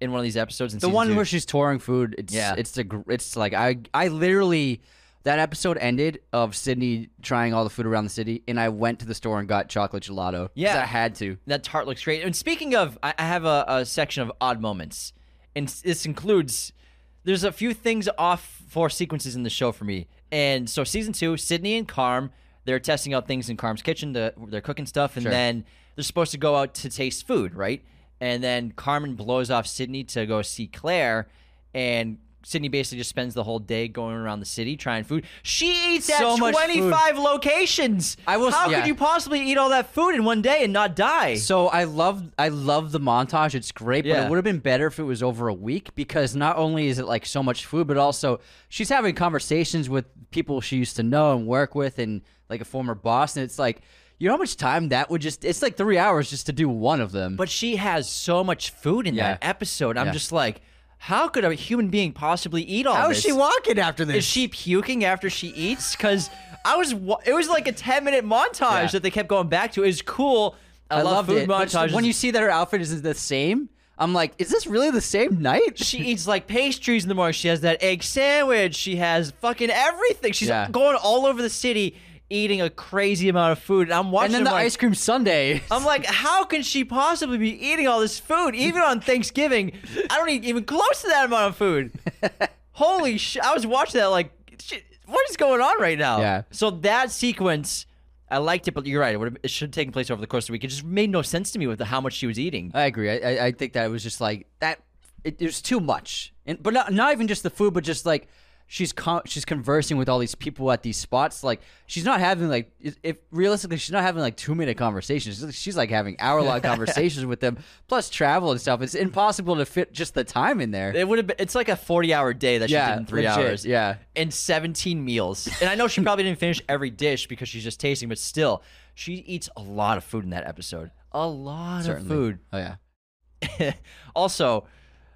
in 0.00 0.10
one 0.10 0.18
of 0.20 0.24
these 0.24 0.36
episodes. 0.36 0.74
In 0.74 0.80
The 0.80 0.88
one 0.88 1.08
two. 1.08 1.16
where 1.16 1.24
she's 1.24 1.46
touring 1.46 1.78
food. 1.78 2.14
It's 2.18 2.32
Yeah. 2.34 2.54
It's 2.56 2.72
the. 2.72 3.04
It's 3.08 3.36
like 3.36 3.52
I. 3.54 3.78
I 3.92 4.08
literally. 4.08 4.80
That 5.24 5.38
episode 5.38 5.78
ended 5.78 6.20
of 6.34 6.54
Sydney 6.54 7.08
trying 7.22 7.54
all 7.54 7.64
the 7.64 7.70
food 7.70 7.86
around 7.86 8.04
the 8.04 8.10
city, 8.10 8.42
and 8.46 8.60
I 8.60 8.68
went 8.68 8.98
to 8.98 9.06
the 9.06 9.14
store 9.14 9.38
and 9.38 9.48
got 9.48 9.70
chocolate 9.70 10.02
gelato. 10.02 10.50
Yeah. 10.52 10.76
I 10.76 10.84
had 10.84 11.14
to. 11.14 11.38
that 11.46 11.64
tart 11.64 11.86
looks 11.86 12.04
great. 12.04 12.22
And 12.22 12.36
speaking 12.36 12.74
of, 12.74 12.98
I, 13.02 13.14
have 13.18 13.46
a, 13.46 13.64
a 13.66 13.86
section 13.86 14.22
of 14.22 14.30
odd 14.38 14.60
moments, 14.60 15.14
and 15.56 15.66
this 15.66 16.04
includes. 16.04 16.74
There's 17.22 17.42
a 17.42 17.52
few 17.52 17.72
things 17.72 18.06
off 18.18 18.62
for 18.68 18.90
sequences 18.90 19.34
in 19.34 19.44
the 19.44 19.48
show 19.50 19.72
for 19.72 19.86
me, 19.86 20.08
and 20.30 20.68
so 20.68 20.84
season 20.84 21.14
two, 21.14 21.38
Sydney 21.38 21.78
and 21.78 21.88
Carm, 21.88 22.30
they're 22.66 22.78
testing 22.78 23.14
out 23.14 23.26
things 23.26 23.48
in 23.48 23.56
Carm's 23.56 23.80
kitchen. 23.80 24.12
To, 24.12 24.34
they're 24.48 24.60
cooking 24.60 24.84
stuff, 24.84 25.16
and 25.16 25.22
Sure. 25.22 25.32
then 25.32 25.64
they're 25.96 26.02
supposed 26.04 26.32
to 26.32 26.38
go 26.38 26.54
out 26.56 26.74
to 26.74 26.90
taste 26.90 27.26
food, 27.26 27.54
right? 27.54 27.82
And 28.20 28.42
then 28.42 28.72
Carmen 28.72 29.14
blows 29.14 29.50
off 29.50 29.66
Sydney 29.66 30.04
to 30.04 30.24
go 30.26 30.40
see 30.42 30.66
Claire, 30.66 31.28
and 31.74 32.18
Sydney 32.46 32.68
basically 32.68 32.98
just 32.98 33.08
spends 33.10 33.32
the 33.34 33.42
whole 33.42 33.58
day 33.58 33.88
going 33.88 34.14
around 34.16 34.40
the 34.40 34.46
city 34.46 34.76
trying 34.76 35.04
food. 35.04 35.24
She 35.42 35.94
eats 35.96 36.06
So 36.06 36.34
at 36.34 36.38
much 36.40 36.54
food. 36.54 36.66
25 36.66 37.18
locations. 37.18 38.16
I 38.26 38.36
was- 38.36 38.54
How 38.54 38.68
yeah. 38.68 38.80
could 38.80 38.86
you 38.86 38.94
possibly 38.94 39.40
eat 39.40 39.56
all 39.56 39.70
that 39.70 39.92
food 39.94 40.14
in 40.14 40.24
one 40.24 40.42
day 40.42 40.62
and 40.62 40.72
not 40.72 40.94
die? 40.94 41.36
So 41.36 41.68
I 41.68 41.84
love 41.84 42.22
I 42.38 42.48
love 42.48 42.92
the 42.92 43.00
montage. 43.00 43.54
It's 43.54 43.72
great, 43.72 44.04
but 44.04 44.10
it 44.24 44.28
would 44.30 44.36
have 44.36 44.44
been 44.44 44.58
better 44.58 44.86
if 44.86 44.98
it 44.98 45.04
was 45.04 45.22
over 45.22 45.48
a 45.48 45.54
week 45.54 45.94
because 45.94 46.36
not 46.36 46.56
only 46.58 46.88
is 46.88 46.98
it 46.98 47.06
like 47.06 47.24
so 47.26 47.42
much 47.42 47.64
food, 47.64 47.86
but 47.86 47.96
also 47.96 48.40
she's 48.68 48.90
having 48.90 49.14
conversations 49.14 49.88
with 49.88 50.04
people 50.30 50.60
she 50.60 50.76
used 50.76 50.96
to 50.96 51.02
know 51.02 51.34
and 51.36 51.46
work 51.46 51.74
with, 51.74 51.98
and 51.98 52.20
like 52.50 52.60
a 52.60 52.64
former 52.66 52.94
boss, 52.94 53.36
and 53.36 53.44
it's 53.44 53.58
like. 53.58 53.80
You 54.18 54.28
know 54.28 54.34
how 54.34 54.38
much 54.38 54.56
time 54.56 54.88
that 54.90 55.10
would 55.10 55.20
just 55.20 55.44
it's 55.44 55.60
like 55.60 55.76
three 55.76 55.98
hours 55.98 56.30
just 56.30 56.46
to 56.46 56.52
do 56.52 56.68
one 56.68 57.00
of 57.00 57.12
them. 57.12 57.36
But 57.36 57.48
she 57.50 57.76
has 57.76 58.08
so 58.08 58.44
much 58.44 58.70
food 58.70 59.06
in 59.06 59.16
that 59.16 59.38
episode. 59.42 59.96
I'm 59.98 60.06
Yeah. 60.06 60.12
just 60.12 60.30
like, 60.32 60.60
how 60.98 61.28
could 61.28 61.44
a 61.44 61.52
human 61.54 61.88
being 61.88 62.12
possibly 62.12 62.62
eat 62.62 62.86
all 62.86 62.94
how 62.94 63.08
this? 63.08 63.18
is 63.18 63.24
she 63.24 63.32
walking 63.32 63.78
after 63.78 64.04
this? 64.04 64.16
Is 64.16 64.24
she 64.24 64.48
puking 64.48 65.04
after 65.04 65.28
she 65.28 65.48
eats? 65.48 65.96
Because 65.96 66.30
I 66.64 66.76
was 66.76 66.92
it 67.26 67.32
was 67.34 67.48
like 67.48 67.66
a 67.66 67.72
10 67.72 68.04
minute 68.04 68.24
montage 68.24 68.60
Yeah. 68.84 68.86
that 68.92 69.02
they 69.02 69.10
kept 69.10 69.28
going 69.28 69.48
back 69.48 69.72
to. 69.72 69.82
It 69.82 69.86
was 69.86 70.00
cool. 70.02 70.54
I, 70.90 71.00
I 71.00 71.02
love 71.02 71.12
loved 71.14 71.28
food 71.30 71.38
it. 71.42 71.48
But 71.48 71.68
montages. 71.68 71.92
when 71.92 72.04
you 72.04 72.12
see 72.12 72.30
that 72.30 72.42
her 72.42 72.50
outfit 72.50 72.80
is 72.80 73.02
the 73.02 73.14
same, 73.14 73.68
I'm 73.98 74.12
like, 74.14 74.34
is 74.38 74.48
this 74.48 74.66
really 74.66 74.90
the 74.90 75.00
same 75.00 75.42
night? 75.42 75.76
she 75.78 75.98
eats 75.98 76.26
like 76.26 76.46
pastries 76.46 77.02
in 77.04 77.08
the 77.08 77.14
morning. 77.14 77.32
She 77.32 77.48
has 77.48 77.62
that 77.62 77.82
egg 77.82 78.02
sandwich. 78.04 78.76
She 78.76 78.96
has 78.96 79.32
fucking 79.40 79.70
everything. 79.70 80.32
She's 80.32 80.48
Yeah. 80.48 80.68
going 80.70 80.96
all 80.96 81.26
over 81.26 81.42
the 81.42 81.50
city 81.50 81.96
eating 82.30 82.60
a 82.60 82.70
crazy 82.70 83.28
amount 83.28 83.52
of 83.52 83.58
food. 83.58 83.88
And 83.88 83.92
I'm 83.92 84.10
watching 84.10 84.34
and 84.34 84.34
then 84.34 84.44
the 84.44 84.50
like, 84.50 84.66
ice 84.66 84.76
cream 84.76 84.94
sundae. 84.94 85.60
I'm 85.70 85.84
like, 85.84 86.06
how 86.06 86.44
can 86.44 86.62
she 86.62 86.84
possibly 86.84 87.38
be 87.38 87.50
eating 87.50 87.86
all 87.86 88.00
this 88.00 88.18
food? 88.18 88.54
Even 88.54 88.82
on 88.82 89.00
Thanksgiving, 89.00 89.72
I 90.10 90.16
don't 90.16 90.30
eat 90.30 90.44
even 90.44 90.64
close 90.64 91.02
to 91.02 91.08
that 91.08 91.26
amount 91.26 91.50
of 91.50 91.56
food. 91.56 91.92
Holy 92.72 93.18
shit. 93.18 93.42
I 93.42 93.54
was 93.54 93.66
watching 93.66 94.00
that 94.00 94.06
like, 94.06 94.32
shit, 94.60 94.84
what 95.06 95.28
is 95.30 95.36
going 95.36 95.60
on 95.60 95.80
right 95.80 95.98
now? 95.98 96.20
Yeah. 96.20 96.42
So 96.50 96.70
that 96.70 97.10
sequence, 97.10 97.86
I 98.30 98.38
liked 98.38 98.66
it, 98.68 98.72
but 98.72 98.86
you're 98.86 99.00
right. 99.00 99.14
It, 99.14 99.36
it 99.44 99.50
should 99.50 99.68
have 99.68 99.74
taken 99.74 99.92
place 99.92 100.10
over 100.10 100.20
the 100.20 100.26
course 100.26 100.44
of 100.44 100.46
the 100.48 100.52
week. 100.52 100.64
It 100.64 100.68
just 100.68 100.84
made 100.84 101.10
no 101.10 101.22
sense 101.22 101.52
to 101.52 101.58
me 101.58 101.66
with 101.66 101.78
the, 101.78 101.84
how 101.84 102.00
much 102.00 102.14
she 102.14 102.26
was 102.26 102.38
eating. 102.38 102.72
I 102.74 102.86
agree. 102.86 103.10
I, 103.10 103.14
I, 103.14 103.44
I 103.46 103.52
think 103.52 103.74
that 103.74 103.84
it 103.84 103.90
was 103.90 104.02
just 104.02 104.20
like 104.20 104.46
that. 104.60 104.80
It, 105.22 105.36
it 105.40 105.46
was 105.46 105.62
too 105.62 105.80
much, 105.80 106.34
and 106.44 106.62
but 106.62 106.74
not 106.74 106.92
not 106.92 107.12
even 107.12 107.28
just 107.28 107.42
the 107.44 107.48
food, 107.48 107.72
but 107.72 107.82
just 107.82 108.04
like 108.04 108.28
she's 108.66 108.92
con- 108.92 109.22
she's 109.26 109.44
conversing 109.44 109.96
with 109.98 110.08
all 110.08 110.18
these 110.18 110.34
people 110.34 110.70
at 110.72 110.82
these 110.82 110.96
spots. 110.96 111.44
Like 111.44 111.60
she's 111.86 112.04
not 112.04 112.20
having 112.20 112.48
like 112.48 112.72
if, 112.80 113.18
realistically 113.30 113.76
she's 113.76 113.92
not 113.92 114.02
having 114.02 114.20
like 114.22 114.36
two 114.36 114.54
minute 114.54 114.76
conversations. 114.76 115.44
She's, 115.56 115.76
like 115.76 115.90
having 115.90 116.16
hour 116.20 116.42
long 116.42 116.60
conversations 116.62 117.26
with 117.26 117.40
them, 117.40 117.58
plus 117.88 118.08
travel 118.10 118.50
and 118.52 118.60
stuff. 118.60 118.80
It's 118.82 118.94
impossible 118.94 119.56
to 119.56 119.66
fit 119.66 119.92
just 119.92 120.14
the 120.14 120.24
time 120.24 120.60
in 120.60 120.70
there. 120.70 120.94
It 120.94 121.06
would 121.06 121.18
have 121.18 121.26
been. 121.26 121.36
It's 121.38 121.54
like 121.54 121.68
a 121.68 121.76
forty-hour 121.76 122.34
day 122.34 122.58
that 122.58 122.68
she 122.68 122.74
Yeah, 122.74 122.90
did 122.92 122.98
in 123.00 123.06
three 123.06 123.28
legit, 123.28 123.46
hours. 123.46 123.66
yeah. 123.66 123.96
and 124.16 124.32
seventeen 124.32 125.04
meals. 125.04 125.48
And 125.60 125.68
I 125.70 125.74
know 125.74 125.88
she 125.88 126.00
probably 126.02 126.24
didn't 126.24 126.38
finish 126.38 126.60
every 126.68 126.90
dish 126.90 127.26
because 127.26 127.48
she's 127.48 127.64
just 127.64 127.80
tasting, 127.80 128.08
but 128.08 128.18
still, 128.18 128.62
she 128.94 129.14
eats 129.14 129.48
a 129.56 129.62
lot 129.62 129.98
of 129.98 130.04
food 130.04 130.24
in 130.24 130.30
that 130.30 130.46
episode. 130.46 130.90
A 131.12 131.26
lot 131.26 131.84
Certainly. 131.84 132.02
of 132.02 132.08
food. 132.08 132.38
Oh 132.52 132.58
yeah. 132.58 133.72
also, 134.14 134.66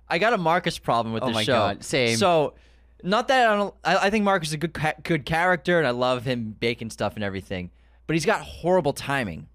I 0.08 0.18
got 0.18 0.32
a 0.32 0.38
Marcus 0.38 0.78
problem 0.78 1.12
with 1.14 1.22
Oh 1.22 1.26
this 1.28 1.34
my 1.34 1.42
show. 1.44 1.52
God, 1.52 1.84
same. 1.84 2.16
So, 2.16 2.54
not 3.02 3.28
that 3.28 3.48
I 3.48 3.56
don't. 3.56 3.74
I, 3.84 3.96
I 3.96 4.10
think 4.10 4.24
Marcus 4.24 4.48
is 4.48 4.54
a 4.54 4.58
good 4.58 4.76
good 5.02 5.24
character, 5.24 5.78
and 5.78 5.86
I 5.86 5.90
love 5.90 6.24
him 6.24 6.56
baking 6.58 6.90
stuff 6.90 7.14
and 7.14 7.24
everything. 7.24 7.70
But 8.06 8.14
he's 8.14 8.26
got 8.26 8.42
horrible 8.42 8.92
timing. 8.92 9.48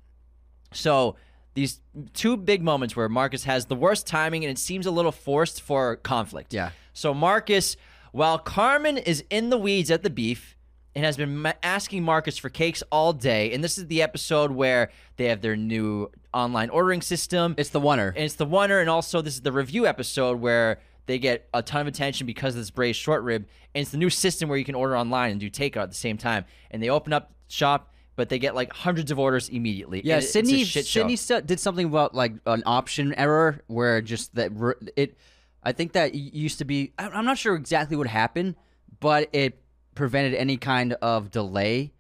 So 0.72 1.16
these 1.54 1.82
two 2.14 2.38
big 2.38 2.64
moments 2.64 2.96
where 2.96 3.10
Marcus 3.10 3.44
has 3.44 3.66
the 3.66 3.76
worst 3.76 4.08
timing, 4.08 4.44
and 4.46 4.52
it 4.52 4.58
seems 4.60 4.86
a 4.86 4.92
little 4.92 5.12
forced 5.12 5.62
for 5.62 5.98
conflict. 5.98 6.54
Yeah. 6.54 6.72
So 6.94 7.14
Marcus, 7.14 7.76
while 8.12 8.38
Carmen 8.38 8.98
is 8.98 9.24
in 9.30 9.50
the 9.50 9.58
weeds 9.58 9.92
at 9.92 10.04
the 10.04 10.10
beef 10.10 10.58
and 10.96 11.04
has 11.06 11.18
been 11.18 11.52
asking 11.64 12.04
Marcus 12.04 12.38
for 12.38 12.50
cakes 12.50 12.84
all 12.92 13.14
day, 13.14 13.52
and 13.54 13.64
this 13.64 13.78
is 13.78 13.88
the 13.88 14.02
episode 14.02 14.52
where 14.52 14.92
they 15.18 15.26
have 15.26 15.42
their 15.42 15.56
new 15.56 16.10
online 16.34 16.70
ordering 16.70 17.02
system. 17.02 17.56
It's 17.58 17.70
the 17.70 17.82
oner. 17.82 18.10
And 18.10 18.26
it's 18.26 18.36
the 18.36 18.48
oner, 18.48 18.80
and 18.80 18.90
also 18.90 19.22
this 19.22 19.36
is 19.36 19.42
the 19.42 19.52
review 19.52 19.86
episode 19.86 20.40
where 20.40 20.80
they 21.06 21.20
get 21.20 21.48
a 21.54 21.62
ton 21.62 21.82
of 21.82 21.88
attention 21.88 22.28
because 22.28 22.56
of 22.56 22.62
this 22.62 22.72
braised 22.72 23.00
short 23.00 23.24
rib. 23.24 23.46
And 23.76 23.82
it's 23.82 23.92
the 23.92 23.98
new 23.98 24.10
system 24.10 24.50
where 24.50 24.58
you 24.58 24.66
can 24.66 24.76
order 24.76 24.98
online 24.98 25.32
and 25.32 25.40
do 25.40 25.50
takeout 25.50 25.84
at 25.84 25.90
the 25.90 25.96
same 25.96 26.18
time. 26.18 26.46
And 26.72 26.82
they 26.82 26.90
open 26.90 27.14
up 27.14 27.34
shop, 27.48 27.92
but 28.16 28.30
they 28.30 28.40
get 28.40 28.56
like 28.56 28.72
hundreds 28.74 29.12
of 29.12 29.20
orders 29.20 29.50
immediately. 29.50 30.02
Yeah, 30.04 30.16
And 30.16 30.24
Sydney. 30.24 30.62
It's 30.62 30.70
a 30.70 30.72
shit 30.72 30.88
show. 30.88 31.08
Sydney 31.08 31.42
did 31.46 31.60
something 31.60 31.86
about 31.86 32.16
like 32.16 32.34
an 32.46 32.64
option 32.66 33.14
error 33.16 33.62
where 33.68 34.02
just 34.02 34.36
that 34.36 34.52
it. 34.96 35.18
I 35.64 35.72
think 35.72 35.94
that 35.94 36.14
used 36.14 36.60
to 36.60 36.66
be. 36.66 36.94
I'm 36.98 37.26
not 37.26 37.38
sure 37.38 37.56
exactly 37.56 37.96
what 37.96 38.08
happened, 38.08 38.56
but 39.00 39.30
it 39.34 39.62
prevented 39.96 40.36
any 40.36 40.58
kind 40.58 40.94
of 40.94 41.32
delay. 41.32 41.94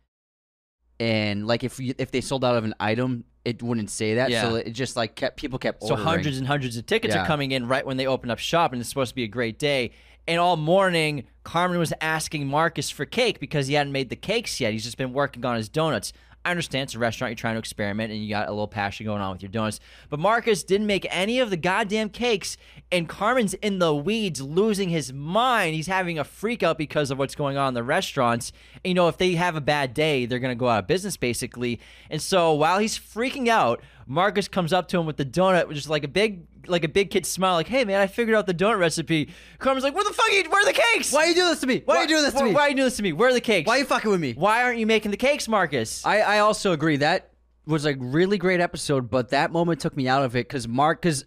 And 0.99 1.47
like 1.47 1.64
if 1.64 1.80
you, 1.80 1.93
if 1.97 2.12
they 2.12 2.22
sold 2.22 2.45
out 2.45 2.56
of 2.56 2.64
an 2.64 2.76
item, 2.80 3.26
it 3.45 3.61
wouldn't 3.61 3.89
say 3.89 4.15
that. 4.15 4.29
So 4.43 4.55
it 4.55 4.71
just 4.71 4.95
like 4.95 5.15
kept 5.15 5.37
people 5.37 5.59
kept 5.59 5.83
So 5.83 5.95
hundreds 6.03 6.37
and 6.37 6.47
hundreds 6.47 6.77
of 6.77 6.85
tickets 6.85 7.13
are 7.23 7.27
coming 7.27 7.51
in 7.51 7.67
right 7.67 7.85
when 7.85 7.97
they 7.97 8.07
open 8.07 8.31
up 8.31 8.39
shop, 8.39 8.71
and 8.71 8.79
it's 8.79 8.89
supposed 8.89 9.09
to 9.09 9.15
be 9.15 9.23
a 9.23 9.27
great 9.27 9.59
day. 9.59 9.91
And 10.27 10.39
all 10.39 10.55
morning, 10.55 11.25
Carmen 11.43 11.77
was 11.79 11.91
asking 11.99 12.47
Marcus 12.47 12.89
for 12.89 13.05
cake 13.05 13.39
because 13.41 13.67
he 13.67 13.73
hadn't 13.73 13.91
made 13.91 14.09
the 14.09 14.15
cakes 14.15 14.61
yet. 14.61 14.71
He's 14.71 14.85
just 14.85 14.97
been 14.97 15.11
working 15.11 15.43
on 15.43 15.57
his 15.57 15.67
donuts. 15.67 16.13
I 16.45 16.51
understand 16.51 16.83
it's 16.83 16.95
a 16.95 16.99
restaurant, 16.99 17.31
you're 17.31 17.35
trying 17.35 17.55
to 17.55 17.59
experiment, 17.59 18.11
and 18.11 18.21
you 18.21 18.29
got 18.29 18.47
a 18.47 18.51
little 18.51 18.67
passion 18.67 19.05
going 19.05 19.21
on 19.21 19.31
with 19.31 19.41
your 19.41 19.49
donuts. 19.51 19.79
But 20.09 20.19
Marcus 20.19 20.63
didn't 20.63 20.87
make 20.87 21.07
any 21.09 21.39
of 21.39 21.49
the 21.49 21.57
goddamn 21.57 22.09
cakes, 22.09 22.57
and 22.91 23.07
Carmen's 23.07 23.53
in 23.55 23.79
the 23.79 23.95
weeds, 23.95 24.41
losing 24.41 24.89
his 24.89 25.13
mind. 25.13 25.75
He's 25.75 25.87
having 25.87 26.19
a 26.19 26.23
freak 26.23 26.61
out 26.61 26.77
because 26.77 27.11
of 27.11 27.17
what's 27.17 27.35
going 27.35 27.55
on 27.55 27.69
in 27.69 27.73
the 27.73 27.83
restaurants. 27.83 28.51
And, 28.83 28.89
you 28.89 28.93
know, 28.93 29.07
if 29.07 29.17
they 29.17 29.35
have 29.35 29.55
a 29.55 29.61
bad 29.61 29.93
day, 29.93 30.25
they're 30.25 30.39
to 30.39 30.55
go 30.55 30.67
out 30.67 30.79
of 30.79 30.87
business, 30.87 31.15
basically. 31.15 31.79
And 32.09 32.21
so 32.21 32.53
while 32.53 32.79
he's 32.79 32.99
freaking 32.99 33.47
out, 33.47 33.81
Marcus 34.05 34.49
comes 34.49 34.73
up 34.73 34.89
to 34.89 34.99
him 34.99 35.05
with 35.05 35.17
the 35.17 35.25
donut, 35.25 35.67
which 35.69 35.77
is 35.77 35.89
like 35.89 36.03
a 36.03 36.09
big, 36.09 36.45
like 36.68 36.84
a 36.84 36.88
big 36.88 37.11
kid 37.11 37.26
smile, 37.26 37.55
like, 37.55 37.68
"Hey 37.68 37.86
man, 37.86 37.99
I 38.01 38.07
figured 38.07 38.36
out 38.36 38.47
the 38.47 38.53
donut 38.53 38.80
recipe." 38.80 39.30
Carmen's 39.59 39.84
like, 39.84 39.95
"Where 39.95 40.03
the 40.03 40.14
fuck? 40.14 40.30
Are 40.30 40.32
you, 40.32 40.49
where 40.49 40.61
are 40.61 40.66
the 40.66 40.80
cakes? 40.93 41.11
Why 41.11 41.24
are 41.24 41.28
you 41.28 41.36
doing 41.36 41.49
this 41.49 41.59
to 41.61 41.68
me? 41.68 41.82
Why, 41.86 41.97
are 41.97 42.01
you 42.03 42.07
doing 42.07 42.24
this 42.24 42.34
to 42.34 42.39
why, 42.39 42.45
me? 42.45 42.53
Why 42.53 42.61
are 42.61 42.70
you 42.70 42.76
doing 42.76 42.86
this 42.86 42.97
to 42.97 43.03
me? 43.03 43.14
Where 43.14 43.30
are 43.30 43.34
the 43.34 43.41
cakes? 43.41 43.68
Why 43.68 43.76
are 43.76 43.80
you 43.80 43.86
fucking 43.86 44.09
with 44.09 44.22
me? 44.22 44.34
Why 44.34 44.64
aren't 44.64 44.80
you 44.80 44.86
making 44.86 45.11
the 45.11 45.18
cakes, 45.18 45.47
Marcus?" 45.47 46.05
I, 46.05 46.20
I 46.20 46.39
also 46.39 46.72
agree 46.72 46.97
that 46.97 47.32
was 47.66 47.86
a 47.86 47.95
really 47.95 48.38
great 48.38 48.59
episode, 48.59 49.09
but 49.09 49.30
that 49.30 49.51
moment 49.51 49.80
took 49.80 49.95
me 49.95 50.07
out 50.07 50.24
of 50.24 50.36
it 50.36 50.47
because 50.47 50.68
Mark, 50.68 51.01
because 51.01 51.26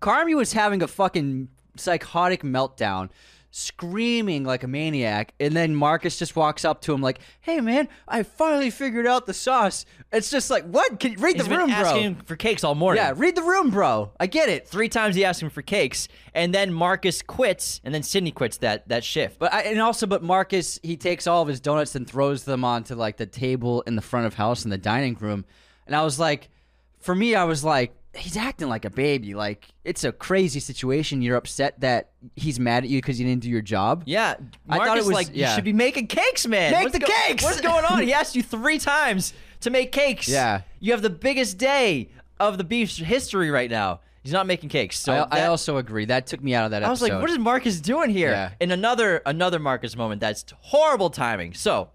Carmi 0.00 0.34
was 0.36 0.52
having 0.52 0.82
a 0.82 0.88
fucking 0.88 1.48
psychotic 1.76 2.42
meltdown, 2.42 3.10
screaming 3.52 4.44
like 4.44 4.64
a 4.64 4.66
maniac, 4.66 5.34
and 5.38 5.54
then 5.54 5.74
Marcus 5.76 6.18
just 6.18 6.34
walks 6.34 6.64
up 6.64 6.80
to 6.80 6.92
him 6.92 7.00
like, 7.02 7.20
"Hey 7.42 7.60
man, 7.60 7.86
I 8.08 8.22
finally 8.24 8.70
figured 8.70 9.06
out 9.06 9.26
the 9.26 9.34
sauce." 9.34 9.84
It's 10.10 10.30
just 10.30 10.50
like, 10.50 10.64
what? 10.64 10.98
Can 10.98 11.14
read 11.20 11.36
He's 11.36 11.44
the 11.44 11.50
been 11.50 11.58
room, 11.58 11.70
asking 11.70 12.14
bro? 12.14 12.24
for 12.24 12.36
cakes 12.36 12.64
all 12.64 12.74
morning. 12.74 13.02
Yeah, 13.02 13.12
read 13.14 13.36
the 13.36 13.42
room, 13.42 13.70
bro. 13.70 14.10
I 14.18 14.26
get 14.26 14.48
it. 14.48 14.66
Three 14.66 14.88
times 14.88 15.14
he 15.14 15.24
asked 15.24 15.42
him 15.42 15.50
for 15.50 15.62
cakes, 15.62 16.08
and 16.34 16.52
then 16.54 16.72
Marcus 16.72 17.22
quits, 17.22 17.80
and 17.84 17.94
then 17.94 18.02
Sydney 18.02 18.32
quits 18.32 18.56
that 18.58 18.88
that 18.88 19.04
shift. 19.04 19.38
But 19.38 19.52
I, 19.52 19.60
and 19.62 19.80
also, 19.80 20.06
but 20.06 20.22
Marcus 20.22 20.80
he 20.82 20.96
takes 20.96 21.26
all 21.26 21.42
of 21.42 21.48
his 21.48 21.60
donuts 21.60 21.94
and 21.94 22.08
throws 22.08 22.44
them 22.44 22.64
onto 22.64 22.94
like 22.94 23.18
the 23.18 23.26
table 23.26 23.82
in 23.82 23.96
the 23.96 24.02
front 24.02 24.26
of 24.26 24.34
house 24.34 24.64
in 24.64 24.70
the 24.70 24.78
dining 24.78 25.14
room, 25.20 25.44
and 25.86 25.94
I 25.94 26.02
was 26.02 26.18
like, 26.18 26.48
for 27.00 27.14
me, 27.14 27.34
I 27.34 27.44
was 27.44 27.62
like, 27.62 27.94
he's 28.14 28.36
acting 28.36 28.68
like 28.68 28.84
a 28.84 28.90
baby. 28.90 29.34
Like 29.34 29.68
it's 29.84 30.04
a 30.04 30.12
crazy 30.12 30.60
situation. 30.60 31.22
You're 31.22 31.36
upset 31.36 31.80
that 31.80 32.10
he's 32.36 32.60
mad 32.60 32.84
at 32.84 32.90
you 32.90 32.98
because 32.98 33.18
you 33.18 33.26
didn't 33.26 33.42
do 33.42 33.50
your 33.50 33.62
job. 33.62 34.04
Yeah, 34.06 34.36
I 34.68 34.76
Marcus 34.76 34.88
thought 34.88 34.98
it 34.98 35.04
was- 35.04 35.14
like 35.14 35.30
yeah. 35.32 35.48
you 35.48 35.54
should 35.54 35.64
be 35.64 35.72
making 35.72 36.08
cakes, 36.08 36.46
man. 36.46 36.72
Make 36.72 36.84
What's 36.84 36.98
the 36.98 37.04
cakes! 37.04 37.42
What's 37.42 37.60
going 37.60 37.84
on? 37.84 38.02
He 38.02 38.12
asked 38.12 38.34
you 38.34 38.42
three 38.42 38.78
times 38.78 39.32
to 39.60 39.70
make 39.70 39.92
cakes. 39.92 40.28
Yeah. 40.28 40.62
you 40.80 40.92
have 40.92 41.02
the 41.02 41.10
biggest 41.10 41.56
day 41.56 42.10
of 42.40 42.58
the 42.58 42.64
beef's 42.64 42.96
history 42.96 43.50
right 43.50 43.70
now. 43.70 44.00
He's 44.22 44.32
not 44.32 44.46
making 44.46 44.68
cakes. 44.68 44.98
So 44.98 45.26
I, 45.30 45.42
I 45.42 45.46
also 45.46 45.78
agree. 45.78 46.04
That 46.04 46.26
took 46.26 46.42
me 46.42 46.54
out 46.54 46.64
of 46.64 46.70
that 46.72 46.84
I 46.84 46.90
was 46.90 47.02
like, 47.02 47.12
what 47.12 47.28
is 47.28 47.38
Marcus 47.38 47.80
doing 47.80 48.10
here? 48.10 48.30
Yeah. 48.30 48.50
In 48.60 48.70
another 48.70 49.22
another 49.26 49.58
Marcus 49.58 49.96
moment, 49.96 50.20
that's 50.20 50.44
horrible 50.60 51.10
timing. 51.10 51.54
So 51.54 51.90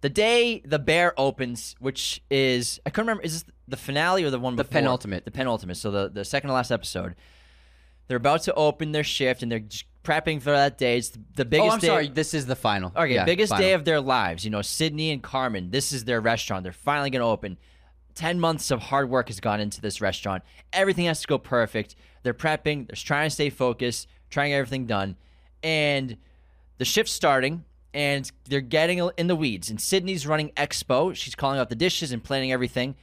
the 0.00 0.08
day 0.08 0.60
the 0.64 0.78
bear 0.78 1.12
opens, 1.18 1.74
which 1.80 2.22
is 2.30 2.80
I 2.86 2.90
couldn't 2.90 3.06
remember, 3.08 3.22
is 3.24 3.42
this 3.42 3.44
the 3.66 3.76
finale 3.76 4.24
or 4.24 4.30
the 4.30 4.38
one 4.38 4.54
before 4.54 4.64
The 4.64 4.68
before? 4.68 4.80
penultimate. 4.80 5.24
The 5.24 5.30
penultimate. 5.30 5.76
So 5.76 5.90
the, 5.90 6.08
the 6.08 6.24
second 6.24 6.48
to 6.48 6.54
last 6.54 6.70
episode. 6.70 7.14
They're 8.06 8.16
about 8.16 8.42
to 8.44 8.54
open 8.54 8.92
their 8.92 9.04
shift 9.04 9.42
and 9.42 9.52
they're 9.52 9.58
just 9.58 9.84
prepping 10.02 10.40
for 10.40 10.50
that 10.50 10.78
day. 10.78 10.96
It's 10.96 11.10
the 11.10 11.20
oh, 11.40 11.44
biggest 11.44 11.68
oh, 11.68 11.72
I'm 11.74 11.78
day. 11.80 11.86
sorry. 11.88 12.08
This 12.08 12.32
is 12.32 12.46
the 12.46 12.56
final. 12.56 12.90
Okay, 12.96 13.14
Yeah, 13.14 13.24
biggest 13.26 13.50
final. 13.50 13.66
day 13.66 13.72
of 13.74 13.84
their 13.84 14.00
lives. 14.00 14.44
You 14.44 14.50
know, 14.50 14.62
Sydney 14.62 15.10
and 15.10 15.22
Carmen. 15.22 15.70
This 15.70 15.92
is 15.92 16.04
their 16.04 16.20
restaurant. 16.22 16.62
They're 16.62 16.72
finally 16.72 17.10
going 17.10 17.20
to 17.20 17.26
open. 17.26 17.58
Ten 18.14 18.40
months 18.40 18.70
of 18.70 18.80
hard 18.80 19.10
work 19.10 19.28
has 19.28 19.40
gone 19.40 19.60
into 19.60 19.80
this 19.82 20.00
restaurant. 20.00 20.42
Everything 20.72 21.04
has 21.04 21.20
to 21.20 21.26
go 21.26 21.36
perfect. 21.38 21.96
They're 22.22 22.32
prepping. 22.34 22.86
They're 22.88 22.96
trying 22.96 23.28
to 23.28 23.34
stay 23.34 23.50
focused, 23.50 24.08
trying 24.30 24.46
to 24.46 24.50
get 24.50 24.56
everything 24.56 24.86
done, 24.86 25.16
and 25.62 26.16
the 26.78 26.84
shift's 26.86 27.12
starting. 27.12 27.64
And 27.98 28.30
they're 28.48 28.60
getting 28.60 29.00
in 29.16 29.26
the 29.26 29.34
weeds. 29.34 29.70
And 29.70 29.80
Sydney's 29.80 30.24
running 30.26 30.50
expo. 30.56 31.14
She's 31.16 31.34
calling 31.34 31.58
out 31.58 31.68
the 31.68 31.74
dishes 31.74 32.12
and 32.12 32.22
planning 32.22 32.52
everything. 32.52 32.94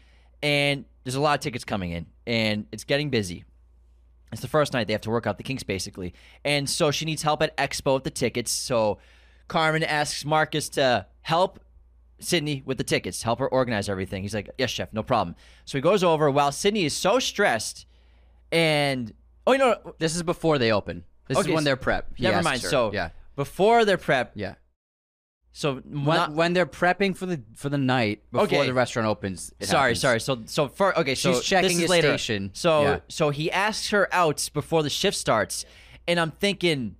And 0.41 0.85
there's 1.03 1.15
a 1.15 1.21
lot 1.21 1.33
of 1.37 1.41
tickets 1.41 1.65
coming 1.65 1.91
in, 1.91 2.05
and 2.25 2.65
it's 2.71 2.83
getting 2.83 3.09
busy. 3.09 3.43
It's 4.31 4.41
the 4.41 4.47
first 4.47 4.73
night 4.73 4.87
they 4.87 4.93
have 4.93 5.01
to 5.01 5.09
work 5.09 5.27
out 5.27 5.37
the 5.37 5.43
kinks 5.43 5.63
basically. 5.63 6.13
And 6.43 6.69
so 6.69 6.91
she 6.91 7.05
needs 7.05 7.21
help 7.23 7.41
at 7.41 7.55
Expo 7.57 7.95
with 7.95 8.03
the 8.03 8.09
tickets. 8.09 8.51
So 8.51 8.97
Carmen 9.47 9.83
asks 9.83 10.23
Marcus 10.25 10.69
to 10.69 11.05
help 11.21 11.59
Sydney 12.19 12.63
with 12.65 12.77
the 12.77 12.83
tickets, 12.83 13.21
help 13.23 13.39
her 13.39 13.47
organize 13.47 13.87
everything. 13.87 14.23
He's 14.23 14.33
like, 14.33 14.49
Yes, 14.57 14.71
chef, 14.71 14.91
no 14.93 15.03
problem. 15.03 15.35
So 15.65 15.77
he 15.77 15.81
goes 15.81 16.03
over 16.03 16.29
while 16.31 16.51
Sydney 16.51 16.85
is 16.85 16.93
so 16.93 17.19
stressed 17.19 17.85
and 18.51 19.13
oh 19.47 19.51
you 19.53 19.57
know 19.59 19.93
This 19.99 20.15
is 20.15 20.23
before 20.23 20.57
they 20.57 20.71
open. 20.71 21.03
This 21.27 21.37
Okay, 21.37 21.49
is 21.49 21.55
when 21.55 21.63
they're 21.63 21.75
prep. 21.77 22.15
He 22.15 22.23
never 22.23 22.41
mind. 22.41 22.61
her. 22.61 22.69
So 22.69 22.91
yeah, 22.93 23.09
before 23.35 23.85
their 23.85 23.97
prep, 23.97 24.31
yeah. 24.35 24.55
So 25.57 25.75
When, 25.75 26.03
not, 26.17 26.33
when 26.33 26.51
they're 26.51 26.65
prepping 26.65 27.15
for 27.15 27.25
the 27.25 27.41
for 27.53 27.69
the 27.69 27.77
night 27.77 28.21
before 28.29 28.43
Okay. 28.45 28.65
the 28.67 28.73
restaurant 28.73 29.07
opens. 29.07 29.53
it 29.57 29.67
sorry, 29.67 29.91
happens. 29.91 30.01
sorry. 30.01 30.19
So 30.19 30.41
so 30.47 30.67
for 30.67 30.97
okay, 30.99 31.15
so 31.15 31.31
She's 31.35 31.43
checking 31.45 31.79
his 31.79 31.89
later. 31.89 32.09
station. 32.17 32.49
So 32.53 32.81
Yeah. 32.81 32.99
so 33.07 33.29
he 33.29 33.49
asks 33.49 33.89
her 33.91 34.09
out 34.13 34.49
before 34.53 34.83
the 34.83 34.89
shift 34.89 35.15
starts, 35.15 35.63
and 36.09 36.19
I'm 36.19 36.31
thinking, 36.31 36.97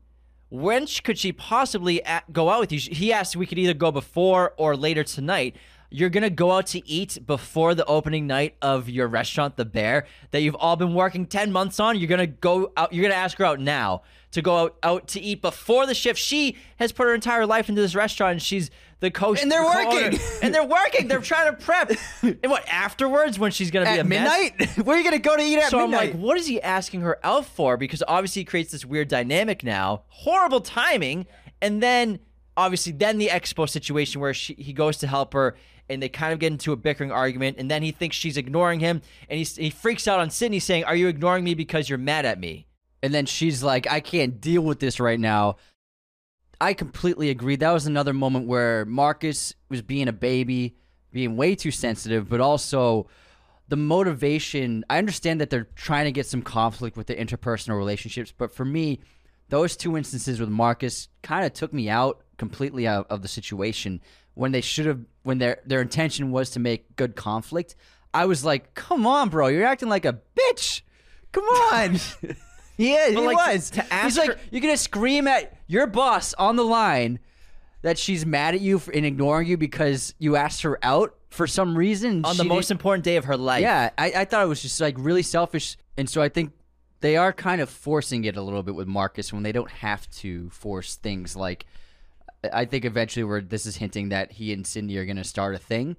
when 0.47 0.87
could 1.03 1.17
she 1.17 1.33
possibly 1.33 1.99
a- 2.05 2.23
go 2.31 2.49
out 2.49 2.61
with 2.61 2.71
you? 2.71 2.79
He 2.79 3.11
asked 3.11 3.35
we 3.35 3.45
could 3.45 3.59
either 3.59 3.73
go 3.73 3.91
before 3.91 4.53
or 4.55 4.77
later 4.77 5.03
tonight. 5.03 5.57
You're 5.91 6.09
gonna 6.09 6.29
go 6.29 6.51
out 6.53 6.67
to 6.67 6.87
eat 6.89 7.19
before 7.25 7.75
the 7.75 7.85
opening 7.85 8.25
night 8.25 8.55
of 8.61 8.89
your 8.89 9.07
restaurant, 9.07 9.55
The 9.57 9.65
Bear, 9.65 10.05
that 10.31 10.41
you've 10.41 10.55
all 10.55 10.77
been 10.77 10.93
working 10.93 11.25
ten 11.25 11.51
months 11.51 11.77
on. 11.79 11.99
You're 11.99 12.07
gonna 12.09 12.25
go 12.27 12.71
out. 12.77 12.93
You're 12.93 13.03
gonna 13.03 13.15
ask 13.21 13.37
her 13.37 13.45
out 13.45 13.59
now 13.59 14.01
to 14.35 14.41
go 14.41 14.55
out, 14.57 14.75
out 14.83 15.07
to 15.09 15.19
eat 15.19 15.41
before 15.41 15.85
the 15.85 15.93
shift. 15.93 16.17
She 16.19 16.55
has 16.77 16.91
put 16.93 17.07
her 17.07 17.13
entire 17.13 17.45
life 17.45 17.67
into 17.67 17.81
this 17.81 17.95
restaurant. 17.95 18.33
and 18.33 18.41
She's 18.41 18.69
the 19.01 19.11
coach, 19.11 19.41
And 19.41 19.51
they're 19.51 19.63
working. 19.65 20.17
and 20.41 20.53
they're 20.55 20.65
working. 20.65 21.07
They're 21.09 21.19
trying 21.19 21.53
to 21.53 21.61
prep. 21.61 21.91
and 22.21 22.39
what 22.49 22.65
afterwards 22.69 23.37
when 23.37 23.51
she's 23.51 23.71
gonna 23.71 23.85
be 23.85 23.97
a 23.97 23.99
At 23.99 24.05
mess? 24.07 24.51
midnight? 24.57 24.77
Where 24.85 24.95
are 24.95 24.99
you 24.99 25.03
gonna 25.03 25.19
go 25.19 25.35
to 25.35 25.43
eat 25.43 25.57
at 25.57 25.69
So 25.71 25.79
I'm 25.79 25.91
like, 25.91 26.13
what 26.13 26.37
is 26.37 26.47
he 26.47 26.61
asking 26.61 27.01
her 27.01 27.19
out 27.23 27.45
for? 27.45 27.75
Because 27.75 28.01
obviously 28.07 28.43
it 28.43 28.45
creates 28.45 28.71
this 28.71 28.85
weird 28.85 29.07
dynamic 29.09 29.63
now. 29.63 30.03
Horrible 30.07 30.61
timing. 30.61 31.25
And 31.61 31.83
then 31.83 32.19
obviously 32.55 32.93
then 32.93 33.17
the 33.17 33.27
expo 33.27 33.67
situation 33.69 34.21
where 34.21 34.33
she, 34.33 34.53
he 34.53 34.71
goes 34.71 34.97
to 34.97 35.07
help 35.07 35.33
her 35.33 35.55
and 35.89 36.01
they 36.01 36.09
kind 36.09 36.31
of 36.33 36.39
get 36.39 36.51
into 36.51 36.71
a 36.71 36.75
bickering 36.75 37.11
argument 37.11 37.57
and 37.59 37.69
then 37.69 37.83
he 37.83 37.91
thinks 37.91 38.15
she's 38.15 38.37
ignoring 38.37 38.79
him 38.79 39.01
and 39.29 39.37
he, 39.39 39.43
he 39.63 39.69
freaks 39.69 40.07
out 40.07 40.19
on 40.19 40.29
Sydney 40.29 40.59
saying, 40.59 40.83
"Are 40.85 40.95
you 40.95 41.07
ignoring 41.07 41.43
me 41.43 41.53
because 41.53 41.89
you're 41.89 41.97
mad 41.99 42.25
at 42.25 42.39
me?" 42.39 42.65
And 43.03 43.13
then 43.13 43.25
she's 43.25 43.61
like, 43.63 43.89
I 43.89 43.99
can't 43.99 44.41
deal 44.41 44.61
with 44.61 44.79
this 44.79 44.99
right 44.99 45.19
now. 45.19 45.57
I 46.59 46.73
completely 46.73 47.29
agree. 47.29 47.55
That 47.55 47.71
was 47.71 47.85
another 47.85 48.13
moment 48.13 48.47
where 48.47 48.85
Marcus 48.85 49.53
was 49.69 49.81
being 49.81 50.07
a 50.07 50.13
baby, 50.13 50.75
being 51.11 51.35
way 51.35 51.55
too 51.55 51.71
sensitive, 51.71 52.29
but 52.29 52.41
also 52.41 53.07
the 53.67 53.75
motivation. 53.75 54.85
I 54.89 54.97
understand 54.97 55.41
that 55.41 55.49
they're 55.49 55.67
trying 55.75 56.05
to 56.05 56.11
get 56.11 56.25
some 56.25 56.41
conflict 56.41 56.97
with 56.97 57.07
the 57.07 57.15
interpersonal 57.15 57.77
relationships, 57.77 58.33
but 58.35 58.53
for 58.53 58.65
me, 58.65 59.01
those 59.49 59.75
two 59.75 59.97
instances 59.97 60.39
with 60.39 60.49
Marcus 60.49 61.09
kind 61.21 61.45
of 61.45 61.53
took 61.53 61.73
me 61.73 61.89
out 61.89 62.23
completely 62.37 62.87
out 62.87 63.07
of 63.09 63.21
the 63.21 63.27
situation 63.27 64.01
when 64.33 64.51
they 64.51 64.61
should 64.61 64.85
have 64.85 64.99
when 65.23 65.37
their 65.37 65.61
their 65.65 65.81
intention 65.81 66.31
was 66.31 66.51
to 66.51 66.59
make 66.59 66.95
good 66.95 67.15
conflict. 67.15 67.75
I 68.13 68.25
was 68.25 68.43
like, 68.43 68.73
"Come 68.73 69.05
on, 69.05 69.29
bro. 69.29 69.47
You're 69.47 69.65
acting 69.65 69.89
like 69.89 70.05
a 70.05 70.19
bitch. 70.37 70.81
Come 71.31 71.43
on." 71.43 71.99
Yeah, 72.77 73.09
he 73.09 73.17
like, 73.17 73.37
was. 73.37 73.69
to 73.71 73.93
ask 73.93 74.03
He's 74.05 74.17
like, 74.17 74.37
you're 74.51 74.61
gonna 74.61 74.77
scream 74.77 75.27
at 75.27 75.57
your 75.67 75.87
boss 75.87 76.33
on 76.33 76.55
the 76.55 76.63
line 76.63 77.19
that 77.81 77.97
she's 77.97 78.25
mad 78.25 78.55
at 78.55 78.61
you 78.61 78.79
for 78.79 78.91
in 78.91 79.05
ignoring 79.05 79.47
you 79.47 79.57
because 79.57 80.13
you 80.17 80.35
asked 80.35 80.63
her 80.63 80.79
out 80.83 81.15
for 81.29 81.45
some 81.45 81.77
reason 81.77 82.25
On 82.25 82.35
the 82.37 82.43
most 82.43 82.71
important 82.71 83.03
day 83.03 83.17
of 83.17 83.25
her 83.25 83.37
life. 83.37 83.61
Yeah, 83.61 83.91
I, 83.97 84.11
I 84.15 84.25
thought 84.25 84.43
it 84.43 84.47
was 84.47 84.61
just 84.61 84.79
like 84.81 84.95
really 84.97 85.21
selfish, 85.21 85.77
and 85.97 86.09
so 86.09 86.21
I 86.21 86.29
think 86.29 86.53
they 87.01 87.17
are 87.17 87.31
kind 87.31 87.61
of 87.61 87.69
forcing 87.69 88.23
it 88.25 88.37
a 88.37 88.41
little 88.41 88.63
bit 88.63 88.73
with 88.73 88.87
Marcus 88.87 89.31
when 89.31 89.43
they 89.43 89.51
don't 89.51 89.69
have 89.69 90.09
to 90.11 90.49
force 90.49 90.95
things. 90.95 91.35
Like, 91.35 91.65
I 92.43 92.61
I 92.61 92.65
think 92.65 92.85
eventually 92.85 93.23
where 93.23 93.41
this 93.41 93.65
is 93.65 93.77
hinting 93.77 94.09
that 94.09 94.31
he 94.31 94.51
and 94.53 94.65
Sydney 94.65 94.97
are 94.97 95.05
gonna 95.05 95.23
start 95.23 95.55
a 95.55 95.59
thing. 95.59 95.95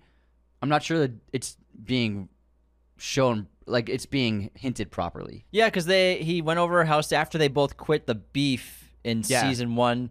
I'm 0.63 0.69
not 0.69 0.83
sure 0.83 0.99
that 0.99 1.13
it's 1.33 1.57
being 1.85 2.29
shown 2.97 3.47
like 3.67 3.89
it's 3.89 4.07
being 4.07 4.51
hinted 4.55 4.91
properly. 4.91 5.45
Yeah, 5.51 5.67
because 5.67 5.87
they 5.87 6.19
he 6.23 6.41
went 6.43 6.59
over 6.59 6.79
her 6.79 6.85
house 6.85 7.13
after 7.13 7.37
they 7.39 7.49
both 7.49 7.77
quit 7.77 8.07
the 8.07 8.15
beef 8.15 8.91
in 9.05 9.23
Yeah. 9.27 9.43
season 9.49 9.77
one. 9.77 10.11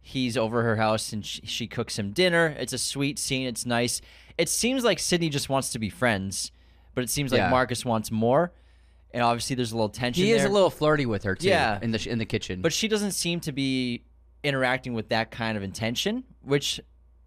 He's 0.00 0.36
over 0.36 0.62
her 0.64 0.76
house 0.76 1.12
and 1.12 1.24
she, 1.24 1.42
she 1.46 1.66
cooks 1.66 1.98
him 1.98 2.10
dinner. 2.12 2.56
It's 2.58 2.72
a 2.72 2.78
sweet 2.78 3.18
scene. 3.18 3.46
It's 3.46 3.64
nice. 3.64 4.00
It 4.36 4.48
seems 4.48 4.82
like 4.82 4.98
Sydney 4.98 5.28
just 5.28 5.48
wants 5.48 5.70
to 5.72 5.78
be 5.78 5.88
friends, 5.90 6.50
but 6.94 7.04
it 7.04 7.10
seems 7.10 7.30
like 7.30 7.38
Yeah. 7.38 7.50
Marcus 7.50 7.84
wants 7.84 8.10
more. 8.10 8.52
And 9.14 9.22
obviously, 9.22 9.54
there's 9.56 9.72
a 9.72 9.76
little 9.76 9.90
tension. 9.90 10.24
He 10.24 10.32
is 10.32 10.42
a 10.44 10.48
little 10.48 10.70
flirty 10.70 11.04
with 11.06 11.24
her 11.24 11.34
too. 11.34 11.48
Yeah. 11.48 11.78
in 11.82 11.90
the 11.92 12.08
in 12.08 12.18
the 12.18 12.24
kitchen. 12.24 12.62
but 12.62 12.72
she 12.72 12.88
doesn't 12.88 13.12
seem 13.12 13.40
to 13.40 13.52
be 13.52 14.04
interacting 14.42 14.94
with 14.94 15.10
that 15.10 15.30
kind 15.30 15.56
of 15.56 15.62
intention, 15.62 16.24
which 16.40 16.80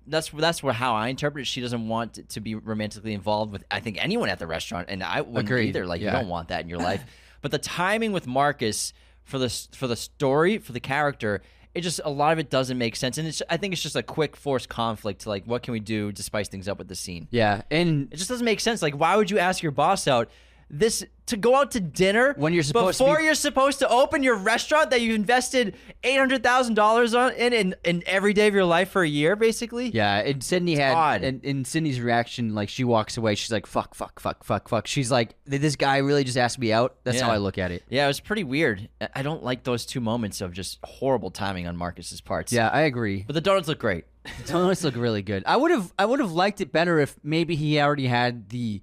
that's 0.07 0.29
that's 0.29 0.61
what 0.61 0.75
how 0.75 0.93
I 0.95 1.07
interpret 1.07 1.43
it. 1.43 1.45
She 1.45 1.61
doesn't 1.61 1.87
want 1.87 2.29
to 2.29 2.39
be 2.39 2.55
romantically 2.55 3.13
involved 3.13 3.51
with 3.51 3.63
I 3.71 3.79
think 3.79 4.03
anyone 4.03 4.29
at 4.29 4.39
the 4.39 4.47
restaurant, 4.47 4.87
and 4.89 5.03
I 5.03 5.21
wouldn't 5.21 5.49
Agreed. 5.49 5.69
either. 5.69 5.85
Like 5.85 6.01
you 6.01 6.11
don't 6.11 6.29
want 6.29 6.49
that 6.49 6.61
in 6.61 6.69
your 6.69 6.79
life. 6.79 7.03
but 7.41 7.51
the 7.51 7.57
timing 7.59 8.11
with 8.11 8.27
Marcus 8.27 8.93
for 9.23 9.39
the 9.39 9.49
for 9.73 9.87
the 9.87 9.95
story 9.95 10.57
for 10.57 10.71
the 10.71 10.79
character. 10.79 11.41
It 11.73 11.81
just 11.81 11.99
a 12.05 12.09
lot 12.09 12.31
of 12.31 12.39
it 12.39 12.49
doesn't 12.49 12.77
make 12.77 12.95
sense, 12.95 13.17
and 13.17 13.27
it's, 13.27 13.41
I 13.49 13.57
think 13.57 13.73
it's 13.73 13.81
just 13.81 13.97
a 13.97 14.03
quick 14.03 14.37
forced 14.37 14.69
conflict 14.69 15.23
to 15.23 15.29
like, 15.29 15.43
what 15.43 15.61
can 15.61 15.73
we 15.73 15.81
do 15.81 16.13
to 16.13 16.23
spice 16.23 16.47
things 16.47 16.69
up 16.69 16.77
with 16.77 16.87
the 16.87 16.95
scene? 16.95 17.27
yeah, 17.31 17.63
and 17.69 18.07
It 18.13 18.15
just 18.15 18.29
doesn't 18.29 18.45
make 18.45 18.61
sense. 18.61 18.81
Like, 18.81 18.93
why 18.93 19.17
would 19.17 19.29
you 19.29 19.39
ask 19.39 19.61
your 19.61 19.73
boss 19.73 20.07
out 20.07 20.29
this 20.69 21.05
to 21.27 21.37
go 21.37 21.55
out 21.55 21.71
to 21.71 21.79
dinner 21.79 22.33
When 22.37 22.53
you're 22.53 22.63
supposed 22.63 22.97
to 22.97 23.03
before 23.03 23.17
be- 23.19 23.25
you're 23.25 23.33
supposed 23.35 23.79
to 23.79 23.89
open 23.89 24.23
your 24.23 24.35
restaurant 24.35 24.89
that 24.91 25.01
you 25.01 25.13
invested 25.15 25.75
eight 26.03 26.17
hundred 26.17 26.41
thousand 26.43 26.73
dollars 26.75 27.13
on 27.13 27.33
in, 27.33 27.53
in 27.53 27.75
in 27.83 28.03
every 28.05 28.33
day 28.33 28.47
of 28.47 28.53
your 28.53 28.65
life 28.65 28.89
for 28.89 29.03
a 29.03 29.07
year, 29.07 29.35
basically? 29.35 29.89
yeah, 29.89 30.17
and 30.17 30.43
Sydney 30.43 30.75
had 30.75 30.93
odd. 30.95 31.23
and, 31.23 31.43
and 31.45 31.65
Sydney's 31.67 31.99
reaction, 32.01 32.53
like 32.55 32.69
she 32.69 32.83
walks 32.83 33.15
away, 33.17 33.35
she's 33.35 33.51
like, 33.51 33.65
"Fuck, 33.67 33.93
fuck, 33.95 34.19
fuck, 34.19 34.43
fuck, 34.43 34.67
fuck." 34.67 34.87
She's 34.87 35.11
like, 35.11 35.35
this 35.45 35.75
guy 35.75 35.97
really 35.97 36.23
just 36.23 36.37
asked 36.37 36.57
me 36.59 36.71
out?" 36.73 36.95
That's 37.03 37.17
Yeah. 37.17 37.25
how 37.25 37.31
I 37.31 37.37
look 37.37 37.57
at 37.57 37.71
it. 37.71 37.83
Yeah, 37.89 38.05
it 38.05 38.07
was 38.07 38.19
pretty 38.19 38.43
weird. 38.43 38.89
I- 38.99 39.09
I 39.17 39.21
don't 39.21 39.43
like 39.43 39.63
those 39.63 39.85
two 39.85 40.01
moments 40.01 40.41
of 40.41 40.51
just 40.51 40.79
horrible 40.83 41.31
timing 41.31 41.67
on 41.67 41.77
Marcus's 41.77 42.21
parts. 42.21 42.51
Yeah, 42.51 42.69
I 42.69 42.81
agree. 42.81 43.23
but 43.25 43.33
the 43.33 43.41
donuts 43.41 43.67
look 43.67 43.79
great. 43.79 44.05
The 44.45 44.53
Donuts 44.53 44.83
look 44.83 44.95
really 44.95 45.21
good. 45.21 45.43
I 45.45 45.55
would 45.57 45.69
have 45.69 45.93
I 45.99 46.05
would 46.05 46.19
have 46.19 46.31
liked 46.31 46.59
it 46.59 46.71
better 46.71 46.99
if 46.99 47.15
maybe 47.23 47.55
he 47.55 47.79
already 47.79 48.07
had 48.07 48.49
the 48.49 48.81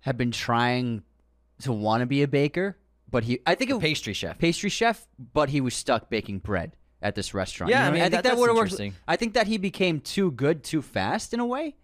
had 0.00 0.16
been 0.16 0.30
trying 0.30 1.02
to 1.62 1.72
want 1.72 2.00
to 2.02 2.06
be 2.06 2.22
a 2.22 2.28
baker, 2.28 2.76
but 3.10 3.24
he 3.24 3.40
I 3.46 3.54
think 3.54 3.70
it 3.70 3.80
Pastry 3.80 4.12
chef. 4.12 4.38
pastry 4.38 4.70
chef, 4.70 5.06
but 5.32 5.48
he 5.50 5.60
was 5.60 5.74
stuck 5.74 6.08
baking 6.10 6.38
bread 6.40 6.76
at 7.02 7.14
this 7.14 7.34
restaurant. 7.34 7.70
Yeah, 7.70 7.78
You 7.78 7.80
know 7.80 7.86
I 7.86 7.88
what 7.90 7.94
mean, 7.94 8.02
I 8.02 8.04
think 8.04 8.22
that- 8.22 8.28
that, 8.30 8.38
would 8.38 8.48
have 8.48 8.56
worked. 8.56 8.94
I 9.06 9.16
think 9.16 9.34
that 9.34 9.46
he 9.46 9.56
became 9.58 10.00
too 10.00 10.30
good 10.30 10.62
too 10.64 10.82
fast 10.82 11.32
in 11.34 11.40
a 11.40 11.46
way, 11.46 11.76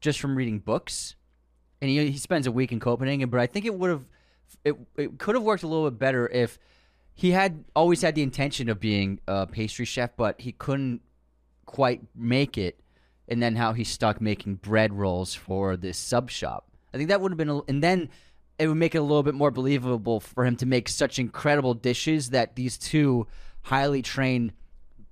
just 0.00 0.20
from 0.20 0.36
reading 0.36 0.58
books, 0.58 1.14
and 1.80 1.90
he 1.90 2.10
he 2.10 2.18
spends 2.18 2.46
a 2.46 2.52
week 2.52 2.72
in 2.72 2.80
Copenhagen. 2.80 3.28
But 3.30 3.40
I 3.40 3.46
think 3.46 3.64
it 3.66 3.74
would 3.74 3.90
have 3.90 4.04
it 4.64 4.74
it 4.96 5.18
could 5.18 5.34
have 5.34 5.44
worked 5.44 5.62
a 5.62 5.66
little 5.68 5.90
bit 5.90 5.98
better 5.98 6.28
if 6.28 6.58
he 7.14 7.30
had 7.32 7.64
always 7.76 8.00
had 8.02 8.14
the 8.14 8.22
intention 8.22 8.68
of 8.68 8.80
being 8.80 9.20
a 9.28 9.46
pastry 9.46 9.84
chef, 9.84 10.16
but 10.16 10.40
he 10.40 10.52
couldn't 10.52 11.02
quite 11.66 12.00
make 12.14 12.56
it, 12.58 12.80
and 13.28 13.42
then 13.42 13.56
how 13.56 13.72
he 13.72 13.84
stuck 13.84 14.20
making 14.20 14.56
bread 14.56 14.92
rolls 14.92 15.34
for 15.34 15.76
this 15.76 15.96
sub 15.98 16.30
shop. 16.30 16.68
I 16.92 16.96
think 16.98 17.08
that 17.08 17.20
would 17.20 17.30
have 17.32 17.38
been, 17.38 17.48
a, 17.48 17.60
and 17.62 17.82
then 17.82 18.10
it 18.62 18.68
would 18.68 18.76
make 18.76 18.94
it 18.94 18.98
a 18.98 19.02
little 19.02 19.24
bit 19.24 19.34
more 19.34 19.50
believable 19.50 20.20
for 20.20 20.44
him 20.44 20.54
to 20.54 20.66
make 20.66 20.88
such 20.88 21.18
incredible 21.18 21.74
dishes 21.74 22.30
that 22.30 22.54
these 22.54 22.78
two 22.78 23.26
highly 23.62 24.02
trained 24.02 24.52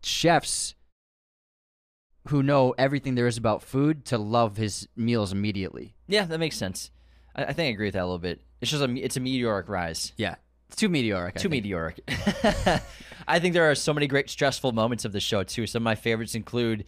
chefs 0.04 0.76
who 2.28 2.44
know 2.44 2.72
everything 2.78 3.16
there 3.16 3.26
is 3.26 3.36
about 3.36 3.60
food 3.60 4.04
to 4.04 4.18
love 4.18 4.56
his 4.56 4.86
meals 4.94 5.32
immediately. 5.32 5.96
Yeah, 6.06 6.26
that 6.26 6.38
makes 6.38 6.56
sense. 6.56 6.92
I, 7.34 7.46
I 7.46 7.52
think 7.52 7.66
I 7.66 7.72
agree 7.72 7.88
with 7.88 7.94
that 7.94 8.02
a 8.02 8.06
little 8.06 8.18
bit. 8.18 8.40
It's 8.60 8.70
just 8.70 8.84
a 8.84 9.04
it's 9.04 9.16
a 9.16 9.20
meteoric 9.20 9.68
rise. 9.68 10.12
Yeah, 10.16 10.36
it's 10.68 10.76
too 10.76 10.88
meteoric. 10.88 11.34
Too 11.34 11.48
think. 11.48 11.64
meteoric. 11.64 12.00
I 13.26 13.40
think 13.40 13.54
there 13.54 13.68
are 13.68 13.74
so 13.74 13.92
many 13.92 14.06
great 14.06 14.30
stressful 14.30 14.70
moments 14.70 15.04
of 15.04 15.10
the 15.10 15.18
show 15.18 15.42
too. 15.42 15.66
Some 15.66 15.82
of 15.82 15.84
my 15.84 15.96
favorites 15.96 16.36
include 16.36 16.84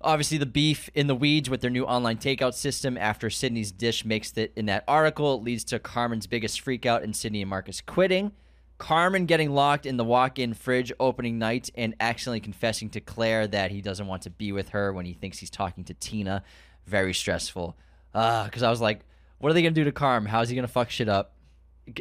obviously 0.00 0.38
the 0.38 0.46
beef 0.46 0.88
in 0.94 1.06
the 1.06 1.14
weeds 1.14 1.50
with 1.50 1.60
their 1.60 1.70
new 1.70 1.84
online 1.84 2.18
takeout 2.18 2.54
system 2.54 2.96
after 2.96 3.30
Sydney's 3.30 3.72
dish 3.72 4.04
makes 4.04 4.32
it 4.36 4.52
in 4.56 4.66
that 4.66 4.84
article 4.86 5.42
leads 5.42 5.64
to 5.64 5.78
Carmen's 5.78 6.26
biggest 6.26 6.64
freakout 6.64 7.02
and 7.02 7.14
Sydney 7.14 7.42
and 7.42 7.50
Marcus 7.50 7.80
quitting. 7.80 8.32
Carmen 8.78 9.26
getting 9.26 9.50
locked 9.50 9.86
in 9.86 9.96
the 9.96 10.04
walk-in 10.04 10.54
fridge 10.54 10.92
opening 11.00 11.38
night 11.38 11.68
and 11.74 11.96
accidentally 11.98 12.40
confessing 12.40 12.88
to 12.90 13.00
Claire 13.00 13.48
that 13.48 13.72
he 13.72 13.80
doesn't 13.80 14.06
want 14.06 14.22
to 14.22 14.30
be 14.30 14.52
with 14.52 14.68
her 14.68 14.92
when 14.92 15.04
he 15.04 15.14
thinks 15.14 15.38
he's 15.38 15.50
talking 15.50 15.82
to 15.84 15.94
Tina. 15.94 16.44
Very 16.86 17.12
stressful. 17.12 17.76
Ah, 18.14 18.44
because 18.44 18.62
I 18.62 18.70
was 18.70 18.80
like, 18.80 19.00
what 19.38 19.50
are 19.50 19.52
they 19.52 19.62
gonna 19.62 19.72
do 19.72 19.84
to 19.84 19.92
Carm? 19.92 20.26
How's 20.26 20.48
he 20.48 20.54
gonna 20.54 20.68
fuck 20.68 20.90
shit 20.90 21.08
up? 21.08 21.34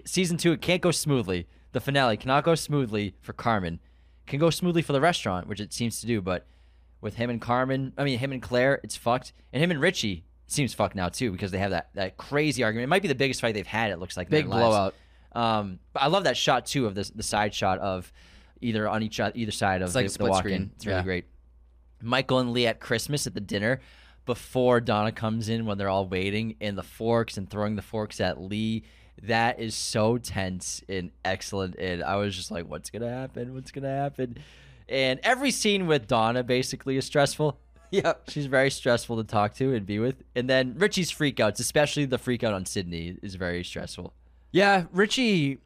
season 0.06 0.38
two 0.38 0.52
it 0.52 0.62
can't 0.62 0.82
go 0.82 0.92
smoothly 0.92 1.48
the 1.72 1.80
finale 1.80 2.18
cannot 2.18 2.44
go 2.44 2.56
smoothly 2.56 3.16
for 3.22 3.34
carmen 3.34 3.80
can 4.26 4.40
go 4.40 4.50
smoothly 4.50 4.82
for 4.82 4.94
the 4.94 5.02
restaurant 5.02 5.48
which 5.48 5.60
it 5.60 5.74
seems 5.74 6.00
to 6.00 6.08
do 6.08 6.22
but 6.22 6.46
with 7.02 7.16
him 7.16 7.30
and 7.30 7.42
carmen 7.42 7.94
i 7.98 8.04
mean 8.04 8.18
him 8.20 8.32
and 8.32 8.42
claire 8.42 8.80
it's 8.84 8.96
fucked 8.96 9.34
and 9.54 9.62
him 9.64 9.72
and 9.72 9.80
richie 9.82 10.24
seems 10.48 10.74
fucked 10.74 10.96
now 10.96 11.10
too 11.10 11.32
because 11.32 11.52
they 11.52 11.58
have 11.58 11.72
that, 11.72 11.90
that 11.94 12.18
crazy 12.18 12.64
argument 12.64 12.84
it 12.84 12.88
might 12.90 13.02
be 13.02 13.08
the 13.08 13.16
biggest 13.16 13.42
fight 13.42 13.54
they've 13.54 13.68
had 13.68 13.92
it 13.92 14.00
looks 14.00 14.16
like 14.18 14.30
Big 14.30 14.46
blowout. 14.46 14.94
um 15.34 15.80
but 15.94 16.02
i 16.04 16.08
love 16.08 16.24
that 16.24 16.38
shot 16.38 16.66
too 16.66 16.86
of 16.86 16.96
the, 16.96 17.10
the 17.16 17.24
side 17.24 17.54
shot 17.54 17.80
of 17.80 18.12
either 18.62 18.88
on 18.90 19.04
each 19.04 19.20
either 19.20 19.52
side 19.52 19.82
of 19.82 19.90
It's 19.90 19.96
like 19.96 20.06
the, 20.06 20.10
the 20.10 20.14
split 20.14 20.32
walk-in. 20.32 20.42
screen. 20.52 20.72
it's 20.76 20.86
really 20.86 20.98
Yeah. 21.00 21.04
great 21.04 21.26
Michael 22.02 22.40
and 22.40 22.54
Lee 22.54 22.68
at 22.68 22.80
Christmas 22.80 23.26
at 23.28 23.34
the 23.34 23.40
dinner 23.42 23.80
before 24.26 24.80
Donna 24.82 25.12
comes 25.12 25.50
in 25.50 25.66
when 25.66 25.78
they're 25.78 25.90
all 25.90 26.08
waiting 26.08 26.56
and 26.62 26.78
the 26.78 26.84
forks 26.84 27.38
and 27.38 27.50
throwing 27.50 27.76
the 27.76 27.82
forks 27.82 28.20
at 28.22 28.40
Lee. 28.40 28.84
That 29.24 29.60
is 29.60 29.74
so 29.74 30.18
tense 30.20 30.84
and 30.88 31.10
excellent. 31.26 31.76
And 31.78 32.04
I 32.04 32.18
was 32.18 32.36
just 32.36 32.52
like, 32.52 32.68
what's 32.68 32.92
going 32.92 33.02
to 33.02 33.10
happen? 33.10 33.56
What's 33.56 33.72
going 33.72 33.84
to 33.84 33.90
happen? 33.90 34.38
And 34.90 35.20
every 35.24 35.52
scene 35.52 35.88
with 35.88 36.08
Donna 36.08 36.44
basically 36.44 36.98
is 36.98 37.06
stressful. 37.06 37.60
Yeah. 37.90 38.16
She's 38.28 38.48
very 38.48 38.70
stressful 38.70 39.16
to 39.16 39.24
talk 39.24 39.54
to 39.56 39.74
and 39.74 39.86
be 39.86 39.98
with. 39.98 40.22
And 40.36 40.50
then 40.50 40.76
Richie's 40.78 41.10
freakouts, 41.10 41.62
especially 41.62 42.04
the 42.04 42.20
freakout 42.20 42.54
on 42.54 42.66
Sydney, 42.66 43.18
is 43.22 43.36
very 43.36 43.64
stressful. 43.64 44.12
Yeah, 44.52 44.88
Richie. 44.92 45.60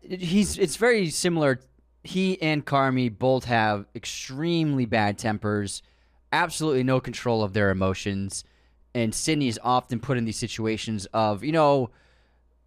He's. 0.00 0.58
It's 0.58 0.74
very 0.74 1.10
similar. 1.10 1.60
He 2.02 2.42
and 2.42 2.66
Carmi 2.66 3.16
both 3.16 3.44
have 3.44 3.86
extremely 3.94 4.86
bad 4.86 5.16
tempers, 5.16 5.82
absolutely 6.32 6.82
no 6.82 6.98
control 6.98 7.44
of 7.44 7.52
their 7.52 7.70
emotions, 7.70 8.42
and 8.94 9.14
Sydney 9.14 9.46
is 9.46 9.60
often 9.62 10.00
put 10.00 10.18
in 10.18 10.24
these 10.24 10.36
situations 10.36 11.06
of 11.14 11.44
you 11.44 11.52
know 11.52 11.90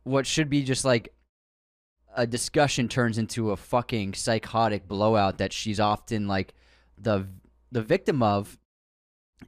what 0.03 0.25
should 0.25 0.49
be 0.49 0.63
just 0.63 0.85
like 0.85 1.13
a 2.17 2.25
discussion 2.27 2.89
turns 2.89 3.17
into 3.17 3.51
a 3.51 3.55
fucking 3.55 4.15
psychotic 4.15 4.87
blowout 4.87 5.37
that 5.37 5.53
she's 5.53 5.79
often 5.79 6.27
like 6.27 6.53
the 6.97 7.27
the 7.71 7.81
victim 7.81 8.21
of. 8.23 8.57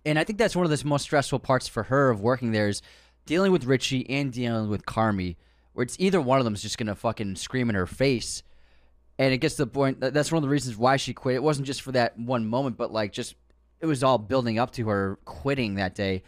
And 0.06 0.20
I 0.20 0.24
think 0.24 0.38
that's 0.38 0.56
one 0.56 0.66
of 0.66 0.72
the 0.72 0.88
most 0.88 1.02
stressful 1.02 1.40
parts 1.40 1.68
for 1.68 1.84
her 1.84 2.12
of 2.12 2.22
working 2.22 2.52
there 2.52 2.68
is 2.68 2.84
dealing 3.26 3.52
with 3.52 3.66
Richie 3.66 4.08
and 4.08 4.32
dealing 4.32 4.70
with 4.70 4.86
Carmi, 4.86 5.36
where 5.74 5.84
it's 5.84 5.96
either 6.00 6.22
one 6.22 6.38
of 6.38 6.46
them 6.46 6.54
is 6.54 6.62
just 6.62 6.78
gonna 6.78 6.96
fucking 6.96 7.36
scream 7.36 7.70
in 7.70 7.76
her 7.76 7.88
face. 7.88 8.44
And 9.18 9.34
it 9.34 9.40
gets 9.40 9.56
to 9.56 9.66
the 9.66 9.72
point 9.72 10.00
that 10.02 10.14
that's 10.14 10.32
one 10.32 10.38
of 10.38 10.44
the 10.44 10.54
reasons 10.54 10.78
why 10.78 10.98
she 10.98 11.14
quit. 11.14 11.36
It 11.36 11.44
wasn't 11.44 11.68
just 11.68 11.82
for 11.82 11.92
that 11.94 12.18
one 12.18 12.46
moment, 12.46 12.78
but 12.78 12.94
like 12.94 13.12
just 13.12 13.36
it 13.82 13.88
was 13.88 14.04
all 14.04 14.20
building 14.20 14.60
up 14.60 14.72
to 14.74 14.88
her 14.90 15.18
quitting 15.26 15.76
that 15.76 15.96
day. 15.96 16.22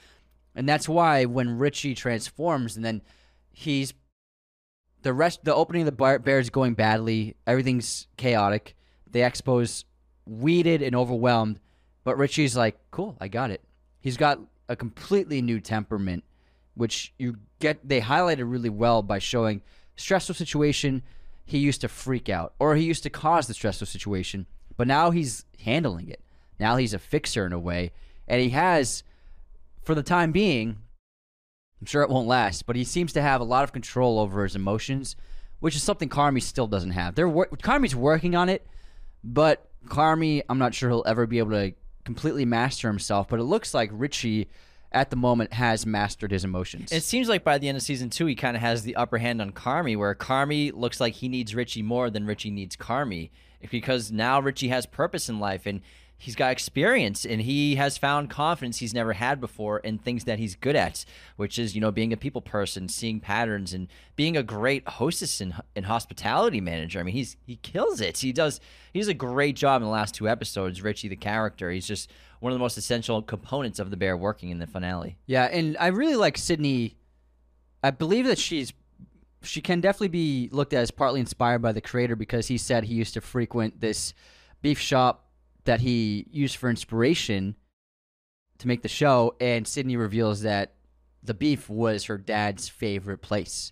And 0.56 0.68
that's 0.68 0.90
why 0.90 1.26
when 1.26 1.60
Richie 1.60 1.96
transforms 1.96 2.76
and 2.76 2.84
then 2.84 3.04
he's 3.52 3.94
the 5.02 5.14
rest 5.14 5.44
the 5.44 5.54
opening 5.54 5.88
of 5.88 5.98
the 5.98 6.20
bears 6.20 6.50
going 6.50 6.74
badly, 6.74 7.36
everything's 7.48 8.08
chaotic. 8.18 8.76
The 9.10 9.20
expo's 9.20 9.86
weeded 10.26 10.82
and 10.82 10.96
overwhelmed, 10.96 11.60
but 12.04 12.18
Richie's 12.18 12.56
like, 12.56 12.78
"Cool, 12.92 13.18
I 13.20 13.28
got 13.28 13.52
it." 13.52 13.62
He's 14.00 14.18
got 14.18 14.40
a 14.70 14.76
completely 14.76 15.42
new 15.42 15.60
temperament, 15.60 16.24
which 16.76 17.14
you 17.18 17.38
get 17.60 17.88
they 17.88 18.02
highlighted 18.02 18.50
really 18.50 18.70
well 18.70 19.02
by 19.02 19.20
showing 19.20 19.62
stressful 19.96 20.36
situation. 20.36 21.04
He 21.46 21.58
used 21.58 21.82
to 21.82 21.90
freak 21.90 22.30
out, 22.30 22.54
or 22.60 22.76
he 22.76 22.86
used 22.86 23.04
to 23.04 23.10
cause 23.10 23.48
the 23.48 23.54
stressful 23.54 23.88
situation, 23.88 24.46
but 24.78 24.88
now 24.88 25.12
he's 25.12 25.46
handling 25.60 26.08
it. 26.08 26.22
Now 26.60 26.78
he's 26.78 26.94
a 26.94 27.00
fixer 27.00 27.46
in 27.46 27.54
a 27.54 27.60
way, 27.60 27.92
and 28.28 28.40
he 28.42 28.50
has, 28.50 29.04
for 29.82 29.96
the 29.96 30.04
time 30.04 30.32
being, 30.32 30.78
I'm 31.82 31.88
sure 31.88 32.04
it 32.04 32.10
won't 32.10 32.28
last, 32.28 32.68
but 32.68 32.76
he 32.76 32.84
seems 32.84 33.12
to 33.14 33.22
have 33.22 33.42
a 33.42 33.44
lot 33.44 33.64
of 33.64 33.74
control 33.74 34.20
over 34.20 34.44
his 34.44 34.56
emotions, 34.56 35.16
which 35.60 35.76
is 35.76 35.82
something 35.82 36.10
Carmi 36.10 36.42
still 36.42 36.68
doesn't 36.68 36.92
have. 36.92 37.16
They're 37.16 37.28
wor- 37.28 37.48
Carmi's 37.48 37.96
working 37.96 38.36
on 38.36 38.50
it, 38.50 38.68
but 39.24 39.68
Carmi, 39.88 40.44
I'm 40.48 40.60
not 40.60 40.76
sure 40.76 40.90
he'll 40.90 41.04
ever 41.08 41.26
be 41.26 41.40
able 41.40 41.52
to 41.52 41.74
completely 42.04 42.46
master 42.46 42.88
himself. 42.88 43.28
But 43.30 43.40
it 43.40 43.44
looks 43.44 43.74
like 43.74 43.90
Richie, 43.92 44.48
at 44.92 45.10
the 45.10 45.16
moment, 45.16 45.54
has 45.54 45.86
mastered 45.86 46.32
his 46.32 46.44
emotions. 46.44 46.92
It 46.92 47.02
seems 47.04 47.28
like 47.28 47.44
by 47.44 47.58
the 47.58 47.68
end 47.68 47.78
of 47.78 47.84
season 47.84 48.12
two, 48.12 48.28
he 48.28 48.36
kind 48.36 48.56
of 48.56 48.62
has 48.62 48.84
the 48.84 48.96
upper 48.96 49.18
hand 49.18 49.42
on 49.42 49.52
Carmi, 49.52 49.98
where 49.98 50.14
Carmi 50.14 50.72
looks 50.74 51.00
like 51.00 51.16
he 51.16 51.30
needs 51.30 51.56
Richie 51.56 51.82
more 51.82 52.12
than 52.12 52.28
Richie 52.28 52.52
needs 52.52 52.76
Carmi, 52.76 53.32
because 53.72 54.12
now 54.12 54.40
Richie 54.40 54.70
has 54.70 54.86
purpose 54.86 55.30
in 55.30 55.40
life 55.40 55.66
and 55.66 55.82
he's 56.22 56.36
got 56.36 56.52
experience 56.52 57.26
and 57.26 57.42
he 57.42 57.76
has 57.76 57.98
found 57.98 58.30
confidence 58.30 58.78
he's 58.78 58.94
never 58.94 59.14
had 59.14 59.42
before 59.42 59.80
in 59.80 59.98
things 59.98 60.26
that 60.26 60.38
he's 60.38 60.56
good 60.56 60.76
at, 60.76 61.04
which 61.36 61.58
is 61.58 61.74
you 61.74 61.82
know 61.82 61.92
being 61.92 62.14
a 62.14 62.18
people 62.18 62.42
person, 62.42 62.88
seeing 62.88 63.20
patterns, 63.20 63.74
and 63.74 63.88
being 64.16 64.38
a 64.38 64.44
great 64.44 64.88
hostess 64.88 65.42
and, 65.42 65.56
and 65.76 65.86
hospitality 65.86 66.62
manager. 66.62 67.00
I 67.00 67.04
mean, 67.04 67.16
he's 67.16 67.38
he 67.44 67.56
kills 67.56 68.00
it. 68.02 68.20
He 68.20 68.32
does. 68.32 68.62
He 68.94 69.00
does 69.00 69.08
a 69.08 69.16
great 69.16 69.56
job 69.56 69.82
in 69.82 69.88
the 69.88 69.92
last 69.92 70.14
two 70.14 70.30
episodes. 70.30 70.84
Richie, 70.84 71.08
the 71.08 71.16
character, 71.16 71.72
he's 71.72 71.88
just 71.88 72.12
one 72.40 72.52
of 72.52 72.56
the 72.56 72.64
most 72.64 72.78
essential 72.78 73.24
components 73.24 73.80
of 73.80 73.90
the 73.90 73.98
bear 73.98 74.16
working 74.16 74.50
in 74.50 74.60
the 74.60 74.68
finale. 74.68 75.18
Yeah, 75.26 75.46
and 75.46 75.76
I 75.80 75.88
really 75.88 76.16
like 76.16 76.38
Sydney. 76.38 76.98
I 77.84 77.90
believe 77.90 78.28
that 78.28 78.38
she's 78.38 78.74
she 79.42 79.60
can 79.60 79.82
definitely 79.82 80.10
be 80.10 80.50
looked 80.52 80.74
at 80.74 80.84
as 80.84 80.92
partly 80.92 81.20
inspired 81.20 81.64
by 81.64 81.72
the 81.72 81.82
creator 81.82 82.16
because 82.16 82.46
he 82.46 82.60
said 82.60 82.84
he 82.84 82.94
used 82.94 83.16
to 83.16 83.22
frequent 83.22 83.82
this 83.82 84.14
beef 84.62 84.78
shop 84.78 85.31
that 85.66 85.82
he 85.82 86.28
used 86.32 86.56
for 86.56 86.70
inspiration 86.70 87.56
to 88.60 88.68
make 88.68 88.82
the 88.82 88.88
show 88.90 89.36
and 89.40 89.68
Sydney 89.68 89.98
reveals 89.98 90.42
that 90.42 90.74
the 91.24 91.34
beef 91.34 91.70
was 91.70 92.06
her 92.06 92.18
dad's 92.18 92.68
favorite 92.68 93.20
place. 93.20 93.72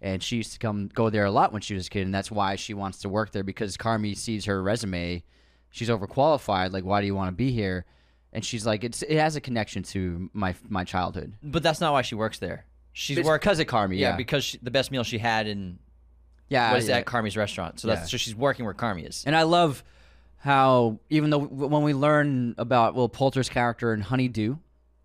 And 0.00 0.22
she 0.22 0.36
used 0.36 0.52
to 0.52 0.58
come 0.58 0.88
go 0.88 1.08
there 1.08 1.24
a 1.24 1.30
lot 1.30 1.52
when 1.52 1.62
she 1.62 1.74
was 1.74 1.86
a 1.86 1.90
kid, 1.90 2.02
and 2.02 2.14
that's 2.14 2.30
why 2.30 2.56
she 2.56 2.74
wants 2.74 2.98
to 3.00 3.08
work 3.08 3.32
there 3.32 3.42
because 3.42 3.76
Carmi 3.76 4.14
sees 4.16 4.44
her 4.44 4.62
resume. 4.62 5.22
She's 5.70 5.88
overqualified. 5.88 6.72
Like, 6.72 6.84
why 6.84 7.00
do 7.00 7.06
you 7.06 7.14
want 7.14 7.28
to 7.28 7.34
be 7.34 7.52
here? 7.52 7.86
And 8.32 8.44
she's 8.44 8.66
like, 8.66 8.84
it's 8.84 9.02
it 9.02 9.16
has 9.16 9.34
a 9.34 9.40
connection 9.40 9.82
to 9.84 10.28
my 10.34 10.54
my 10.68 10.84
childhood. 10.84 11.32
But 11.42 11.62
that's 11.62 11.80
not 11.80 11.92
why 11.94 12.02
she 12.02 12.16
works 12.16 12.38
there. 12.38 12.66
She's 12.92 13.16
It's 13.16 13.26
work 13.26 13.40
because 13.40 13.58
of 13.60 13.66
Carmi. 13.66 13.96
yeah, 13.98 14.10
Yeah, 14.10 14.16
because 14.16 14.44
she, 14.44 14.58
the 14.62 14.70
best 14.70 14.90
meal 14.90 15.04
she 15.04 15.18
had 15.18 15.46
in 15.46 15.78
yeah, 16.48 16.74
was 16.74 16.86
yeah. 16.88 16.98
at 16.98 17.06
Carmi's 17.06 17.36
restaurant. 17.36 17.80
So 17.80 17.88
that's 17.88 18.02
Yeah. 18.02 18.06
so 18.08 18.16
she's 18.18 18.34
working 18.34 18.66
where 18.66 18.74
Carmi 18.74 19.08
is. 19.08 19.24
And 19.26 19.34
I 19.34 19.44
love 19.44 19.82
how 20.44 20.98
even 21.08 21.30
though 21.30 21.38
when 21.38 21.82
we 21.82 21.94
learn 21.94 22.54
about 22.58 22.94
Will 22.94 23.08
Poulter's 23.08 23.48
character 23.48 23.94
in 23.94 24.02
Honeydew 24.02 24.56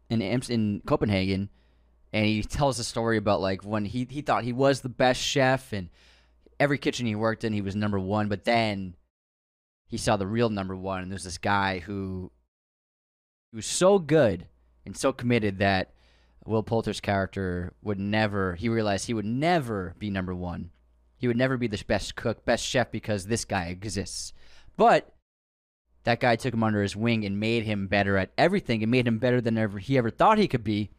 in 0.09 0.21
in 0.21 0.81
Copenhagen, 0.85 1.47
and 2.11 2.25
he 2.25 2.43
tells 2.43 2.77
a 2.77 2.83
story 2.83 3.15
about 3.15 3.39
like 3.39 3.63
when 3.63 3.85
he 3.85 4.05
he 4.09 4.19
thought 4.19 4.43
he 4.43 4.51
was 4.51 4.81
the 4.81 4.89
best 4.89 5.21
chef, 5.21 5.71
and 5.71 5.87
every 6.59 6.77
kitchen 6.77 7.05
he 7.05 7.15
worked 7.15 7.45
in 7.45 7.53
he 7.53 7.61
was 7.61 7.73
number 7.73 7.97
one, 7.97 8.27
but 8.27 8.43
then 8.43 8.97
he 9.87 9.95
saw 9.95 10.17
the 10.17 10.27
real 10.27 10.49
number 10.49 10.75
one, 10.75 11.03
and 11.03 11.09
there's 11.09 11.23
this 11.23 11.37
guy 11.37 11.79
who 11.79 12.33
he 13.51 13.55
was 13.55 13.65
so 13.65 13.97
good 13.97 14.45
and 14.85 14.97
so 14.97 15.13
committed 15.13 15.59
that 15.59 15.93
Will 16.45 16.63
Poulter's 16.63 16.99
character 16.99 17.71
would 17.81 17.97
never. 17.97 18.55
He 18.55 18.67
realized 18.67 19.07
he 19.07 19.13
would 19.13 19.23
never 19.23 19.95
be 19.99 20.09
number 20.09 20.35
one. 20.35 20.71
He 21.15 21.27
would 21.27 21.37
never 21.37 21.55
be 21.55 21.67
the 21.67 21.81
best 21.87 22.17
cook, 22.17 22.43
best 22.43 22.65
chef 22.65 22.91
because 22.91 23.27
this 23.27 23.45
guy 23.45 23.67
exists. 23.67 24.33
But 24.75 25.13
that 26.03 26.19
guy 26.19 26.35
took 26.35 26.53
him 26.53 26.63
under 26.63 26.81
his 26.81 26.95
wing 26.95 27.25
and 27.25 27.39
made 27.39 27.63
him 27.63 27.87
better 27.87 28.17
at 28.17 28.31
everything 28.37 28.81
and 28.81 28.91
made 28.91 29.07
him 29.07 29.19
better 29.19 29.41
than 29.41 29.57
ever 29.57 29.79
he 29.79 29.97
ever 29.97 30.09
thought 30.09 30.37
he 30.37 30.47
could 30.47 30.63
be. 30.63 30.89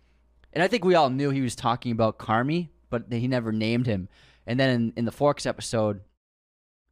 And 0.52 0.62
I 0.62 0.68
think 0.68 0.84
we 0.84 0.94
all 0.94 1.10
knew 1.10 1.30
he 1.30 1.40
was 1.40 1.54
talking 1.54 1.92
about 1.92 2.18
Carmi, 2.18 2.68
but 2.90 3.04
he 3.10 3.28
never 3.28 3.52
named 3.52 3.86
him. 3.86 4.08
And 4.46 4.58
then 4.58 4.70
in, 4.70 4.92
in 4.96 5.04
the 5.04 5.12
Forks 5.12 5.46
episode, 5.46 6.00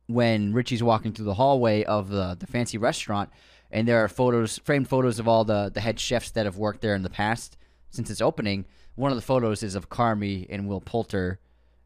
when 0.07 0.53
Richie's 0.53 0.83
walking 0.83 1.13
through 1.13 1.27
the 1.27 1.35
hallway 1.35 1.85
of 1.85 2.09
the, 2.09 2.37
the 2.39 2.47
fancy 2.47 2.79
restaurant, 2.79 3.31
and 3.71 3.87
there 3.87 4.03
are 4.03 4.09
photos, 4.09 4.59
framed 4.59 4.89
photos 4.89 5.19
of 5.19 5.29
all 5.29 5.45
the, 5.45 5.71
the 5.73 5.81
head 5.81 6.01
chefs 6.01 6.31
that 6.31 6.47
have 6.47 6.57
worked 6.57 6.81
there 6.81 6.95
in 6.95 7.03
the 7.03 7.11
past 7.11 7.57
since 7.91 8.11
its 8.11 8.21
opening. 8.21 8.65
One 8.95 9.11
of 9.11 9.17
the 9.17 9.23
photos 9.23 9.63
is 9.63 9.75
of 9.75 9.91
Carmi 9.91 10.47
and 10.49 10.67
Will 10.67 10.81
Poulter, 10.81 11.39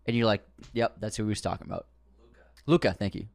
and 0.07 0.17
you're 0.17 0.27
like, 0.27 0.43
"Yep, 0.73 0.97
that's 1.01 1.17
who 1.17 1.25
he 1.25 1.29
was 1.29 1.41
talking 1.41 1.67
about." 1.67 1.87
Luca. 2.19 2.41
Luca, 2.67 2.93
thank 2.95 3.15
you. 3.15 3.27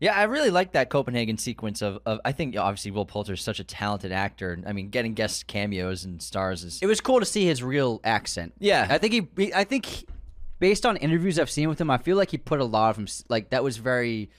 Yeah, 0.00 0.14
I 0.16 0.24
really 0.24 0.50
like 0.50 0.72
that 0.72 0.90
Copenhagen 0.90 1.38
sequence 1.38 1.82
of, 1.82 1.98
of 2.06 2.20
I 2.24 2.32
think 2.32 2.56
obviously 2.56 2.90
Will 2.92 3.04
Poulter 3.04 3.32
is 3.32 3.40
such 3.40 3.58
a 3.58 3.64
talented 3.64 4.12
actor. 4.12 4.58
I 4.66 4.72
mean, 4.72 4.90
getting 4.90 5.14
guest 5.14 5.46
cameos 5.46 6.04
and 6.04 6.22
stars 6.22 6.62
is 6.62 6.78
It 6.80 6.86
was 6.86 7.00
cool 7.00 7.18
to 7.18 7.26
see 7.26 7.46
his 7.46 7.62
real 7.62 8.00
accent. 8.04 8.54
Yeah. 8.60 8.86
I 8.88 8.98
think 8.98 9.12
he. 9.36 9.52
I 9.52 9.64
think 9.64 9.86
he- 9.86 10.06
based 10.60 10.86
on 10.86 10.96
interviews 10.96 11.38
I've 11.38 11.50
seen 11.50 11.68
with 11.68 11.80
him, 11.80 11.90
I 11.90 11.98
feel 11.98 12.16
like 12.16 12.30
he 12.30 12.38
put 12.38 12.60
a 12.60 12.64
lot 12.64 12.90
of 12.90 12.96
him. 12.96 13.08
Like 13.28 13.50
that 13.50 13.64
was 13.64 13.76
very 13.76 14.30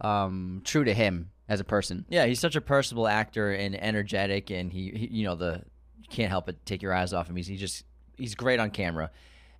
um, 0.00 0.62
true 0.64 0.84
to 0.84 0.94
him 0.94 1.30
as 1.48 1.60
a 1.60 1.64
person. 1.64 2.04
Yeah, 2.08 2.26
he's 2.26 2.40
such 2.40 2.56
a 2.56 2.60
personable 2.60 3.08
actor 3.08 3.52
and 3.52 3.80
energetic, 3.80 4.50
and 4.50 4.72
he, 4.72 4.90
he 4.90 5.06
you 5.08 5.24
know, 5.24 5.34
the 5.34 5.62
you 6.00 6.08
can't 6.08 6.30
help 6.30 6.46
but 6.46 6.64
take 6.64 6.82
your 6.82 6.92
eyes 6.92 7.12
off 7.12 7.28
him. 7.28 7.36
He's 7.36 7.46
he 7.46 7.56
just 7.56 7.84
he's 8.16 8.34
great 8.34 8.60
on 8.60 8.70
camera, 8.70 9.10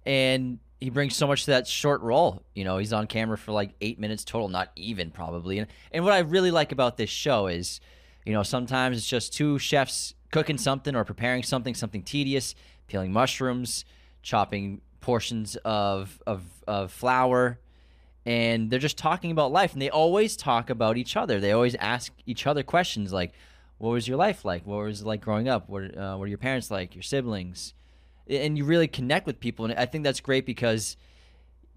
and 0.06 0.59
he 0.81 0.91
brings 0.91 1.16
so 1.16 1.26
much 1.26 1.45
to 1.45 1.51
that 1.53 1.66
short 1.66 2.01
role. 2.03 2.43
You 2.55 2.64
know, 2.64 2.79
he's 2.79 2.93
on 2.93 3.07
camera 3.07 3.37
for 3.37 3.53
like 3.53 3.70
eight 3.81 3.99
minutes 3.99 4.24
total, 4.24 4.49
not 4.49 4.70
even 4.76 5.11
probably. 5.11 5.59
And 5.59 5.68
and 5.93 6.05
what 6.05 6.12
I 6.12 6.20
really 6.20 6.51
like 6.51 6.72
about 6.72 6.97
this 6.97 7.11
show 7.11 7.47
is, 7.47 7.81
you 8.24 8.33
know, 8.33 8.43
sometimes 8.43 8.97
it's 8.97 9.09
just 9.09 9.33
two 9.33 9.59
chefs 9.59 10.14
cooking 10.31 10.59
something 10.59 10.95
or 10.95 11.05
preparing 11.05 11.43
something, 11.43 11.74
something 11.74 12.03
tedious, 12.03 12.55
peeling 12.87 13.12
mushrooms, 13.12 13.85
chopping 14.22 14.81
portions 15.01 15.57
of 15.64 16.20
of, 16.26 16.43
of 16.66 16.93
flour 16.93 17.59
and 18.26 18.70
they're 18.70 18.79
just 18.79 18.99
talking 18.99 19.31
about 19.31 19.51
life 19.51 19.72
and 19.72 19.81
they 19.81 19.89
always 19.89 20.37
talk 20.37 20.68
about 20.68 20.97
each 20.99 21.16
other 21.16 21.41
they 21.41 21.53
always 21.53 21.74
ask 21.76 22.12
each 22.26 22.47
other 22.47 22.62
questions 22.62 23.12
like 23.12 23.33
what 23.79 23.91
was 23.91 24.07
your 24.07 24.18
life 24.18 24.45
like 24.45 24.66
what 24.66 24.85
was 24.85 25.01
it 25.01 25.07
like 25.07 25.20
growing 25.20 25.49
up 25.49 25.68
what, 25.68 25.97
uh, 25.97 26.14
what 26.16 26.24
are 26.24 26.29
your 26.29 26.37
parents 26.37 26.70
like 26.70 26.95
your 26.95 27.03
siblings 27.03 27.72
and 28.29 28.57
you 28.59 28.64
really 28.64 28.89
connect 28.89 29.26
with 29.26 29.41
people 29.41 29.64
and 29.64 29.74
i 29.79 29.87
think 29.87 30.05
that's 30.05 30.20
great 30.20 30.45
because 30.47 30.97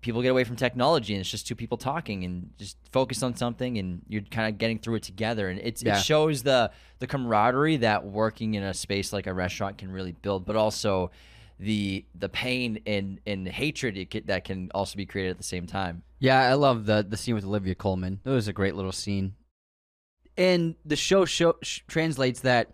people 0.01 0.21
get 0.23 0.29
away 0.29 0.43
from 0.43 0.55
technology 0.55 1.13
and 1.13 1.21
it's 1.21 1.29
just 1.29 1.47
two 1.47 1.55
people 1.55 1.77
talking 1.77 2.23
and 2.23 2.49
just 2.57 2.75
focus 2.91 3.21
on 3.21 3.35
something 3.35 3.77
and 3.77 4.01
you're 4.07 4.23
kind 4.23 4.51
of 4.51 4.57
getting 4.57 4.79
through 4.79 4.95
it 4.95 5.03
together 5.03 5.47
and 5.49 5.59
it's, 5.59 5.83
Yeah. 5.83 5.97
it 5.97 6.01
shows 6.03 6.41
the 6.43 6.71
the 6.99 7.05
camaraderie 7.07 7.77
that 7.77 8.03
working 8.05 8.55
in 8.55 8.63
a 8.63 8.73
space 8.73 9.13
like 9.13 9.27
a 9.27 9.33
restaurant 9.33 9.77
can 9.77 9.91
really 9.91 10.11
build 10.11 10.45
but 10.45 10.55
also 10.55 11.11
the 11.59 12.03
the 12.15 12.29
pain 12.29 12.79
and 12.87 13.19
and 13.27 13.47
hatred 13.47 13.95
it 13.95 14.11
ca- 14.11 14.23
that 14.25 14.43
can 14.43 14.71
also 14.73 14.97
be 14.97 15.05
created 15.05 15.29
at 15.31 15.37
the 15.37 15.43
same 15.43 15.67
time 15.67 16.01
Yeah, 16.19 16.39
I 16.49 16.55
love 16.55 16.85
the 16.87 17.05
the 17.07 17.15
scene 17.17 17.35
with 17.35 17.45
Olivia 17.45 17.75
Colman 17.75 18.21
it 18.25 18.29
was 18.29 18.47
a 18.47 18.53
great 18.53 18.75
little 18.75 18.91
scene. 18.91 19.35
And 20.37 20.75
the 20.85 20.95
show 20.95 21.25
show, 21.25 21.55
sh- 21.61 21.81
translates 21.87 22.39
that 22.41 22.71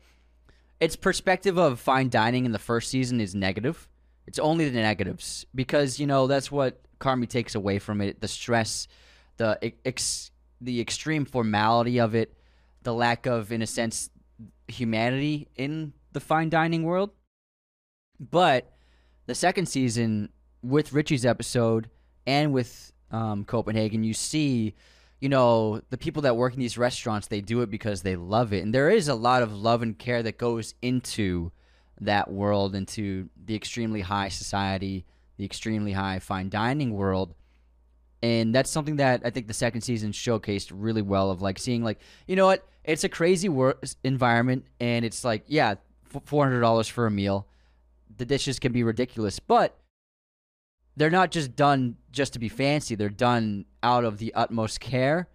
its 0.79 0.95
perspective 0.95 1.57
of 1.57 1.79
fine 1.79 2.09
dining 2.09 2.45
in 2.45 2.51
the 2.51 2.59
first 2.59 2.89
season 2.89 3.19
is 3.19 3.33
negative. 3.33 3.87
It's 4.25 4.39
only 4.39 4.69
the 4.69 4.79
negatives 4.79 5.45
because 5.55 5.99
you 5.99 6.07
know 6.07 6.27
that's 6.27 6.51
what 6.51 6.81
Carmi 6.99 7.27
takes 7.27 7.55
away 7.55 7.79
from 7.79 8.01
it: 8.01 8.21
the 8.21 8.27
stress, 8.27 8.87
the 9.37 9.73
ex, 9.85 10.31
the 10.61 10.81
extreme 10.81 11.25
formality 11.25 11.99
of 11.99 12.13
it, 12.15 12.33
the 12.83 12.93
lack 12.93 13.25
of, 13.25 13.51
in 13.51 13.61
a 13.61 13.67
sense, 13.67 14.09
humanity 14.67 15.47
in 15.55 15.93
the 16.11 16.19
fine 16.19 16.49
dining 16.49 16.83
world. 16.83 17.11
But 18.19 18.73
the 19.25 19.35
second 19.35 19.67
season, 19.67 20.29
with 20.63 20.93
Richie's 20.93 21.25
episode 21.25 21.89
and 22.25 22.53
with 22.53 22.91
um, 23.11 23.45
Copenhagen, 23.45 24.03
you 24.03 24.13
see, 24.13 24.73
you 25.19 25.29
know, 25.29 25.81
the 25.89 25.97
people 25.97 26.21
that 26.23 26.35
work 26.35 26.53
in 26.53 26.59
these 26.59 26.77
restaurants, 26.77 27.27
they 27.27 27.41
do 27.41 27.61
it 27.61 27.69
because 27.69 28.01
they 28.01 28.15
love 28.15 28.53
it. 28.53 28.63
And 28.63 28.73
there 28.73 28.89
is 28.89 29.07
a 29.07 29.15
lot 29.15 29.43
of 29.43 29.53
love 29.53 29.81
and 29.81 29.97
care 29.97 30.21
that 30.23 30.37
goes 30.37 30.75
into 30.81 31.51
that 31.99 32.31
world, 32.31 32.75
into 32.75 33.29
the 33.45 33.55
extremely 33.55 34.01
high 34.01 34.29
society, 34.29 35.05
the 35.37 35.45
extremely 35.45 35.93
high 35.93 36.19
fine 36.19 36.49
dining 36.49 36.93
world. 36.93 37.33
And 38.21 38.53
that's 38.53 38.69
something 38.69 38.97
that 38.97 39.21
I 39.25 39.29
think 39.29 39.47
the 39.47 39.53
second 39.53 39.81
season 39.81 40.11
showcased 40.11 40.71
really 40.73 41.01
well 41.01 41.31
of 41.31 41.41
like 41.41 41.59
seeing 41.59 41.83
like, 41.83 41.99
you 42.27 42.35
know 42.35 42.45
what? 42.45 42.67
It's 42.83 43.03
a 43.03 43.09
crazy 43.09 43.49
wor- 43.49 43.77
environment 44.03 44.65
and 44.79 45.03
it's 45.03 45.23
like, 45.23 45.43
yeah, 45.47 45.75
$400 46.11 46.89
for 46.89 47.05
a 47.05 47.11
meal 47.11 47.47
the 48.17 48.25
dishes 48.25 48.59
can 48.59 48.71
be 48.71 48.83
ridiculous, 48.83 49.39
but 49.39 49.77
they're 50.97 51.11
not 51.11 51.31
just 51.31 51.55
done 51.55 51.95
just 52.11 52.33
to 52.33 52.39
be 52.39 52.49
fancy. 52.49 52.95
They're 52.95 53.09
done 53.09 53.65
out 53.83 54.03
of 54.03 54.17
the 54.17 54.33
utmost 54.33 54.79
care 54.79 55.29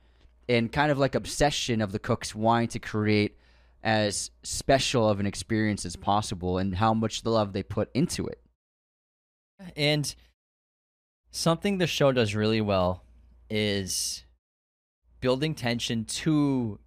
and 0.48 0.70
kind 0.70 0.90
of 0.90 0.98
like 0.98 1.14
obsession 1.14 1.80
of 1.80 1.92
the 1.92 2.00
cooks 2.00 2.34
wanting 2.34 2.68
to 2.68 2.80
create 2.80 3.38
as 3.84 4.32
special 4.42 5.08
of 5.08 5.20
an 5.20 5.26
experience 5.26 5.86
as 5.86 5.94
possible 5.94 6.58
and 6.58 6.74
how 6.74 6.92
much 6.92 7.22
the 7.22 7.30
love 7.30 7.52
they 7.52 7.62
put 7.62 7.90
into 7.94 8.26
it. 8.26 8.40
And 9.76 10.12
something 11.30 11.78
the 11.78 11.86
show 11.86 12.10
does 12.10 12.34
really 12.34 12.60
well 12.60 13.04
is 13.48 14.24
building 15.20 15.54
tension 15.54 16.04
to 16.04 16.80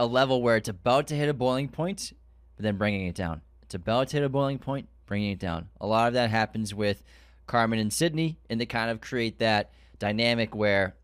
a 0.00 0.06
level 0.06 0.42
where 0.42 0.56
it's 0.56 0.68
about 0.68 1.06
to 1.08 1.14
hit 1.14 1.28
a 1.28 1.34
boiling 1.34 1.68
point, 1.68 2.12
but 2.56 2.64
then 2.64 2.76
bringing 2.76 3.06
it 3.06 3.14
down. 3.14 3.42
It's 3.62 3.76
about 3.76 4.08
to 4.08 4.16
hit 4.16 4.24
a 4.24 4.28
boiling 4.28 4.58
point, 4.58 4.88
bringing 5.06 5.30
it 5.30 5.38
down. 5.38 5.68
A 5.80 5.86
lot 5.86 6.08
of 6.08 6.14
that 6.14 6.30
happens 6.30 6.74
with 6.74 7.04
Carmen 7.48 7.80
and 7.80 7.92
Sydney, 7.92 8.38
and 8.48 8.60
they 8.60 8.66
kind 8.66 8.90
of 8.90 9.00
create 9.00 9.40
that 9.40 9.72
dynamic 9.98 10.54
where, 10.54 10.94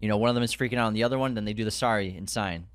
you 0.00 0.08
know, 0.08 0.18
one 0.18 0.28
of 0.28 0.34
them 0.34 0.44
is 0.44 0.54
freaking 0.54 0.76
out 0.76 0.88
on 0.88 0.92
the 0.92 1.04
other 1.04 1.18
one, 1.18 1.32
then 1.32 1.46
they 1.46 1.54
do 1.54 1.64
the 1.64 1.70
sorry 1.70 2.14
and 2.14 2.28
sign. 2.28 2.66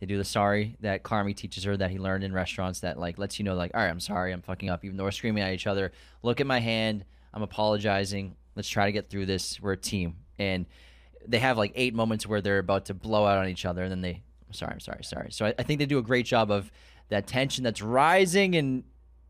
They 0.00 0.06
do 0.06 0.16
the 0.16 0.24
sorry 0.24 0.76
that 0.80 1.02
Carmi 1.04 1.36
teaches 1.36 1.64
her 1.64 1.76
that 1.76 1.90
he 1.90 1.98
learned 1.98 2.24
in 2.24 2.32
restaurants 2.32 2.80
that 2.80 2.98
like 2.98 3.18
lets 3.18 3.38
you 3.38 3.44
know 3.44 3.54
like, 3.54 3.72
all 3.74 3.80
right, 3.80 3.90
I'm 3.90 4.00
sorry, 4.00 4.32
I'm 4.32 4.42
fucking 4.42 4.70
up, 4.70 4.84
even 4.84 4.96
though 4.96 5.04
we're 5.04 5.12
screaming 5.12 5.42
at 5.42 5.52
each 5.52 5.66
other. 5.66 5.92
Look 6.22 6.40
at 6.40 6.46
my 6.46 6.58
hand, 6.58 7.04
I'm 7.32 7.42
apologizing. 7.42 8.36
Let's 8.56 8.68
try 8.68 8.86
to 8.86 8.92
get 8.92 9.10
through 9.10 9.26
this. 9.26 9.60
We're 9.60 9.72
a 9.72 9.76
team. 9.76 10.16
And 10.38 10.66
they 11.26 11.38
have 11.38 11.58
like 11.58 11.72
eight 11.74 11.94
moments 11.94 12.26
where 12.26 12.40
they're 12.40 12.58
about 12.58 12.86
to 12.86 12.94
blow 12.94 13.26
out 13.26 13.38
on 13.38 13.48
each 13.48 13.64
other, 13.64 13.82
and 13.82 13.90
then 13.90 14.00
they, 14.00 14.22
I'm 14.46 14.52
sorry, 14.52 14.72
I'm 14.72 14.80
sorry, 14.80 15.04
sorry. 15.04 15.30
So 15.30 15.46
I, 15.46 15.54
I 15.58 15.62
think 15.62 15.78
they 15.78 15.86
do 15.86 15.98
a 15.98 16.02
great 16.02 16.26
job 16.26 16.50
of 16.50 16.70
that 17.08 17.26
tension 17.26 17.64
that's 17.64 17.82
rising, 17.82 18.56
and 18.56 18.84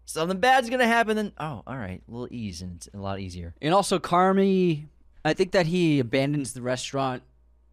something 0.09 0.40
bad's 0.40 0.70
gonna 0.70 0.86
happen. 0.86 1.16
Then 1.16 1.32
oh, 1.38 1.62
all 1.66 1.76
right, 1.76 2.02
a 2.06 2.11
little 2.11 2.28
ease, 2.30 2.62
and 2.62 2.76
it's 2.76 2.88
a 2.92 2.98
lot 2.98 3.20
easier. 3.20 3.54
And 3.61 3.74
also, 3.74 3.98
Carmi, 3.98 4.86
I 5.24 5.34
think 5.34 5.52
that 5.52 5.66
he 5.66 6.00
abandons 6.00 6.54
the 6.54 6.62
restaurant 6.62 7.22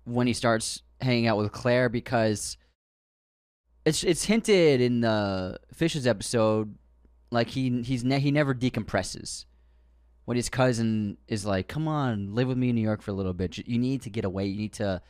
when 0.03 0.27
he 0.27 0.33
starts 0.33 0.81
hanging 1.01 1.27
out 1.27 1.37
with 1.37 1.51
Claire 1.51 1.89
because 1.89 2.57
it's 3.85 4.03
it's 4.03 4.25
hinted 4.25 4.81
in 4.81 5.01
the 5.01 5.57
Fishes 5.73 6.05
episode, 6.05 6.75
like 7.31 7.49
he 7.49 7.81
he's 7.81 8.03
ne- 8.03 8.19
he 8.19 8.31
never 8.31 8.53
decompresses. 8.53 9.45
When 10.25 10.37
his 10.37 10.49
cousin 10.49 11.17
is 11.27 11.45
like, 11.45 11.67
"Come 11.67 11.87
on, 11.87 12.33
live 12.33 12.47
with 12.47 12.57
me 12.57 12.69
in 12.69 12.75
New 12.75 12.81
York 12.81 13.01
for 13.01 13.11
a 13.11 13.15
little 13.15 13.33
bit. 13.33 13.59
You 13.59 13.77
need 13.77 14.01
to 14.01 14.09
get 14.09 14.25
away. 14.25 14.47
You 14.47 14.57
need 14.57 14.73
to 14.73 15.01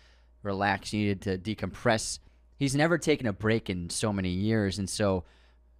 relax. 0.43 0.93
You 0.93 1.07
need 1.07 1.21
to 1.21 1.37
decompress." 1.37 2.19
He's 2.57 2.75
never 2.75 2.97
taken 2.97 3.27
a 3.27 3.33
break 3.33 3.69
in 3.69 3.89
so 3.89 4.13
many 4.13 4.29
years, 4.29 4.77
and 4.77 4.89
so 4.89 5.23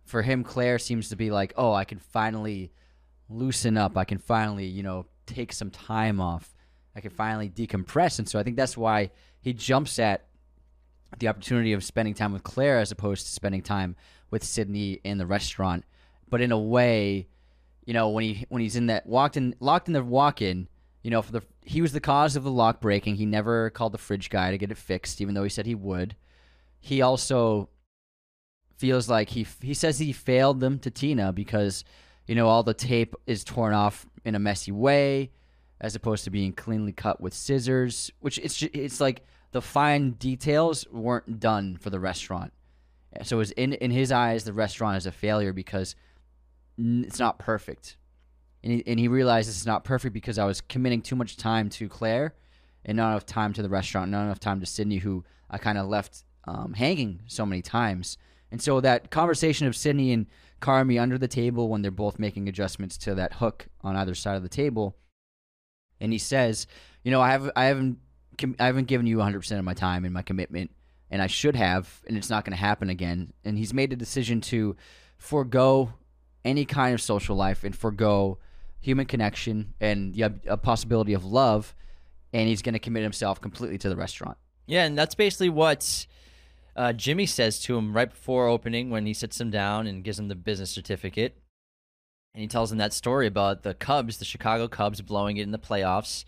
for 0.05 0.21
him, 0.21 0.43
Claire 0.43 0.79
seems 0.79 1.09
to 1.09 1.15
be 1.15 1.31
like, 1.31 1.53
"Oh, 1.57 1.73
I 1.73 1.83
can 1.83 1.99
finally." 1.99 2.71
loosen 3.29 3.77
up. 3.77 3.97
I 3.97 4.05
can 4.05 4.17
finally, 4.17 4.65
you 4.65 4.83
know, 4.83 5.05
take 5.25 5.53
some 5.53 5.69
time 5.69 6.19
off. 6.19 6.53
I 6.95 7.01
can 7.01 7.11
finally 7.11 7.49
decompress. 7.49 8.19
And 8.19 8.27
so 8.27 8.39
I 8.39 8.43
think 8.43 8.55
that's 8.55 8.77
why 8.77 9.11
he 9.41 9.53
jumps 9.53 9.99
at 9.99 10.25
the 11.19 11.27
opportunity 11.27 11.73
of 11.73 11.83
spending 11.83 12.13
time 12.13 12.33
with 12.33 12.43
Claire 12.43 12.79
as 12.79 12.91
opposed 12.91 13.25
to 13.25 13.31
spending 13.31 13.61
time 13.61 13.95
with 14.31 14.43
Sydney 14.43 14.93
in 15.03 15.17
the 15.17 15.25
restaurant. 15.25 15.83
But 16.29 16.41
in 16.41 16.51
a 16.51 16.59
way, 16.59 17.27
you 17.85 17.93
know, 17.93 18.09
when 18.09 18.23
he 18.23 18.45
when 18.49 18.61
he's 18.61 18.75
in 18.75 18.87
that 18.87 19.05
walked 19.05 19.37
in 19.37 19.55
locked 19.59 19.87
in 19.87 19.93
the 19.93 20.03
walk 20.03 20.41
in, 20.41 20.67
you 21.03 21.11
know, 21.11 21.21
for 21.21 21.31
the 21.31 21.41
he 21.61 21.81
was 21.81 21.93
the 21.93 21.99
cause 21.99 22.35
of 22.35 22.43
the 22.43 22.51
lock 22.51 22.81
breaking. 22.81 23.15
He 23.15 23.25
never 23.25 23.69
called 23.69 23.91
the 23.91 23.97
fridge 23.97 24.29
guy 24.29 24.51
to 24.51 24.57
get 24.57 24.71
it 24.71 24.77
fixed, 24.77 25.21
even 25.21 25.35
though 25.35 25.43
he 25.43 25.49
said 25.49 25.65
he 25.65 25.75
would. 25.75 26.15
He 26.79 27.01
also 27.01 27.69
feels 28.77 29.09
like 29.09 29.29
he 29.29 29.45
he 29.61 29.73
says 29.73 29.99
he 29.99 30.11
failed 30.11 30.59
them 30.59 30.79
to 30.79 30.91
Tina 30.91 31.31
because 31.31 31.83
you 32.27 32.35
know 32.35 32.47
all 32.47 32.63
the 32.63 32.73
tape 32.73 33.15
is 33.25 33.43
torn 33.43 33.73
off 33.73 34.05
in 34.23 34.35
a 34.35 34.39
messy 34.39 34.71
way 34.71 35.31
as 35.81 35.95
opposed 35.95 36.23
to 36.23 36.29
being 36.29 36.53
cleanly 36.53 36.91
cut 36.91 37.21
with 37.21 37.33
scissors 37.33 38.11
which 38.19 38.37
it's 38.39 38.57
ju- 38.57 38.69
it's 38.73 38.99
like 38.99 39.23
the 39.51 39.61
fine 39.61 40.11
details 40.11 40.85
weren't 40.91 41.39
done 41.39 41.77
for 41.77 41.89
the 41.89 41.99
restaurant. 41.99 42.51
So 43.23 43.39
it's 43.39 43.51
in 43.51 43.73
in 43.73 43.91
his 43.91 44.11
eyes 44.11 44.43
the 44.43 44.53
restaurant 44.53 44.97
is 44.97 45.05
a 45.05 45.11
failure 45.11 45.53
because 45.53 45.95
it's 46.77 47.19
not 47.19 47.39
perfect. 47.39 47.95
And 48.63 48.73
he, 48.73 48.83
and 48.87 48.99
he 48.99 49.07
realizes 49.07 49.55
it's 49.55 49.65
not 49.65 49.83
perfect 49.83 50.13
because 50.13 50.37
I 50.37 50.45
was 50.45 50.59
committing 50.59 51.01
too 51.01 51.15
much 51.15 51.37
time 51.37 51.69
to 51.69 51.87
Claire 51.87 52.33
and 52.83 52.97
not 52.97 53.11
enough 53.11 53.25
time 53.25 53.53
to 53.53 53.61
the 53.61 53.69
restaurant 53.69 54.11
not 54.11 54.23
enough 54.23 54.39
time 54.39 54.59
to 54.59 54.65
Sydney 54.65 54.97
who 54.97 55.23
I 55.49 55.57
kind 55.57 55.77
of 55.77 55.87
left 55.87 56.25
um, 56.45 56.73
hanging 56.73 57.21
so 57.27 57.45
many 57.45 57.61
times 57.61 58.17
and 58.55 58.61
so 58.61 58.79
that 58.79 59.11
conversation 59.11 59.67
of 59.67 59.75
Sydney 59.75 60.13
and 60.13 60.27
Carmi 60.61 60.97
under 60.97 61.17
the 61.17 61.27
table 61.27 61.67
when 61.67 61.81
they're 61.81 61.91
both 61.91 62.17
making 62.17 62.47
adjustments 62.47 62.97
to 62.99 63.13
that 63.15 63.33
hook 63.33 63.67
on 63.81 63.97
either 63.97 64.15
side 64.15 64.37
of 64.37 64.43
the 64.43 64.47
table, 64.47 64.95
and 65.99 66.13
he 66.13 66.17
says, 66.17 66.65
"You 67.03 67.11
know, 67.11 67.19
I 67.19 67.31
have 67.31 67.51
I 67.57 67.65
haven't 67.65 67.97
I 68.57 68.67
haven't 68.67 68.87
given 68.87 69.07
you 69.07 69.17
100 69.17 69.39
percent 69.39 69.59
of 69.59 69.65
my 69.65 69.73
time 69.73 70.05
and 70.05 70.13
my 70.13 70.21
commitment, 70.21 70.71
and 71.11 71.21
I 71.21 71.27
should 71.27 71.57
have, 71.57 72.01
and 72.07 72.15
it's 72.15 72.29
not 72.29 72.45
going 72.45 72.53
to 72.53 72.57
happen 72.57 72.89
again." 72.89 73.33
And 73.43 73.57
he's 73.57 73.73
made 73.73 73.91
a 73.91 73.97
decision 73.97 74.39
to 74.41 74.77
forego 75.17 75.91
any 76.45 76.63
kind 76.63 76.93
of 76.93 77.01
social 77.01 77.35
life 77.35 77.65
and 77.65 77.75
forego 77.75 78.37
human 78.79 79.05
connection 79.05 79.73
and 79.81 80.13
the, 80.13 80.33
a 80.47 80.55
possibility 80.55 81.11
of 81.11 81.25
love, 81.25 81.75
and 82.31 82.47
he's 82.47 82.61
going 82.61 82.71
to 82.71 82.79
commit 82.79 83.03
himself 83.03 83.41
completely 83.41 83.77
to 83.79 83.89
the 83.89 83.97
restaurant. 83.97 84.37
Yeah, 84.65 84.85
and 84.85 84.97
that's 84.97 85.13
basically 85.13 85.49
what 85.49 86.07
uh, 86.75 86.93
Jimmy 86.93 87.25
says 87.25 87.59
to 87.61 87.77
him 87.77 87.95
right 87.95 88.09
before 88.09 88.47
opening 88.47 88.89
when 88.89 89.05
he 89.05 89.13
sits 89.13 89.39
him 89.39 89.49
down 89.49 89.87
and 89.87 90.03
gives 90.03 90.19
him 90.19 90.27
the 90.27 90.35
business 90.35 90.69
certificate. 90.69 91.37
And 92.33 92.41
he 92.41 92.47
tells 92.47 92.71
him 92.71 92.79
that 92.79 92.93
story 92.93 93.27
about 93.27 93.63
the 93.63 93.73
Cubs, 93.73 94.17
the 94.17 94.25
Chicago 94.25 94.67
Cubs, 94.67 95.01
blowing 95.01 95.37
it 95.37 95.43
in 95.43 95.51
the 95.51 95.57
playoffs. 95.57 96.25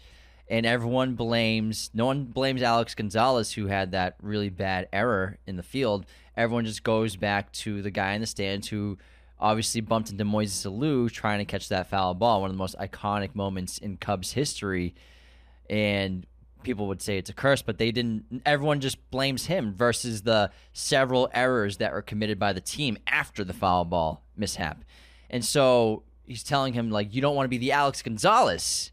And 0.50 0.66
everyone 0.66 1.16
blames, 1.16 1.90
no 1.94 2.06
one 2.06 2.24
blames 2.24 2.62
Alex 2.62 2.96
Gonzalez, 2.96 3.52
who 3.52 3.68
had 3.68 3.92
that 3.92 4.16
really 4.22 4.48
bad 4.48 4.88
error 4.94 5.38
in 5.46 5.58
the 5.58 5.64
field. 5.64 6.06
Everyone 6.38 6.64
just 6.64 6.84
goes 6.84 7.18
back 7.18 7.52
to 7.54 7.82
the 7.82 7.92
guy 7.92 8.14
in 8.14 8.22
the 8.22 8.28
stands 8.28 8.70
who 8.70 8.98
obviously 9.40 9.82
bumped 9.82 10.10
into 10.10 10.24
Moises 10.24 10.66
Alou 10.66 11.12
trying 11.12 11.40
to 11.40 11.46
catch 11.46 11.68
that 11.68 11.90
foul 11.90 12.14
ball, 12.14 12.40
one 12.40 12.50
of 12.50 12.56
the 12.56 12.58
most 12.58 12.78
iconic 12.78 13.36
moments 13.36 13.78
in 13.78 13.98
Cubs 13.98 14.32
history. 14.32 14.96
And 15.70 16.26
people 16.64 16.88
would 16.88 17.02
say 17.02 17.18
it's 17.18 17.30
a 17.30 17.34
curse, 17.34 17.62
but 17.62 17.78
they 17.78 17.92
didn't. 17.92 18.42
Everyone 18.46 18.80
just 18.80 19.10
blames 19.12 19.46
him 19.46 19.74
versus 19.76 20.24
the 20.24 20.52
several 20.74 21.30
errors 21.34 21.78
that 21.78 21.92
were 21.94 22.02
committed 22.02 22.38
by 22.40 22.54
the 22.54 22.62
team 22.62 22.98
after 23.08 23.44
the 23.44 23.54
foul 23.54 23.86
ball 23.86 24.24
mishap. 24.36 24.84
And 25.30 25.44
so 25.46 26.04
he's 26.24 26.44
telling 26.44 26.74
him, 26.74 26.90
like, 26.92 27.14
you 27.14 27.22
don't 27.22 27.36
want 27.36 27.46
to 27.46 27.50
be 27.50 27.58
the 27.58 27.72
Alex 27.72 28.02
Gonzalez 28.02 28.92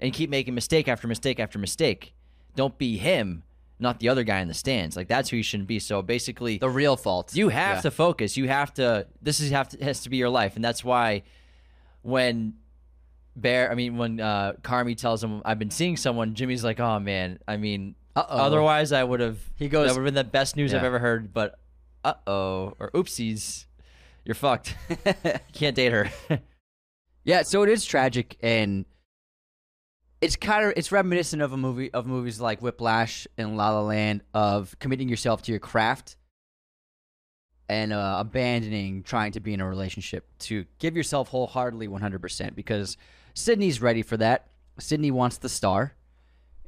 and 0.00 0.12
keep 0.12 0.28
making 0.30 0.54
mistake 0.54 0.88
after 0.88 1.06
mistake 1.08 1.38
after 1.40 1.58
mistake. 1.58 2.14
Don't 2.56 2.76
be 2.78 2.96
him, 2.98 3.42
not 3.78 4.00
the 4.00 4.08
other 4.08 4.22
guy 4.24 4.40
in 4.40 4.48
the 4.48 4.54
stands. 4.54 4.96
Like, 4.96 5.08
that's 5.08 5.30
who 5.30 5.36
you 5.36 5.42
shouldn't 5.42 5.68
be. 5.68 5.78
So 5.78 6.02
basically, 6.02 6.58
The 6.58 6.68
real 6.70 6.96
fault. 6.96 7.34
you 7.34 7.48
have 7.48 7.76
Yeah. 7.78 7.80
to 7.82 7.90
focus. 7.90 8.36
You 8.36 8.48
have 8.48 8.72
to. 8.74 9.06
This 9.22 9.40
is 9.40 9.50
have 9.50 9.68
to, 9.70 9.84
has 9.84 10.00
to 10.02 10.10
be 10.10 10.16
your 10.16 10.28
life, 10.30 10.56
and 10.56 10.64
that's 10.64 10.84
why 10.84 11.22
when 12.02 12.54
Bear, 13.36 13.70
I 13.70 13.74
mean, 13.74 13.96
when 13.96 14.20
uh, 14.20 14.52
Carmi 14.62 14.96
tells 14.96 15.22
him, 15.22 15.42
"I've 15.44 15.58
been 15.58 15.70
seeing 15.70 15.96
someone," 15.96 16.34
Jimmy's 16.34 16.62
like, 16.62 16.78
"Oh 16.78 16.98
man, 17.00 17.38
I 17.48 17.56
mean, 17.56 17.96
Uh-oh. 18.14 18.36
otherwise 18.38 18.92
I 18.92 19.02
would 19.02 19.20
have." 19.20 19.38
He 19.56 19.68
goes- 19.68 19.88
"That 19.88 19.94
would 19.98 20.04
have 20.06 20.14
been 20.14 20.24
the 20.26 20.30
best 20.30 20.56
news 20.56 20.72
I've 20.72 20.84
ever 20.84 20.98
heard." 21.00 21.32
But 21.34 21.58
uh 22.04 22.14
oh, 22.26 22.74
or 22.78 22.90
oopsies, 22.92 23.66
you're 24.24 24.34
fucked. 24.34 24.76
can't 25.52 25.74
date 25.76 25.92
her. 25.92 26.10
Yeah, 27.26 27.40
so 27.40 27.62
it 27.62 27.70
is 27.70 27.86
tragic 27.86 28.36
and 28.42 28.84
it's 30.20 30.36
kind 30.36 30.66
of 30.66 30.74
it's 30.76 30.92
reminiscent 30.92 31.40
of 31.40 31.54
a 31.54 31.56
movie 31.56 31.90
of 31.94 32.06
movies 32.06 32.38
like 32.38 32.60
Whiplash 32.60 33.26
and 33.38 33.56
La 33.56 33.70
La 33.70 33.80
Land 33.80 34.20
of 34.34 34.78
committing 34.78 35.08
yourself 35.08 35.40
to 35.44 35.50
your 35.50 35.58
craft 35.58 36.18
and 37.66 37.94
uh, 37.94 38.16
abandoning 38.18 39.02
trying 39.04 39.32
to 39.32 39.40
be 39.40 39.54
in 39.54 39.62
a 39.62 39.66
relationship 39.66 40.28
to 40.40 40.66
give 40.78 40.94
yourself 40.94 41.28
wholeheartedly 41.28 41.88
100% 41.88 42.54
because 42.54 42.98
Sydney's 43.34 43.82
ready 43.82 44.02
for 44.02 44.16
that. 44.16 44.48
Sydney 44.78 45.10
wants 45.10 45.38
the 45.38 45.48
star 45.48 45.94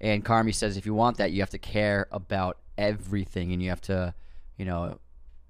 and 0.01 0.25
Carmi 0.25 0.55
says 0.55 0.77
if 0.77 0.87
you 0.87 0.95
want 0.95 1.17
that 1.17 1.33
you 1.33 1.41
have 1.41 1.51
to 1.51 1.59
care 1.59 2.07
about 2.11 2.59
everything 2.77 3.53
and 3.53 3.63
you 3.63 3.71
have 3.71 3.81
to, 3.83 4.15
you 4.57 4.65
know, 4.65 4.99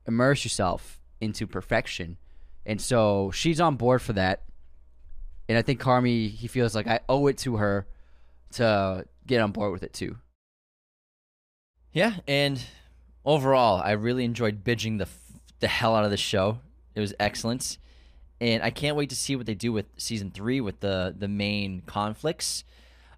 immerse 0.07 0.45
yourself 0.45 1.01
into 1.21 1.47
perfection. 1.47 2.17
And 2.65 2.81
so 2.81 3.31
she's 3.33 3.61
on 3.61 3.77
board 3.77 4.03
for 4.03 4.13
that 4.15 4.43
and 5.49 5.57
I 5.57 5.63
think 5.63 5.81
Carmi 5.81 6.31
he 6.31 6.49
feels 6.49 6.75
like 6.75 6.87
I 6.87 7.01
owe 7.09 7.27
it 7.27 7.39
to 7.39 7.57
her 7.57 7.87
to 8.53 9.05
get 9.27 9.41
on 9.41 9.53
board 9.53 9.73
with 9.73 9.83
it 9.83 9.93
too. 9.93 10.17
Yeah, 11.93 12.17
and 12.27 12.63
overall, 13.25 13.81
I 13.81 13.93
really 13.93 14.25
enjoyed 14.25 14.65
binging 14.65 14.99
the 14.99 15.05
f- 15.05 15.41
the 15.61 15.69
hell 15.69 15.95
out 15.95 16.05
of 16.05 16.11
the 16.11 16.17
show. 16.17 16.59
It 16.95 17.01
was 17.01 17.15
excellent, 17.19 17.79
and 18.41 18.63
I 18.63 18.71
can't 18.71 18.97
wait 18.97 19.11
to 19.11 19.17
see 19.17 19.37
what 19.37 19.47
they 19.47 19.55
do 19.55 19.73
with 19.73 19.87
season 19.97 20.31
three 20.31 20.61
with 20.61 20.81
the 20.81 21.15
the 21.17 21.29
main 21.29 21.83
conflicts. 21.87 22.65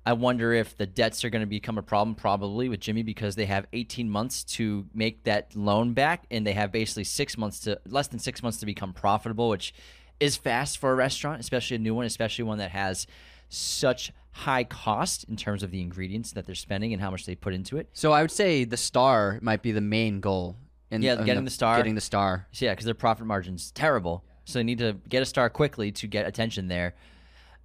I 0.06 0.14
wonder 0.14 0.54
if 0.54 0.74
the 0.74 0.86
debts 0.86 1.22
are 1.22 1.28
going 1.28 1.42
to 1.42 1.46
become 1.46 1.76
a 1.76 1.82
problem, 1.82 2.14
probably 2.14 2.70
with 2.70 2.80
Jimmy, 2.80 3.02
because 3.02 3.34
they 3.36 3.44
have 3.44 3.66
18 3.74 4.08
months 4.08 4.42
to 4.44 4.86
make 4.94 5.24
that 5.24 5.54
loan 5.54 5.92
back, 5.92 6.24
and 6.30 6.46
they 6.46 6.54
have 6.54 6.72
basically 6.72 7.04
six 7.04 7.36
months 7.36 7.60
to 7.60 7.78
less 7.86 8.08
than 8.08 8.18
six 8.18 8.42
months 8.42 8.58
to 8.60 8.66
become 8.66 8.94
profitable, 8.94 9.50
which 9.50 9.74
is 10.18 10.36
fast 10.36 10.78
for 10.78 10.92
a 10.92 10.94
restaurant, 10.94 11.40
especially 11.40 11.76
a 11.76 11.78
new 11.78 11.94
one, 11.94 12.06
especially 12.06 12.44
one 12.44 12.56
that 12.56 12.70
has 12.70 13.06
such 13.50 14.12
high 14.32 14.64
cost 14.64 15.24
in 15.24 15.36
terms 15.36 15.62
of 15.62 15.70
the 15.70 15.80
ingredients 15.80 16.32
that 16.32 16.46
they're 16.46 16.54
spending 16.54 16.92
and 16.92 17.02
how 17.02 17.10
much 17.10 17.26
they 17.26 17.34
put 17.34 17.52
into 17.52 17.76
it. 17.76 17.88
So 17.92 18.12
I 18.12 18.22
would 18.22 18.30
say 18.30 18.64
the 18.64 18.76
star 18.76 19.38
might 19.42 19.62
be 19.62 19.72
the 19.72 19.80
main 19.80 20.20
goal. 20.20 20.56
In, 20.90 21.02
Yeah, 21.02 21.18
in 21.18 21.24
getting 21.24 21.44
the 21.44 21.50
star. 21.50 21.76
Getting 21.76 21.96
the 21.96 22.00
star. 22.00 22.46
So 22.52 22.64
yeah, 22.64 22.72
because 22.72 22.86
their 22.86 22.94
profit 22.94 23.26
margin's 23.26 23.72
terrible. 23.72 24.24
So 24.48 24.58
they 24.58 24.64
need 24.64 24.78
to 24.78 24.94
get 25.08 25.22
a 25.22 25.26
star 25.26 25.50
quickly 25.50 25.92
to 25.92 26.06
get 26.06 26.26
attention 26.26 26.68
there. 26.68 26.94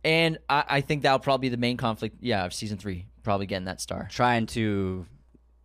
And 0.04 0.38
I, 0.50 0.66
I 0.68 0.82
think 0.82 1.04
that'll 1.04 1.20
probably 1.20 1.48
be 1.48 1.50
the 1.50 1.60
main 1.60 1.78
conflict, 1.78 2.18
yeah, 2.20 2.46
of 2.46 2.54
season 2.54 2.78
three. 2.78 3.08
Probably 3.24 3.46
getting 3.46 3.66
that 3.66 3.80
star. 3.80 4.10
Trying 4.12 4.48
to 4.48 5.06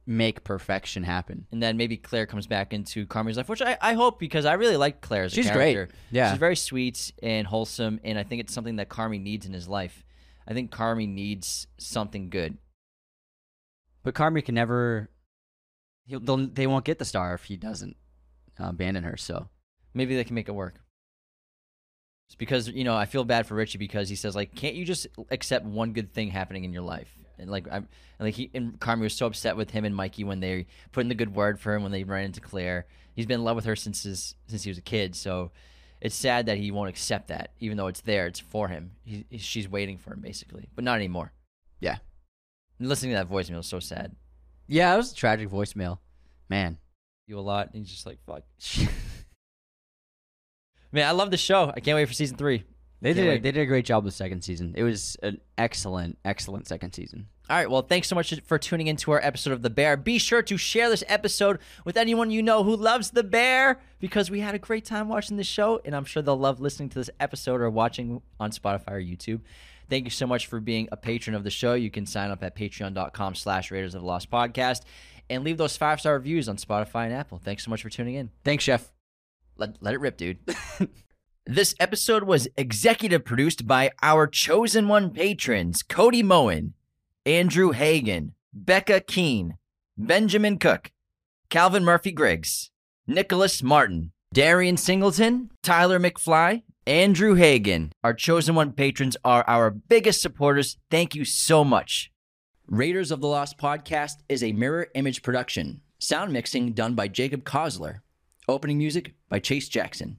make 0.07 0.45
perfection 0.45 1.03
happen. 1.03 1.47
And 1.51 1.61
then 1.62 1.77
maybe 1.77 1.97
Claire 1.97 2.27
comes 2.27 2.47
back 2.47 2.73
into 2.73 3.05
Carmi's 3.07 3.36
life, 3.36 3.49
which 3.49 3.61
I, 3.61 3.77
I 3.81 3.95
hope 3.95 4.20
because 4.20 4.45
I 4.45 4.55
really 4.55 4.77
like 4.77 5.01
Claire 5.01 5.24
as 5.24 5.32
a 5.32 5.35
She's 5.35 5.51
great. 5.51 5.89
Yeah. 6.12 6.31
She's 6.31 6.39
very 6.39 6.57
sweet 6.57 7.12
and 7.20 7.47
wholesome, 7.47 7.99
and 8.05 8.16
I 8.16 8.23
think 8.23 8.40
it's 8.40 8.55
something 8.55 8.77
that 8.77 8.89
Carmi 8.89 9.20
needs 9.20 9.45
in 9.45 9.53
his 9.53 9.66
life. 9.66 10.05
I 10.47 10.55
think 10.55 10.70
Carmi 10.70 11.09
needs 11.09 11.66
something 11.78 12.31
good. 12.31 12.57
But 14.05 14.15
Carmi 14.15 14.45
can 14.45 14.55
never. 14.55 15.11
He'll, 16.07 16.20
they 16.20 16.66
won't 16.66 16.85
get 16.85 16.99
the 17.01 17.05
star 17.05 17.35
if 17.35 17.45
he 17.45 17.57
doesn't 17.57 17.97
abandon 18.59 19.03
her. 19.03 19.16
So 19.16 19.49
Maybe 19.95 20.15
they 20.15 20.24
can 20.24 20.35
make 20.35 20.49
it 20.49 20.53
work. 20.53 20.81
It's 22.28 22.36
because 22.36 22.68
you 22.68 22.84
know 22.84 22.94
I 22.96 23.06
feel 23.06 23.24
bad 23.24 23.46
for 23.46 23.55
Richie 23.55 23.78
because 23.78 24.09
he 24.09 24.16
says 24.16 24.36
like, 24.36 24.55
can't 24.55 24.74
you 24.74 24.84
just 24.84 25.06
accept 25.30 25.64
one 25.64 25.92
good 25.92 26.12
thing 26.12 26.28
happening 26.30 26.64
in 26.64 26.72
your 26.72 26.82
life? 26.82 27.10
And 27.38 27.50
like 27.50 27.66
I'm, 27.68 27.88
and 28.18 28.26
like 28.28 28.34
he 28.34 28.50
and 28.55 28.78
Carmi 28.80 29.02
was 29.02 29.14
so 29.14 29.26
upset 29.26 29.56
with 29.56 29.70
him 29.70 29.84
and 29.84 29.94
Mikey 29.94 30.24
when 30.24 30.40
they 30.40 30.66
put 30.92 31.00
in 31.02 31.09
the 31.09 31.14
good 31.14 31.34
word 31.34 31.59
for 31.59 31.74
him 31.74 31.82
when 31.82 31.92
they 31.92 32.05
ran 32.05 32.24
into 32.26 32.40
Claire. 32.40 32.86
He's 33.14 33.26
been 33.26 33.40
in 33.40 33.44
love 33.44 33.56
with 33.56 33.64
her 33.64 33.76
since 33.76 34.02
his 34.02 34.34
since 34.46 34.62
he 34.64 34.70
was 34.70 34.78
a 34.78 34.82
kid. 34.82 35.14
So 35.16 35.52
it's 36.00 36.14
sad 36.14 36.46
that 36.46 36.59
he 36.59 36.70
won't 36.70 36.90
accept 36.90 37.28
that, 37.28 37.52
even 37.60 37.76
though 37.76 37.86
it's 37.88 38.02
there, 38.02 38.26
it's 38.26 38.38
for 38.40 38.68
him. 38.68 38.92
He, 39.05 39.24
she's 39.38 39.68
waiting 39.68 39.98
for 39.98 40.12
him 40.12 40.20
basically, 40.20 40.68
but 40.74 40.84
not 40.84 40.96
anymore. 40.96 41.32
yeah, 41.80 41.96
And 42.78 42.88
listening 42.88 43.12
to 43.12 43.16
that 43.18 43.28
voicemail 43.30 43.60
is 43.60 43.66
so 43.66 43.80
sad. 43.80 44.14
yeah, 44.68 44.92
it 44.94 44.96
was 44.96 45.12
a 45.12 45.14
tragic 45.16 45.48
voicemail, 45.48 45.98
man. 46.48 46.78
You 47.26 47.38
a 47.38 47.40
lot, 47.40 47.70
and 47.72 47.82
he's 47.84 47.90
just 47.92 48.06
like 48.06 48.18
fuck. 48.26 48.42
Man, 50.93 51.06
I 51.06 51.12
love 51.12 51.31
the 51.31 51.36
show. 51.36 51.73
I 51.74 51.81
can't 51.81 51.97
wait 51.97 52.06
for 52.06 52.15
season 52.15 52.36
three. 52.36 52.65
They 53.01 53.10
Can't 53.10 53.16
did. 53.16 53.27
A, 53.27 53.28
wait. 53.31 53.43
they 53.43 53.52
did 53.52 53.60
a 53.60 53.66
great 53.66 53.85
job 53.85 54.05
the 54.05 54.10
second 54.10 54.43
season. 54.43 54.74
It 54.77 54.82
was 54.82 55.16
an 55.23 55.40
excellent, 55.56 56.19
excellent 56.24 56.66
second 56.66 56.94
season. 56.94 57.28
All 57.48 57.56
right. 57.56 57.70
Well, 57.70 57.82
thanks 57.82 58.09
so 58.09 58.16
much 58.16 58.35
for 58.44 58.59
tuning 58.59 58.89
into 58.89 59.12
our 59.12 59.20
episode 59.24 59.52
of 59.52 59.62
The 59.62 59.70
Bear. 59.70 59.97
Be 59.97 60.19
sure 60.19 60.43
to 60.43 60.56
share 60.56 60.90
this 60.90 61.05
episode 61.06 61.60
with 61.85 61.97
anyone 61.97 62.31
you 62.32 62.43
know 62.43 62.65
who 62.65 62.74
loves 62.74 63.10
The 63.10 63.23
Bear 63.23 63.81
because 64.01 64.31
we 64.31 64.40
had 64.40 64.55
a 64.55 64.59
great 64.59 64.85
time 64.85 65.09
watching 65.09 65.36
the 65.36 65.44
show, 65.44 65.81
and 65.85 65.94
I'm 65.94 66.05
sure 66.05 66.23
they'll 66.23 66.36
love 66.36 66.60
listening 66.60 66.89
to 66.90 66.98
this 66.98 67.09
episode 67.20 67.60
or 67.60 67.70
watching 67.70 68.20
on 68.40 68.51
Spotify 68.51 68.90
or 68.90 69.01
YouTube. 69.01 69.43
Thank 69.89 70.05
you 70.05 70.10
so 70.10 70.27
much 70.27 70.47
for 70.47 70.59
being 70.60 70.89
a 70.90 70.97
patron 70.97 71.36
of 71.36 71.44
the 71.44 71.51
show. 71.51 71.74
You 71.74 71.90
can 71.90 72.05
sign 72.05 72.31
up 72.31 72.43
at 72.43 72.56
patreon.com 72.56 73.36
slash 73.36 73.70
Raiders 73.70 73.94
of 73.94 74.01
the 74.02 74.06
Lost 74.06 74.28
Podcast 74.31 74.82
and 75.31 75.44
leave 75.44 75.56
those 75.56 75.77
five-star 75.77 76.15
reviews 76.15 76.48
on 76.48 76.56
Spotify 76.56 77.05
and 77.05 77.15
Apple. 77.15 77.39
Thanks 77.39 77.65
so 77.65 77.70
much 77.70 77.82
for 77.82 77.90
tuning 77.90 78.16
in. 78.16 78.31
Thanks, 78.44 78.65
Chef. 78.65 78.97
Let, 79.59 79.76
let 79.80 79.94
it 79.94 80.01
rip, 80.01 80.16
dude. 80.16 80.39
this 81.47 81.74
episode 81.80 82.22
was 82.22 82.48
executive 82.56 83.24
produced 83.24 83.66
by 83.66 83.90
our 84.02 84.26
chosen 84.28 84.86
one 84.86 85.10
patrons 85.10 85.82
Cody 85.82 86.22
Moen, 86.22 86.74
Andrew 87.26 87.72
Hagan, 87.72 88.35
Becca 88.52 89.01
Keene, 89.01 89.56
Benjamin 89.97 90.59
Cook, 90.59 90.93
Calvin 91.51 91.85
Murphy 91.85 92.12
Griggs, 92.12 92.70
Nicholas 93.06 93.62
Martin, 93.62 94.12
Darian 94.32 94.76
Singleton, 94.76 95.51
Tyler 95.62 95.98
McFly, 95.98 96.62
Andrew 96.86 97.35
Hagan. 97.35 97.93
Our 98.05 98.14
chosen 98.14 98.55
one 98.55 98.72
patrons 98.72 99.16
are 99.24 99.44
our 99.48 99.70
biggest 99.70 100.22
supporters. 100.22 100.78
Thank 100.90 101.16
you 101.16 101.24
so 101.24 101.64
much. 101.64 102.12
Raiders 102.68 103.10
of 103.10 103.20
the 103.20 103.26
Lost 103.26 103.59
podcast 103.59 104.18
is 104.28 104.43
a 104.43 104.52
mirror 104.52 104.86
image 104.94 105.22
production. 105.22 105.80
Sound 105.98 106.32
mixing 106.32 106.74
done 106.74 106.94
by 106.94 107.09
Jacob 107.09 107.43
Kosler. 107.44 108.01
Opening 108.50 108.78
music 108.78 109.12
by 109.28 109.40
Chase 109.40 109.68
Jackson. 109.68 110.18